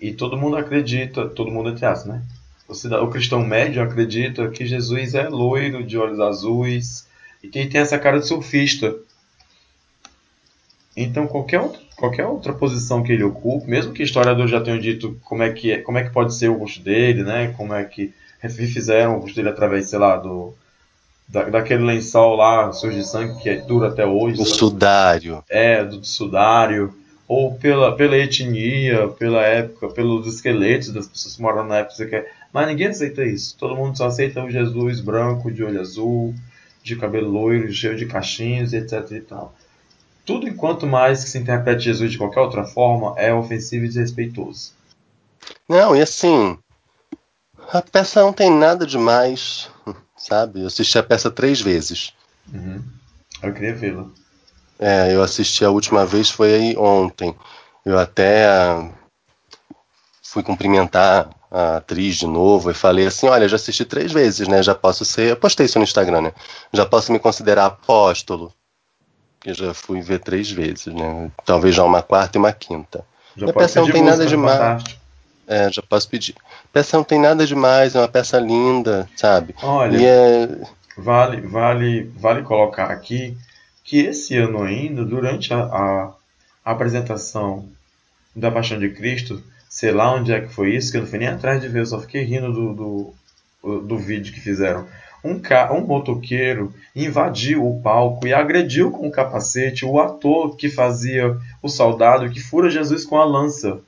e 0.00 0.12
todo 0.12 0.36
mundo 0.36 0.56
acredita, 0.56 1.28
todo 1.28 1.50
mundo 1.50 1.70
entre 1.70 1.84
aspas, 1.86 2.06
né? 2.14 2.22
O, 2.68 2.74
cida- 2.74 3.02
o 3.02 3.10
cristão 3.10 3.44
médio 3.44 3.82
acredita 3.82 4.48
que 4.48 4.64
Jesus 4.66 5.14
é 5.14 5.28
loiro, 5.28 5.82
de 5.84 5.98
olhos 5.98 6.20
azuis 6.20 7.06
e 7.42 7.48
que 7.48 7.58
ele 7.58 7.68
tem 7.68 7.80
essa 7.80 7.98
cara 7.98 8.18
de 8.20 8.26
surfista. 8.26 8.94
Então 10.96 11.26
qualquer, 11.26 11.60
outro- 11.60 11.80
qualquer 11.96 12.26
outra 12.26 12.52
posição 12.52 13.02
que 13.02 13.12
ele 13.12 13.22
ocupe, 13.24 13.68
mesmo 13.68 13.92
que 13.92 14.02
historiadores 14.02 14.50
já 14.50 14.60
tenham 14.60 14.78
dito 14.78 15.18
como 15.24 15.42
é 15.42 15.50
que 15.52 15.72
é, 15.72 15.78
como 15.80 15.98
é 15.98 16.04
que 16.04 16.10
pode 16.10 16.34
ser 16.34 16.48
o 16.48 16.56
rosto 16.58 16.80
dele, 16.80 17.22
né? 17.22 17.54
Como 17.56 17.72
é 17.74 17.84
que 17.84 18.12
refizeram 18.40 19.16
o 19.16 19.20
rosto 19.20 19.36
dele 19.36 19.48
através, 19.50 19.88
sei 19.88 19.98
lá, 19.98 20.16
do 20.16 20.52
da, 21.28 21.44
daquele 21.44 21.84
lençol 21.84 22.34
lá, 22.36 22.72
sujo 22.72 22.96
de 22.96 23.06
sangue, 23.06 23.40
que 23.40 23.48
é, 23.48 23.56
dura 23.56 23.88
até 23.88 24.04
hoje. 24.04 24.40
O 24.40 24.44
sabe? 24.44 24.58
sudário. 24.58 25.44
é, 25.48 25.84
do 25.84 26.04
sudário, 26.04 26.92
ou 27.32 27.54
pela, 27.54 27.94
pela 27.94 28.16
etnia, 28.16 29.06
pela 29.06 29.40
época, 29.42 29.86
pelos 29.90 30.26
esqueletos 30.26 30.90
das 30.92 31.06
pessoas 31.06 31.36
que 31.36 31.42
moram 31.42 31.62
na 31.64 31.76
época. 31.76 32.04
quer- 32.08 32.32
Mas 32.52 32.66
ninguém 32.66 32.88
aceita 32.88 33.22
isso. 33.24 33.56
Todo 33.56 33.76
mundo 33.76 33.96
só 33.96 34.06
aceita 34.06 34.42
o 34.42 34.50
Jesus 34.50 34.98
branco, 34.98 35.48
de 35.48 35.62
olho 35.62 35.80
azul, 35.80 36.34
de 36.82 36.96
cabelo 36.96 37.30
loiro, 37.30 37.72
cheio 37.72 37.96
de 37.96 38.04
cachinhos, 38.06 38.72
etc. 38.72 39.08
E 39.12 39.20
tal. 39.20 39.54
Tudo 40.26 40.48
enquanto 40.48 40.88
mais 40.88 41.22
que 41.22 41.30
se 41.30 41.38
interprete 41.38 41.84
Jesus 41.84 42.10
de 42.10 42.18
qualquer 42.18 42.40
outra 42.40 42.64
forma 42.64 43.14
é 43.16 43.32
ofensivo 43.32 43.84
e 43.84 43.88
desrespeitoso. 43.88 44.72
Não, 45.68 45.94
e 45.94 46.02
assim, 46.02 46.58
a 47.72 47.80
peça 47.80 48.22
não 48.22 48.32
tem 48.32 48.50
nada 48.50 48.84
demais, 48.84 49.70
sabe? 50.18 50.62
Eu 50.62 50.66
assisti 50.66 50.98
a 50.98 51.02
peça 51.04 51.30
três 51.30 51.60
vezes. 51.60 52.12
Uhum. 52.52 52.82
Eu 53.40 53.54
queria 53.54 53.72
vê-la. 53.76 54.08
É, 54.80 55.14
eu 55.14 55.22
assisti 55.22 55.62
a 55.62 55.70
última 55.70 56.06
vez 56.06 56.30
foi 56.30 56.54
aí 56.54 56.76
ontem. 56.78 57.36
Eu 57.84 57.98
até 57.98 58.46
ah, 58.48 58.88
fui 60.22 60.42
cumprimentar 60.42 61.28
a 61.50 61.76
atriz 61.76 62.16
de 62.16 62.26
novo 62.26 62.70
e 62.70 62.74
falei 62.74 63.06
assim, 63.06 63.28
olha, 63.28 63.46
já 63.46 63.56
assisti 63.56 63.84
três 63.84 64.10
vezes, 64.10 64.48
né? 64.48 64.62
Já 64.62 64.74
posso 64.74 65.04
ser. 65.04 65.30
Eu 65.30 65.36
postei 65.36 65.66
isso 65.66 65.78
no 65.78 65.84
Instagram, 65.84 66.22
né? 66.22 66.32
Já 66.72 66.86
posso 66.86 67.12
me 67.12 67.18
considerar 67.18 67.66
apóstolo. 67.66 68.54
Que 69.38 69.52
já 69.52 69.74
fui 69.74 70.00
ver 70.00 70.20
três 70.20 70.50
vezes, 70.50 70.86
né? 70.86 71.30
Talvez 71.44 71.74
já 71.74 71.84
uma 71.84 72.02
quarta 72.02 72.38
e 72.38 72.40
uma 72.40 72.52
quinta. 72.52 73.04
Já 73.36 73.48
A 73.48 73.52
pode 73.52 73.66
peça 73.66 73.80
não 73.80 73.90
tem 73.90 74.02
nada 74.02 74.24
demais. 74.24 74.84
É, 75.46 75.70
já 75.70 75.82
posso 75.82 76.08
pedir. 76.08 76.36
A 76.64 76.68
peça 76.72 76.96
não 76.96 77.04
tem 77.04 77.18
nada 77.18 77.46
demais, 77.46 77.94
é 77.94 77.98
uma 77.98 78.08
peça 78.08 78.38
linda, 78.38 79.08
sabe? 79.16 79.54
Olha, 79.62 79.98
é. 80.06 80.48
Vale, 80.96 81.40
vale, 81.42 82.04
vale 82.16 82.42
colocar 82.42 82.84
aqui 82.90 83.36
que 83.90 83.98
esse 83.98 84.36
ano 84.36 84.62
ainda, 84.62 85.04
durante 85.04 85.52
a, 85.52 85.58
a 85.64 86.14
apresentação 86.64 87.68
da 88.36 88.48
Paixão 88.48 88.78
de 88.78 88.90
Cristo, 88.90 89.42
sei 89.68 89.90
lá 89.90 90.14
onde 90.14 90.32
é 90.32 90.40
que 90.40 90.54
foi 90.54 90.76
isso, 90.76 90.92
que 90.92 90.96
eu 90.96 91.00
não 91.00 91.08
fui 91.08 91.18
nem 91.18 91.26
atrás 91.26 91.60
de 91.60 91.66
ver, 91.66 91.80
eu 91.80 91.86
só 91.86 92.00
fiquei 92.00 92.22
rindo 92.22 92.52
do, 92.52 93.12
do, 93.64 93.80
do 93.80 93.98
vídeo 93.98 94.32
que 94.32 94.38
fizeram. 94.38 94.86
Um, 95.24 95.40
ca, 95.40 95.72
um 95.72 95.84
motoqueiro 95.84 96.72
invadiu 96.94 97.66
o 97.66 97.82
palco 97.82 98.28
e 98.28 98.32
agrediu 98.32 98.92
com 98.92 99.08
o 99.08 99.10
capacete 99.10 99.84
o 99.84 99.98
ator 99.98 100.54
que 100.56 100.68
fazia 100.68 101.36
o 101.60 101.68
soldado 101.68 102.30
que 102.30 102.38
fura 102.38 102.70
Jesus 102.70 103.04
com 103.04 103.16
a 103.16 103.24
lança. 103.24 103.80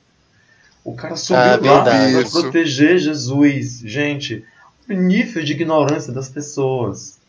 O 0.83 0.93
cara 0.93 1.15
subiu 1.15 1.39
Ah, 1.41 1.55
lá 1.61 1.83
para 1.85 2.29
proteger 2.29 2.97
Jesus. 2.97 3.79
Gente, 3.85 4.43
o 4.89 4.91
nível 4.91 5.41
de 5.41 5.53
ignorância 5.53 6.11
das 6.11 6.27
pessoas. 6.27 7.22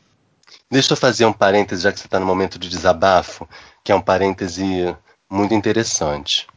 Deixa 0.74 0.92
eu 0.92 0.96
fazer 0.96 1.24
um 1.24 1.32
parêntese, 1.32 1.82
já 1.82 1.92
que 1.92 2.01
você 2.01 2.09
está 2.09 2.18
no 2.18 2.26
momento 2.26 2.59
de 2.59 2.68
desabafo, 2.68 3.48
que 3.84 3.92
é 3.92 3.94
um 3.94 4.01
parêntese 4.01 4.92
muito 5.30 5.55
interessante. 5.55 6.48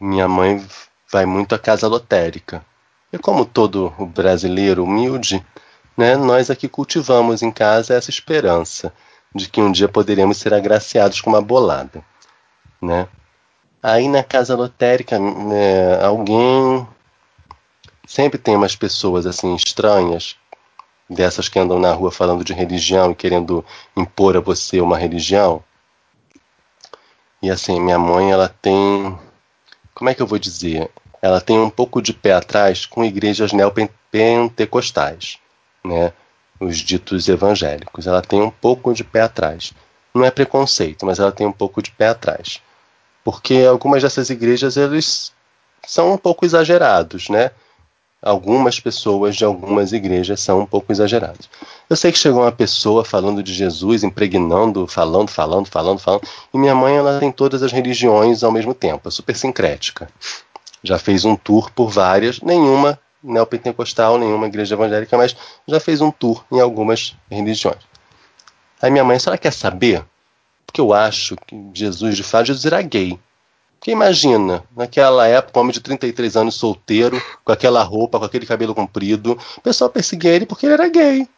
Minha 0.00 0.26
mãe 0.26 0.66
vai 1.12 1.26
muito 1.26 1.54
à 1.54 1.58
casa 1.58 1.86
lotérica. 1.86 2.64
E 3.12 3.18
como 3.18 3.44
todo 3.44 3.90
brasileiro 4.14 4.82
humilde, 4.82 5.44
né, 5.94 6.16
nós 6.16 6.48
aqui 6.48 6.70
cultivamos 6.70 7.42
em 7.42 7.50
casa 7.50 7.92
essa 7.92 8.08
esperança 8.08 8.94
de 9.34 9.46
que 9.50 9.60
um 9.60 9.70
dia 9.70 9.90
poderemos 9.90 10.38
ser 10.38 10.54
agraciados 10.54 11.20
com 11.20 11.28
uma 11.28 11.42
bolada. 11.42 12.02
Né? 12.80 13.06
Aí 13.82 14.08
na 14.08 14.24
casa 14.24 14.56
lotérica, 14.56 15.18
né, 15.18 16.02
alguém. 16.02 16.88
Sempre 18.06 18.38
tem 18.38 18.56
umas 18.56 18.74
pessoas 18.74 19.26
assim 19.26 19.54
estranhas 19.54 20.34
dessas 21.08 21.48
que 21.48 21.58
andam 21.58 21.78
na 21.78 21.92
rua 21.92 22.10
falando 22.10 22.44
de 22.44 22.52
religião 22.52 23.12
e 23.12 23.14
querendo 23.14 23.64
impor 23.96 24.36
a 24.36 24.40
você 24.40 24.80
uma 24.80 24.98
religião. 24.98 25.62
E 27.40 27.50
assim, 27.50 27.80
minha 27.80 27.98
mãe, 27.98 28.30
ela 28.30 28.48
tem. 28.48 29.18
Como 29.94 30.10
é 30.10 30.14
que 30.14 30.20
eu 30.20 30.26
vou 30.26 30.38
dizer? 30.38 30.90
Ela 31.22 31.40
tem 31.40 31.58
um 31.58 31.70
pouco 31.70 32.02
de 32.02 32.12
pé 32.12 32.32
atrás 32.32 32.84
com 32.84 33.04
igrejas 33.04 33.52
neopentecostais, 33.52 35.38
né? 35.84 36.12
Os 36.60 36.78
ditos 36.78 37.28
evangélicos. 37.28 38.06
Ela 38.06 38.20
tem 38.20 38.42
um 38.42 38.50
pouco 38.50 38.92
de 38.92 39.04
pé 39.04 39.22
atrás. 39.22 39.72
Não 40.12 40.24
é 40.24 40.30
preconceito, 40.30 41.06
mas 41.06 41.18
ela 41.18 41.32
tem 41.32 41.46
um 41.46 41.52
pouco 41.52 41.80
de 41.80 41.90
pé 41.92 42.08
atrás. 42.08 42.60
Porque 43.24 43.66
algumas 43.68 44.02
dessas 44.02 44.30
igrejas, 44.30 44.76
eles 44.76 45.32
são 45.86 46.12
um 46.12 46.18
pouco 46.18 46.44
exagerados, 46.44 47.28
né? 47.28 47.52
Algumas 48.22 48.80
pessoas 48.80 49.36
de 49.36 49.44
algumas 49.44 49.92
igrejas 49.92 50.40
são 50.40 50.60
um 50.60 50.66
pouco 50.66 50.92
exageradas. 50.92 51.48
Eu 51.88 51.96
sei 51.96 52.12
que 52.12 52.18
chegou 52.18 52.42
uma 52.42 52.52
pessoa 52.52 53.04
falando 53.04 53.42
de 53.42 53.52
Jesus, 53.54 54.02
impregnando, 54.02 54.86
falando, 54.86 55.30
falando, 55.30 55.66
falando, 55.66 55.98
falando, 55.98 56.22
e 56.52 56.58
minha 56.58 56.74
mãe 56.74 56.96
ela 56.96 57.20
tem 57.20 57.30
todas 57.30 57.62
as 57.62 57.72
religiões 57.72 58.42
ao 58.42 58.52
mesmo 58.52 58.74
tempo, 58.74 59.08
é 59.08 59.10
super 59.10 59.36
sincrética. 59.36 60.08
Já 60.82 60.98
fez 60.98 61.24
um 61.24 61.36
tour 61.36 61.70
por 61.72 61.90
várias, 61.90 62.40
nenhuma 62.40 62.98
neopentecostal, 63.22 64.18
nenhuma 64.18 64.46
igreja 64.46 64.74
evangélica, 64.74 65.16
mas 65.16 65.36
já 65.66 65.80
fez 65.80 66.00
um 66.00 66.10
tour 66.10 66.44
em 66.50 66.60
algumas 66.60 67.16
religiões. 67.30 67.78
Aí 68.80 68.90
minha 68.90 69.04
mãe, 69.04 69.16
a 69.16 69.20
senhora 69.20 69.38
quer 69.38 69.52
saber? 69.52 70.04
Porque 70.64 70.80
eu 70.80 70.92
acho 70.92 71.36
que 71.46 71.70
Jesus, 71.74 72.16
de 72.16 72.22
fato, 72.22 72.46
Jesus 72.46 72.64
era 72.64 72.80
gay. 72.82 73.18
Porque 73.78 73.90
imagina, 73.92 74.64
naquela 74.76 75.26
época, 75.28 75.58
um 75.58 75.62
homem 75.62 75.72
de 75.72 75.80
33 75.80 76.36
anos 76.36 76.56
solteiro, 76.56 77.22
com 77.44 77.52
aquela 77.52 77.82
roupa, 77.82 78.18
com 78.18 78.24
aquele 78.24 78.44
cabelo 78.46 78.74
comprido, 78.74 79.38
o 79.56 79.60
pessoal 79.60 79.88
perseguia 79.88 80.32
ele 80.32 80.46
porque 80.46 80.66
ele 80.66 80.74
era 80.74 80.88
gay. 80.88 81.28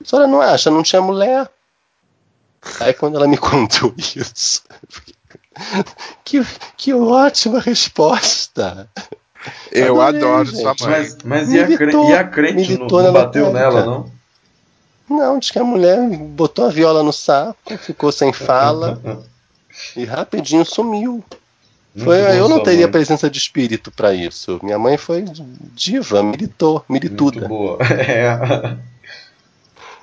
A 0.00 0.04
senhora 0.04 0.28
não 0.28 0.40
acha? 0.40 0.70
Não 0.70 0.82
tinha 0.82 1.00
mulher? 1.00 1.48
Aí 2.80 2.92
quando 2.92 3.16
ela 3.16 3.26
me 3.26 3.38
contou 3.38 3.94
isso, 3.98 4.62
que, 6.24 6.44
que 6.76 6.92
ótima 6.92 7.60
resposta! 7.60 8.88
Eu 9.72 10.00
Adorei, 10.00 10.20
adoro 10.20 10.44
gente. 10.46 10.60
sua 10.60 10.74
mãe. 10.80 10.90
Mas, 11.00 11.18
mas 11.24 11.50
e, 11.52 11.60
a 11.60 11.66
cre- 11.66 11.86
Militou- 11.86 12.10
e 12.10 12.14
a 12.14 12.24
crente 12.24 12.76
não, 12.76 12.86
não 12.86 13.12
bateu 13.12 13.52
nela, 13.52 13.84
não? 13.86 14.10
Não, 15.08 15.38
diz 15.38 15.50
que 15.50 15.58
a 15.58 15.64
mulher 15.64 15.98
botou 16.10 16.66
a 16.66 16.68
viola 16.68 17.02
no 17.02 17.12
saco, 17.14 17.78
ficou 17.78 18.12
sem 18.12 18.30
fala 18.32 19.00
e 19.96 20.04
rapidinho 20.04 20.66
sumiu. 20.66 21.24
Muito 21.94 22.04
Foi, 22.04 22.38
eu 22.38 22.48
não 22.48 22.62
teria 22.62 22.82
mãe. 22.86 22.92
presença 22.92 23.28
de 23.30 23.38
espírito 23.38 23.90
para 23.90 24.14
isso. 24.14 24.60
Minha 24.62 24.78
mãe 24.78 24.96
foi 24.96 25.24
diva, 25.74 26.22
militou, 26.22 26.84
Muito 26.88 27.02
milituda. 27.04 27.48
boa. 27.48 27.78
É. 27.82 28.76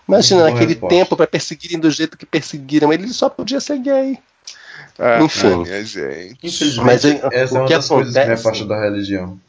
Imagina, 0.07 0.41
Muito 0.41 0.51
boa 0.51 0.51
naquele 0.51 0.73
resposta. 0.73 0.95
tempo, 0.95 1.15
para 1.17 1.27
perseguirem 1.27 1.79
do 1.79 1.89
jeito 1.89 2.17
que 2.17 2.25
perseguiram 2.25 2.93
ele, 2.93 3.03
ele 3.03 3.13
só 3.13 3.29
podia 3.29 3.59
ser 3.59 3.79
gay. 3.79 4.19
Ah, 4.99 5.21
Enfim. 5.21 5.63
Infelizmente, 6.43 6.83
Mas, 6.85 7.05
essa 7.05 7.55
é 7.57 7.59
o 7.59 7.61
uma 7.61 7.67
que 7.67 7.73
me 7.73 7.79
acontece- 7.83 8.31
afasta 8.31 8.65
da 8.65 8.79
religião. 8.81 9.39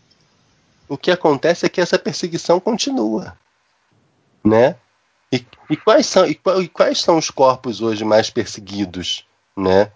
O 0.88 0.96
que 0.96 1.10
acontece 1.10 1.66
é 1.66 1.68
que 1.68 1.80
essa 1.80 1.98
perseguição 1.98 2.58
continua, 2.60 3.36
né? 4.44 4.76
E, 5.32 5.44
e 5.68 5.76
quais 5.76 6.06
são 6.06 6.24
e, 6.24 6.38
e 6.62 6.68
quais 6.68 7.00
são 7.02 7.18
os 7.18 7.28
corpos 7.30 7.80
hoje 7.82 8.04
mais 8.04 8.30
perseguidos, 8.30 9.26
né? 9.56 9.90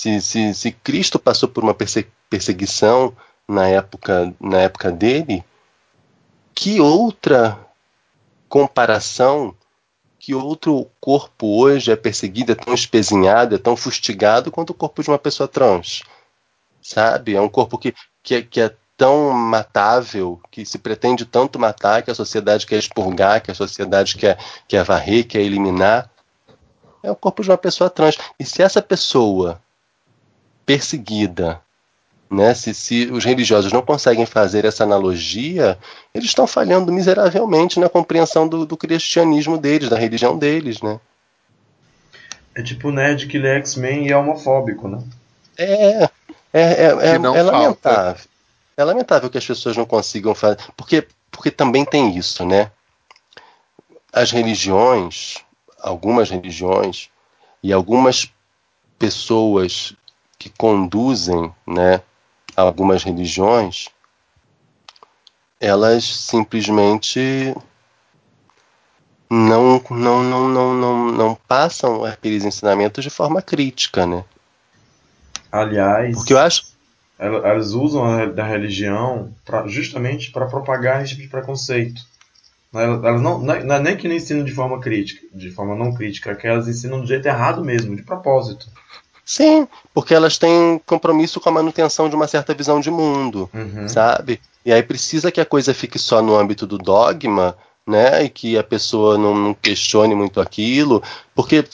Se, 0.00 0.18
se, 0.22 0.54
se 0.54 0.72
Cristo 0.72 1.18
passou 1.18 1.46
por 1.46 1.62
uma 1.62 1.74
perse- 1.74 2.08
perseguição 2.30 3.14
na 3.46 3.68
época 3.68 4.32
na 4.40 4.56
época 4.62 4.90
dele, 4.90 5.44
que 6.54 6.80
outra 6.80 7.58
comparação, 8.48 9.54
que 10.18 10.34
outro 10.34 10.90
corpo 11.02 11.46
hoje 11.60 11.92
é 11.92 11.96
perseguido, 11.96 12.52
é 12.52 12.54
tão 12.54 12.72
espezinhado, 12.72 13.54
é 13.54 13.58
tão 13.58 13.76
fustigado 13.76 14.50
quanto 14.50 14.70
o 14.70 14.74
corpo 14.74 15.02
de 15.02 15.10
uma 15.10 15.18
pessoa 15.18 15.46
trans? 15.46 16.02
Sabe? 16.80 17.34
É 17.34 17.40
um 17.42 17.50
corpo 17.50 17.76
que, 17.76 17.94
que, 18.22 18.36
é- 18.36 18.42
que 18.42 18.58
é 18.58 18.74
tão 18.96 19.32
matável, 19.32 20.40
que 20.50 20.64
se 20.64 20.78
pretende 20.78 21.26
tanto 21.26 21.58
matar, 21.58 22.02
que 22.02 22.10
a 22.10 22.14
sociedade 22.14 22.66
quer 22.66 22.78
expurgar, 22.78 23.42
que 23.42 23.50
a 23.50 23.54
sociedade 23.54 24.16
quer, 24.16 24.38
quer 24.66 24.82
varrer, 24.82 25.26
quer 25.26 25.42
eliminar. 25.42 26.10
É 27.02 27.10
o 27.10 27.16
corpo 27.16 27.42
de 27.42 27.50
uma 27.50 27.58
pessoa 27.58 27.90
trans. 27.90 28.16
E 28.38 28.46
se 28.46 28.62
essa 28.62 28.80
pessoa 28.80 29.60
perseguida, 30.70 31.60
né, 32.30 32.54
se, 32.54 32.72
se 32.72 33.06
os 33.06 33.24
religiosos 33.24 33.72
não 33.72 33.82
conseguem 33.82 34.24
fazer 34.24 34.64
essa 34.64 34.84
analogia, 34.84 35.76
eles 36.14 36.28
estão 36.28 36.46
falhando 36.46 36.92
miseravelmente 36.92 37.80
na 37.80 37.88
compreensão 37.88 38.46
do, 38.46 38.64
do 38.64 38.76
cristianismo 38.76 39.58
deles, 39.58 39.88
da 39.88 39.98
religião 39.98 40.38
deles, 40.38 40.80
né? 40.80 41.00
É 42.54 42.62
tipo 42.62 42.86
o 42.86 42.92
nerd 42.92 43.26
que 43.26 43.36
lê 43.36 43.56
X-Men 43.56 44.06
e 44.06 44.12
é 44.12 44.16
homofóbico, 44.16 44.86
né? 44.86 45.02
É, 45.58 46.04
é, 46.04 46.08
é, 46.52 46.60
é, 46.84 47.14
é 47.14 47.18
lamentável. 47.42 48.24
É 48.76 48.84
lamentável 48.84 49.28
que 49.28 49.38
as 49.38 49.46
pessoas 49.46 49.76
não 49.76 49.84
consigam 49.84 50.36
fazer. 50.36 50.58
Porque, 50.76 51.04
porque 51.32 51.50
também 51.50 51.84
tem 51.84 52.16
isso, 52.16 52.44
né? 52.44 52.70
As 54.12 54.30
religiões, 54.30 55.38
algumas 55.80 56.30
religiões, 56.30 57.10
e 57.60 57.72
algumas 57.72 58.30
pessoas 59.00 59.96
que 60.40 60.48
conduzem 60.50 61.54
né, 61.66 62.00
algumas 62.56 63.04
religiões, 63.04 63.90
elas 65.60 66.02
simplesmente 66.04 67.54
não, 69.30 69.80
não, 69.90 70.22
não, 70.24 70.48
não, 70.48 70.74
não, 70.74 71.12
não 71.12 71.34
passam 71.46 72.04
aqueles 72.04 72.44
ensinamentos 72.44 73.04
de 73.04 73.10
forma 73.10 73.42
crítica, 73.42 74.06
né? 74.06 74.24
Aliás, 75.52 76.16
Porque 76.16 76.32
eu 76.32 76.38
acho 76.38 76.70
ela- 77.18 77.46
elas 77.46 77.72
usam 77.72 78.02
a 78.04 78.24
da 78.26 78.44
religião 78.46 79.30
pra, 79.44 79.66
justamente 79.68 80.30
para 80.32 80.46
propagar 80.46 81.02
esse 81.02 81.10
tipo 81.10 81.22
de 81.22 81.28
preconceito. 81.28 82.00
Elas 82.72 83.04
elas 83.04 83.20
não, 83.22 83.38
não 83.40 83.54
é 83.54 83.64
não 83.64 83.74
é 83.76 83.80
nem 83.80 83.96
que 83.96 84.08
não 84.08 84.14
ensinam 84.14 84.44
de 84.44 84.52
forma 84.52 84.80
crítica, 84.80 85.26
de 85.34 85.50
forma 85.50 85.74
não 85.76 85.92
crítica, 85.92 86.30
é 86.30 86.34
que 86.34 86.46
elas 86.46 86.68
ensinam 86.68 87.00
do 87.00 87.06
jeito 87.06 87.26
errado 87.26 87.64
mesmo, 87.64 87.94
de 87.96 88.02
propósito. 88.02 88.68
Sim, 89.24 89.66
porque 89.94 90.14
elas 90.14 90.38
têm 90.38 90.80
compromisso 90.86 91.40
com 91.40 91.48
a 91.48 91.52
manutenção 91.52 92.08
de 92.08 92.16
uma 92.16 92.26
certa 92.26 92.52
visão 92.54 92.80
de 92.80 92.90
mundo, 92.90 93.48
Uhum. 93.54 93.88
sabe? 93.88 94.40
E 94.64 94.72
aí 94.72 94.82
precisa 94.82 95.30
que 95.30 95.40
a 95.40 95.46
coisa 95.46 95.72
fique 95.72 95.98
só 95.98 96.20
no 96.20 96.36
âmbito 96.36 96.66
do 96.66 96.76
dogma, 96.78 97.56
né? 97.86 98.24
E 98.24 98.28
que 98.28 98.58
a 98.58 98.62
pessoa 98.64 99.16
não, 99.16 99.54
questione 99.54 100.14
muito 100.14 100.40
aquilo, 100.40 101.02
porque 101.34 101.64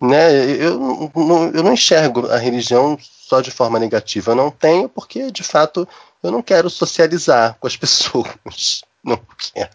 né, 0.00 0.32
eu, 0.44 1.10
eu 1.54 1.62
não 1.62 1.72
enxergo 1.72 2.26
a 2.28 2.36
religião 2.36 2.98
só 3.00 3.40
de 3.40 3.50
forma 3.50 3.78
negativa. 3.78 4.32
Eu 4.32 4.36
não 4.36 4.50
tenho, 4.50 4.88
porque 4.88 5.30
de 5.30 5.42
fato 5.42 5.88
eu 6.22 6.30
não 6.30 6.42
quero 6.42 6.68
socializar 6.68 7.56
com 7.58 7.66
as 7.66 7.76
pessoas. 7.78 8.82
Não 9.02 9.18
quero. 9.52 9.70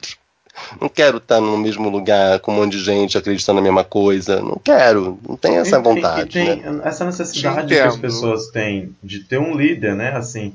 Não 0.80 0.90
quero 0.90 1.18
estar 1.18 1.40
no 1.42 1.58
mesmo 1.58 1.90
lugar 1.90 2.40
com 2.40 2.52
um 2.52 2.56
monte 2.56 2.74
de 2.78 2.84
gente 2.84 3.18
acreditando 3.18 3.58
na 3.60 3.64
mesma 3.64 3.84
coisa. 3.84 4.42
Não 4.42 4.60
quero. 4.64 5.18
Não 5.28 5.36
tenho 5.36 5.56
essa 5.62 5.80
E 5.80 5.84
tem- 5.84 5.94
vontade. 5.96 6.22
E 6.22 6.26
tem 6.46 6.56
né? 6.62 6.82
essa 6.84 7.06
necessidade 7.06 7.68
que 7.68 7.80
as 7.80 7.98
pessoas 7.98 8.48
têm 8.48 8.96
de 9.04 9.20
ter 9.22 9.40
um 9.40 9.56
líder, 9.56 9.96
né? 9.96 10.10
Assim, 10.16 10.54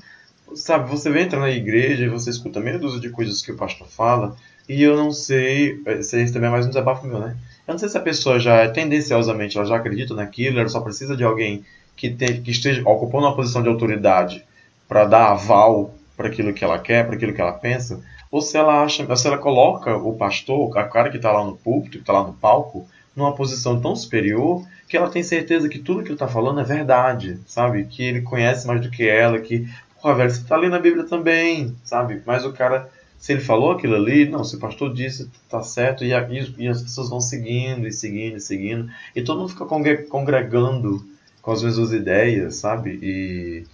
sabe, 0.55 0.89
você 0.91 1.09
entra 1.19 1.39
na 1.41 1.51
igreja 1.51 2.05
e 2.05 2.09
você 2.09 2.31
escuta 2.31 2.61
meia 2.61 2.79
dúzia 2.79 3.01
de 3.01 3.11
coisas 3.11 3.43
que 3.43 3.51
o 3.53 3.57
pastor 3.57 3.87
fala, 3.89 4.37
e 4.69 4.83
eu 4.83 4.97
não 4.97 5.11
sei, 5.11 5.81
esse 5.87 6.21
esse 6.21 6.33
também 6.33 6.49
é 6.49 6.53
mais 6.53 6.65
um 6.67 6.69
desabafo 6.69 7.07
meu, 7.07 7.19
né? 7.19 7.37
Eu 7.67 7.73
não 7.73 7.79
sei 7.79 7.89
se 7.89 7.97
a 7.99 8.01
pessoa 8.01 8.39
já, 8.39 8.69
tendenciosamente, 8.69 9.57
ela 9.57 9.67
já 9.67 9.77
acredita 9.77 10.15
naquilo, 10.15 10.59
ela 10.61 10.69
só 10.69 10.81
precisa 10.81 11.17
de 11.17 11.25
alguém 11.25 11.65
que, 11.97 12.11
te- 12.11 12.41
que 12.41 12.51
esteja 12.51 12.83
ocupando 12.89 13.27
uma 13.27 13.35
posição 13.37 13.63
de 13.63 13.69
autoridade 13.69 14.45
para 14.89 15.05
dar 15.05 15.29
aval 15.33 15.95
para 16.17 16.29
aquilo 16.29 16.53
que 16.53 16.63
ela 16.65 16.79
quer, 16.79 17.05
para 17.07 17.17
aquilo 17.17 17.33
que 17.33 17.41
ela 17.41 17.53
pensa, 17.53 18.01
ou 18.35 18.41
se 18.43 18.57
ela 18.57 18.83
acha, 18.83 19.07
ou 19.09 19.17
se 19.17 19.27
ela 19.27 19.39
coloca 19.39 19.97
o 19.97 20.15
pastor, 20.17 20.77
a 20.79 20.85
cara 20.89 21.11
que 21.11 21.17
está 21.17 21.31
lá 21.33 21.45
no 21.45 21.57
púlpito, 21.57 21.93
que 21.99 22.03
está 22.03 22.13
lá 22.13 22.25
no 22.27 22.33
palco, 22.35 22.87
numa 23.15 23.35
posição 23.35 23.81
tão 23.81 23.95
superior 23.95 24.65
que 24.89 24.97
ela 24.97 25.09
tem 25.11 25.23
certeza 25.23 25.69
que 25.69 25.79
tudo 25.79 26.01
que 26.03 26.09
ele 26.09 26.15
está 26.15 26.29
falando 26.29 26.61
é 26.61 26.65
verdade, 26.65 27.39
sabe? 27.47 27.85
Que 27.85 28.03
ele 28.03 28.23
conhece 28.23 28.67
mais 28.67 28.81
do 28.81 28.91
que 28.91 29.07
ela, 29.09 29.39
que, 29.41 29.67
pô, 30.03 30.15
velho, 30.15 30.31
você 30.31 30.41
está 30.41 30.57
lendo 30.57 30.75
a 30.77 30.81
Bíblia 30.81 31.05
também, 31.05 31.75
sabe? 31.85 32.23
Mas 32.27 32.45
o 32.45 32.53
cara, 32.53 32.91
se 33.19 33.33
ele 33.33 33.41
falou 33.41 33.73
aquilo 33.73 33.95
ali, 33.95 34.29
não, 34.29 34.45
se 34.45 34.57
o 34.57 34.61
pastor 34.61 34.93
disse, 34.93 35.31
tá 35.49 35.63
certo, 35.63 36.05
e, 36.05 36.13
a- 36.13 36.27
e- 36.59 36.69
as 36.69 36.83
pessoas 36.83 37.09
vão 37.09 37.21
seguindo 37.21 37.87
e 37.87 37.93
seguindo 37.93 38.37
e 38.37 38.41
seguindo, 38.41 38.89
e 39.15 39.23
todo 39.23 39.39
mundo 39.41 39.51
fica 39.51 39.65
congre- 39.65 40.03
congregando 40.09 41.05
com 41.41 41.53
as 41.53 41.63
mesmas 41.63 41.93
ideias, 41.93 42.57
sabe? 42.57 42.99
E. 43.03 43.65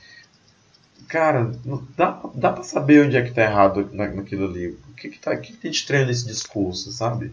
Cara, 1.11 1.51
dá, 1.97 2.21
dá 2.35 2.53
pra 2.53 2.63
saber 2.63 3.05
onde 3.05 3.17
é 3.17 3.23
que 3.23 3.33
tá 3.35 3.43
errado 3.43 3.91
na- 3.93 4.07
naquilo 4.09 4.45
ali. 4.47 4.69
O 4.69 4.95
que 4.97 5.09
que, 5.09 5.19
tá, 5.19 5.33
o 5.33 5.41
que 5.41 5.53
que 5.53 5.59
tem 5.59 5.71
de 5.71 5.77
estranho 5.77 6.07
nesse 6.07 6.25
discurso, 6.25 6.93
sabe? 6.93 7.33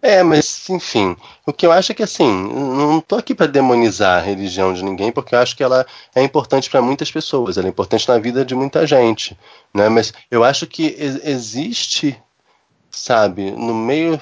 É, 0.00 0.22
mas 0.24 0.68
enfim, 0.68 1.14
o 1.46 1.52
que 1.52 1.64
eu 1.64 1.70
acho 1.70 1.92
é 1.92 1.94
que 1.94 2.02
assim, 2.02 2.26
não 2.26 3.00
tô 3.00 3.14
aqui 3.14 3.34
para 3.36 3.46
demonizar 3.46 4.18
a 4.18 4.24
religião 4.24 4.72
de 4.74 4.82
ninguém, 4.82 5.12
porque 5.12 5.32
eu 5.34 5.38
acho 5.38 5.54
que 5.56 5.62
ela 5.62 5.86
é 6.14 6.22
importante 6.22 6.68
para 6.68 6.82
muitas 6.82 7.08
pessoas, 7.10 7.56
ela 7.56 7.68
é 7.68 7.70
importante 7.70 8.08
na 8.08 8.18
vida 8.18 8.44
de 8.44 8.52
muita 8.54 8.84
gente, 8.84 9.38
né? 9.72 9.88
Mas 9.88 10.12
eu 10.28 10.42
acho 10.42 10.66
que 10.66 10.96
existe, 11.22 12.20
sabe, 12.90 13.50
no 13.52 13.74
meio 13.74 14.20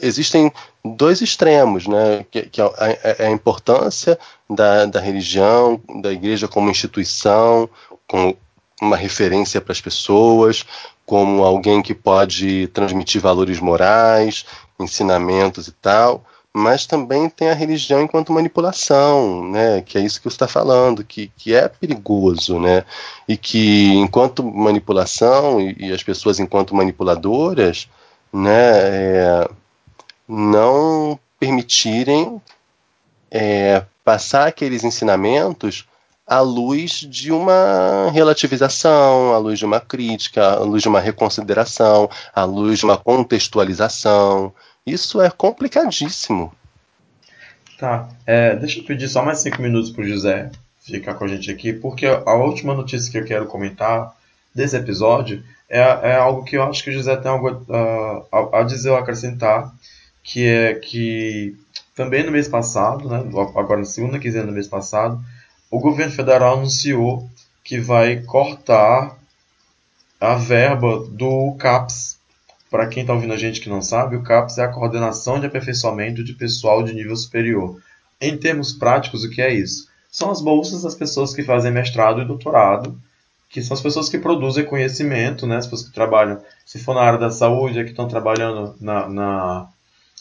existem 0.00 0.52
dois 0.84 1.20
extremos, 1.22 1.86
né? 1.86 2.24
Que, 2.30 2.42
que 2.42 2.60
é 2.60 2.64
a, 2.64 2.68
a- 2.68 3.26
a 3.28 3.30
importância 3.30 4.18
da, 4.50 4.84
da 4.84 5.00
religião, 5.00 5.80
da 6.02 6.12
igreja 6.12 6.48
como 6.48 6.70
instituição, 6.70 7.70
como 8.08 8.36
uma 8.82 8.96
referência 8.96 9.60
para 9.60 9.72
as 9.72 9.80
pessoas, 9.80 10.64
como 11.06 11.44
alguém 11.44 11.80
que 11.82 11.94
pode 11.94 12.66
transmitir 12.68 13.20
valores 13.20 13.60
morais, 13.60 14.44
ensinamentos 14.78 15.68
e 15.68 15.72
tal, 15.72 16.24
mas 16.52 16.84
também 16.84 17.28
tem 17.28 17.50
a 17.50 17.54
religião 17.54 18.02
enquanto 18.02 18.32
manipulação, 18.32 19.48
né? 19.48 19.82
Que 19.82 19.98
é 19.98 20.00
isso 20.00 20.18
que 20.20 20.28
você 20.28 20.34
está 20.34 20.48
falando, 20.48 21.04
que, 21.04 21.30
que 21.36 21.54
é 21.54 21.68
perigoso, 21.68 22.58
né? 22.58 22.84
E 23.28 23.36
que 23.36 23.94
enquanto 23.94 24.42
manipulação 24.42 25.60
e, 25.60 25.76
e 25.78 25.92
as 25.92 26.02
pessoas 26.02 26.40
enquanto 26.40 26.74
manipuladoras, 26.74 27.88
né? 28.32 28.50
É, 28.52 29.48
não 30.26 31.18
permitirem 31.38 32.40
é, 33.30 33.84
passar 34.10 34.48
aqueles 34.48 34.82
ensinamentos 34.82 35.86
à 36.26 36.40
luz 36.40 36.90
de 37.08 37.30
uma 37.30 38.10
relativização, 38.12 39.32
à 39.32 39.38
luz 39.38 39.56
de 39.56 39.64
uma 39.64 39.78
crítica, 39.78 40.44
à 40.44 40.64
luz 40.64 40.82
de 40.82 40.88
uma 40.88 40.98
reconsideração, 40.98 42.10
à 42.34 42.42
luz 42.42 42.80
de 42.80 42.84
uma 42.84 42.96
contextualização. 42.96 44.52
Isso 44.84 45.20
é 45.20 45.30
complicadíssimo. 45.30 46.52
Tá, 47.78 48.08
é, 48.26 48.56
deixa 48.56 48.80
eu 48.80 48.84
pedir 48.84 49.08
só 49.08 49.24
mais 49.24 49.38
cinco 49.38 49.62
minutos 49.62 49.90
pro 49.90 50.02
José 50.02 50.50
ficar 50.80 51.14
com 51.14 51.24
a 51.24 51.28
gente 51.28 51.48
aqui, 51.48 51.72
porque 51.72 52.04
a 52.04 52.34
última 52.34 52.74
notícia 52.74 53.12
que 53.12 53.18
eu 53.18 53.24
quero 53.24 53.46
comentar 53.46 54.12
desse 54.52 54.76
episódio 54.76 55.40
é, 55.68 55.78
é 55.78 56.16
algo 56.16 56.42
que 56.42 56.56
eu 56.56 56.64
acho 56.64 56.82
que 56.82 56.90
o 56.90 56.92
José 56.92 57.14
tem 57.14 57.30
algo 57.30 57.48
uh, 57.48 58.26
a, 58.32 58.58
a 58.58 58.62
dizer 58.64 58.90
ou 58.90 58.96
acrescentar, 58.96 59.72
que 60.24 60.48
é 60.48 60.74
que 60.74 61.56
também 62.00 62.24
no 62.24 62.32
mês 62.32 62.48
passado, 62.48 63.10
né, 63.10 63.18
agora 63.54 63.80
na 63.80 63.84
segunda 63.84 64.18
quinzena 64.18 64.46
do 64.46 64.52
mês 64.52 64.66
passado, 64.66 65.22
o 65.70 65.78
governo 65.78 66.10
federal 66.10 66.56
anunciou 66.56 67.28
que 67.62 67.78
vai 67.78 68.22
cortar 68.22 69.18
a 70.18 70.34
verba 70.34 71.04
do 71.10 71.54
CAPS. 71.58 72.18
Para 72.70 72.86
quem 72.86 73.02
está 73.02 73.12
ouvindo 73.12 73.34
a 73.34 73.36
gente 73.36 73.60
que 73.60 73.68
não 73.68 73.82
sabe, 73.82 74.16
o 74.16 74.22
CAPS 74.22 74.56
é 74.56 74.64
a 74.64 74.68
coordenação 74.68 75.38
de 75.38 75.44
aperfeiçoamento 75.44 76.24
de 76.24 76.32
pessoal 76.32 76.82
de 76.82 76.94
nível 76.94 77.14
superior. 77.14 77.78
Em 78.18 78.34
termos 78.34 78.72
práticos, 78.72 79.22
o 79.22 79.28
que 79.28 79.42
é 79.42 79.52
isso? 79.52 79.86
São 80.10 80.30
as 80.30 80.40
bolsas 80.40 80.84
das 80.84 80.94
pessoas 80.94 81.34
que 81.34 81.42
fazem 81.42 81.70
mestrado 81.70 82.22
e 82.22 82.24
doutorado, 82.24 82.98
que 83.50 83.60
são 83.60 83.74
as 83.74 83.82
pessoas 83.82 84.08
que 84.08 84.16
produzem 84.16 84.64
conhecimento, 84.64 85.46
né? 85.46 85.58
as 85.58 85.66
pessoas 85.66 85.90
que 85.90 85.94
trabalham, 85.94 86.40
se 86.64 86.78
for 86.78 86.94
na 86.94 87.02
área 87.02 87.18
da 87.18 87.30
saúde, 87.30 87.78
é 87.78 87.84
que 87.84 87.90
estão 87.90 88.08
trabalhando 88.08 88.74
na, 88.80 89.06
na 89.06 89.68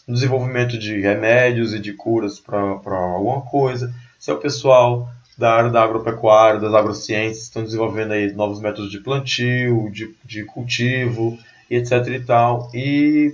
no 0.10 0.16
desenvolvimento 0.16 0.76
de 0.76 1.00
remédios 1.00 1.72
e 1.72 1.80
de 1.80 1.94
curas 1.94 2.40
para 2.40 2.60
alguma 2.60 3.42
coisa. 3.42 3.94
Se 4.18 4.32
é 4.32 4.34
o 4.34 4.40
pessoal 4.40 5.08
da 5.38 5.54
área 5.54 5.70
da 5.70 5.84
agropecuária, 5.84 6.60
das 6.60 6.74
agrociências, 6.74 7.44
estão 7.44 7.64
desenvolvendo 7.64 8.14
aí 8.14 8.34
novos 8.34 8.60
métodos 8.60 8.90
de 8.90 9.00
plantio, 9.00 9.88
de, 9.92 10.14
de 10.26 10.44
cultivo, 10.46 11.38
etc 11.70 12.08
e 12.08 12.20
tal. 12.22 12.72
E 12.74 13.32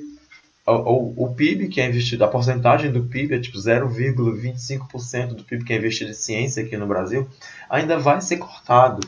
o, 0.67 1.23
o, 1.23 1.33
PIB 1.33 1.69
que 1.69 1.79
é 1.79 1.87
investido, 1.87 2.25
a 2.25 2.27
porcentagem 2.27 2.91
do 2.91 3.03
PIB 3.03 3.35
é 3.35 3.39
tipo 3.39 3.57
0,25% 3.57 5.27
do 5.27 5.45
PIB 5.45 5.63
que 5.63 5.71
é 5.71 5.77
investido 5.77 6.11
em 6.11 6.13
ciência 6.13 6.61
aqui 6.61 6.75
no 6.75 6.85
Brasil, 6.85 7.25
ainda 7.69 7.97
vai 7.97 8.19
ser 8.19 8.35
cortado. 8.35 8.99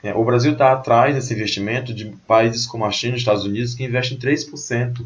É, 0.00 0.14
o 0.14 0.24
Brasil 0.24 0.52
está 0.52 0.72
atrás 0.72 1.16
desse 1.16 1.34
investimento 1.34 1.92
de 1.92 2.06
países 2.24 2.66
como 2.66 2.84
a 2.84 2.90
China 2.92 3.14
e 3.14 3.16
os 3.16 3.22
Estados 3.22 3.44
Unidos 3.44 3.74
que 3.74 3.82
investem 3.82 4.16
3%. 4.16 5.04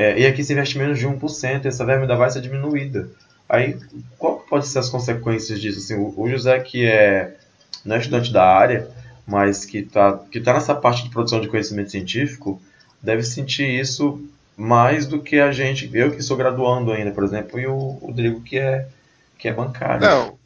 É, 0.00 0.18
e 0.18 0.26
aqui 0.26 0.42
se 0.42 0.54
investe 0.54 0.78
menos 0.78 0.98
de 0.98 1.06
1%, 1.06 1.66
essa 1.66 1.84
verba 1.84 2.04
ainda 2.04 2.16
vai 2.16 2.30
ser 2.30 2.40
diminuída. 2.40 3.10
Aí, 3.46 3.78
qual 4.16 4.38
pode 4.38 4.66
ser 4.66 4.78
as 4.78 4.88
consequências 4.88 5.60
disso? 5.60 5.78
Assim, 5.78 5.94
o, 5.94 6.26
José, 6.26 6.58
que 6.60 6.86
é, 6.86 7.36
não 7.84 7.96
é 7.96 7.98
estudante 7.98 8.32
da 8.32 8.42
área, 8.42 8.90
mas 9.26 9.66
que 9.66 9.80
está 9.80 10.18
que 10.32 10.40
tá 10.40 10.54
nessa 10.54 10.74
parte 10.74 11.02
de 11.02 11.10
produção 11.10 11.38
de 11.38 11.48
conhecimento 11.48 11.90
científico, 11.90 12.62
deve 13.02 13.22
sentir 13.22 13.68
isso 13.78 14.26
mais 14.56 15.06
do 15.06 15.20
que 15.20 15.38
a 15.38 15.52
gente, 15.52 15.90
eu 15.92 16.10
que 16.10 16.22
sou 16.22 16.34
graduando 16.34 16.92
ainda, 16.92 17.10
por 17.10 17.22
exemplo, 17.22 17.60
e 17.60 17.66
o 17.66 17.76
Rodrigo 17.76 18.40
que 18.40 18.58
é, 18.58 18.88
que 19.36 19.48
é 19.48 19.52
bancário. 19.52 20.00
Não, 20.00 20.38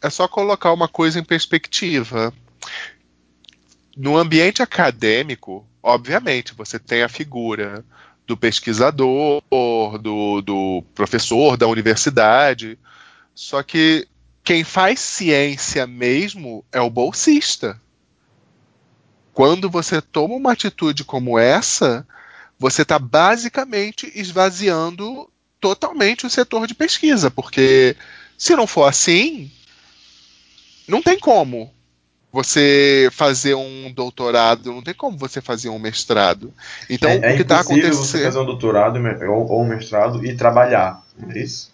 é 0.00 0.08
só 0.08 0.28
colocar 0.28 0.72
uma 0.72 0.86
coisa 0.86 1.18
em 1.18 1.24
perspectiva. 1.24 2.32
No 3.96 4.16
ambiente 4.16 4.62
acadêmico, 4.62 5.66
obviamente, 5.82 6.54
você 6.54 6.78
tem 6.78 7.02
a 7.02 7.08
figura 7.08 7.84
do 8.26 8.36
pesquisador, 8.36 9.42
do, 10.00 10.40
do 10.40 10.84
professor 10.94 11.56
da 11.56 11.66
universidade. 11.66 12.78
Só 13.34 13.62
que 13.62 14.06
quem 14.44 14.64
faz 14.64 15.00
ciência 15.00 15.86
mesmo 15.86 16.64
é 16.72 16.80
o 16.80 16.90
bolsista. 16.90 17.80
Quando 19.32 19.70
você 19.70 20.00
toma 20.00 20.34
uma 20.34 20.52
atitude 20.52 21.04
como 21.04 21.38
essa, 21.38 22.06
você 22.58 22.82
está 22.82 22.98
basicamente 22.98 24.10
esvaziando 24.14 25.30
totalmente 25.60 26.26
o 26.26 26.30
setor 26.30 26.66
de 26.66 26.74
pesquisa, 26.74 27.30
porque 27.30 27.96
se 28.36 28.54
não 28.56 28.66
for 28.66 28.84
assim, 28.84 29.50
não 30.88 31.02
tem 31.02 31.18
como 31.18 31.72
você 32.32 33.08
fazer 33.12 33.54
um 33.54 33.92
doutorado, 33.92 34.72
não 34.72 34.82
tem 34.82 34.94
como 34.94 35.18
você 35.18 35.40
fazer 35.40 35.68
um 35.68 35.78
mestrado. 35.78 36.52
Então, 36.88 37.10
é, 37.10 37.18
o 37.18 37.24
é 37.24 37.36
que 37.36 37.42
está 37.42 37.60
acontecendo. 37.60 37.94
você 37.94 38.22
fazer 38.22 38.38
um 38.38 38.46
doutorado 38.46 38.98
ou 39.28 39.62
um 39.62 39.66
mestrado 39.66 40.24
e 40.24 40.36
trabalhar, 40.36 41.02
não 41.18 41.32
é 41.32 41.38
isso? 41.38 41.70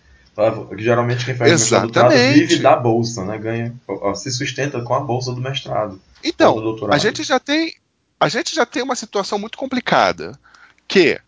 Geralmente 0.76 1.24
quem 1.24 1.34
faz 1.34 1.50
mestrado 1.50 1.82
doutorado 1.82 2.12
vive 2.34 2.58
da 2.58 2.76
bolsa, 2.76 3.24
né? 3.24 3.38
Ganha, 3.38 3.74
se 4.14 4.30
sustenta 4.30 4.82
com 4.82 4.94
a 4.94 5.00
bolsa 5.00 5.32
do 5.32 5.40
mestrado. 5.40 6.00
Então, 6.22 6.76
a 6.90 6.98
gente 6.98 7.22
já 7.22 7.40
tem 7.40 7.72
a 8.18 8.28
gente 8.28 8.54
já 8.54 8.64
tem 8.64 8.82
uma 8.82 8.96
situação 8.96 9.38
muito 9.38 9.58
complicada, 9.58 10.38
que 10.88 11.20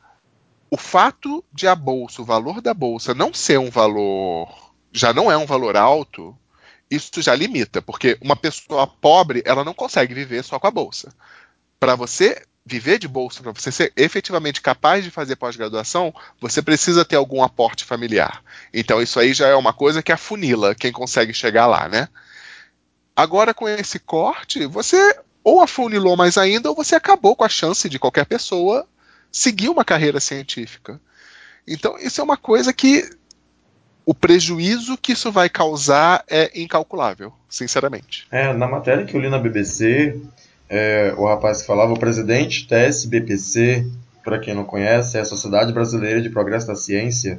o 0.71 0.77
fato 0.77 1.45
de 1.53 1.67
a 1.67 1.75
bolsa, 1.75 2.23
o 2.23 2.25
valor 2.25 2.61
da 2.61 2.75
bolsa 2.75 3.15
não 3.15 3.33
ser 3.33 3.59
um 3.59 3.71
valor, 3.71 4.49
já 4.93 5.13
não 5.13 5.31
é 5.31 5.37
um 5.37 5.47
valor 5.47 5.77
alto, 5.77 6.37
isso 6.91 7.21
já 7.21 7.35
limita, 7.35 7.83
porque 7.83 8.19
uma 8.21 8.37
pessoa 8.37 8.87
pobre, 8.87 9.43
ela 9.45 9.65
não 9.65 9.75
consegue 9.75 10.15
viver 10.15 10.43
só 10.43 10.59
com 10.59 10.67
a 10.67 10.71
bolsa. 10.71 11.13
Para 11.79 11.95
você 11.95 12.43
viver 12.65 12.99
de 12.99 13.09
bolsa, 13.09 13.43
para 13.43 13.53
você 13.53 13.73
ser 13.73 13.93
efetivamente 13.97 14.61
capaz 14.61 15.03
de 15.03 15.11
fazer 15.11 15.37
pós-graduação, 15.37 16.15
você 16.39 16.61
precisa 16.61 17.05
ter 17.05 17.17
algum 17.17 17.43
aporte 17.43 17.85
familiar. 17.85 18.43
Então 18.73 19.01
isso 19.01 19.19
aí 19.19 19.33
já 19.33 19.49
é 19.49 19.55
uma 19.55 19.73
coisa 19.73 20.03
que 20.03 20.13
afunila 20.13 20.75
quem 20.75 20.93
consegue 20.93 21.33
chegar 21.33 21.67
lá, 21.67 21.89
né? 21.89 22.09
Agora 23.17 23.55
com 23.55 23.67
esse 23.69 23.99
corte, 23.99 24.67
você 24.67 25.19
ou 25.43 25.63
afunilou 25.63 26.15
mais 26.15 26.37
ainda 26.37 26.69
ou 26.69 26.77
você 26.77 26.95
acabou 26.95 27.35
com 27.35 27.45
a 27.45 27.49
chance 27.49 27.89
de 27.89 27.99
qualquer 27.99 28.27
pessoa 28.27 28.87
seguir 29.33 29.71
uma 29.71 29.85
carreira 29.85 30.21
científica. 30.21 31.01
Então 31.67 31.97
isso 31.99 32.21
é 32.21 32.25
uma 32.25 32.37
coisa 32.37 32.71
que 32.73 33.09
o 34.09 34.15
prejuízo 34.15 34.97
que 34.97 35.13
isso 35.13 35.31
vai 35.31 35.51
causar 35.51 36.25
é 36.31 36.51
incalculável, 36.59 37.31
sinceramente. 37.47 38.27
É, 38.31 38.55
na 38.55 38.67
matéria 38.67 39.05
que 39.05 39.15
eu 39.15 39.21
li 39.21 39.29
na 39.29 39.39
BBC, 39.39 40.19
é, 40.67 41.13
o 41.15 41.27
rapaz 41.27 41.67
falava, 41.67 41.93
o 41.93 41.99
presidente 41.99 42.67
da 42.67 42.79
SBPC, 42.79 43.87
para 44.25 44.39
quem 44.39 44.55
não 44.55 44.65
conhece, 44.65 45.19
é 45.19 45.21
a 45.21 45.27
Sociedade 45.27 45.75
Brasileira 45.75 46.23
de 46.23 46.31
Progresso 46.31 46.67
da 46.67 46.75
Ciência. 46.75 47.39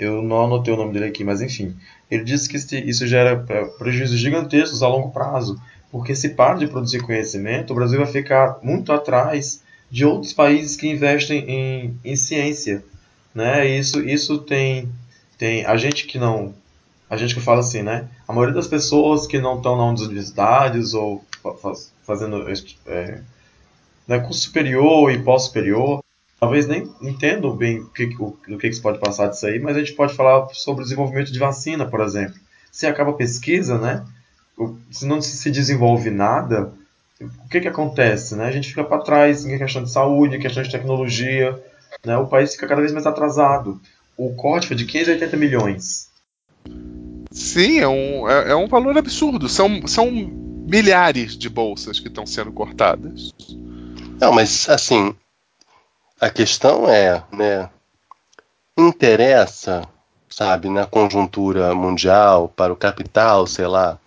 Eu 0.00 0.22
não 0.22 0.46
anotei 0.46 0.72
o 0.72 0.78
nome 0.78 0.94
dele 0.94 1.04
aqui, 1.04 1.22
mas 1.24 1.42
enfim. 1.42 1.76
Ele 2.10 2.24
disse 2.24 2.48
que 2.48 2.56
isso 2.56 3.06
gera 3.06 3.44
é, 3.50 3.64
prejuízos 3.76 4.18
gigantescos 4.18 4.82
a 4.82 4.88
longo 4.88 5.10
prazo, 5.10 5.60
porque 5.90 6.14
se 6.14 6.30
para 6.30 6.54
de 6.54 6.68
produzir 6.68 7.02
conhecimento, 7.02 7.70
o 7.70 7.76
Brasil 7.76 7.98
vai 7.98 8.10
ficar 8.10 8.60
muito 8.62 8.94
atrás 8.94 9.62
de 9.90 10.06
outros 10.06 10.32
países 10.32 10.74
que 10.74 10.88
investem 10.88 11.44
em, 11.46 11.98
em 12.02 12.16
ciência. 12.16 12.82
Né? 13.34 13.68
Isso, 13.68 14.00
isso 14.00 14.38
tem 14.38 14.88
tem 15.42 15.66
a 15.66 15.76
gente 15.76 16.06
que 16.06 16.20
não. 16.20 16.54
A 17.10 17.16
gente 17.16 17.34
que 17.34 17.40
fala 17.40 17.58
assim, 17.58 17.82
né? 17.82 18.08
A 18.28 18.32
maioria 18.32 18.54
das 18.54 18.68
pessoas 18.68 19.26
que 19.26 19.40
não 19.40 19.56
estão 19.56 19.76
nas 19.76 20.00
universidades 20.00 20.94
ou 20.94 21.24
faz, 21.60 21.92
fazendo 22.06 22.46
é, 22.86 23.20
né, 24.06 24.20
curso 24.20 24.42
superior 24.42 25.10
e 25.10 25.20
pós-superior, 25.20 26.00
talvez 26.38 26.68
nem 26.68 26.88
entendam 27.02 27.56
bem 27.56 27.80
o 27.80 27.88
que, 27.88 28.04
o, 28.20 28.26
o 28.26 28.56
que, 28.56 28.68
que 28.68 28.72
se 28.72 28.80
pode 28.80 29.00
passar 29.00 29.26
disso 29.26 29.44
aí, 29.44 29.58
mas 29.58 29.76
a 29.76 29.80
gente 29.80 29.94
pode 29.94 30.14
falar 30.14 30.46
sobre 30.52 30.82
o 30.82 30.84
desenvolvimento 30.84 31.32
de 31.32 31.40
vacina, 31.40 31.84
por 31.84 32.00
exemplo. 32.00 32.36
Se 32.70 32.86
acaba 32.86 33.10
a 33.10 33.14
pesquisa, 33.14 33.76
né? 33.78 34.06
Se 34.92 35.04
não 35.04 35.20
se 35.20 35.50
desenvolve 35.50 36.08
nada, 36.08 36.72
o 37.20 37.48
que, 37.48 37.60
que 37.60 37.68
acontece? 37.68 38.36
Né? 38.36 38.46
A 38.46 38.52
gente 38.52 38.68
fica 38.68 38.84
para 38.84 39.02
trás 39.02 39.44
em 39.44 39.58
questão 39.58 39.82
de 39.82 39.90
saúde, 39.90 40.36
em 40.36 40.40
questão 40.40 40.62
de 40.62 40.70
tecnologia, 40.70 41.60
né? 42.04 42.16
o 42.16 42.28
país 42.28 42.54
fica 42.54 42.68
cada 42.68 42.80
vez 42.80 42.92
mais 42.92 43.06
atrasado 43.06 43.80
o 44.16 44.34
corte 44.34 44.66
foi 44.68 44.76
de 44.76 44.84
15 44.84 45.10
a 45.10 45.14
80 45.14 45.36
milhões. 45.36 46.10
Sim, 47.30 47.80
é 47.80 47.88
um, 47.88 48.28
é, 48.28 48.50
é 48.50 48.56
um 48.56 48.68
valor 48.68 48.96
absurdo. 48.96 49.48
São, 49.48 49.86
são 49.86 50.10
milhares 50.10 51.36
de 51.36 51.48
bolsas 51.48 51.98
que 51.98 52.08
estão 52.08 52.26
sendo 52.26 52.52
cortadas. 52.52 53.32
Não, 54.20 54.32
mas 54.32 54.68
assim, 54.68 55.14
a 56.20 56.30
questão 56.30 56.88
é, 56.88 57.22
né, 57.32 57.68
interessa, 58.78 59.88
sabe, 60.28 60.68
na 60.68 60.86
conjuntura 60.86 61.74
mundial, 61.74 62.48
para 62.48 62.72
o 62.72 62.76
capital, 62.76 63.46
sei 63.46 63.66
lá, 63.66 63.98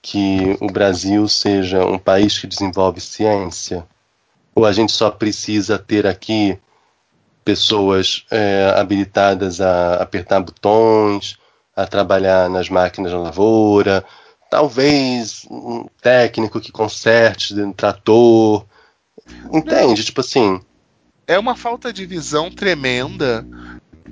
que 0.00 0.56
o 0.60 0.66
Brasil 0.68 1.28
seja 1.28 1.84
um 1.84 1.98
país 1.98 2.38
que 2.38 2.46
desenvolve 2.46 3.00
ciência? 3.00 3.86
Ou 4.54 4.64
a 4.64 4.72
gente 4.72 4.92
só 4.92 5.10
precisa 5.10 5.78
ter 5.78 6.06
aqui 6.06 6.58
pessoas 7.44 8.24
é, 8.30 8.72
habilitadas 8.76 9.60
a 9.60 9.94
apertar 9.94 10.40
botões, 10.40 11.38
a 11.74 11.86
trabalhar 11.86 12.48
nas 12.50 12.68
máquinas 12.68 13.12
da 13.12 13.18
lavoura, 13.18 14.04
talvez 14.50 15.46
um 15.50 15.86
técnico 16.02 16.60
que 16.60 16.72
conserte 16.72 17.54
um 17.54 17.72
trator. 17.72 18.64
Entende? 19.52 20.04
Tipo 20.04 20.20
assim. 20.20 20.60
É 21.26 21.38
uma 21.38 21.54
falta 21.54 21.92
de 21.92 22.04
visão 22.04 22.50
tremenda, 22.50 23.46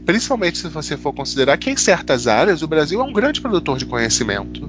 principalmente 0.07 0.59
se 0.59 0.69
você 0.69 0.97
for 0.97 1.13
considerar 1.13 1.59
que 1.59 1.71
em 1.71 1.77
certas 1.77 2.27
áreas 2.27 2.63
o 2.63 2.69
Brasil 2.69 3.01
é 3.01 3.05
um 3.05 3.13
grande 3.13 3.41
produtor 3.41 3.77
de 3.77 3.87
conhecimento. 3.87 4.69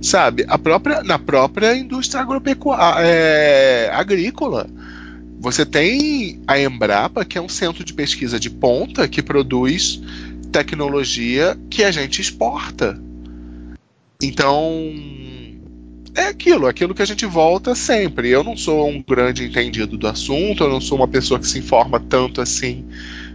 Sabe, 0.00 0.44
a 0.48 0.56
própria, 0.56 1.02
na 1.02 1.18
própria 1.18 1.74
indústria 1.74 2.20
agropecuária, 2.20 3.04
é, 3.04 3.90
agrícola. 3.92 4.68
Você 5.46 5.64
tem 5.64 6.42
a 6.44 6.58
Embrapa, 6.58 7.24
que 7.24 7.38
é 7.38 7.40
um 7.40 7.48
centro 7.48 7.84
de 7.84 7.94
pesquisa 7.94 8.40
de 8.40 8.50
ponta 8.50 9.06
que 9.06 9.22
produz 9.22 10.02
tecnologia 10.50 11.56
que 11.70 11.84
a 11.84 11.92
gente 11.92 12.20
exporta. 12.20 13.00
Então, 14.20 14.92
é 16.16 16.24
aquilo, 16.24 16.66
aquilo 16.66 16.92
que 16.96 17.02
a 17.02 17.06
gente 17.06 17.24
volta 17.26 17.76
sempre. 17.76 18.28
Eu 18.28 18.42
não 18.42 18.56
sou 18.56 18.88
um 18.88 19.00
grande 19.00 19.44
entendido 19.44 19.96
do 19.96 20.08
assunto, 20.08 20.64
eu 20.64 20.68
não 20.68 20.80
sou 20.80 20.98
uma 20.98 21.06
pessoa 21.06 21.38
que 21.38 21.46
se 21.46 21.60
informa 21.60 22.00
tanto 22.00 22.40
assim 22.40 22.84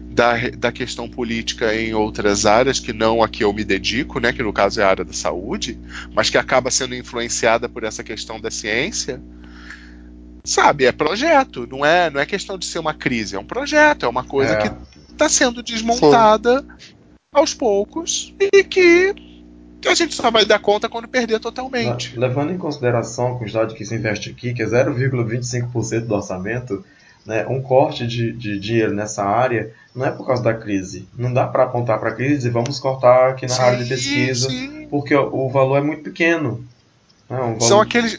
da, 0.10 0.34
da 0.50 0.70
questão 0.70 1.08
política 1.08 1.74
em 1.74 1.94
outras 1.94 2.46
áreas, 2.46 2.78
que 2.78 2.92
não 2.92 3.24
a 3.24 3.30
que 3.30 3.42
eu 3.42 3.54
me 3.54 3.64
dedico, 3.64 4.20
né, 4.20 4.34
que 4.34 4.44
no 4.44 4.52
caso 4.52 4.82
é 4.82 4.84
a 4.84 4.90
área 4.90 5.06
da 5.06 5.14
saúde, 5.14 5.80
mas 6.14 6.30
que 6.30 6.38
acaba 6.38 6.70
sendo 6.70 6.94
influenciada 6.94 7.70
por 7.70 7.86
essa 7.86 8.04
questão 8.04 8.38
da 8.38 8.52
ciência. 8.52 9.22
Sabe, 10.44 10.86
é 10.86 10.92
projeto, 10.92 11.68
não 11.70 11.86
é, 11.86 12.10
não 12.10 12.20
é 12.20 12.26
questão 12.26 12.58
de 12.58 12.66
ser 12.66 12.80
uma 12.80 12.94
crise, 12.94 13.36
é 13.36 13.40
um 13.40 13.44
projeto, 13.46 14.06
é 14.06 14.10
uma 14.10 14.24
coisa 14.24 14.54
É. 14.54 14.58
que 14.62 14.72
está 15.12 15.30
sendo 15.30 15.62
desmontada 15.62 16.66
aos 17.34 17.54
poucos 17.54 18.34
e 18.40 18.64
que 18.64 19.14
a 19.88 19.94
gente 19.94 20.14
só 20.16 20.30
vai 20.32 20.46
dar 20.46 20.60
conta 20.60 20.90
quando 20.90 21.08
perder 21.08 21.40
totalmente. 21.40 22.18
Levando 22.18 22.52
em 22.52 22.58
consideração 22.58 23.34
a 23.34 23.38
quantidade 23.38 23.74
que 23.76 23.86
se 23.86 23.96
investe 23.96 24.30
aqui, 24.32 24.54
que 24.54 24.62
é 24.64 24.66
0,25% 24.66 26.02
do 26.08 26.16
orçamento, 26.16 26.84
né, 27.26 27.46
um 27.48 27.62
corte 27.62 28.06
de, 28.08 28.32
de 28.34 28.60
dinheiro 28.60 28.94
nessa 28.94 29.24
área 29.24 29.72
não 29.96 30.06
é 30.06 30.12
por 30.12 30.26
causa 30.26 30.42
da 30.42 30.54
crise. 30.54 31.08
Não 31.16 31.32
dá 31.34 31.46
para 31.46 31.64
apontar 31.64 32.00
para 32.00 32.10
a 32.10 32.14
crise 32.16 32.48
e 32.48 32.52
vamos 32.52 32.80
cortar 32.80 33.30
aqui 33.32 33.46
na 33.46 33.60
área 33.62 33.84
de 33.84 33.90
pesquisa, 33.90 34.50
sim. 34.50 34.88
porque 34.90 35.14
o, 35.16 35.50
valor 35.50 35.78
é 35.78 35.82
muito 35.82 36.02
pequeno. 36.04 36.66
né, 37.30 37.38
valor- 37.38 37.62
São 37.62 37.80
aqueles. 37.82 38.18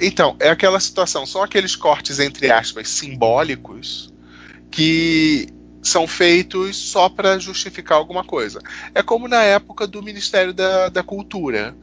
Então, 0.00 0.36
é 0.38 0.48
aquela 0.48 0.78
situação, 0.80 1.26
são 1.26 1.42
aqueles 1.42 1.74
cortes, 1.74 2.18
entre 2.20 2.50
aspas, 2.50 2.88
simbólicos 2.88 4.12
que 4.70 5.48
são 5.82 6.06
feitos 6.06 6.76
só 6.76 7.08
para 7.08 7.38
justificar 7.38 7.98
alguma 7.98 8.22
coisa. 8.22 8.60
É 8.94 9.02
como 9.02 9.26
na 9.26 9.42
época 9.42 9.86
do 9.86 10.02
Ministério 10.02 10.52
da, 10.52 10.88
da 10.88 11.02
Cultura, 11.02 11.74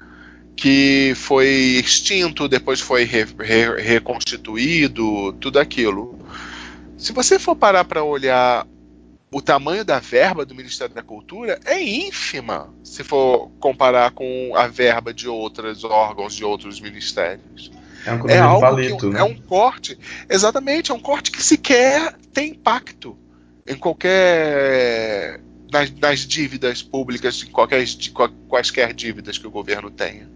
que 0.55 1.13
foi 1.15 1.47
extinto, 1.83 2.47
depois 2.47 2.79
foi 2.79 3.03
re- 3.03 3.27
re- 3.39 3.81
reconstituído, 3.81 5.33
tudo 5.33 5.59
aquilo. 5.59 6.17
Se 6.97 7.11
você 7.11 7.37
for 7.37 7.55
parar 7.55 7.83
para 7.83 8.03
olhar 8.03 8.65
o 9.31 9.41
tamanho 9.41 9.83
da 9.83 9.99
verba 9.99 10.45
do 10.45 10.55
Ministério 10.55 10.95
da 10.95 11.03
Cultura, 11.03 11.59
é 11.65 11.81
ínfima, 11.83 12.73
se 12.83 13.03
for 13.03 13.49
comparar 13.59 14.11
com 14.11 14.53
a 14.55 14.67
verba 14.67 15.13
de 15.13 15.27
outros 15.27 15.83
órgãos, 15.83 16.35
de 16.35 16.45
outros 16.45 16.79
ministérios. 16.79 17.69
É 18.05 18.13
um 18.13 18.29
É 18.29 18.37
algo 18.37 18.61
palito, 18.61 18.97
que 18.97 19.05
né? 19.07 19.19
é 19.19 19.23
um 19.23 19.35
corte, 19.35 19.97
exatamente, 20.29 20.91
é 20.91 20.93
um 20.93 20.99
corte 20.99 21.31
que 21.31 21.41
sequer 21.41 22.13
tem 22.33 22.51
impacto 22.51 23.17
em 23.67 23.75
qualquer 23.75 25.41
nas, 25.71 25.91
nas 25.99 26.19
dívidas 26.19 26.81
públicas, 26.81 27.43
em 27.43 27.51
qualquer, 27.51 27.83
de 27.83 28.11
qua- 28.11 28.31
quaisquer 28.47 28.93
dívidas 28.93 29.37
que 29.37 29.47
o 29.47 29.51
governo 29.51 29.89
tenha. 29.89 30.29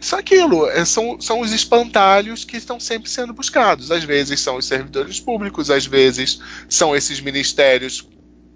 Isso 0.00 0.16
é 0.16 0.18
aquilo, 0.18 0.66
é, 0.68 0.84
são, 0.84 1.20
são 1.20 1.40
os 1.40 1.52
espantalhos 1.52 2.44
que 2.44 2.56
estão 2.56 2.80
sempre 2.80 3.10
sendo 3.10 3.32
buscados. 3.34 3.90
Às 3.90 4.02
vezes 4.02 4.40
são 4.40 4.56
os 4.56 4.64
servidores 4.64 5.20
públicos, 5.20 5.70
às 5.70 5.86
vezes 5.86 6.40
são 6.68 6.96
esses 6.96 7.20
ministérios 7.20 8.08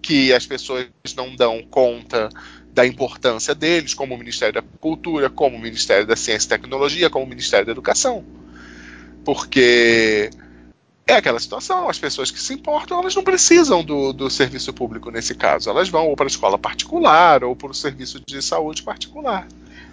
que 0.02 0.32
as 0.32 0.47
pessoas 0.47 0.86
não 1.16 1.35
dão 1.36 1.62
conta 1.70 2.28
da 2.74 2.84
importância 2.86 3.55
deles, 3.55 3.94
como 3.94 4.14
o 4.14 4.18
Ministério 4.18 4.55
da 4.55 4.62
Cultura, 4.80 5.30
como 5.30 5.56
o 5.56 5.60
Ministério 5.60 6.06
da 6.06 6.16
Ciência 6.16 6.46
e 6.46 6.48
Tecnologia, 6.48 7.09
como 7.09 7.24
o 7.24 7.28
Ministério 7.28 7.64
da 7.66 7.72
Educação. 7.72 8.24
Porque 9.24 10.30
é 11.06 11.14
aquela 11.14 11.38
situação, 11.38 11.88
as 11.88 11.98
pessoas 11.98 12.30
que 12.30 12.40
se 12.40 12.55
importam, 12.55 13.01
elas 13.01 13.14
não 13.14 13.22
precisam 13.22 13.84
do, 13.84 14.12
do 14.12 14.28
serviço 14.28 14.72
público 14.72 15.10
nesse 15.10 15.34
caso. 15.34 15.70
Elas 15.70 15.88
vão 15.88 16.09
ou 16.09 16.16
para 16.16 16.26
a 16.26 16.28
escola 16.28 16.59
particular 16.59 17.44
ou 17.44 17.55
para 17.55 17.70
o 17.70 17.74
serviço 17.74 18.20
de 18.26 18.42
saúde 18.42 18.82
particular. 18.82 19.46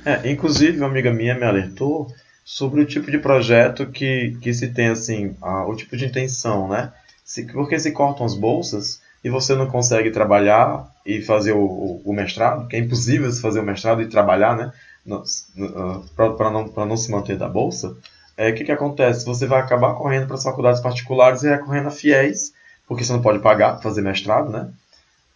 É, 0.04 0.30
inclusive, 0.32 0.78
uma 0.78 0.88
amiga 0.88 1.12
minha 1.14 1.36
me 1.36 1.46
alertou 1.46 2.08
sobre 2.44 2.82
o 2.82 2.86
tipo 2.86 3.12
de 3.12 3.20
projeto 3.20 3.86
que, 3.86 4.36
que 4.42 4.54
se 4.54 4.70
tem, 4.70 4.88
assim, 4.88 5.36
a- 5.42 5.66
o 5.68 5.76
tipo 5.76 5.96
de 5.96 6.06
intenção, 6.06 6.68
né? 6.68 6.92
Se, 7.24 7.46
porque 7.46 7.80
se 7.80 7.92
cortam 7.92 8.26
as 8.26 8.34
bolsas 8.34 9.00
e 9.24 9.30
você 9.30 9.56
não 9.56 9.68
consegue 9.68 10.12
trabalhar 10.12 10.88
e 11.06 11.22
fazer 11.22 11.54
o, 11.54 11.62
o, 11.62 12.02
o 12.06 12.14
mestrado, 12.14 12.68
que 12.68 12.76
é 12.76 12.80
impossível 12.80 13.32
se 13.32 13.42
fazer 13.42 13.60
o 13.60 13.64
mestrado 13.64 14.02
e 14.02 14.08
trabalhar, 14.08 14.56
né? 14.56 14.72
Para 16.16 16.52
não, 16.52 16.68
pra 16.68 16.86
não 16.86 16.98
se 16.98 17.12
manter 17.12 17.38
da 17.38 17.48
bolsa, 17.48 17.96
é, 18.38 18.50
o 18.50 18.56
que, 18.56 18.64
que 18.64 18.72
acontece? 18.72 19.26
Você 19.26 19.46
vai 19.46 19.60
acabar 19.60 19.94
correndo 19.94 20.28
para 20.28 20.36
as 20.36 20.44
faculdades 20.44 20.82
particulares 20.82 21.44
e 21.44 21.50
recorrendo 21.50 21.88
a 21.88 21.92
fiéis, 21.92 22.54
porque 22.88 23.04
você 23.04 23.14
não 23.14 23.22
pode 23.22 23.40
pagar 23.40 23.74
para 23.74 23.82
fazer 23.82 24.02
mestrado, 24.02 24.50
né? 24.50 24.70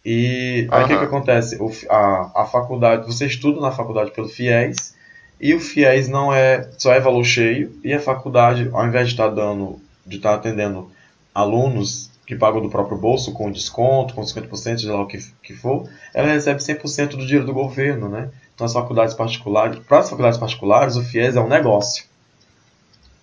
E 0.04 0.68
aí 0.70 0.84
o 0.84 0.86
que, 0.86 0.96
que 0.96 1.04
acontece? 1.04 1.56
O 1.60 1.70
a, 1.90 2.42
a 2.42 2.46
faculdade, 2.46 3.06
você 3.06 3.26
estuda 3.26 3.60
na 3.60 3.72
faculdade 3.72 4.12
pelo 4.12 4.28
FIES, 4.28 4.94
e 5.40 5.54
o 5.54 5.60
FIES 5.60 6.08
não 6.08 6.32
é 6.32 6.68
só 6.78 6.92
é 6.92 7.00
valor 7.00 7.24
cheio, 7.24 7.76
e 7.82 7.92
a 7.92 8.00
faculdade, 8.00 8.70
ao 8.72 8.86
invés 8.86 9.08
de 9.08 9.14
estar 9.14 9.28
dando, 9.28 9.80
de 10.06 10.16
estar 10.16 10.34
atendendo 10.34 10.90
alunos 11.34 12.10
que 12.26 12.34
pagam 12.34 12.60
do 12.60 12.68
próprio 12.68 12.98
bolso 12.98 13.32
com 13.32 13.50
desconto, 13.50 14.14
com 14.14 14.22
50%, 14.22 14.50
seja 14.56 14.92
lá 14.92 15.02
o 15.02 15.06
que, 15.06 15.18
que 15.42 15.54
for, 15.54 15.88
ela 16.12 16.26
recebe 16.26 16.60
100% 16.60 17.10
do 17.10 17.24
dinheiro 17.24 17.46
do 17.46 17.54
governo, 17.54 18.08
né? 18.08 18.30
Então 18.54 18.64
as 18.64 18.72
faculdades 18.72 19.14
particulares, 19.14 19.78
para 19.80 20.00
as 20.00 20.10
faculdades 20.10 20.38
particulares, 20.38 20.96
o 20.96 21.02
FIES 21.02 21.36
é 21.36 21.40
um 21.40 21.48
negócio. 21.48 22.04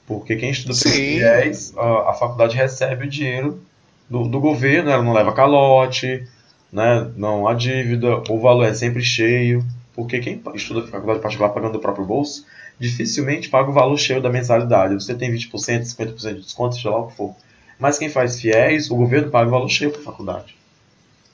Porque 0.08 0.36
quem 0.36 0.52
estuda 0.52 0.74
pelo. 0.74 0.94
FIES, 0.94 1.78
a, 1.78 2.12
a 2.12 2.14
faculdade 2.14 2.56
recebe 2.56 3.06
o 3.06 3.10
dinheiro 3.10 3.62
do, 4.10 4.28
do 4.28 4.40
governo, 4.40 4.90
ela 4.90 5.04
não 5.04 5.14
leva 5.14 5.34
calote, 5.34 6.26
né? 6.72 7.12
não 7.18 7.48
há 7.48 7.54
dívida, 7.54 8.24
o 8.30 8.40
valor 8.40 8.66
é 8.66 8.74
sempre 8.74 9.04
cheio. 9.04 9.66
Porque 9.94 10.20
quem 10.20 10.42
estuda 10.56 10.88
faculdade 10.88 11.20
particular 11.20 11.50
pagando 11.50 11.74
do 11.74 11.80
próprio 11.80 12.06
bolso, 12.06 12.46
dificilmente 12.80 13.50
paga 13.50 13.70
o 13.70 13.74
valor 13.74 13.98
cheio 13.98 14.22
da 14.22 14.30
mensalidade. 14.30 14.96
Você 14.96 15.14
tem 15.14 15.32
20%, 15.32 15.52
50% 15.52 16.34
de 16.36 16.42
desconto, 16.42 16.76
seja 16.76 16.90
lá 16.90 17.00
o 17.00 17.08
que 17.08 17.16
for. 17.16 17.36
Mas 17.80 17.98
quem 17.98 18.10
faz 18.10 18.40
fiéis, 18.40 18.90
o 18.90 18.96
governo 18.96 19.30
paga 19.30 19.48
o 19.48 19.52
valor 19.52 19.70
cheio 19.70 19.92
para 19.92 20.02
a 20.02 20.04
faculdade. 20.04 20.56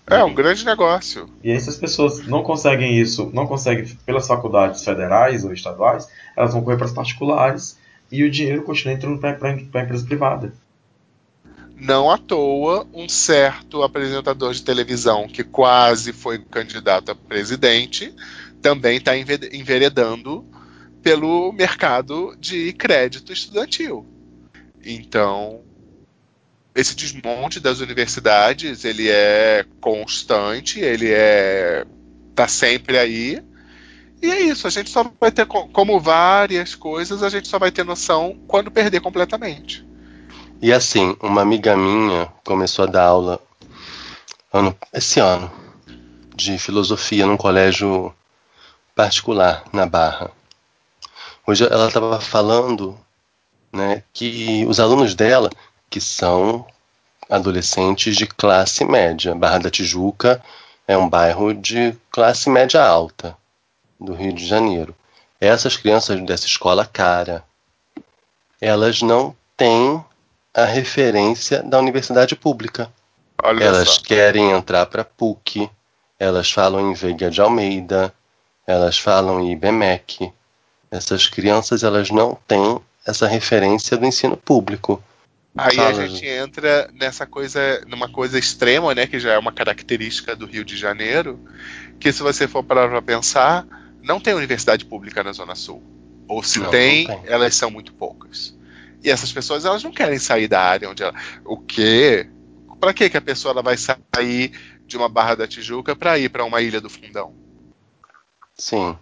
É 0.07 0.23
um 0.23 0.33
grande 0.33 0.65
negócio. 0.65 1.29
E 1.43 1.51
aí, 1.51 1.61
se 1.61 1.69
as 1.69 1.77
pessoas 1.77 2.25
não 2.25 2.41
conseguem 2.41 2.99
isso, 2.99 3.29
não 3.31 3.45
conseguem 3.45 3.85
pelas 4.05 4.25
faculdades 4.25 4.83
federais 4.83 5.45
ou 5.45 5.53
estaduais, 5.53 6.07
elas 6.35 6.51
vão 6.51 6.63
correr 6.63 6.77
para 6.77 6.87
as 6.87 6.91
particulares 6.91 7.77
e 8.11 8.23
o 8.23 8.31
dinheiro 8.31 8.63
continua 8.63 8.95
entrando 8.95 9.19
para 9.19 9.37
a 9.49 9.83
empresa 9.83 10.03
privada. 10.03 10.51
Não 11.75 12.09
à 12.09 12.17
toa, 12.17 12.87
um 12.91 13.07
certo 13.07 13.83
apresentador 13.83 14.51
de 14.51 14.63
televisão 14.63 15.27
que 15.27 15.43
quase 15.43 16.11
foi 16.11 16.39
candidato 16.39 17.11
a 17.11 17.15
presidente 17.15 18.13
também 18.61 18.97
está 18.97 19.13
enveredando 19.15 20.43
pelo 21.01 21.53
mercado 21.53 22.35
de 22.37 22.73
crédito 22.73 23.31
estudantil. 23.31 24.05
Então, 24.83 25.61
esse 26.75 26.95
desmonte 26.95 27.59
das 27.59 27.79
universidades 27.79 28.85
ele 28.85 29.09
é 29.09 29.65
constante, 29.81 30.79
ele 30.79 31.09
é 31.11 31.85
tá 32.35 32.47
sempre 32.47 32.97
aí. 32.97 33.43
E 34.21 34.29
é 34.29 34.41
isso, 34.41 34.67
a 34.67 34.69
gente 34.69 34.89
só 34.89 35.09
vai 35.19 35.31
ter 35.31 35.45
como 35.45 35.99
várias 35.99 36.75
coisas, 36.75 37.23
a 37.23 37.29
gente 37.29 37.47
só 37.47 37.57
vai 37.57 37.71
ter 37.71 37.85
noção 37.85 38.37
quando 38.47 38.71
perder 38.71 38.99
completamente. 38.99 39.85
E 40.61 40.73
assim, 40.73 41.15
uma 41.21 41.41
amiga 41.41 41.75
minha 41.77 42.27
começou 42.43 42.83
a 42.83 42.87
dar 42.87 43.05
aula 43.05 43.39
ano, 44.51 44.75
esse 44.93 45.19
ano 45.19 45.49
de 46.35 46.57
filosofia 46.57 47.25
num 47.25 47.37
colégio 47.37 48.13
particular 48.95 49.63
na 49.71 49.85
Barra. 49.85 50.31
Hoje 51.47 51.65
ela 51.65 51.87
estava 51.87 52.19
falando 52.19 52.97
né, 53.71 54.03
que 54.13 54.65
os 54.67 54.79
alunos 54.79 55.15
dela, 55.15 55.49
que 55.89 55.99
são 55.99 56.65
adolescentes 57.29 58.15
de 58.15 58.25
classe 58.25 58.83
média, 58.85 59.35
Barra 59.35 59.59
da 59.59 59.69
Tijuca 59.69 60.41
é 60.87 60.97
um 60.97 61.07
bairro 61.07 61.53
de 61.53 61.95
classe 62.11 62.49
média 62.49 62.83
alta 62.83 63.37
do 63.99 64.13
Rio 64.13 64.33
de 64.33 64.45
Janeiro. 64.45 64.95
Essas 65.39 65.77
crianças 65.77 66.19
dessa 66.21 66.47
escola 66.47 66.85
cara, 66.85 67.43
elas 68.59 69.01
não 69.01 69.35
têm 69.55 70.03
a 70.53 70.65
referência 70.65 71.61
da 71.63 71.79
universidade 71.79 72.35
pública. 72.35 72.91
Olha 73.41 73.63
Elas 73.63 73.89
só. 73.89 74.01
querem 74.01 74.51
entrar 74.51 74.85
para 74.87 75.05
PUC, 75.05 75.69
elas 76.17 76.51
falam 76.51 76.91
em 76.91 76.93
Veiga 76.93 77.29
de 77.29 77.39
Almeida, 77.39 78.13
elas 78.67 78.99
falam 78.99 79.39
em 79.39 79.51
IBMEC. 79.51 80.31
Essas 80.91 81.27
crianças 81.27 81.83
elas 81.83 82.09
não 82.09 82.37
têm 82.47 82.79
essa 83.05 83.27
referência 83.27 83.95
do 83.95 84.05
ensino 84.05 84.35
público. 84.35 85.01
Aí 85.57 85.77
a 85.79 85.93
gente 86.07 86.25
entra 86.25 86.89
nessa 86.93 87.25
coisa, 87.25 87.83
numa 87.87 88.07
coisa 88.07 88.39
extrema, 88.39 88.95
né, 88.95 89.07
que 89.07 89.19
já 89.19 89.33
é 89.33 89.37
uma 89.37 89.51
característica 89.51 90.35
do 90.35 90.45
Rio 90.45 90.63
de 90.63 90.77
Janeiro, 90.77 91.39
que 91.99 92.11
se 92.13 92.23
você 92.23 92.47
for 92.47 92.63
parar 92.63 92.87
pra 92.87 93.01
pensar, 93.01 93.67
não 94.01 94.19
tem 94.19 94.33
universidade 94.33 94.85
pública 94.85 95.23
na 95.23 95.33
Zona 95.33 95.55
Sul. 95.55 95.83
Ou 96.27 96.41
se 96.43 96.59
Não, 96.59 96.69
tem, 96.69 97.07
não 97.07 97.15
tem. 97.19 97.31
elas 97.31 97.55
são 97.55 97.69
muito 97.69 97.93
poucas. 97.93 98.55
E 99.03 99.09
essas 99.09 99.31
pessoas, 99.31 99.65
elas 99.65 99.83
não 99.83 99.91
querem 99.91 100.19
sair 100.19 100.47
da 100.47 100.61
área 100.61 100.89
onde 100.89 101.03
ela... 101.03 101.13
O 101.43 101.57
quê? 101.57 102.27
Pra 102.79 102.93
que 102.93 103.09
que 103.09 103.17
a 103.17 103.21
pessoa 103.21 103.51
ela 103.51 103.61
vai 103.61 103.75
sair 103.75 104.51
de 104.87 104.95
uma 104.97 105.09
Barra 105.09 105.35
da 105.35 105.47
Tijuca 105.47 105.95
pra 105.95 106.17
ir 106.17 106.29
pra 106.29 106.45
uma 106.45 106.61
Ilha 106.61 106.79
do 106.79 106.89
Fundão? 106.89 107.33
Sim. 108.57 108.97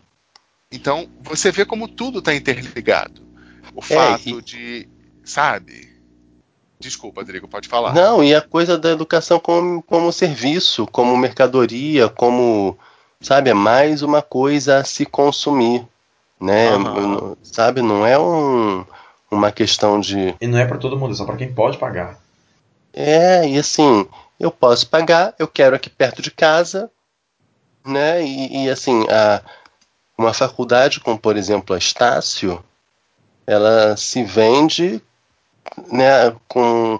Então, 0.72 1.10
você 1.22 1.52
vê 1.52 1.66
como 1.66 1.88
tudo 1.88 2.22
tá 2.22 2.34
interligado. 2.34 3.22
O 3.74 3.82
É, 3.82 3.96
fato 3.96 4.40
e- 4.40 4.42
de, 4.42 4.88
sabe? 5.24 5.87
Desculpa, 6.80 7.22
Rodrigo, 7.22 7.48
pode 7.48 7.68
falar. 7.68 7.94
Não, 7.94 8.24
e 8.24 8.36
a 8.36 8.42
coisa 8.42 8.78
da 8.78 8.92
educação 8.92 9.40
como, 9.40 9.82
como 9.84 10.12
serviço, 10.12 10.86
como 10.88 11.18
mercadoria, 11.18 12.08
como, 12.08 12.78
sabe, 13.20 13.50
é 13.50 13.54
mais 13.54 14.04
uma 14.04 14.22
coisa 14.22 14.78
a 14.78 14.84
se 14.84 15.06
consumir, 15.06 15.86
né? 16.40 16.70
Aham. 16.70 17.36
Sabe, 17.42 17.82
não 17.82 18.06
é 18.06 18.18
um, 18.20 18.86
uma 19.32 19.52
questão 19.52 20.00
de 20.00 20.36
E 20.40 20.48
não 20.48 20.60
é 20.60 20.66
pra 20.66 20.78
todo 20.78 20.98
mundo, 20.98 21.14
é 21.14 21.16
só 21.16 21.26
pra 21.26 21.36
quem 21.36 21.52
pode 21.52 21.78
pagar. 21.78 22.20
É, 22.94 23.48
e 23.48 23.58
assim, 23.58 24.08
eu 24.40 24.52
posso 24.52 24.88
pagar, 24.88 25.34
eu 25.40 25.48
quero 25.48 25.76
aqui 25.76 25.90
perto 25.90 26.22
de 26.22 26.32
casa, 26.32 26.92
né? 27.86 28.24
E, 28.24 28.66
e, 28.66 28.70
assim, 28.70 29.06
a, 29.10 29.42
uma 30.18 30.34
faculdade 30.34 31.00
como, 31.00 31.18
por 31.18 31.38
exemplo, 31.38 31.76
a 31.76 31.80
Estácio, 31.80 32.64
ela 33.46 33.96
se 33.98 34.24
vende, 34.24 35.02
né, 35.92 36.36
com... 36.48 37.00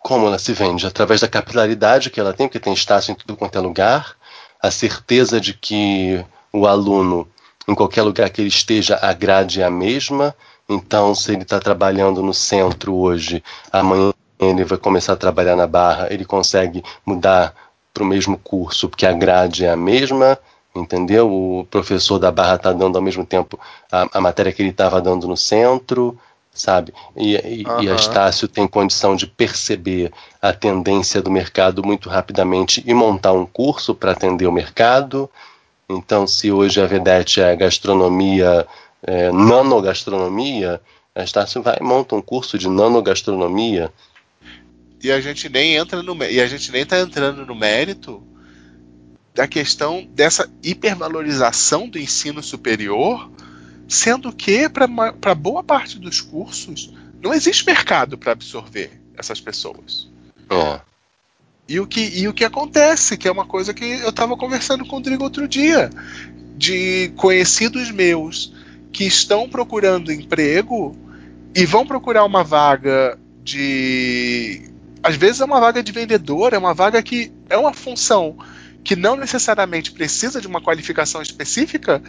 como 0.00 0.26
ela 0.26 0.38
se 0.38 0.52
vende? 0.52 0.86
Através 0.86 1.20
da 1.20 1.28
capilaridade 1.28 2.10
que 2.10 2.20
ela 2.20 2.32
tem, 2.32 2.46
porque 2.46 2.60
tem 2.60 2.72
Estácio 2.72 3.12
em 3.12 3.14
tudo 3.14 3.36
quanto 3.36 3.56
é 3.56 3.60
lugar, 3.60 4.16
a 4.62 4.70
certeza 4.70 5.40
de 5.40 5.54
que 5.54 6.24
o 6.52 6.66
aluno, 6.66 7.28
em 7.66 7.74
qualquer 7.74 8.02
lugar 8.02 8.30
que 8.30 8.40
ele 8.40 8.48
esteja, 8.48 8.98
a 9.00 9.12
grade 9.12 9.60
é 9.60 9.64
a 9.64 9.70
mesma, 9.70 10.34
então, 10.68 11.14
se 11.14 11.32
ele 11.32 11.42
está 11.42 11.60
trabalhando 11.60 12.22
no 12.22 12.32
centro 12.32 12.94
hoje, 12.94 13.42
amanhã 13.70 14.12
ele 14.38 14.64
vai 14.64 14.78
começar 14.78 15.12
a 15.12 15.16
trabalhar 15.16 15.56
na 15.56 15.66
Barra, 15.66 16.08
ele 16.10 16.24
consegue 16.24 16.82
mudar 17.04 17.54
para 17.92 18.02
o 18.02 18.06
mesmo 18.06 18.38
curso, 18.38 18.88
porque 18.88 19.06
a 19.06 19.12
grade 19.12 19.64
é 19.64 19.70
a 19.70 19.76
mesma, 19.76 20.38
entendeu? 20.74 21.30
O 21.30 21.66
professor 21.70 22.18
da 22.18 22.32
Barra 22.32 22.56
está 22.56 22.72
dando 22.72 22.96
ao 22.96 23.02
mesmo 23.02 23.24
tempo 23.24 23.58
a, 23.92 24.08
a 24.18 24.20
matéria 24.20 24.52
que 24.52 24.62
ele 24.62 24.70
estava 24.70 25.00
dando 25.00 25.28
no 25.28 25.36
centro, 25.36 26.18
sabe? 26.54 26.94
E, 27.16 27.34
e, 27.34 27.62
e 27.82 27.90
a. 27.90 27.94
Estácio 27.96 28.46
tem 28.46 28.66
condição 28.68 29.16
de 29.16 29.26
perceber 29.26 30.12
a 30.40 30.52
tendência 30.52 31.20
do 31.20 31.30
mercado 31.30 31.82
muito 31.84 32.08
rapidamente 32.08 32.82
e 32.86 32.94
montar 32.94 33.32
um 33.32 33.44
curso 33.44 33.94
para 33.94 34.12
atender 34.12 34.46
o 34.46 34.52
mercado. 34.52 35.28
Então, 35.90 36.26
se 36.26 36.50
hoje 36.50 36.80
a 36.80 36.86
Vedete 36.86 37.40
é 37.40 37.54
gastronomia 37.56 38.66
é, 39.02 39.30
nanogastronomia, 39.30 40.80
a 41.14 41.22
Estácio 41.22 41.62
vai 41.62 41.76
e 41.80 41.84
monta 41.84 42.14
um 42.14 42.22
curso 42.22 42.56
de 42.56 42.68
nanogastronomia. 42.68 43.92
E 45.02 45.12
a 45.12 45.20
gente 45.20 45.48
nem 45.48 45.76
entra 45.76 46.02
no 46.02 46.16
e 46.24 46.40
a 46.40 46.46
gente 46.46 46.72
nem 46.72 46.86
tá 46.86 46.98
entrando 46.98 47.44
no 47.44 47.54
mérito 47.54 48.22
da 49.34 49.46
questão 49.46 50.06
dessa 50.12 50.50
hipervalorização 50.62 51.88
do 51.88 51.98
ensino 51.98 52.42
superior, 52.42 53.30
sendo 53.88 54.32
que 54.32 54.68
para 54.68 55.34
boa 55.34 55.62
parte 55.62 55.98
dos 55.98 56.20
cursos 56.20 56.92
não 57.22 57.32
existe 57.32 57.66
mercado 57.66 58.18
para 58.18 58.32
absorver 58.32 59.00
essas 59.16 59.40
pessoas. 59.40 60.08
É. 60.50 60.80
E 61.66 61.80
o, 61.80 61.86
que, 61.86 62.00
e 62.00 62.28
o 62.28 62.34
que 62.34 62.44
acontece, 62.44 63.16
que 63.16 63.26
é 63.26 63.32
uma 63.32 63.46
coisa 63.46 63.72
que 63.72 63.84
eu 63.84 64.10
estava 64.10 64.36
conversando 64.36 64.84
com 64.84 64.96
o 64.96 64.98
Rodrigo 64.98 65.24
outro 65.24 65.48
dia, 65.48 65.88
de 66.56 67.10
conhecidos 67.16 67.90
meus 67.90 68.52
que 68.92 69.04
estão 69.04 69.48
procurando 69.48 70.12
emprego 70.12 70.96
e 71.54 71.64
vão 71.64 71.86
procurar 71.86 72.24
uma 72.24 72.44
vaga 72.44 73.18
de. 73.42 74.70
Às 75.02 75.16
vezes 75.16 75.40
é 75.40 75.44
uma 75.44 75.60
vaga 75.60 75.82
de 75.82 75.92
vendedor, 75.92 76.52
é 76.52 76.58
uma 76.58 76.74
vaga 76.74 77.02
que 77.02 77.32
é 77.48 77.56
uma 77.56 77.72
função 77.72 78.36
que 78.82 78.94
não 78.94 79.16
necessariamente 79.16 79.90
precisa 79.92 80.40
de 80.40 80.46
uma 80.46 80.60
qualificação 80.60 81.22
específica 81.22 82.02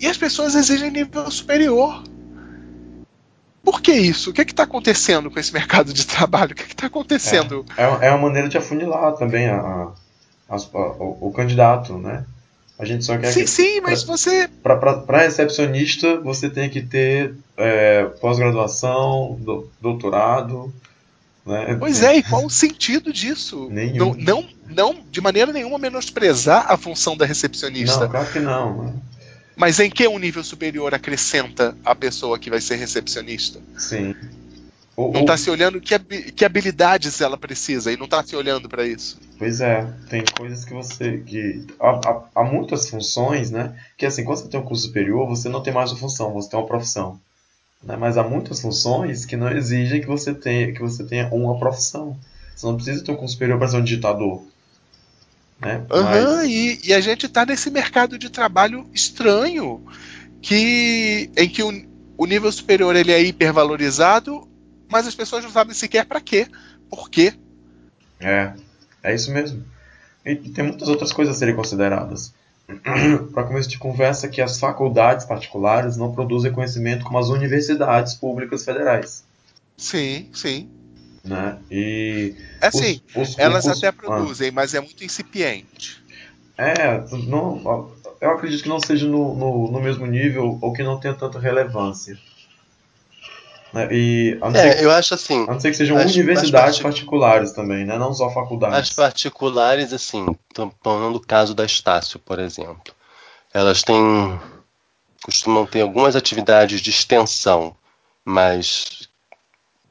e 0.00 0.06
as 0.06 0.16
pessoas 0.16 0.54
exigem 0.54 0.90
nível 0.90 1.30
superior. 1.30 2.02
Por 3.62 3.80
que 3.80 3.92
isso? 3.92 4.30
O 4.30 4.32
que 4.32 4.42
está 4.42 4.62
acontecendo 4.62 5.30
com 5.30 5.40
esse 5.40 5.52
mercado 5.52 5.92
de 5.92 6.06
trabalho? 6.06 6.52
O 6.52 6.54
que 6.54 6.62
está 6.62 6.86
acontecendo? 6.86 7.64
É, 7.76 8.06
é 8.06 8.10
uma 8.10 8.18
maneira 8.28 8.48
de 8.48 8.56
afunilar 8.56 9.14
também 9.14 9.48
a, 9.48 9.56
a- 9.56 9.92
a- 10.48 10.56
o, 10.78 11.28
o 11.28 11.32
candidato, 11.32 11.98
né? 11.98 12.24
A 12.78 12.84
gente 12.84 13.04
só 13.04 13.16
quer 13.16 13.32
sim, 13.32 13.40
que. 13.40 13.46
sim, 13.46 13.80
mas 13.80 14.04
você. 14.04 14.48
Para 14.62 15.18
recepcionista, 15.18 16.20
você 16.20 16.48
tem 16.50 16.68
que 16.68 16.82
ter 16.82 17.34
é, 17.56 18.04
pós-graduação, 18.20 19.36
do- 19.40 19.68
doutorado. 19.80 20.72
Né? 21.44 21.74
Pois 21.78 22.02
é, 22.02 22.18
e 22.18 22.22
qual 22.22 22.44
o 22.44 22.50
sentido 22.50 23.12
disso? 23.12 23.68
Nenhum. 23.70 24.14
Não, 24.14 24.14
não, 24.14 24.48
não, 24.68 24.96
de 25.10 25.20
maneira 25.20 25.52
nenhuma, 25.52 25.78
menosprezar 25.78 26.66
a 26.70 26.76
função 26.76 27.16
da 27.16 27.24
recepcionista. 27.24 28.00
Não, 28.00 28.10
claro 28.10 28.30
que 28.30 28.38
não. 28.40 28.82
Né? 28.84 28.92
Mas 29.56 29.80
em 29.80 29.88
que 29.90 30.06
um 30.06 30.18
nível 30.18 30.44
superior 30.44 30.94
acrescenta 30.94 31.74
a 31.84 31.94
pessoa 31.94 32.38
que 32.38 32.50
vai 32.50 32.60
ser 32.60 32.76
recepcionista? 32.76 33.58
Sim. 33.78 34.14
O- 34.94 35.12
Não 35.12 35.22
está 35.22 35.36
se 35.36 35.50
olhando 35.50 35.80
que, 35.80 35.98
que 35.98 36.44
habilidades 36.44 37.20
ela 37.20 37.36
precisa 37.36 37.92
e 37.92 37.96
não 37.96 38.04
está 38.04 38.22
se 38.22 38.34
olhando 38.36 38.68
para 38.68 38.86
isso. 38.86 39.18
Pois 39.38 39.60
é, 39.60 39.86
tem 40.08 40.24
coisas 40.36 40.64
que 40.64 40.72
você. 40.72 41.18
que 41.18 41.66
há, 41.80 41.90
há- 41.90 42.22
há 42.34 42.44
muitas 42.44 42.88
funções, 42.88 43.50
né? 43.50 43.74
Que 43.96 44.06
assim, 44.06 44.24
quando 44.24 44.38
você 44.38 44.48
tem 44.48 44.60
um 44.60 44.64
curso 44.64 44.86
superior, 44.86 45.26
você 45.28 45.48
não 45.48 45.62
tem 45.62 45.72
mais 45.72 45.90
uma 45.90 45.98
função, 45.98 46.32
você 46.32 46.48
tem 46.50 46.58
uma 46.58 46.66
profissão. 46.66 47.18
Né? 47.82 47.96
Mas 47.96 48.16
há 48.16 48.22
muitas 48.22 48.60
funções 48.60 49.24
que 49.26 49.36
não 49.36 49.50
exigem 49.50 50.00
que 50.00 50.06
você 50.06 50.34
tenha, 50.34 50.72
que 50.72 50.80
você 50.80 51.04
tenha 51.04 51.28
uma 51.32 51.58
profissão. 51.58 52.16
Você 52.54 52.64
não 52.66 52.76
precisa 52.76 53.04
ter 53.04 53.12
um 53.12 53.16
curso 53.16 53.34
superior 53.34 53.58
para 53.58 53.68
ser 53.68 53.76
um 53.76 53.84
digitador. 53.84 54.42
Né? 55.60 55.84
Aham, 55.90 56.36
Mas- 56.36 56.48
e, 56.48 56.80
e 56.84 56.94
a 56.94 57.00
gente 57.00 57.26
está 57.26 57.46
nesse 57.46 57.70
mercado 57.70 58.18
de 58.18 58.28
trabalho 58.30 58.86
estranho, 58.92 59.82
que 60.42 61.30
em 61.36 61.48
que 61.48 61.62
o, 61.62 61.72
o 62.16 62.26
nível 62.26 62.50
superior 62.52 62.94
ele 62.94 63.12
é 63.12 63.22
hipervalorizado, 63.22 64.46
mas 64.90 65.06
as 65.06 65.14
pessoas 65.14 65.44
não 65.44 65.50
sabem 65.50 65.74
sequer 65.74 66.04
para 66.04 66.20
quê. 66.20 66.46
Por 66.88 67.10
quê? 67.10 67.34
É, 68.20 68.52
é 69.02 69.14
isso 69.14 69.32
mesmo. 69.32 69.64
E 70.24 70.34
tem 70.36 70.64
muitas 70.64 70.88
outras 70.88 71.12
coisas 71.12 71.36
a 71.36 71.38
serem 71.38 71.54
consideradas. 71.54 72.34
Para 73.32 73.44
começo 73.44 73.68
de 73.68 73.78
conversa, 73.78 74.28
que 74.28 74.42
as 74.42 74.58
faculdades 74.58 75.24
particulares 75.24 75.96
não 75.96 76.12
produzem 76.12 76.52
conhecimento 76.52 77.04
como 77.04 77.18
as 77.18 77.28
universidades 77.28 78.14
públicas 78.14 78.64
federais. 78.64 79.24
Sim, 79.76 80.28
sim. 80.32 80.68
Né? 81.26 81.58
E 81.70 82.34
É 82.60 82.68
assim, 82.68 83.00
os- 83.16 83.30
os- 83.30 83.38
elas 83.38 83.66
os- 83.66 83.76
até 83.78 83.88
ah, 83.88 83.92
produzem, 83.92 84.50
mas 84.50 84.74
é 84.74 84.80
muito 84.80 85.04
incipiente. 85.04 86.02
É, 86.56 87.04
não, 87.26 87.90
eu 88.20 88.30
acredito 88.30 88.62
que 88.62 88.68
não 88.68 88.80
seja 88.80 89.06
no, 89.06 89.34
no, 89.36 89.70
no 89.72 89.80
mesmo 89.80 90.06
nível 90.06 90.58
ou 90.62 90.72
que 90.72 90.82
não 90.82 90.98
tenha 90.98 91.14
tanta 91.14 91.38
relevância. 91.38 92.16
Né? 93.72 93.88
E 93.90 94.38
a 94.40 94.48
não, 94.50 94.52
ser, 94.60 94.78
É, 94.78 94.84
eu 94.84 94.90
acho 94.90 95.12
assim, 95.14 95.42
a 95.48 95.52
não 95.52 95.60
ser 95.60 95.70
que 95.70 95.76
sejam 95.76 95.96
as- 95.98 96.04
universidades 96.14 96.76
as 96.76 96.80
partic- 96.80 96.82
particulares 96.82 97.52
também, 97.52 97.84
né? 97.84 97.98
não 97.98 98.14
só 98.14 98.28
as 98.28 98.34
faculdades. 98.34 98.90
particulares, 98.92 99.92
assim, 99.92 100.24
falando 100.82 101.14
do 101.14 101.20
caso 101.20 101.54
da 101.54 101.64
Estácio, 101.64 102.18
por 102.20 102.38
exemplo. 102.38 102.94
Elas 103.52 103.82
têm. 103.82 104.40
costumam 105.24 105.66
ter 105.66 105.80
algumas 105.80 106.14
atividades 106.14 106.80
de 106.80 106.90
extensão, 106.90 107.74
mas 108.24 109.05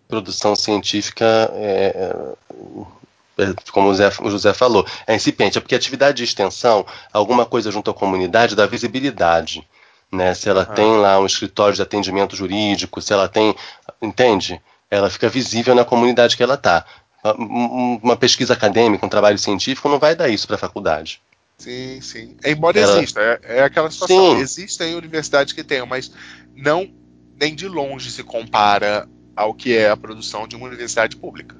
produção 0.07 0.55
científica 0.55 1.25
é, 1.53 2.35
é, 3.37 3.53
como 3.71 3.89
o 3.89 3.91
José, 3.91 4.11
o 4.21 4.29
José 4.29 4.53
falou, 4.53 4.85
é 5.05 5.15
incipiente. 5.15 5.57
É 5.57 5.61
porque 5.61 5.75
atividade 5.75 6.17
de 6.17 6.23
extensão, 6.23 6.85
alguma 7.11 7.45
coisa 7.45 7.71
junto 7.71 7.91
à 7.91 7.93
comunidade, 7.93 8.55
dá 8.55 8.65
visibilidade. 8.65 9.67
Né? 10.11 10.33
Se 10.33 10.47
ela 10.49 10.61
Aham. 10.61 10.73
tem 10.73 10.97
lá 10.97 11.19
um 11.19 11.25
escritório 11.25 11.75
de 11.75 11.81
atendimento 11.81 12.35
jurídico, 12.35 13.01
se 13.01 13.11
ela 13.11 13.27
tem. 13.27 13.55
Entende? 14.01 14.61
Ela 14.89 15.09
fica 15.09 15.27
visível 15.27 15.75
na 15.75 15.83
comunidade 15.83 16.37
que 16.37 16.43
ela 16.43 16.53
está. 16.55 16.85
Uma 17.23 18.15
pesquisa 18.15 18.53
acadêmica, 18.53 19.05
um 19.05 19.09
trabalho 19.09 19.37
científico, 19.39 19.89
não 19.89 19.97
vai 19.97 20.15
dar 20.15 20.29
isso 20.29 20.45
para 20.45 20.57
a 20.57 20.59
faculdade. 20.59 21.19
Sim, 21.57 21.99
sim. 22.01 22.37
Embora 22.45 22.79
Ela- 22.79 22.97
exista, 22.97 23.19
é, 23.19 23.39
é 23.59 23.63
aquela 23.63 23.89
situação. 23.89 24.35
Sim. 24.35 24.41
Existem 24.41 24.93
universidades 24.95 25.51
que 25.53 25.63
tenham, 25.63 25.87
mas 25.87 26.11
não 26.55 26.87
nem 27.39 27.55
de 27.55 27.67
longe 27.67 28.11
se 28.11 28.23
compara 28.23 29.09
ao 29.35 29.53
que 29.53 29.75
é 29.75 29.89
a 29.89 29.97
produção 29.97 30.47
de 30.47 30.55
uma 30.55 30.67
universidade 30.67 31.17
pública. 31.17 31.55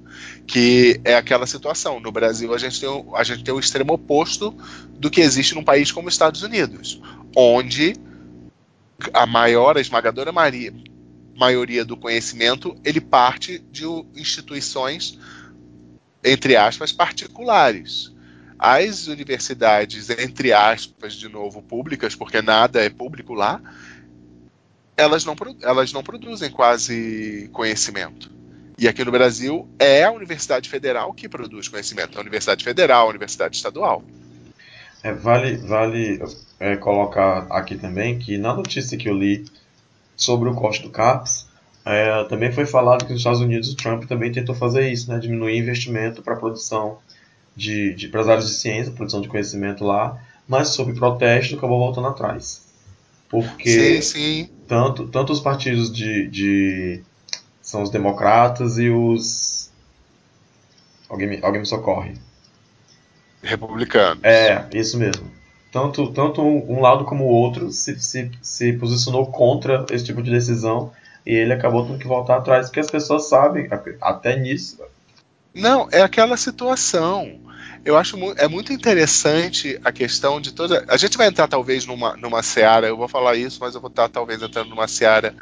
Que 0.47 0.99
é 1.03 1.15
aquela 1.15 1.45
situação. 1.45 1.99
No 1.99 2.11
Brasil, 2.11 2.53
a 2.53 2.57
gente 2.57 2.79
tem 2.79 2.87
o, 2.87 3.15
a 3.15 3.23
gente 3.23 3.43
tem 3.43 3.53
o 3.53 3.59
extremo 3.59 3.93
oposto 3.93 4.55
do 4.91 5.09
que 5.09 5.21
existe 5.21 5.53
num 5.53 5.63
país 5.63 5.91
como 5.91 6.07
os 6.07 6.13
Estados 6.13 6.41
Unidos, 6.41 7.01
onde 7.35 7.95
a 9.13 9.25
maior, 9.25 9.77
a 9.77 9.81
esmagadora 9.81 10.31
maioria, 10.31 10.73
maioria 11.35 11.83
do 11.83 11.97
conhecimento 11.97 12.75
ele 12.83 13.01
parte 13.01 13.59
de 13.59 13.83
instituições, 14.15 15.19
entre 16.23 16.55
aspas, 16.55 16.91
particulares. 16.91 18.13
As 18.57 19.07
universidades, 19.07 20.09
entre 20.09 20.53
aspas, 20.53 21.13
de 21.13 21.27
novo, 21.27 21.61
públicas, 21.61 22.15
porque 22.15 22.41
nada 22.41 22.81
é 22.81 22.89
público 22.89 23.33
lá, 23.33 23.61
elas 24.97 25.25
não, 25.25 25.35
elas 25.61 25.91
não 25.93 26.03
produzem 26.03 26.49
quase 26.49 27.49
conhecimento. 27.51 28.31
E 28.77 28.87
aqui 28.87 29.03
no 29.05 29.11
Brasil 29.11 29.67
é 29.79 30.03
a 30.03 30.11
Universidade 30.11 30.69
Federal 30.69 31.13
que 31.13 31.29
produz 31.29 31.67
conhecimento. 31.67 32.17
A 32.17 32.21
Universidade 32.21 32.63
Federal, 32.63 33.07
a 33.07 33.09
Universidade 33.09 33.55
Estadual. 33.55 34.03
É, 35.01 35.13
vale 35.13 35.57
vale 35.57 36.21
é, 36.59 36.75
colocar 36.75 37.47
aqui 37.49 37.77
também 37.77 38.17
que 38.17 38.37
na 38.37 38.53
notícia 38.53 38.97
que 38.97 39.07
eu 39.07 39.13
li 39.13 39.45
sobre 40.15 40.49
o 40.49 40.55
corte 40.55 40.81
do 40.81 40.89
CAPES, 40.89 41.47
é, 41.85 42.23
também 42.23 42.51
foi 42.51 42.65
falado 42.65 43.05
que 43.05 43.11
nos 43.11 43.19
Estados 43.19 43.41
Unidos 43.41 43.71
o 43.71 43.75
Trump 43.75 44.05
também 44.05 44.31
tentou 44.31 44.55
fazer 44.55 44.89
isso, 44.89 45.11
né, 45.11 45.19
diminuir 45.19 45.57
investimento 45.57 46.21
para 46.23 46.35
produção 46.35 46.97
de, 47.55 47.93
de 47.93 48.07
para 48.07 48.21
as 48.21 48.27
áreas 48.27 48.47
de 48.47 48.53
ciência, 48.53 48.91
produção 48.91 49.21
de 49.21 49.27
conhecimento 49.27 49.85
lá, 49.85 50.19
mas 50.47 50.69
sob 50.69 50.93
protesto 50.93 51.55
acabou 51.55 51.79
voltando 51.79 52.07
atrás. 52.07 52.65
Porque 53.43 53.69
sim, 53.69 54.01
sim. 54.01 54.49
Tanto, 54.67 55.07
tanto 55.07 55.33
os 55.33 55.39
partidos 55.39 55.91
de, 55.91 56.27
de. 56.27 57.03
São 57.61 57.81
os 57.81 57.89
democratas 57.89 58.77
e 58.77 58.89
os. 58.89 59.71
Alguém 61.09 61.27
me, 61.27 61.39
alguém 61.41 61.61
me 61.61 61.65
socorre. 61.65 62.13
Republicanos. 63.41 64.23
É, 64.23 64.67
isso 64.73 64.97
mesmo. 64.97 65.31
Tanto, 65.71 66.11
tanto 66.13 66.41
um 66.41 66.79
lado 66.81 67.05
como 67.05 67.25
o 67.25 67.29
outro 67.29 67.71
se, 67.71 67.99
se, 67.99 68.31
se 68.41 68.73
posicionou 68.73 69.27
contra 69.27 69.85
esse 69.91 70.05
tipo 70.05 70.23
de 70.23 70.31
decisão 70.31 70.91
e 71.25 71.33
ele 71.33 71.53
acabou 71.53 71.85
tendo 71.85 71.99
que 71.99 72.07
voltar 72.07 72.37
atrás, 72.37 72.67
porque 72.67 72.79
as 72.79 72.89
pessoas 72.89 73.27
sabem, 73.27 73.67
até 74.01 74.37
nisso. 74.37 74.79
Não, 75.53 75.87
é 75.91 76.01
aquela 76.01 76.37
situação 76.37 77.39
eu 77.85 77.95
acho 77.95 78.17
é 78.37 78.47
muito 78.47 78.73
interessante 78.73 79.79
a 79.85 79.91
questão 79.91 80.41
de 80.41 80.51
toda. 80.51 80.83
A 80.87 80.97
gente 80.97 81.17
vai 81.17 81.27
entrar 81.27 81.47
talvez 81.47 81.85
numa, 81.85 82.17
numa 82.17 82.41
seara, 82.41 82.87
eu 82.87 82.97
vou 82.97 83.07
falar 83.07 83.35
isso, 83.35 83.59
mas 83.61 83.75
eu 83.75 83.79
vou 83.79 83.91
estar 83.91 84.09
talvez 84.09 84.41
entrando 84.41 84.71
numa 84.71 84.87
seara 84.87 85.35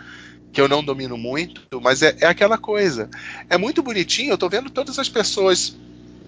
que 0.52 0.60
eu 0.60 0.68
não 0.68 0.84
domino 0.84 1.18
muito, 1.18 1.62
mas 1.82 2.02
é, 2.02 2.18
é 2.20 2.28
aquela 2.28 2.58
coisa. 2.58 3.10
É 3.50 3.58
muito 3.58 3.82
bonitinho, 3.82 4.32
eu 4.32 4.36
estou 4.36 4.50
vendo 4.50 4.70
todas 4.70 5.00
as 5.00 5.08
pessoas 5.08 5.74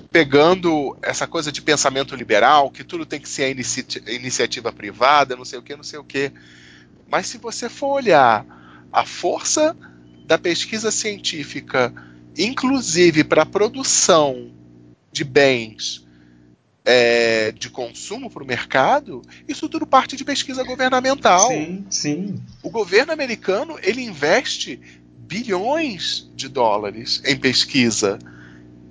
pegando 0.10 0.98
essa 1.02 1.28
coisa 1.28 1.52
de 1.52 1.62
pensamento 1.62 2.16
liberal, 2.16 2.72
que 2.72 2.86
tudo 2.86 3.06
tem 3.06 3.20
que 3.20 3.28
ser 3.28 3.52
inici 3.52 3.86
iniciativa 4.08 4.72
privada, 4.72 5.36
não 5.36 5.44
sei 5.44 5.60
o 5.60 5.62
que, 5.62 5.76
não 5.76 5.84
sei 5.84 6.00
o 6.00 6.04
que. 6.04 6.32
Mas 7.10 7.28
se 7.28 7.38
você 7.38 7.68
for 7.68 7.88
olhar 7.88 8.46
a 8.92 9.06
força 9.06 9.76
da 10.26 10.38
pesquisa 10.38 10.92
científica, 10.92 11.94
inclusive 12.38 13.26
para 13.26 13.42
a 13.42 13.46
produção 13.46 14.50
de 15.12 15.26
bens 15.26 16.05
é, 16.86 17.52
de 17.52 17.70
consumo 17.70 18.30
para 18.30 18.44
o 18.44 18.48
mercado, 18.48 19.24
isso 19.48 19.68
tudo 19.68 19.88
parte 19.88 20.16
de 20.16 20.24
pesquisa 20.24 20.64
governamental. 20.64 21.48
Sim, 21.48 21.86
sim. 21.90 22.36
O 22.62 22.70
governo 22.70 23.12
americano 23.12 23.78
ele 23.82 24.02
investe 24.02 24.80
bilhões 25.18 26.30
de 26.36 26.48
dólares 26.48 27.22
em 27.26 27.36
pesquisa 27.36 28.20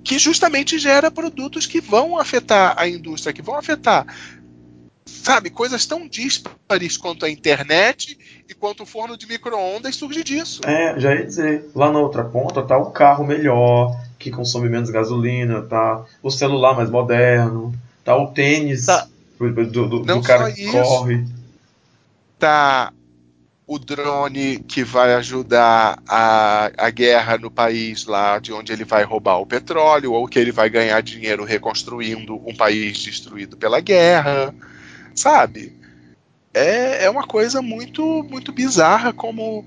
que 0.03 0.19
justamente 0.19 0.77
gera 0.77 1.09
produtos 1.09 1.65
que 1.65 1.81
vão 1.81 2.19
afetar 2.19 2.75
a 2.77 2.87
indústria, 2.87 3.33
que 3.33 3.41
vão 3.41 3.55
afetar, 3.55 4.05
sabe, 5.03 5.49
coisas 5.49 5.85
tão 5.87 6.07
díspares 6.07 6.95
quanto 6.95 7.25
a 7.25 7.29
internet 7.29 8.15
e 8.47 8.53
quanto 8.53 8.83
o 8.83 8.85
forno 8.85 9.17
de 9.17 9.25
micro-ondas 9.25 9.95
surge 9.95 10.23
disso. 10.23 10.61
É, 10.63 10.99
já 10.99 11.15
ia 11.15 11.25
dizer, 11.25 11.71
lá 11.73 11.91
na 11.91 11.99
outra 11.99 12.23
ponta 12.23 12.61
tá 12.61 12.77
o 12.77 12.91
carro 12.91 13.25
melhor, 13.25 13.99
que 14.19 14.29
consome 14.29 14.69
menos 14.69 14.91
gasolina, 14.91 15.63
tá 15.63 16.05
o 16.21 16.29
celular 16.29 16.75
mais 16.75 16.91
moderno, 16.91 17.73
Tá 18.05 18.15
o 18.15 18.27
tênis 18.27 18.85
tá. 18.85 19.07
do, 19.39 19.65
do, 19.65 19.99
do 20.01 20.21
cara 20.21 20.51
que 20.51 20.61
isso, 20.61 20.71
corre. 20.71 21.25
Tá 22.37 22.93
o 23.67 23.79
drone 23.79 24.59
que 24.59 24.83
vai 24.83 25.15
ajudar 25.15 25.97
a, 26.07 26.71
a 26.77 26.89
guerra 26.91 27.39
no 27.39 27.49
país 27.49 28.05
lá 28.05 28.37
de 28.37 28.53
onde 28.53 28.71
ele 28.71 28.85
vai 28.85 29.03
roubar 29.03 29.39
o 29.39 29.45
petróleo, 29.45 30.13
ou 30.13 30.27
que 30.27 30.37
ele 30.37 30.51
vai 30.51 30.69
ganhar 30.69 31.01
dinheiro 31.01 31.43
reconstruindo 31.43 32.35
um 32.47 32.55
país 32.55 32.95
destruído 32.99 33.57
pela 33.57 33.79
guerra, 33.81 34.53
sabe? 35.15 35.75
É, 36.53 37.05
é 37.05 37.09
uma 37.09 37.25
coisa 37.25 37.59
muito 37.59 38.23
muito 38.29 38.51
bizarra 38.51 39.11
como 39.11 39.65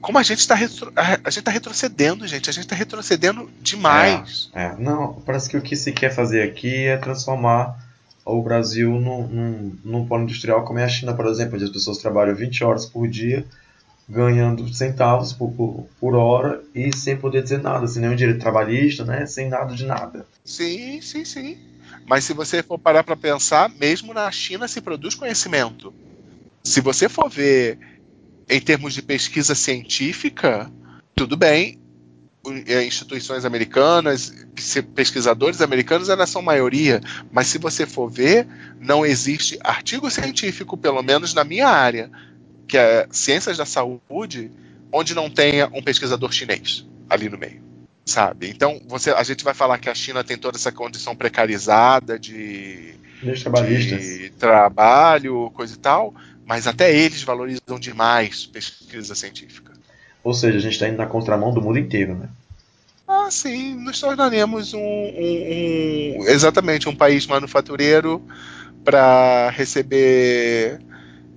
como 0.00 0.18
a 0.18 0.22
gente 0.22 0.38
está 0.38 0.54
retro, 0.54 0.92
a, 0.96 1.30
gente 1.30 1.42
tá 1.42 1.50
retrocedendo, 1.50 2.26
gente. 2.26 2.48
A 2.48 2.52
gente 2.52 2.64
está 2.64 2.76
retrocedendo 2.76 3.50
demais. 3.60 4.50
É, 4.54 4.66
é, 4.66 4.76
não, 4.78 5.14
parece 5.26 5.48
que 5.48 5.56
o 5.56 5.62
que 5.62 5.76
se 5.76 5.92
quer 5.92 6.10
fazer 6.10 6.42
aqui 6.42 6.86
é 6.86 6.96
transformar 6.96 7.78
o 8.24 8.42
Brasil 8.42 8.90
num, 8.92 9.26
num, 9.26 9.76
num 9.84 10.06
polo 10.06 10.24
industrial 10.24 10.64
como 10.64 10.78
é 10.78 10.84
a 10.84 10.88
China, 10.88 11.14
por 11.14 11.26
exemplo, 11.26 11.54
onde 11.54 11.64
as 11.64 11.70
pessoas 11.70 11.98
trabalham 11.98 12.34
20 12.34 12.62
horas 12.62 12.86
por 12.86 13.08
dia, 13.08 13.44
ganhando 14.08 14.72
centavos 14.72 15.32
por, 15.32 15.50
por, 15.52 15.86
por 15.98 16.14
hora 16.14 16.62
e 16.74 16.94
sem 16.94 17.16
poder 17.16 17.42
dizer 17.42 17.62
nada, 17.62 17.86
sem 17.86 18.02
nenhum 18.02 18.16
direito 18.16 18.40
trabalhista, 18.40 19.04
né? 19.04 19.26
Sem 19.26 19.48
nada 19.48 19.74
de 19.74 19.84
nada. 19.86 20.26
Sim, 20.44 21.00
sim, 21.00 21.24
sim. 21.24 21.58
Mas 22.06 22.24
se 22.24 22.32
você 22.32 22.62
for 22.62 22.78
parar 22.78 23.04
para 23.04 23.16
pensar, 23.16 23.70
mesmo 23.70 24.14
na 24.14 24.30
China 24.30 24.68
se 24.68 24.80
produz 24.80 25.14
conhecimento. 25.14 25.92
Se 26.64 26.80
você 26.80 27.08
for 27.08 27.28
ver 27.28 27.78
em 28.48 28.60
termos 28.60 28.94
de 28.94 29.02
pesquisa 29.02 29.54
científica, 29.54 30.70
tudo 31.14 31.36
bem, 31.36 31.78
é, 32.66 32.84
instituições 32.84 33.44
americanas, 33.44 34.32
pesquisadores 34.94 35.60
americanos, 35.60 36.08
elas 36.08 36.30
são 36.30 36.40
maioria, 36.40 37.00
mas 37.30 37.48
se 37.48 37.58
você 37.58 37.84
for 37.84 38.08
ver, 38.08 38.46
não 38.80 39.04
existe 39.04 39.58
artigo 39.62 40.10
científico, 40.10 40.76
pelo 40.76 41.02
menos 41.02 41.34
na 41.34 41.44
minha 41.44 41.68
área, 41.68 42.10
que 42.66 42.78
é 42.78 43.06
ciências 43.10 43.56
da 43.56 43.66
saúde, 43.66 44.50
onde 44.92 45.14
não 45.14 45.28
tenha 45.28 45.68
um 45.74 45.82
pesquisador 45.82 46.32
chinês 46.32 46.86
ali 47.10 47.28
no 47.28 47.36
meio, 47.36 47.60
sabe? 48.06 48.48
Então, 48.48 48.80
você, 48.86 49.10
a 49.10 49.22
gente 49.22 49.44
vai 49.44 49.54
falar 49.54 49.78
que 49.78 49.90
a 49.90 49.94
China 49.94 50.24
tem 50.24 50.38
toda 50.38 50.56
essa 50.56 50.72
condição 50.72 51.14
precarizada 51.14 52.18
de, 52.18 52.94
de 53.98 54.30
trabalho, 54.38 55.50
coisa 55.50 55.74
e 55.74 55.78
tal, 55.78 56.14
mas 56.48 56.66
até 56.66 56.96
eles 56.96 57.22
valorizam 57.22 57.78
demais 57.78 58.46
pesquisa 58.46 59.14
científica. 59.14 59.74
Ou 60.24 60.32
seja, 60.32 60.56
a 60.56 60.60
gente 60.60 60.72
está 60.72 60.88
indo 60.88 60.96
na 60.96 61.06
contramão 61.06 61.52
do 61.52 61.60
mundo 61.60 61.78
inteiro, 61.78 62.14
né? 62.14 62.26
Ah, 63.06 63.30
sim, 63.30 63.74
nos 63.74 64.00
tornaremos 64.00 64.72
um, 64.72 64.78
um, 64.80 66.16
um 66.20 66.24
exatamente 66.26 66.88
um 66.88 66.96
país 66.96 67.26
manufatureiro 67.26 68.22
para 68.82 69.50
receber 69.50 70.80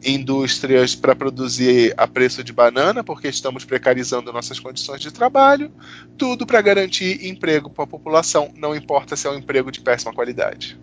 indústrias 0.03 0.95
para 0.95 1.15
produzir 1.15 1.93
a 1.97 2.07
preço 2.07 2.43
de 2.43 2.53
banana, 2.53 3.03
porque 3.03 3.27
estamos 3.27 3.65
precarizando 3.65 4.31
nossas 4.31 4.59
condições 4.59 5.01
de 5.01 5.11
trabalho, 5.11 5.71
tudo 6.17 6.45
para 6.45 6.61
garantir 6.61 7.27
emprego 7.27 7.69
para 7.69 7.83
a 7.83 7.87
população, 7.87 8.51
não 8.55 8.75
importa 8.75 9.15
se 9.15 9.27
é 9.27 9.29
um 9.29 9.37
emprego 9.37 9.71
de 9.71 9.81
péssima 9.81 10.13
qualidade. 10.13 10.79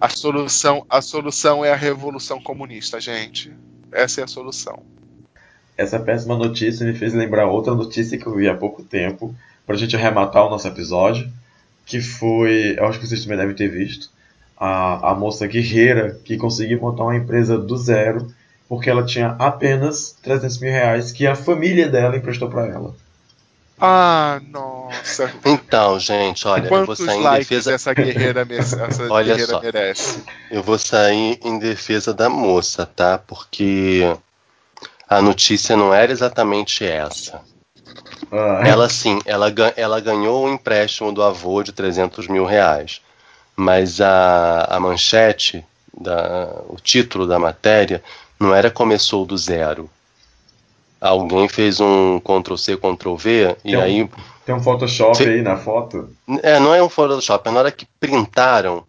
A 0.00 0.08
solução, 0.08 0.86
a 0.88 1.02
solução 1.02 1.64
é 1.64 1.72
a 1.72 1.76
revolução 1.76 2.40
comunista, 2.40 3.00
gente. 3.00 3.52
Essa 3.90 4.20
é 4.20 4.24
a 4.24 4.28
solução. 4.28 4.82
Essa 5.76 5.98
péssima 5.98 6.36
notícia 6.36 6.86
me 6.86 6.94
fez 6.94 7.12
lembrar 7.12 7.46
outra 7.46 7.74
notícia 7.74 8.16
que 8.16 8.26
eu 8.26 8.34
vi 8.34 8.48
há 8.48 8.54
pouco 8.54 8.82
tempo, 8.82 9.34
para 9.66 9.74
a 9.74 9.78
gente 9.78 9.96
arrematar 9.96 10.46
o 10.46 10.50
nosso 10.50 10.68
episódio, 10.68 11.28
que 11.84 12.00
foi, 12.00 12.76
eu 12.78 12.86
acho 12.86 13.00
que 13.00 13.06
vocês 13.08 13.22
também 13.22 13.38
devem 13.38 13.56
ter 13.56 13.68
visto, 13.68 14.08
a, 14.56 15.10
a 15.10 15.14
moça 15.14 15.46
guerreira 15.46 16.18
que 16.24 16.36
conseguiu 16.36 16.80
montar 16.80 17.02
uma 17.02 17.16
empresa 17.16 17.58
do 17.58 17.76
zero, 17.76 18.32
porque 18.68 18.88
ela 18.88 19.04
tinha 19.04 19.36
apenas 19.38 20.16
300 20.22 20.58
mil 20.60 20.70
reais 20.70 21.10
que 21.10 21.26
a 21.26 21.34
família 21.34 21.88
dela 21.88 22.16
emprestou 22.16 22.48
para 22.48 22.66
ela. 22.66 22.94
Ah, 23.80 24.40
nossa. 24.50 25.32
Então, 25.44 25.98
gente, 26.00 26.46
olha, 26.48 26.68
Quantos 26.68 26.98
eu 27.00 27.06
vou 27.06 27.14
sair 27.14 27.24
em 27.24 27.38
defesa. 27.38 27.72
Essa 27.72 27.94
guerreira, 27.94 28.46
essa 28.50 28.88
olha 29.10 29.34
guerreira 29.34 29.52
só, 29.52 29.60
merece. 29.60 30.24
Eu 30.50 30.62
vou 30.62 30.78
sair 30.78 31.38
em 31.44 31.58
defesa 31.58 32.12
da 32.12 32.28
moça, 32.28 32.84
tá? 32.84 33.18
Porque 33.18 34.02
a 35.08 35.22
notícia 35.22 35.76
não 35.76 35.94
era 35.94 36.10
exatamente 36.10 36.84
essa. 36.84 37.40
Ah. 38.32 38.62
Ela 38.66 38.88
sim, 38.88 39.20
ela, 39.24 39.52
ela 39.76 40.00
ganhou 40.00 40.44
um 40.46 40.52
empréstimo 40.52 41.12
do 41.12 41.22
avô 41.22 41.62
de 41.62 41.72
300 41.72 42.26
mil 42.26 42.44
reais. 42.44 43.00
Mas 43.56 44.00
a, 44.00 44.64
a 44.68 44.78
manchete, 44.78 45.64
da, 45.98 46.62
o 46.68 46.76
título 46.76 47.26
da 47.26 47.38
matéria, 47.38 48.02
não 48.38 48.54
era 48.54 48.70
começou 48.70 49.24
do 49.24 49.36
zero. 49.36 49.90
Alguém 51.00 51.48
fez 51.48 51.80
um 51.80 52.18
Ctrl 52.20 52.56
C, 52.56 52.76
Ctrl 52.76 53.14
V 53.16 53.56
e 53.64 53.70
Tem 53.70 53.76
um- 53.76 53.82
aí 53.82 54.10
Tem 54.44 54.54
um 54.54 54.62
Photoshop 54.62 55.22
aí 55.22 55.42
na 55.42 55.56
foto. 55.56 56.08
é, 56.42 56.58
não 56.58 56.74
é 56.74 56.82
um 56.82 56.88
Photoshop, 56.88 57.48
é 57.48 57.52
na 57.52 57.58
hora 57.60 57.72
que 57.72 57.86
printaram 58.00 58.84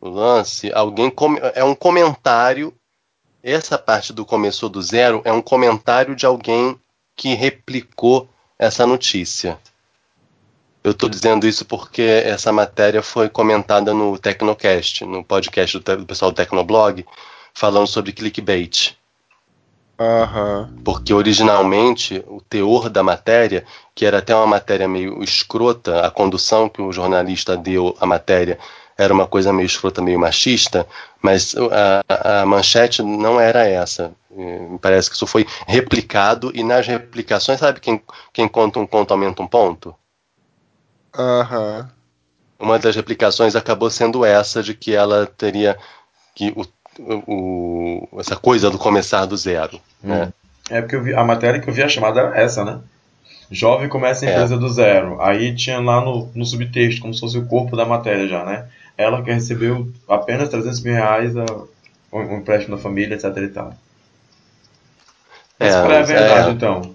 o 0.00 0.08
lance, 0.08 0.70
alguém 0.72 1.12
é 1.54 1.64
um 1.64 1.74
comentário. 1.74 2.72
Essa 3.42 3.76
parte 3.78 4.12
do 4.12 4.24
começou 4.24 4.68
do 4.68 4.80
zero 4.80 5.20
é 5.24 5.32
um 5.32 5.42
comentário 5.42 6.14
de 6.16 6.24
alguém 6.26 6.78
que 7.16 7.34
replicou 7.34 8.28
essa 8.58 8.86
notícia. 8.86 9.58
Eu 10.82 10.92
estou 10.92 11.08
dizendo 11.08 11.46
isso 11.46 11.64
porque 11.64 12.02
essa 12.02 12.52
matéria 12.52 13.02
foi 13.02 13.28
comentada 13.28 13.92
no 13.94 14.18
Tecnocast, 14.18 15.04
no 15.04 15.24
podcast 15.24 15.78
do, 15.78 15.96
do 15.96 16.06
pessoal 16.06 16.30
do 16.30 16.34
Tecnoblog, 16.36 17.04
falando 17.54 17.86
sobre 17.86 18.12
clickbait. 18.12 18.94
Aham. 19.98 20.74
Porque 20.84 21.14
originalmente 21.14 22.22
o 22.26 22.40
teor 22.40 22.88
da 22.90 23.02
matéria, 23.02 23.64
que 23.94 24.04
era 24.04 24.18
até 24.18 24.34
uma 24.34 24.46
matéria 24.46 24.88
meio 24.88 25.22
escrota, 25.22 26.04
a 26.04 26.10
condução 26.10 26.68
que 26.68 26.82
o 26.82 26.92
jornalista 26.92 27.56
deu 27.56 27.96
à 28.00 28.06
matéria 28.06 28.58
era 28.96 29.12
uma 29.12 29.26
coisa 29.26 29.52
meio 29.52 29.66
escrota, 29.66 30.00
meio 30.00 30.18
machista, 30.18 30.86
mas 31.20 31.54
a, 32.08 32.40
a 32.42 32.46
manchete 32.46 33.02
não 33.02 33.40
era 33.40 33.66
essa. 33.66 34.12
Me 34.30 34.78
parece 34.78 35.10
que 35.10 35.16
isso 35.16 35.26
foi 35.26 35.46
replicado 35.66 36.50
e 36.54 36.62
nas 36.62 36.86
replicações, 36.86 37.60
sabe 37.60 37.80
quem, 37.80 38.00
quem 38.32 38.48
conta 38.48 38.78
um 38.78 38.86
conto 38.86 39.12
aumenta 39.12 39.42
um 39.42 39.46
ponto? 39.46 39.94
Aham. 41.16 41.90
Uma 42.58 42.78
das 42.78 42.94
replicações 42.94 43.56
acabou 43.56 43.90
sendo 43.90 44.24
essa 44.24 44.62
de 44.62 44.74
que 44.74 44.94
ela 44.94 45.26
teria 45.26 45.76
que 46.34 46.52
o, 46.56 46.64
o- 46.98 48.08
essa 48.20 48.36
coisa 48.36 48.70
do 48.70 48.78
começar 48.78 49.26
do 49.26 49.36
zero. 49.36 49.80
Né? 50.02 50.32
É 50.70 50.80
porque 50.80 50.96
eu 50.96 51.02
vi, 51.02 51.14
a 51.14 51.24
matéria 51.24 51.60
que 51.60 51.68
eu 51.68 51.74
vi 51.74 51.82
a 51.82 51.88
chamada 51.88 52.20
era 52.20 52.38
essa, 52.40 52.64
né? 52.64 52.80
Jovem 53.50 53.88
começa 53.88 54.24
a 54.24 54.28
É. 54.28 54.30
empresa 54.30 54.56
do 54.58 54.68
zero. 54.68 55.20
Aí 55.22 55.54
tinha 55.54 55.80
lá 55.80 56.00
no, 56.00 56.30
no 56.34 56.46
subtexto, 56.46 57.00
como 57.02 57.14
se 57.14 57.20
fosse 57.20 57.38
o 57.38 57.46
corpo 57.46 57.76
da 57.76 57.86
matéria 57.86 58.28
já, 58.28 58.44
né? 58.44 58.68
Ela 58.96 59.22
que 59.22 59.32
recebeu 59.32 59.92
apenas 60.08 60.48
300 60.48 60.80
mil 60.82 60.94
reais 60.94 61.36
a, 61.36 61.44
um, 62.12 62.18
um 62.20 62.38
empréstimo 62.38 62.76
da 62.76 62.82
família, 62.82 63.14
etc 63.14 63.36
e 63.38 63.48
tal. 63.48 63.74
Mas 65.58 65.74
É, 65.74 65.80
qual 65.80 65.92
é 65.92 65.98
a 65.98 66.02
verdade, 66.02 66.50
é. 66.50 66.50
então? 66.50 66.94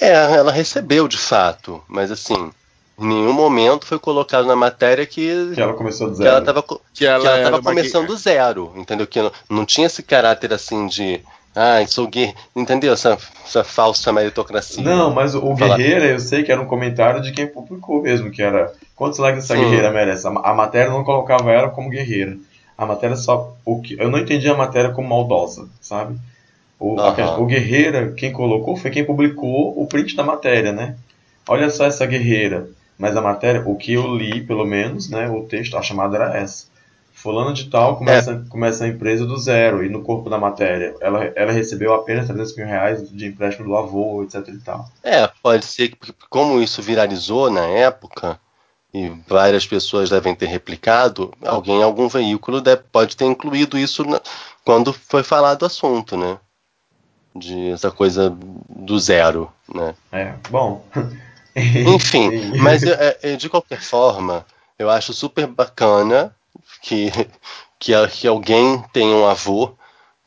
É, 0.00 0.12
ela 0.36 0.52
recebeu 0.52 1.06
de 1.08 1.16
fato, 1.18 1.82
mas 1.88 2.10
assim, 2.10 2.52
em 2.98 3.06
nenhum 3.06 3.32
momento 3.32 3.86
foi 3.86 3.98
colocado 3.98 4.46
na 4.46 4.56
matéria 4.56 5.06
que, 5.06 5.52
Que 5.54 5.60
ela 5.60 5.74
começou 5.74 6.10
do 6.10 6.16
que 6.16 6.22
ela 6.22 6.40
zero. 6.40 6.50
estava 6.58 6.62
Que 6.94 7.06
ela, 7.06 7.22
que 7.22 7.28
ela 7.46 7.62
começando 7.62 8.06
do 8.08 8.16
zero, 8.16 8.72
entendeu? 8.76 9.06
Que 9.06 9.22
não, 9.22 9.32
não 9.48 9.64
tinha 9.64 9.86
esse 9.86 10.02
caráter 10.02 10.52
assim 10.52 10.86
de, 10.86 11.20
ah, 11.54 11.84
sou 11.86 12.06
gay, 12.08 12.34
entendeu? 12.56 12.92
Essa, 12.92 13.16
essa 13.44 13.62
falsa 13.64 14.12
meritocracia. 14.12 14.82
Não, 14.82 15.10
mas 15.12 15.34
o, 15.34 15.44
o. 15.44 15.54
Guerreira, 15.54 16.06
eu 16.06 16.18
sei 16.18 16.42
que 16.42 16.50
era 16.52 16.60
um 16.60 16.66
comentário 16.66 17.20
de 17.22 17.32
quem 17.32 17.46
publicou 17.46 18.02
mesmo, 18.02 18.30
que 18.30 18.42
era 18.42 18.72
quantos 18.96 19.18
likes 19.18 19.44
essa 19.44 19.54
Sim. 19.54 19.60
guerreira 19.60 19.90
merece. 19.90 20.26
A, 20.26 20.30
a 20.30 20.54
matéria 20.54 20.90
não 20.90 21.04
colocava 21.04 21.50
ela 21.52 21.68
como 21.68 21.88
guerreira. 21.90 22.36
A 22.76 22.86
matéria 22.86 23.16
só. 23.16 23.56
O 23.64 23.80
que, 23.80 23.96
eu 23.98 24.10
não 24.10 24.18
entendi 24.18 24.48
a 24.48 24.56
matéria 24.56 24.90
como 24.90 25.08
maldosa, 25.08 25.68
sabe? 25.80 26.16
O, 26.78 26.98
a- 27.00 27.08
Aham. 27.08 27.40
o 27.40 27.46
Guerreira, 27.46 28.12
quem 28.16 28.32
colocou 28.32 28.76
foi 28.76 28.90
quem 28.90 29.04
publicou 29.04 29.80
o 29.80 29.86
print 29.86 30.14
da 30.14 30.22
matéria, 30.22 30.72
né? 30.72 30.94
Olha 31.48 31.70
só 31.70 31.86
essa 31.86 32.06
guerreira. 32.06 32.68
Mas 32.98 33.16
a 33.16 33.20
matéria, 33.22 33.62
o 33.64 33.76
que 33.76 33.92
eu 33.94 34.14
li, 34.14 34.42
pelo 34.42 34.66
menos, 34.66 35.08
né? 35.08 35.30
O 35.30 35.44
texto, 35.44 35.76
a 35.76 35.82
chamada 35.82 36.16
era 36.16 36.36
essa. 36.36 36.66
Fulano 37.12 37.52
de 37.52 37.64
tal 37.68 37.96
começa, 37.96 38.44
começa 38.48 38.84
a 38.84 38.88
empresa 38.88 39.26
do 39.26 39.36
zero 39.38 39.84
e 39.84 39.88
no 39.88 40.02
corpo 40.02 40.30
da 40.30 40.38
matéria 40.38 40.94
ela, 41.00 41.24
ela 41.34 41.50
recebeu 41.50 41.92
apenas 41.92 42.26
300 42.28 42.54
mil 42.56 42.64
reais 42.66 43.10
de 43.10 43.26
empréstimo 43.26 43.66
do 43.66 43.76
avô, 43.76 44.22
etc 44.22 44.46
e 44.48 44.58
tal. 44.58 44.88
É, 45.02 45.28
pode 45.42 45.66
ser 45.66 45.88
que, 45.88 46.12
como 46.30 46.62
isso 46.62 46.80
viralizou 46.80 47.50
na 47.50 47.66
época, 47.66 48.38
e 48.94 49.08
várias 49.26 49.66
pessoas 49.66 50.08
devem 50.10 50.32
ter 50.34 50.46
replicado, 50.46 51.32
alguém 51.44 51.80
em 51.80 51.82
algum 51.82 52.06
veículo 52.08 52.60
deve- 52.60 52.82
pode 52.92 53.16
ter 53.16 53.24
incluído 53.24 53.76
isso 53.76 54.04
na- 54.04 54.20
quando 54.64 54.92
foi 54.92 55.24
falado 55.24 55.62
o 55.62 55.66
assunto, 55.66 56.16
né? 56.16 56.38
De 57.34 57.70
essa 57.70 57.90
coisa 57.90 58.30
do 58.68 58.98
zero, 58.98 59.50
né? 59.74 59.92
É, 60.12 60.34
bom. 60.50 60.84
Enfim, 61.94 62.56
mas 62.58 62.82
é, 62.82 63.18
é, 63.22 63.36
de 63.36 63.48
qualquer 63.48 63.80
forma, 63.80 64.46
eu 64.78 64.88
acho 64.90 65.12
super 65.12 65.46
bacana 65.46 66.34
que, 66.82 67.10
que, 67.78 67.92
que 68.08 68.26
alguém 68.26 68.82
tenha 68.92 69.16
um 69.16 69.26
avô 69.26 69.74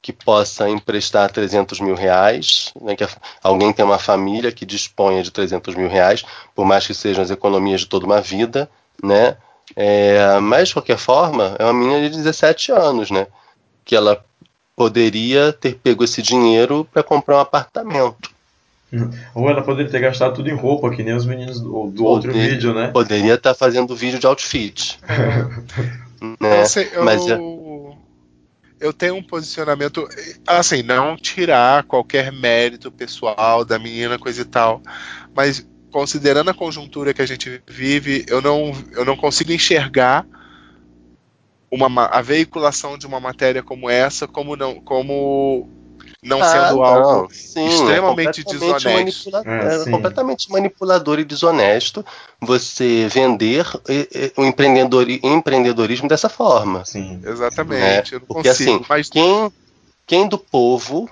que 0.01 0.11
possa 0.11 0.67
emprestar 0.67 1.31
300 1.31 1.79
mil 1.79 1.93
reais, 1.93 2.73
né, 2.81 2.95
que 2.95 3.07
alguém 3.43 3.71
tenha 3.71 3.85
uma 3.85 3.99
família 3.99 4.51
que 4.51 4.65
disponha 4.65 5.21
de 5.21 5.29
300 5.29 5.75
mil 5.75 5.87
reais, 5.87 6.25
por 6.55 6.65
mais 6.65 6.87
que 6.87 6.93
sejam 6.93 7.23
as 7.23 7.29
economias 7.29 7.81
de 7.81 7.87
toda 7.87 8.05
uma 8.05 8.19
vida, 8.19 8.69
né? 9.03 9.37
É, 9.75 10.39
mas, 10.39 10.69
de 10.69 10.73
qualquer 10.73 10.97
forma, 10.97 11.55
é 11.59 11.63
uma 11.63 11.73
menina 11.73 12.09
de 12.09 12.17
17 12.17 12.71
anos, 12.71 13.11
né? 13.11 13.27
Que 13.85 13.95
ela 13.95 14.23
poderia 14.75 15.53
ter 15.53 15.75
pego 15.75 16.03
esse 16.03 16.21
dinheiro 16.21 16.87
para 16.91 17.03
comprar 17.03 17.37
um 17.37 17.41
apartamento. 17.41 18.31
Ou 19.33 19.49
ela 19.49 19.63
poderia 19.63 19.91
ter 19.91 19.99
gastado 20.01 20.35
tudo 20.35 20.49
em 20.49 20.55
roupa, 20.55 20.89
que 20.91 21.03
nem 21.03 21.13
os 21.15 21.25
meninos 21.25 21.59
do, 21.61 21.89
do 21.91 22.05
outro 22.05 22.33
vídeo, 22.33 22.73
né? 22.73 22.87
Poderia 22.87 23.35
estar 23.35 23.53
fazendo 23.53 23.95
vídeo 23.95 24.19
de 24.19 24.27
outfit. 24.27 24.99
né? 26.39 26.61
Eu, 26.61 26.65
sei, 26.65 26.89
eu, 26.93 27.03
Mas 27.05 27.27
é- 27.27 27.37
eu 28.79 28.91
tenho 28.91 29.15
um 29.15 29.23
posicionamento, 29.23 30.07
assim, 30.45 30.81
não 30.83 31.15
tirar 31.15 31.83
qualquer 31.83 32.31
mérito 32.31 32.91
pessoal 32.91 33.63
da 33.63 33.77
menina, 33.79 34.17
coisa 34.19 34.41
e 34.41 34.45
tal, 34.45 34.81
mas 35.35 35.65
considerando 35.91 36.49
a 36.49 36.53
conjuntura 36.53 37.13
que 37.13 37.21
a 37.21 37.25
gente 37.25 37.61
vive, 37.69 38.25
eu 38.27 38.41
não, 38.41 38.71
eu 38.93 39.05
não 39.05 39.15
consigo 39.15 39.51
enxergar 39.51 40.25
uma, 41.69 41.87
ma- 41.87 42.07
a 42.07 42.21
veiculação 42.21 42.97
de 42.97 43.05
uma 43.07 43.19
matéria 43.19 43.63
como 43.63 43.89
essa 43.89 44.27
como 44.27 44.55
não, 44.55 44.79
como 44.81 45.69
não 46.23 46.39
Ah, 46.41 46.45
sendo 46.45 46.75
não, 46.77 46.83
algo 46.83 47.33
sim, 47.33 47.65
extremamente 47.67 48.41
é 48.41 48.43
completamente 48.43 48.83
desonesto. 48.83 49.31
manipula- 49.31 49.43
É, 49.45 49.81
é 49.87 49.91
completamente 49.91 50.51
manipulador 50.51 51.19
e 51.19 51.23
desonesto 51.25 52.05
você 52.39 53.07
vender 53.07 53.65
o 54.37 54.43
empreendedori- 54.45 55.19
empreendedorismo 55.23 56.07
dessa 56.07 56.29
forma. 56.29 56.85
Sim. 56.85 57.19
Exatamente, 57.25 58.11
né? 58.11 58.17
eu 58.17 58.19
não 58.19 58.27
Porque 58.27 58.49
consigo. 58.49 58.71
assim, 58.75 58.85
mas 58.87 59.09
quem, 59.09 59.51
quem 60.05 60.27
do 60.27 60.37
povo, 60.37 61.09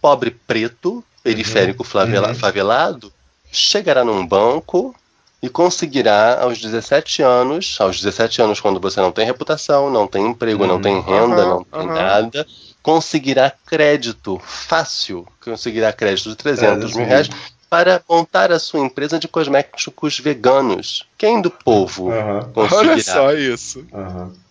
pobre 0.00 0.30
preto, 0.46 1.02
periférico 1.24 1.82
favela- 1.82 2.28
uhum. 2.28 2.34
favelado, 2.34 3.12
chegará 3.50 4.04
num 4.04 4.24
banco 4.26 4.94
e 5.42 5.48
conseguirá 5.48 6.40
aos 6.40 6.60
17 6.60 7.20
anos, 7.20 7.76
aos 7.80 7.96
17 8.00 8.40
anos 8.40 8.60
quando 8.60 8.78
você 8.80 9.00
não 9.00 9.10
tem 9.10 9.26
reputação, 9.26 9.90
não 9.90 10.06
tem 10.06 10.24
emprego, 10.28 10.66
não 10.68 10.76
Uhum. 10.76 10.80
tem 10.80 11.00
renda, 11.00 11.44
não 11.44 11.64
tem 11.64 11.86
nada, 11.86 12.46
conseguirá 12.82 13.52
crédito 13.66 14.40
fácil, 14.44 15.26
conseguirá 15.44 15.92
crédito 15.92 16.30
de 16.30 16.36
300 16.36 16.94
mil 16.94 17.06
reais 17.06 17.28
para 17.70 18.02
montar 18.08 18.52
a 18.52 18.58
sua 18.58 18.80
empresa 18.80 19.18
de 19.18 19.26
cosméticos 19.28 20.18
veganos. 20.18 21.06
Quem 21.16 21.40
do 21.40 21.50
povo 21.50 22.10
Aham, 22.10 22.50
conseguirá? 22.52 22.92
olha 22.92 23.02
só 23.02 23.32
isso. 23.32 23.86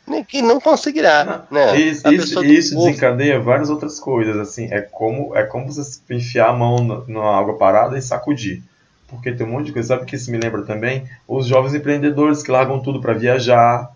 Ninguém 0.08 0.42
não 0.42 0.60
conseguirá, 0.60 1.46
né? 1.52 1.80
Isso, 1.80 2.08
A 2.08 2.12
isso, 2.12 2.44
isso 2.44 2.74
povo- 2.76 2.88
desencadeia 2.88 3.40
várias 3.40 3.70
outras 3.70 4.00
coisas, 4.00 4.36
assim, 4.38 4.68
é 4.72 4.82
como, 4.82 5.36
é 5.38 5.44
como 5.44 5.72
você 5.72 6.00
enfiar 6.10 6.50
a 6.50 6.54
mão 6.54 6.84
na- 6.84 7.02
numa 7.08 7.38
água 7.40 7.58
parada 7.58 7.98
e 7.98 8.02
sacudir. 8.02 8.64
Porque 9.08 9.32
tem 9.32 9.46
um 9.46 9.52
monte 9.52 9.68
de 9.68 9.74
coisa, 9.74 9.90
sabe 9.90 10.04
o 10.04 10.06
que 10.06 10.16
isso 10.16 10.32
me 10.32 10.38
lembra 10.38 10.64
também? 10.64 11.08
Os 11.28 11.46
jovens 11.46 11.74
empreendedores 11.76 12.42
que 12.42 12.50
largam 12.52 12.80
tudo 12.82 13.00
para 13.02 13.14
viajar, 13.14 13.92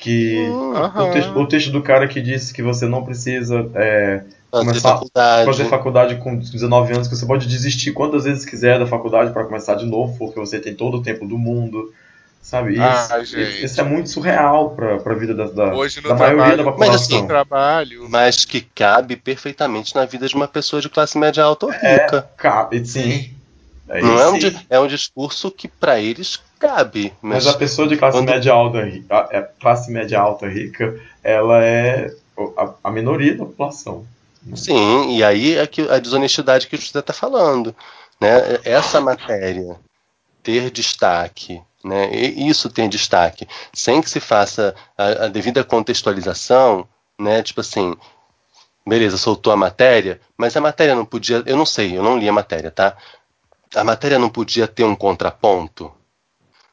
que 0.00 0.48
Hum, 0.50 0.74
Aham. 0.74 1.08
o, 1.08 1.12
texto, 1.12 1.38
o 1.38 1.46
texto 1.46 1.70
do 1.70 1.82
cara 1.82 2.08
que 2.08 2.20
disse 2.20 2.52
que 2.52 2.62
você 2.62 2.86
não 2.86 3.04
precisa 3.04 3.70
é, 3.74 4.22
fazer 4.50 4.66
começar- 4.66 4.92
faculdade. 4.94 5.44
fazer 5.44 5.64
faculdade 5.66 6.16
com 6.16 6.36
19 6.36 6.92
anos, 6.94 7.06
que 7.06 7.14
você 7.14 7.26
pode 7.26 7.46
desistir 7.46 7.92
quantas 7.92 8.24
vezes 8.24 8.44
quiser 8.44 8.78
da 8.78 8.86
faculdade 8.86 9.32
para 9.32 9.44
começar 9.44 9.74
de 9.74 9.86
novo, 9.86 10.16
porque 10.18 10.40
você 10.40 10.58
tem 10.58 10.74
todo 10.74 10.96
o 10.96 11.02
tempo 11.02 11.26
do 11.26 11.36
mundo, 11.38 11.92
sabe? 12.42 12.72
Isso, 12.72 13.12
Ah, 13.12 13.22
gente. 13.22 13.64
isso 13.64 13.80
é 13.80 13.84
muito 13.84 14.08
surreal 14.08 14.70
para 14.70 14.94
a 14.96 15.14
vida 15.14 15.34
da, 15.34 15.44
da, 15.44 15.74
Hoje 15.74 16.00
no 16.00 16.08
da 16.08 16.14
maioria 16.14 16.56
da 16.56 16.62
trabalho, 16.62 16.64
Mas, 16.64 16.78
população. 16.78 17.16
assim, 17.18 17.26
trabalho. 17.26 18.06
Mas 18.08 18.44
que 18.46 18.62
cabe 18.62 19.16
perfeitamente 19.16 19.94
na 19.94 20.04
vida 20.06 20.26
de 20.26 20.34
uma 20.34 20.48
pessoa 20.48 20.80
de 20.80 20.88
classe 20.88 21.18
média 21.18 21.44
alta 21.44 21.66
ou 21.66 21.72
É, 21.72 22.02
rica. 22.04 22.28
cabe, 22.36 22.84
sim. 22.86 23.34
É 23.90 24.00
Não 24.02 24.20
é 24.20 24.30
um, 24.30 24.38
é 24.70 24.80
um 24.80 24.86
discurso 24.86 25.50
que 25.50 25.66
para 25.66 25.98
eles 26.00 26.40
cabe. 26.58 27.12
Mas 27.20 27.44
Mas, 27.44 27.54
a 27.54 27.58
pessoa 27.58 27.88
de 27.88 27.96
classe 27.96 28.16
quando- 28.16 28.28
média 28.30 28.52
alta, 28.52 28.78
a- 29.10 29.28
é, 29.32 29.42
classe 29.60 29.90
média 29.90 30.20
alta 30.20 30.48
rica, 30.48 30.98
ela 31.24 31.62
é 31.64 32.14
a, 32.56 32.70
a 32.84 32.90
minoria 32.90 33.32
da 33.36 33.44
população. 33.44 34.06
sim, 34.54 35.16
e 35.16 35.24
aí 35.24 35.56
é 35.56 35.66
que 35.66 35.82
a 35.90 35.98
desonestidade 35.98 36.66
que 36.68 36.76
o 36.76 36.78
José 36.80 37.00
está 37.00 37.12
falando. 37.12 37.74
Né? 38.20 38.58
Essa 38.64 39.00
matéria 39.00 39.76
ter 40.42 40.70
destaque, 40.70 41.60
né? 41.84 42.10
e 42.14 42.48
isso 42.48 42.68
ter 42.70 42.88
destaque, 42.88 43.46
sem 43.72 44.00
que 44.00 44.08
se 44.10 44.20
faça 44.20 44.74
a, 44.96 45.24
a 45.24 45.28
devida 45.28 45.64
contextualização, 45.64 46.86
né? 47.18 47.42
tipo 47.42 47.60
assim, 47.60 47.96
beleza, 48.86 49.16
soltou 49.18 49.52
a 49.52 49.56
matéria, 49.56 50.20
mas 50.36 50.56
a 50.56 50.60
matéria 50.60 50.94
não 50.94 51.04
podia. 51.04 51.42
Eu 51.46 51.56
não 51.56 51.66
sei, 51.66 51.96
eu 51.96 52.02
não 52.02 52.18
li 52.18 52.28
a 52.28 52.32
matéria, 52.32 52.70
tá? 52.70 52.96
A 53.74 53.84
matéria 53.84 54.18
não 54.18 54.28
podia 54.28 54.66
ter 54.66 54.84
um 54.84 54.96
contraponto. 54.96 55.92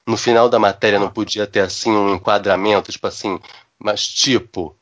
No 0.05 0.17
final 0.17 0.49
da 0.49 0.57
matéria 0.57 0.99
não 0.99 1.09
podia 1.09 1.45
ter 1.45 1.59
assim 1.59 1.91
um 1.91 2.15
enquadramento, 2.15 2.91
tipo 2.91 3.07
assim, 3.07 3.39
mas 3.77 4.07
tipo. 4.07 4.75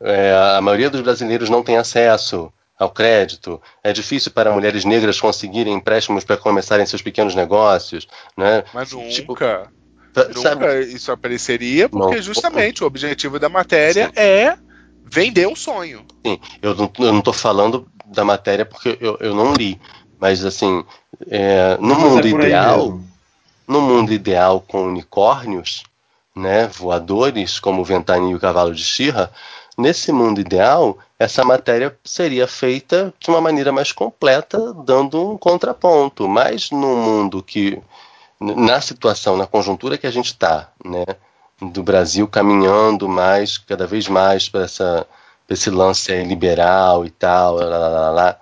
é, 0.00 0.32
a 0.56 0.60
maioria 0.60 0.90
dos 0.90 1.00
brasileiros 1.00 1.50
não 1.50 1.62
tem 1.62 1.76
acesso 1.76 2.52
ao 2.78 2.90
crédito. 2.90 3.60
É 3.82 3.92
difícil 3.92 4.30
para 4.32 4.52
mulheres 4.52 4.84
negras 4.84 5.20
conseguirem 5.20 5.74
empréstimos 5.74 6.24
para 6.24 6.36
começarem 6.36 6.86
seus 6.86 7.02
pequenos 7.02 7.34
negócios, 7.34 8.08
né? 8.36 8.64
Mas 8.72 8.90
Tipo, 9.10 9.32
nunca, 9.32 9.70
Sabe, 10.14 10.60
nunca 10.60 10.80
isso 10.80 11.12
apareceria, 11.12 11.88
porque 11.88 12.16
Não. 12.16 12.22
justamente 12.22 12.82
o 12.82 12.86
objetivo 12.86 13.38
da 13.38 13.48
matéria 13.48 14.10
é 14.16 14.56
vender 15.04 15.46
um 15.46 15.56
sonho. 15.56 16.04
não, 16.74 16.90
eu 16.98 17.12
não 17.12 17.20
tô 17.20 17.32
falando 17.32 17.88
da 18.06 18.24
matéria 18.24 18.64
porque 18.64 18.96
eu, 19.00 19.16
eu 19.20 19.34
não 19.34 19.52
li. 19.52 19.80
Mas 20.20 20.44
assim, 20.44 20.84
é, 21.28 21.76
no 21.78 21.94
Mas 21.94 21.98
mundo 21.98 22.26
é 22.26 22.30
ideal, 22.30 23.00
no 23.66 23.80
mundo 23.80 24.12
ideal 24.12 24.60
com 24.66 24.86
unicórnios, 24.86 25.84
né, 26.34 26.66
voadores 26.66 27.58
como 27.58 27.82
o 27.82 27.84
Ventania 27.84 28.32
e 28.32 28.34
o 28.34 28.40
Cavalo 28.40 28.74
de 28.74 28.82
Shira, 28.82 29.30
nesse 29.76 30.10
mundo 30.10 30.40
ideal, 30.40 30.98
essa 31.18 31.44
matéria 31.44 31.96
seria 32.04 32.46
feita 32.46 33.12
de 33.18 33.28
uma 33.28 33.40
maneira 33.40 33.72
mais 33.72 33.92
completa, 33.92 34.72
dando 34.84 35.32
um 35.32 35.36
contraponto. 35.36 36.28
Mas 36.28 36.70
no 36.70 36.96
mundo 36.96 37.42
que, 37.42 37.80
na 38.40 38.80
situação, 38.80 39.36
na 39.36 39.46
conjuntura 39.46 39.98
que 39.98 40.06
a 40.06 40.10
gente 40.10 40.26
está, 40.26 40.68
né, 40.84 41.04
do 41.60 41.82
Brasil 41.82 42.26
caminhando 42.28 43.08
mais, 43.08 43.58
cada 43.58 43.86
vez 43.86 44.08
mais 44.08 44.48
para 44.48 44.66
esse 45.48 45.70
lance 45.70 46.12
liberal 46.22 47.04
e 47.04 47.10
tal, 47.10 47.56
lá, 47.56 47.64
lá, 47.64 47.88
lá, 47.88 48.10
lá, 48.10 48.36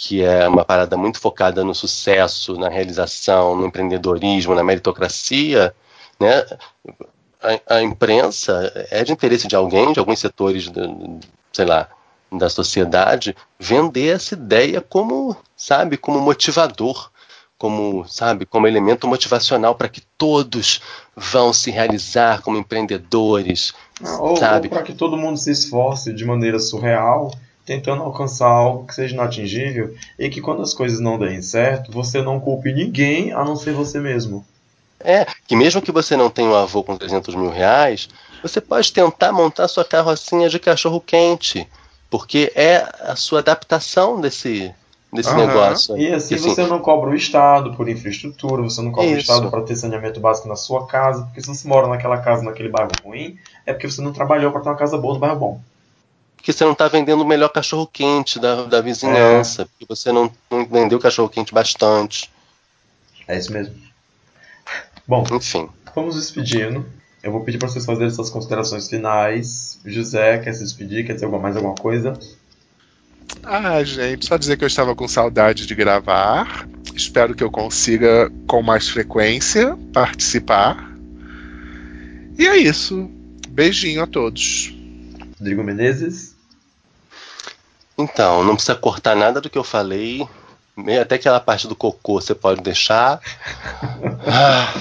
que 0.00 0.22
é 0.22 0.46
uma 0.46 0.64
parada 0.64 0.96
muito 0.96 1.18
focada 1.18 1.64
no 1.64 1.74
sucesso, 1.74 2.56
na 2.56 2.68
realização, 2.68 3.56
no 3.56 3.66
empreendedorismo, 3.66 4.54
na 4.54 4.62
meritocracia, 4.62 5.74
né? 6.20 6.46
A, 7.42 7.74
a 7.78 7.82
imprensa 7.82 8.72
é 8.92 9.02
de 9.02 9.10
interesse 9.10 9.48
de 9.48 9.56
alguém, 9.56 9.92
de 9.92 9.98
alguns 9.98 10.20
setores, 10.20 10.70
sei 11.52 11.64
lá, 11.64 11.88
da 12.30 12.48
sociedade, 12.48 13.34
vender 13.58 14.14
essa 14.14 14.34
ideia 14.34 14.80
como, 14.80 15.36
sabe, 15.56 15.96
como 15.96 16.20
motivador, 16.20 17.10
como, 17.58 18.06
sabe, 18.06 18.46
como 18.46 18.68
elemento 18.68 19.08
motivacional 19.08 19.74
para 19.74 19.88
que 19.88 20.02
todos 20.16 20.80
vão 21.16 21.52
se 21.52 21.72
realizar 21.72 22.40
como 22.42 22.56
empreendedores, 22.56 23.74
Ou, 24.20 24.36
sabe? 24.36 24.68
para 24.68 24.84
que 24.84 24.92
todo 24.92 25.16
mundo 25.16 25.36
se 25.38 25.50
esforce 25.50 26.12
de 26.12 26.24
maneira 26.24 26.60
surreal, 26.60 27.32
tentando 27.68 28.02
alcançar 28.02 28.48
algo 28.48 28.86
que 28.86 28.94
seja 28.94 29.14
inatingível 29.14 29.94
e 30.18 30.30
que 30.30 30.40
quando 30.40 30.62
as 30.62 30.72
coisas 30.72 31.00
não 31.00 31.18
deem 31.18 31.42
certo, 31.42 31.92
você 31.92 32.22
não 32.22 32.40
culpe 32.40 32.72
ninguém 32.72 33.30
a 33.32 33.44
não 33.44 33.56
ser 33.56 33.74
você 33.74 34.00
mesmo. 34.00 34.42
É, 35.00 35.26
que 35.46 35.54
mesmo 35.54 35.82
que 35.82 35.92
você 35.92 36.16
não 36.16 36.30
tenha 36.30 36.48
um 36.48 36.54
avô 36.54 36.82
com 36.82 36.96
300 36.96 37.34
mil 37.34 37.50
reais, 37.50 38.08
você 38.42 38.58
pode 38.58 38.90
tentar 38.90 39.32
montar 39.32 39.68
sua 39.68 39.84
carrocinha 39.84 40.48
de 40.48 40.58
cachorro 40.58 40.98
quente, 40.98 41.68
porque 42.10 42.50
é 42.54 42.88
a 43.00 43.14
sua 43.14 43.40
adaptação 43.40 44.18
desse, 44.18 44.72
desse 45.12 45.28
Aham. 45.28 45.46
negócio. 45.46 45.96
E 45.98 46.12
assim 46.12 46.36
assim, 46.36 46.48
você 46.48 46.66
não 46.66 46.78
cobra 46.78 47.10
o 47.10 47.14
Estado 47.14 47.74
por 47.74 47.86
infraestrutura, 47.86 48.62
você 48.62 48.80
não 48.80 48.90
cobra 48.90 49.10
o 49.10 49.18
Isso. 49.18 49.30
Estado 49.30 49.50
para 49.50 49.62
ter 49.62 49.76
saneamento 49.76 50.20
básico 50.20 50.48
na 50.48 50.56
sua 50.56 50.86
casa, 50.86 51.22
porque 51.24 51.42
se 51.42 51.48
você 51.48 51.68
mora 51.68 51.86
naquela 51.86 52.18
casa, 52.18 52.42
naquele 52.42 52.70
bairro 52.70 52.90
ruim, 53.04 53.36
é 53.66 53.74
porque 53.74 53.90
você 53.90 54.00
não 54.00 54.12
trabalhou 54.14 54.50
para 54.50 54.62
ter 54.62 54.70
uma 54.70 54.76
casa 54.76 54.96
boa 54.96 55.12
no 55.12 55.20
bairro 55.20 55.38
bom. 55.38 55.60
Porque 56.48 56.56
você 56.56 56.64
não 56.64 56.72
está 56.72 56.88
vendendo 56.88 57.20
o 57.20 57.26
melhor 57.26 57.50
cachorro 57.50 57.86
quente 57.86 58.38
da, 58.38 58.64
da 58.64 58.80
vizinhança, 58.80 59.66
porque 59.66 59.84
você 59.86 60.10
não, 60.10 60.32
não 60.50 60.64
vendeu 60.64 60.98
cachorro 60.98 61.28
quente 61.28 61.52
bastante. 61.52 62.32
É 63.26 63.36
isso 63.36 63.52
mesmo. 63.52 63.74
Bom, 65.06 65.26
Enfim. 65.30 65.68
vamos 65.94 66.14
despedindo. 66.16 66.86
Eu 67.22 67.32
vou 67.32 67.42
pedir 67.42 67.58
para 67.58 67.68
vocês 67.68 67.84
fazerem 67.84 68.08
suas 68.08 68.30
considerações 68.30 68.88
finais. 68.88 69.78
José, 69.84 70.38
quer 70.38 70.54
se 70.54 70.64
despedir? 70.64 71.04
Quer 71.04 71.12
dizer 71.12 71.26
alguma- 71.26 71.42
mais 71.42 71.54
alguma 71.54 71.74
coisa? 71.74 72.18
Ah, 73.42 73.84
gente, 73.84 74.24
só 74.24 74.38
dizer 74.38 74.56
que 74.56 74.64
eu 74.64 74.68
estava 74.68 74.96
com 74.96 75.06
saudade 75.06 75.66
de 75.66 75.74
gravar. 75.74 76.66
Espero 76.94 77.34
que 77.34 77.44
eu 77.44 77.50
consiga 77.50 78.32
com 78.46 78.62
mais 78.62 78.88
frequência 78.88 79.76
participar. 79.92 80.96
E 82.38 82.46
é 82.46 82.56
isso. 82.56 83.10
Beijinho 83.50 84.02
a 84.02 84.06
todos. 84.06 84.74
Rodrigo 85.38 85.62
Menezes? 85.62 86.37
Então, 87.98 88.44
não 88.44 88.54
precisa 88.54 88.76
cortar 88.76 89.16
nada 89.16 89.40
do 89.40 89.50
que 89.50 89.58
eu 89.58 89.64
falei. 89.64 90.26
meio- 90.76 91.02
Até 91.02 91.16
aquela 91.16 91.40
parte 91.40 91.66
do 91.66 91.74
cocô 91.74 92.20
você 92.20 92.34
pode 92.34 92.60
deixar. 92.62 93.20
Ah, 94.30 94.72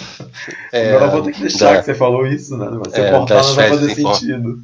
é, 0.71 0.89
Agora 0.89 1.05
eu 1.05 1.11
vou 1.11 1.21
ter 1.23 1.31
que 1.33 1.41
deixar 1.41 1.73
da- 1.73 1.79
que 1.79 1.85
você 1.85 1.95
falou 1.95 2.27
isso, 2.27 2.55
né? 2.57 2.67
Mas 2.83 2.93
se 2.93 3.01
é, 3.01 3.09
eu 3.09 3.17
cortar 3.17 3.41
não 3.43 3.55
vai 3.55 3.69
fazer 3.69 3.95
sentido. 3.95 4.63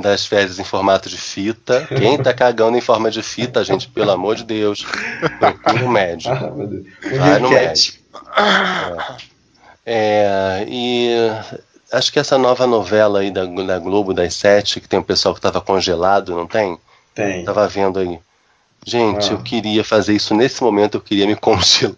das 0.00 0.24
fezes 0.24 0.58
em 0.58 0.64
formato 0.64 1.08
de 1.10 1.18
fita. 1.18 1.86
Quem 1.88 2.16
tá 2.16 2.32
cagando 2.32 2.78
em 2.78 2.80
forma 2.80 3.10
de 3.10 3.22
fita, 3.22 3.62
gente, 3.62 3.88
pelo 3.88 4.10
amor 4.10 4.36
de 4.36 4.44
Deus, 4.44 4.86
procura 5.38 5.84
um 5.84 5.88
médico. 5.88 6.34
Ah, 6.34 6.50
meu 6.50 6.66
Deus. 6.66 6.86
O 7.04 7.18
Vai 7.18 7.38
no 7.40 7.46
Enquete. 7.48 8.00
É, 9.84 10.64
e 10.68 11.10
acho 11.92 12.12
que 12.12 12.18
essa 12.18 12.38
nova 12.38 12.66
novela 12.66 13.20
aí 13.20 13.30
da, 13.30 13.44
da 13.44 13.78
Globo, 13.78 14.14
das 14.14 14.34
sete, 14.34 14.80
que 14.80 14.88
tem 14.88 14.98
o 14.98 15.04
pessoal 15.04 15.34
que 15.34 15.40
tava 15.40 15.60
congelado, 15.60 16.34
não 16.34 16.46
tem? 16.46 16.78
Tem. 17.14 17.44
Tava 17.44 17.66
vendo 17.68 17.98
aí. 17.98 18.18
Gente, 18.84 19.28
Ah. 19.30 19.32
eu 19.32 19.42
queria 19.42 19.84
fazer 19.84 20.14
isso 20.14 20.34
nesse 20.34 20.62
momento, 20.62 20.96
eu 20.96 21.00
queria 21.00 21.26
me 21.26 21.36
congelar. 21.36 21.96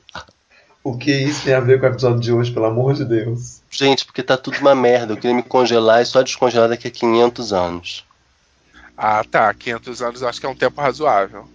O 0.83 0.99
que 0.99 1.11
isso 1.11 1.45
tem 1.45 1.55
a 1.55 1.61
ver 1.61 1.81
com 1.81 1.87
o 1.87 1.89
episódio 1.89 2.21
de 2.21 2.31
hoje, 2.31 2.53
pelo 2.53 2.67
amor 2.67 2.93
de 2.95 3.05
Deus? 3.07 3.63
Gente, 3.71 4.05
porque 4.05 4.23
tá 4.23 4.37
tudo 4.37 4.59
uma 4.59 4.75
merda. 4.75 5.15
Eu 5.15 5.17
queria 5.17 5.35
me 5.35 5.43
congelar 5.43 6.03
e 6.03 6.07
só 6.07 6.21
descongelar 6.23 6.69
daqui 6.69 6.87
a 6.87 6.91
500 6.91 7.53
anos. 7.55 8.05
Ah, 8.97 9.25
tá. 9.29 9.53
500 9.55 10.03
anos 10.03 10.21
eu 10.23 10.29
acho 10.29 10.39
que 10.39 10.45
é 10.47 10.49
um 10.49 10.55
tempo 10.55 10.81
razoável. 10.81 11.49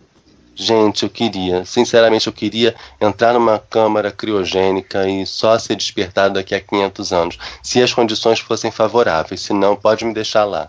Gente, 0.56 1.04
eu 1.04 1.10
queria, 1.10 1.64
sinceramente, 1.64 2.28
eu 2.28 2.34
queria 2.34 2.76
entrar 3.00 3.34
numa 3.34 3.60
câmara 3.60 4.12
criogênica 4.12 5.08
e 5.08 5.26
só 5.26 5.58
ser 5.58 5.76
despertado 5.76 6.34
daqui 6.34 6.54
a 6.54 6.60
500 6.60 7.14
anos. 7.14 7.38
Se 7.64 7.82
as 7.82 7.94
condições 7.94 8.40
fossem 8.40 8.70
favoráveis, 8.72 9.40
se 9.42 9.54
não, 9.54 9.76
pode 9.76 10.04
me 10.04 10.14
deixar 10.14 10.44
lá. 10.44 10.68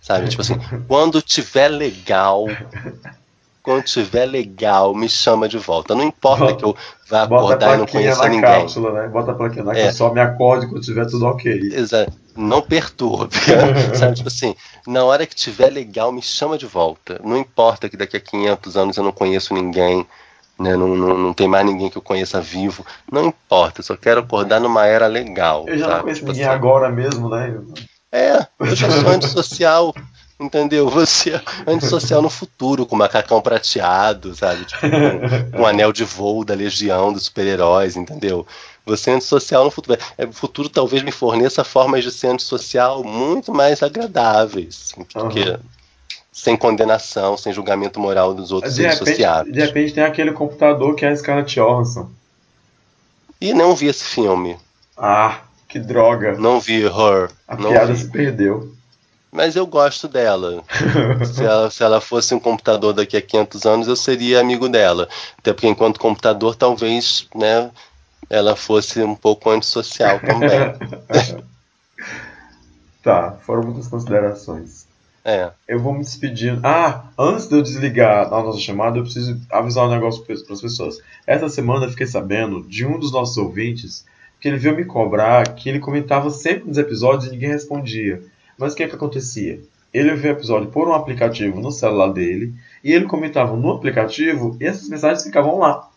Sabe? 0.00 0.28
Tipo 0.28 0.42
assim, 0.42 0.58
quando 0.88 1.20
tiver 1.22 1.68
legal, 1.68 2.46
quando 3.62 3.84
tiver 3.84 4.24
legal, 4.24 4.94
me 4.94 5.08
chama 5.08 5.48
de 5.48 5.58
volta. 5.58 5.94
Não 5.94 6.02
importa 6.04 6.54
que 6.54 6.64
eu 6.64 6.74
vá 7.08 7.26
Bota 7.26 7.44
acordar 7.44 7.74
e 7.74 7.78
não 7.78 7.86
conheça 7.86 8.28
ninguém. 8.28 8.40
cápsula, 8.62 8.92
né? 8.92 9.08
Bota 9.08 9.32
a 9.32 9.34
plaquinha 9.34 9.64
na 9.64 9.72
É. 9.72 9.84
cápsula, 9.86 9.92
só 9.92 10.14
me 10.14 10.20
acorde 10.20 10.66
quando 10.66 10.82
tiver 10.82 11.06
tudo 11.06 11.26
ok. 11.26 11.52
Exa- 11.72 12.08
Não 12.34 12.62
perturbe. 12.62 13.36
Sabe? 13.94 14.14
Tipo 14.14 14.28
assim, 14.28 14.54
na 14.86 15.04
hora 15.04 15.26
que 15.26 15.34
tiver 15.34 15.68
legal, 15.70 16.10
me 16.10 16.22
chama 16.22 16.56
de 16.56 16.64
volta. 16.66 17.20
Não 17.22 17.36
importa 17.36 17.88
que 17.88 17.96
daqui 17.96 18.16
a 18.16 18.20
500 18.20 18.76
anos 18.78 18.96
eu 18.96 19.04
não 19.04 19.12
conheço 19.12 19.52
ninguém, 19.52 20.06
né? 20.58 20.74
não, 20.76 20.88
não, 20.96 21.18
não 21.18 21.34
tem 21.34 21.46
mais 21.46 21.66
ninguém 21.66 21.90
que 21.90 21.98
eu 21.98 22.02
conheça 22.02 22.40
vivo. 22.40 22.86
Não 23.12 23.26
importa, 23.26 23.80
eu 23.80 23.84
só 23.84 23.96
quero 23.96 24.20
acordar 24.20 24.58
numa 24.60 24.86
era 24.86 25.06
legal. 25.06 25.66
Eu 25.68 25.76
já 25.76 25.84
sabe? 25.86 25.96
não 25.96 26.02
conheço 26.04 26.20
Tipo 26.20 26.32
ninguém 26.32 26.46
assim, 26.46 26.54
agora 26.56 26.88
mesmo, 26.90 27.28
né? 27.28 27.54
É, 28.12 28.46
eu 28.58 28.74
já 28.74 28.90
sou 28.90 29.08
antissocial. 29.08 29.94
Entendeu? 30.40 30.88
Você 30.88 31.32
é 31.34 31.42
antissocial 31.66 32.22
no 32.22 32.30
futuro, 32.30 32.86
com 32.86 32.96
macacão 32.96 33.42
prateado, 33.42 34.34
sabe? 34.34 34.64
Tipo, 34.64 34.80
com, 35.52 35.58
um 35.60 35.66
anel 35.66 35.92
de 35.92 36.02
voo 36.02 36.46
da 36.46 36.54
legião 36.54 37.12
dos 37.12 37.24
super-heróis, 37.24 37.94
entendeu? 37.94 38.46
Você 38.86 39.10
é 39.10 39.14
antissocial 39.14 39.64
no 39.64 39.70
futuro. 39.70 40.00
É, 40.16 40.24
o 40.24 40.32
futuro 40.32 40.70
talvez 40.70 41.02
me 41.02 41.12
forneça 41.12 41.62
formas 41.62 42.02
de 42.02 42.10
ser 42.10 42.28
antissocial 42.28 43.04
muito 43.04 43.52
mais 43.52 43.82
agradáveis. 43.82 44.94
Porque 45.12 45.40
Aham. 45.42 45.60
sem 46.32 46.56
condenação, 46.56 47.36
sem 47.36 47.52
julgamento 47.52 48.00
moral 48.00 48.32
dos 48.32 48.50
outros 48.50 48.74
De 48.74 48.90
sociáveis. 48.92 49.54
de 49.54 49.60
repente 49.60 49.92
tem 49.92 50.04
aquele 50.04 50.32
computador 50.32 50.94
que 50.94 51.04
é 51.04 51.10
a 51.10 51.16
Scarlett 51.16 51.54
Johansson. 51.54 52.10
E 53.38 53.52
não 53.52 53.76
vi 53.76 53.88
esse 53.88 54.04
filme. 54.04 54.56
Ah, 54.96 55.40
que 55.70 55.78
droga. 55.78 56.36
Não 56.36 56.60
vi 56.60 56.82
Her. 56.82 57.30
A 57.46 57.56
não 57.56 57.70
piada 57.70 57.94
vi. 57.94 58.00
se 58.00 58.10
perdeu. 58.10 58.74
Mas 59.30 59.54
eu 59.54 59.64
gosto 59.64 60.08
dela. 60.08 60.64
se, 61.32 61.44
ela, 61.44 61.70
se 61.70 61.82
ela 61.84 62.00
fosse 62.00 62.34
um 62.34 62.40
computador 62.40 62.92
daqui 62.92 63.16
a 63.16 63.22
500 63.22 63.64
anos, 63.64 63.88
eu 63.88 63.94
seria 63.94 64.40
amigo 64.40 64.68
dela. 64.68 65.08
Até 65.38 65.52
porque, 65.52 65.68
enquanto 65.68 66.00
computador, 66.00 66.56
talvez 66.56 67.28
né, 67.34 67.70
ela 68.28 68.56
fosse 68.56 69.00
um 69.00 69.14
pouco 69.14 69.48
antissocial 69.48 70.18
também. 70.18 70.50
tá, 73.00 73.36
foram 73.46 73.62
muitas 73.62 73.86
considerações. 73.86 74.90
É. 75.24 75.50
Eu 75.68 75.78
vou 75.78 75.92
me 75.92 76.00
despedindo. 76.00 76.60
Ah, 76.64 77.04
antes 77.16 77.46
de 77.46 77.54
eu 77.54 77.62
desligar 77.62 78.26
a 78.26 78.42
nossa 78.42 78.58
chamada, 78.58 78.98
eu 78.98 79.04
preciso 79.04 79.40
avisar 79.52 79.86
um 79.86 79.90
negócio 79.90 80.24
para 80.24 80.34
as 80.34 80.60
pessoas. 80.60 80.98
Essa 81.24 81.48
semana 81.48 81.86
eu 81.86 81.90
fiquei 81.90 82.06
sabendo 82.06 82.66
de 82.66 82.84
um 82.84 82.98
dos 82.98 83.12
nossos 83.12 83.36
ouvintes 83.36 84.04
que 84.40 84.48
ele 84.48 84.56
veio 84.56 84.76
me 84.76 84.84
cobrar 84.84 85.54
que 85.54 85.68
ele 85.68 85.78
comentava 85.78 86.30
sempre 86.30 86.68
nos 86.68 86.78
episódios 86.78 87.26
e 87.26 87.32
ninguém 87.32 87.50
respondia. 87.50 88.22
Mas 88.58 88.72
o 88.72 88.76
que 88.76 88.82
é 88.82 88.88
que 88.88 88.94
acontecia? 88.94 89.60
ele 89.92 90.14
vê 90.14 90.28
o 90.28 90.32
episódio 90.32 90.68
por 90.68 90.88
um 90.88 90.94
aplicativo 90.94 91.60
no 91.60 91.72
celular 91.72 92.12
dele 92.12 92.54
e 92.82 92.92
ele 92.92 93.06
comentava 93.06 93.56
no 93.56 93.72
aplicativo 93.72 94.56
e 94.60 94.64
essas 94.64 94.88
mensagens 94.88 95.24
ficavam 95.24 95.58
lá. 95.58 95.88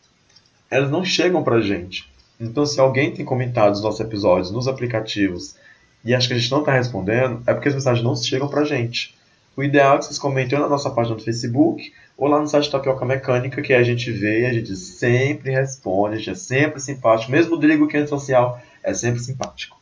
Elas 0.70 0.90
não 0.90 1.06
chegam 1.06 1.44
pra 1.44 1.62
gente. 1.62 2.12
Então, 2.40 2.66
se 2.66 2.80
alguém 2.80 3.14
tem 3.14 3.24
comentado 3.24 3.74
os 3.74 3.82
nossos 3.82 4.00
episódios 4.00 4.52
nos 4.52 4.68
aplicativos 4.68 5.56
e 6.04 6.14
acha 6.14 6.28
que 6.28 6.34
a 6.34 6.38
gente 6.38 6.52
não 6.52 6.60
está 6.60 6.74
respondendo, 6.74 7.42
é 7.46 7.54
porque 7.54 7.70
as 7.70 7.76
mensagens 7.76 8.04
não 8.04 8.16
chegam 8.16 8.48
pra 8.48 8.66
gente. 8.66 9.16
O 9.56 9.64
ideal 9.64 9.96
é 9.96 9.98
que 10.00 10.06
vocês 10.06 10.18
comentem 10.18 10.58
na 10.58 10.68
nossa 10.68 10.90
página 10.90 11.16
do 11.16 11.24
Facebook 11.24 11.94
ou 12.18 12.28
lá 12.28 12.40
no 12.40 12.48
site 12.48 12.70
Tapioca 12.70 13.06
Mecânica, 13.06 13.62
que 13.62 13.74
a 13.74 13.84
gente 13.84 14.12
vê 14.12 14.46
a 14.46 14.54
gente 14.54 14.76
sempre 14.76 15.52
responde, 15.52 16.16
a 16.16 16.18
gente 16.18 16.30
é 16.30 16.36
sempre 16.36 16.80
simpático. 16.80 17.32
Mesmo 17.32 17.56
o 17.56 17.58
Drigo 17.58 17.88
que 17.88 17.98
é 17.98 18.06
social 18.08 18.62
é 18.84 18.94
sempre 18.94 19.20
simpático. 19.22 19.82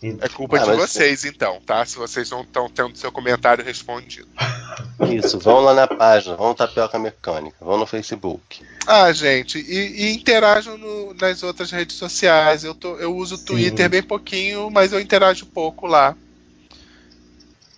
Então, 0.00 0.24
É 0.24 0.28
culpa 0.28 0.58
Ah, 0.58 0.60
de 0.64 0.76
vocês, 0.76 1.24
então, 1.24 1.60
tá? 1.66 1.84
Se 1.84 1.96
vocês 1.98 2.30
não 2.30 2.42
estão 2.42 2.70
tendo 2.70 2.96
seu 2.96 3.10
comentário 3.10 3.64
respondido. 3.64 4.28
Isso, 5.12 5.40
vão 5.40 5.58
lá 5.60 5.74
na 5.74 5.88
página, 5.88 6.36
vão 6.36 6.48
no 6.50 6.54
Tapioca 6.54 6.96
Mecânica, 7.00 7.56
vão 7.60 7.76
no 7.78 7.86
Facebook. 7.86 8.62
Ah, 8.86 9.12
gente, 9.12 9.58
e, 9.58 10.04
e 10.04 10.14
interajam 10.14 10.78
no- 10.78 11.14
nas 11.14 11.42
outras 11.42 11.72
redes 11.72 11.96
sociais. 11.96 12.62
Eu, 12.62 12.74
tô, 12.76 12.94
eu 12.96 13.12
uso 13.16 13.34
o. 13.34 13.38
Twitter 13.38 13.88
bem 13.90 14.02
pouquinho, 14.02 14.70
mas 14.70 14.92
eu 14.92 15.00
interajo 15.00 15.46
pouco 15.46 15.86
lá. 15.88 16.16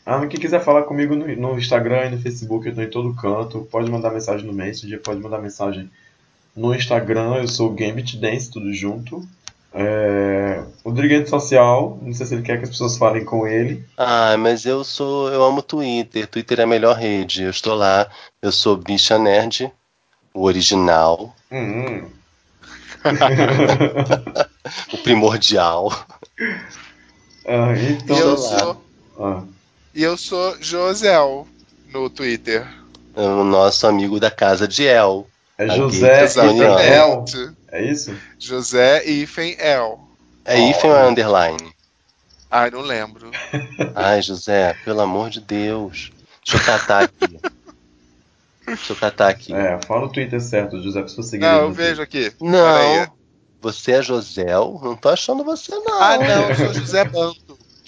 Ah, 0.05 0.27
quem 0.27 0.41
quiser 0.41 0.61
falar 0.65 0.83
comigo 0.83 1.15
no, 1.15 1.27
no 1.37 1.59
Instagram 1.59 2.07
e 2.07 2.11
no 2.11 2.21
Facebook, 2.21 2.67
eu 2.67 2.75
tô 2.75 2.83
em 2.83 2.91
todo 2.91 3.15
canto. 3.15 3.69
Pode 3.71 3.91
mandar 3.91 4.11
mensagem 4.11 4.47
no 4.47 4.53
Messenger, 4.53 5.01
pode 5.01 5.21
mandar 5.21 5.39
mensagem 5.41 5.91
no 6.57 6.75
Instagram. 6.75 7.37
Eu 7.37 7.47
sou 7.49 7.71
Gambit 7.71 8.17
Dance, 8.19 8.51
tudo 8.51 8.73
junto. 8.73 9.23
É, 9.73 10.65
o 10.83 10.91
Driguente 10.91 11.31
Social, 11.31 11.97
não 12.03 12.13
sei 12.13 12.27
se 12.27 12.35
ele 12.35 12.43
quer 12.43 12.57
que 12.59 12.65
as 12.65 12.71
pessoas 12.71 12.97
falem 12.99 13.25
com 13.25 13.47
ele. 13.47 13.85
Ah, 13.97 14.37
mas 14.37 14.67
eu 14.67 14.83
sou. 14.83 15.29
Eu 15.29 15.45
amo 15.45 15.63
Twitter. 15.63 16.27
Twitter 16.27 16.59
é 16.59 16.63
a 16.65 16.67
melhor 16.67 16.97
rede. 16.97 17.45
Eu 17.45 17.51
estou 17.51 17.75
lá. 17.75 18.09
Eu 18.43 18.51
sou 18.51 18.77
Bicha 18.77 19.17
Nerd, 19.17 19.71
o 20.35 20.43
original, 20.43 21.33
Hum, 21.53 22.05
o 24.93 24.99
primordial. 24.99 25.91
ah, 27.47 27.73
então. 27.79 28.17
eu 28.17 28.37
sou, 28.39 28.83
Ah, 29.21 29.43
e 29.95 30.03
eu 30.03 30.17
sou 30.17 30.57
Josel 30.61 31.47
no 31.93 32.09
Twitter. 32.11 32.67
O 33.15 33.43
nosso 33.45 33.87
amigo 33.87 34.21
da 34.21 34.31
casa 34.31 34.67
de 34.69 34.87
El. 34.87 35.27
é 35.59 35.69
José 35.69 36.17
gay 36.19 36.25
Ifenel. 36.27 37.25
Exatamente. 37.27 37.57
É 37.73 37.83
isso? 37.85 38.15
José 38.39 39.05
Ifen 39.05 39.57
El. 39.59 40.01
É 40.45 40.57
Oh. 40.57 40.71
hífen 40.71 40.91
ou 40.91 40.97
é 40.97 41.09
underline? 41.09 41.73
Ai, 42.51 42.71
não 42.71 42.81
lembro. 42.81 43.31
Ai, 43.95 44.23
José, 44.23 44.75
pelo 44.85 45.01
amor 45.03 45.31
de 45.31 45.41
Deus. 45.41 46.11
Deixa 46.45 46.61
eu 46.61 46.65
catar 46.67 47.05
aqui. 47.05 47.39
Deixa 48.67 48.93
eu 48.93 48.97
catar 48.97 49.29
aqui. 49.29 49.55
É, 49.55 49.79
fala 49.87 50.07
o 50.07 50.09
Twitter 50.09 50.41
certo, 50.41 50.81
José, 50.83 51.01
pra 51.01 51.09
você 51.09 51.23
seguir 51.23 51.43
Não, 51.43 51.61
eu 51.63 51.73
vejo 51.73 52.01
aqui. 52.03 52.33
Não. 52.41 53.07
Você 53.61 53.93
é 53.93 54.03
Josel? 54.03 54.81
Não 54.83 54.97
tô 54.97 55.09
achando 55.11 55.45
você, 55.45 55.73
não. 55.75 56.03
Ah, 56.03 56.17
não, 56.19 56.49
eu 56.49 56.55
sou 56.57 56.75
José 56.75 57.05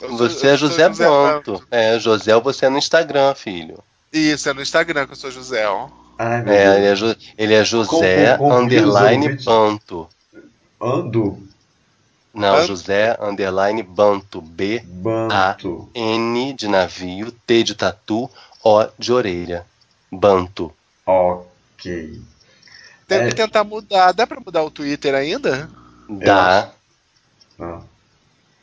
Eu 0.03 0.17
Você 0.17 0.49
é 0.49 0.53
eu 0.53 0.59
sou 0.59 0.69
José 0.69 0.89
Banto. 0.89 1.67
É, 1.71 1.99
José, 1.99 2.39
você 2.41 2.67
é 2.67 2.69
no 2.69 2.79
Instagram, 2.79 3.35
filho. 3.35 3.79
Isso, 4.13 4.49
é 4.49 4.53
no 4.53 4.61
Instagram 4.63 5.07
que 5.07 5.13
eu 5.13 5.17
sou 5.17 5.31
José. 5.31 5.65
Ai, 6.19 6.43
meu 6.43 6.53
É, 6.53 6.77
ele 6.77 6.87
é, 6.87 6.95
Deus. 6.95 6.99
Jo- 6.99 7.17
ele 7.39 7.55
é 7.55 7.65
José 7.65 8.37
Com- 8.37 8.45
com- 8.45 8.49
com 8.51 8.59
underline 8.59 9.25
ouvintes. 9.27 9.45
Banto. 9.45 10.09
Ando. 10.81 11.43
Não, 12.35 12.55
Banto. 12.57 12.67
José 12.67 13.17
underline 13.21 13.83
Banto. 13.83 14.41
B 14.41 14.81
Banto. 14.87 15.89
N 15.95 16.53
de 16.53 16.69
navio, 16.69 17.31
T 17.47 17.63
de 17.63 17.75
tatu, 17.75 18.29
O 18.65 18.87
de 18.99 19.13
orelha. 19.13 19.65
Banto. 20.11 20.73
Ok. 21.07 22.21
Tem 23.09 23.19
É. 23.19 23.29
que 23.29 23.35
tentar 23.35 23.65
mudar. 23.65 24.13
Dá 24.13 24.27
pra 24.27 24.41
mudar 24.41 24.63
o 24.63 24.71
Twitter 24.71 25.15
ainda? 25.15 25.69
Dá, 26.09 26.71
Ah. 27.61 27.81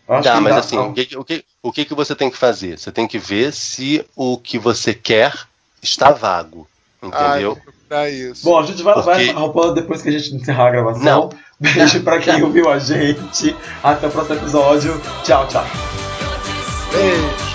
Acho 0.10 0.24
dá, 0.24 0.36
que 0.36 0.42
mas 0.42 0.54
dá- 0.56 0.60
assim, 0.60 0.78
o 0.78 0.94
que, 0.94 1.18
o, 1.18 1.24
que, 1.24 1.46
o 1.64 1.72
que 1.72 1.86
que 1.86 1.94
você 1.94 2.16
tem 2.16 2.30
que 2.32 2.38
fazer? 2.38 2.80
Você 2.80 2.92
tem 2.92 3.08
que 3.08 3.20
ver 3.20 3.54
se 3.54 4.04
o 4.16 4.38
que 4.38 4.58
você 4.58 4.94
quer 4.94 5.34
está 5.82 6.12
vago. 6.12 6.68
Ah, 7.02 7.06
eu 7.06 7.10
Entendeu? 7.10 7.54
vou 7.56 7.64
procurar 7.64 8.10
isso. 8.10 8.44
Bom, 8.44 8.60
a 8.60 8.66
gente 8.66 8.82
vai, 8.84 8.96
vai 9.02 9.26
Porque- 9.26 9.30
arrumando 9.40 9.74
depois 9.76 10.02
que 10.02 10.10
a 10.10 10.12
gente 10.12 10.36
encerrar 10.36 10.68
a 10.68 10.72
gravação. 10.72 11.04
Não. 11.04 11.30
Beijo 11.60 12.02
pra 12.02 12.20
quem 12.20 12.42
ouviu 12.42 12.70
a 12.70 12.80
gente. 12.80 13.56
Até 13.84 14.08
o 14.08 14.12
próximo 14.12 14.36
episódio. 14.36 15.00
Tchau, 15.24 15.46
tchau. 15.48 15.66
Beijo. 16.92 17.50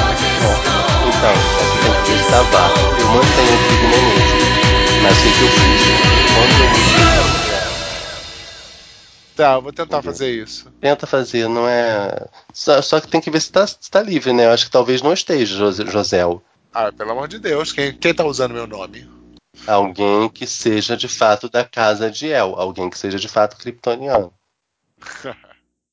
Então, 0.00 1.34
você 1.34 1.82
tem 1.84 1.92
que 2.04 2.06
se 2.06 2.24
está 2.24 2.40
vago. 2.42 2.74
Eu 2.98 3.08
mantenho 3.08 3.56
o 3.56 3.88
Menezes. 3.88 5.02
Mas 5.02 5.18
o 5.18 5.22
que 5.22 5.42
eu 5.42 5.48
fiz? 5.48 5.82
Quando 6.34 6.56
eu 6.64 7.49
Tá, 9.40 9.54
eu 9.54 9.62
vou 9.62 9.72
tentar 9.72 10.02
fazer 10.02 10.30
isso. 10.30 10.70
Tenta 10.82 11.06
fazer, 11.06 11.48
não 11.48 11.66
é. 11.66 12.28
Só, 12.52 12.82
só 12.82 13.00
que 13.00 13.08
tem 13.08 13.22
que 13.22 13.30
ver 13.30 13.40
se 13.40 13.50
tá, 13.50 13.66
se 13.66 13.90
tá 13.90 14.02
livre, 14.02 14.34
né? 14.34 14.44
Eu 14.44 14.50
acho 14.50 14.66
que 14.66 14.70
talvez 14.70 15.00
não 15.00 15.14
esteja, 15.14 15.56
José- 15.56 15.86
Josel. 15.86 16.42
Ah, 16.74 16.92
pelo 16.92 17.12
amor 17.12 17.26
de 17.26 17.38
Deus, 17.38 17.72
quem, 17.72 17.90
quem 17.96 18.12
tá 18.12 18.22
usando 18.22 18.52
meu 18.52 18.66
nome? 18.66 19.08
Alguém 19.66 20.28
que 20.28 20.46
seja 20.46 20.94
de 20.94 21.08
fato 21.08 21.48
da 21.48 21.64
casa 21.64 22.10
de 22.10 22.28
El. 22.28 22.54
Alguém 22.54 22.90
que 22.90 22.98
seja 22.98 23.18
de 23.18 23.28
fato 23.28 23.56
kryptoniano. 23.56 24.30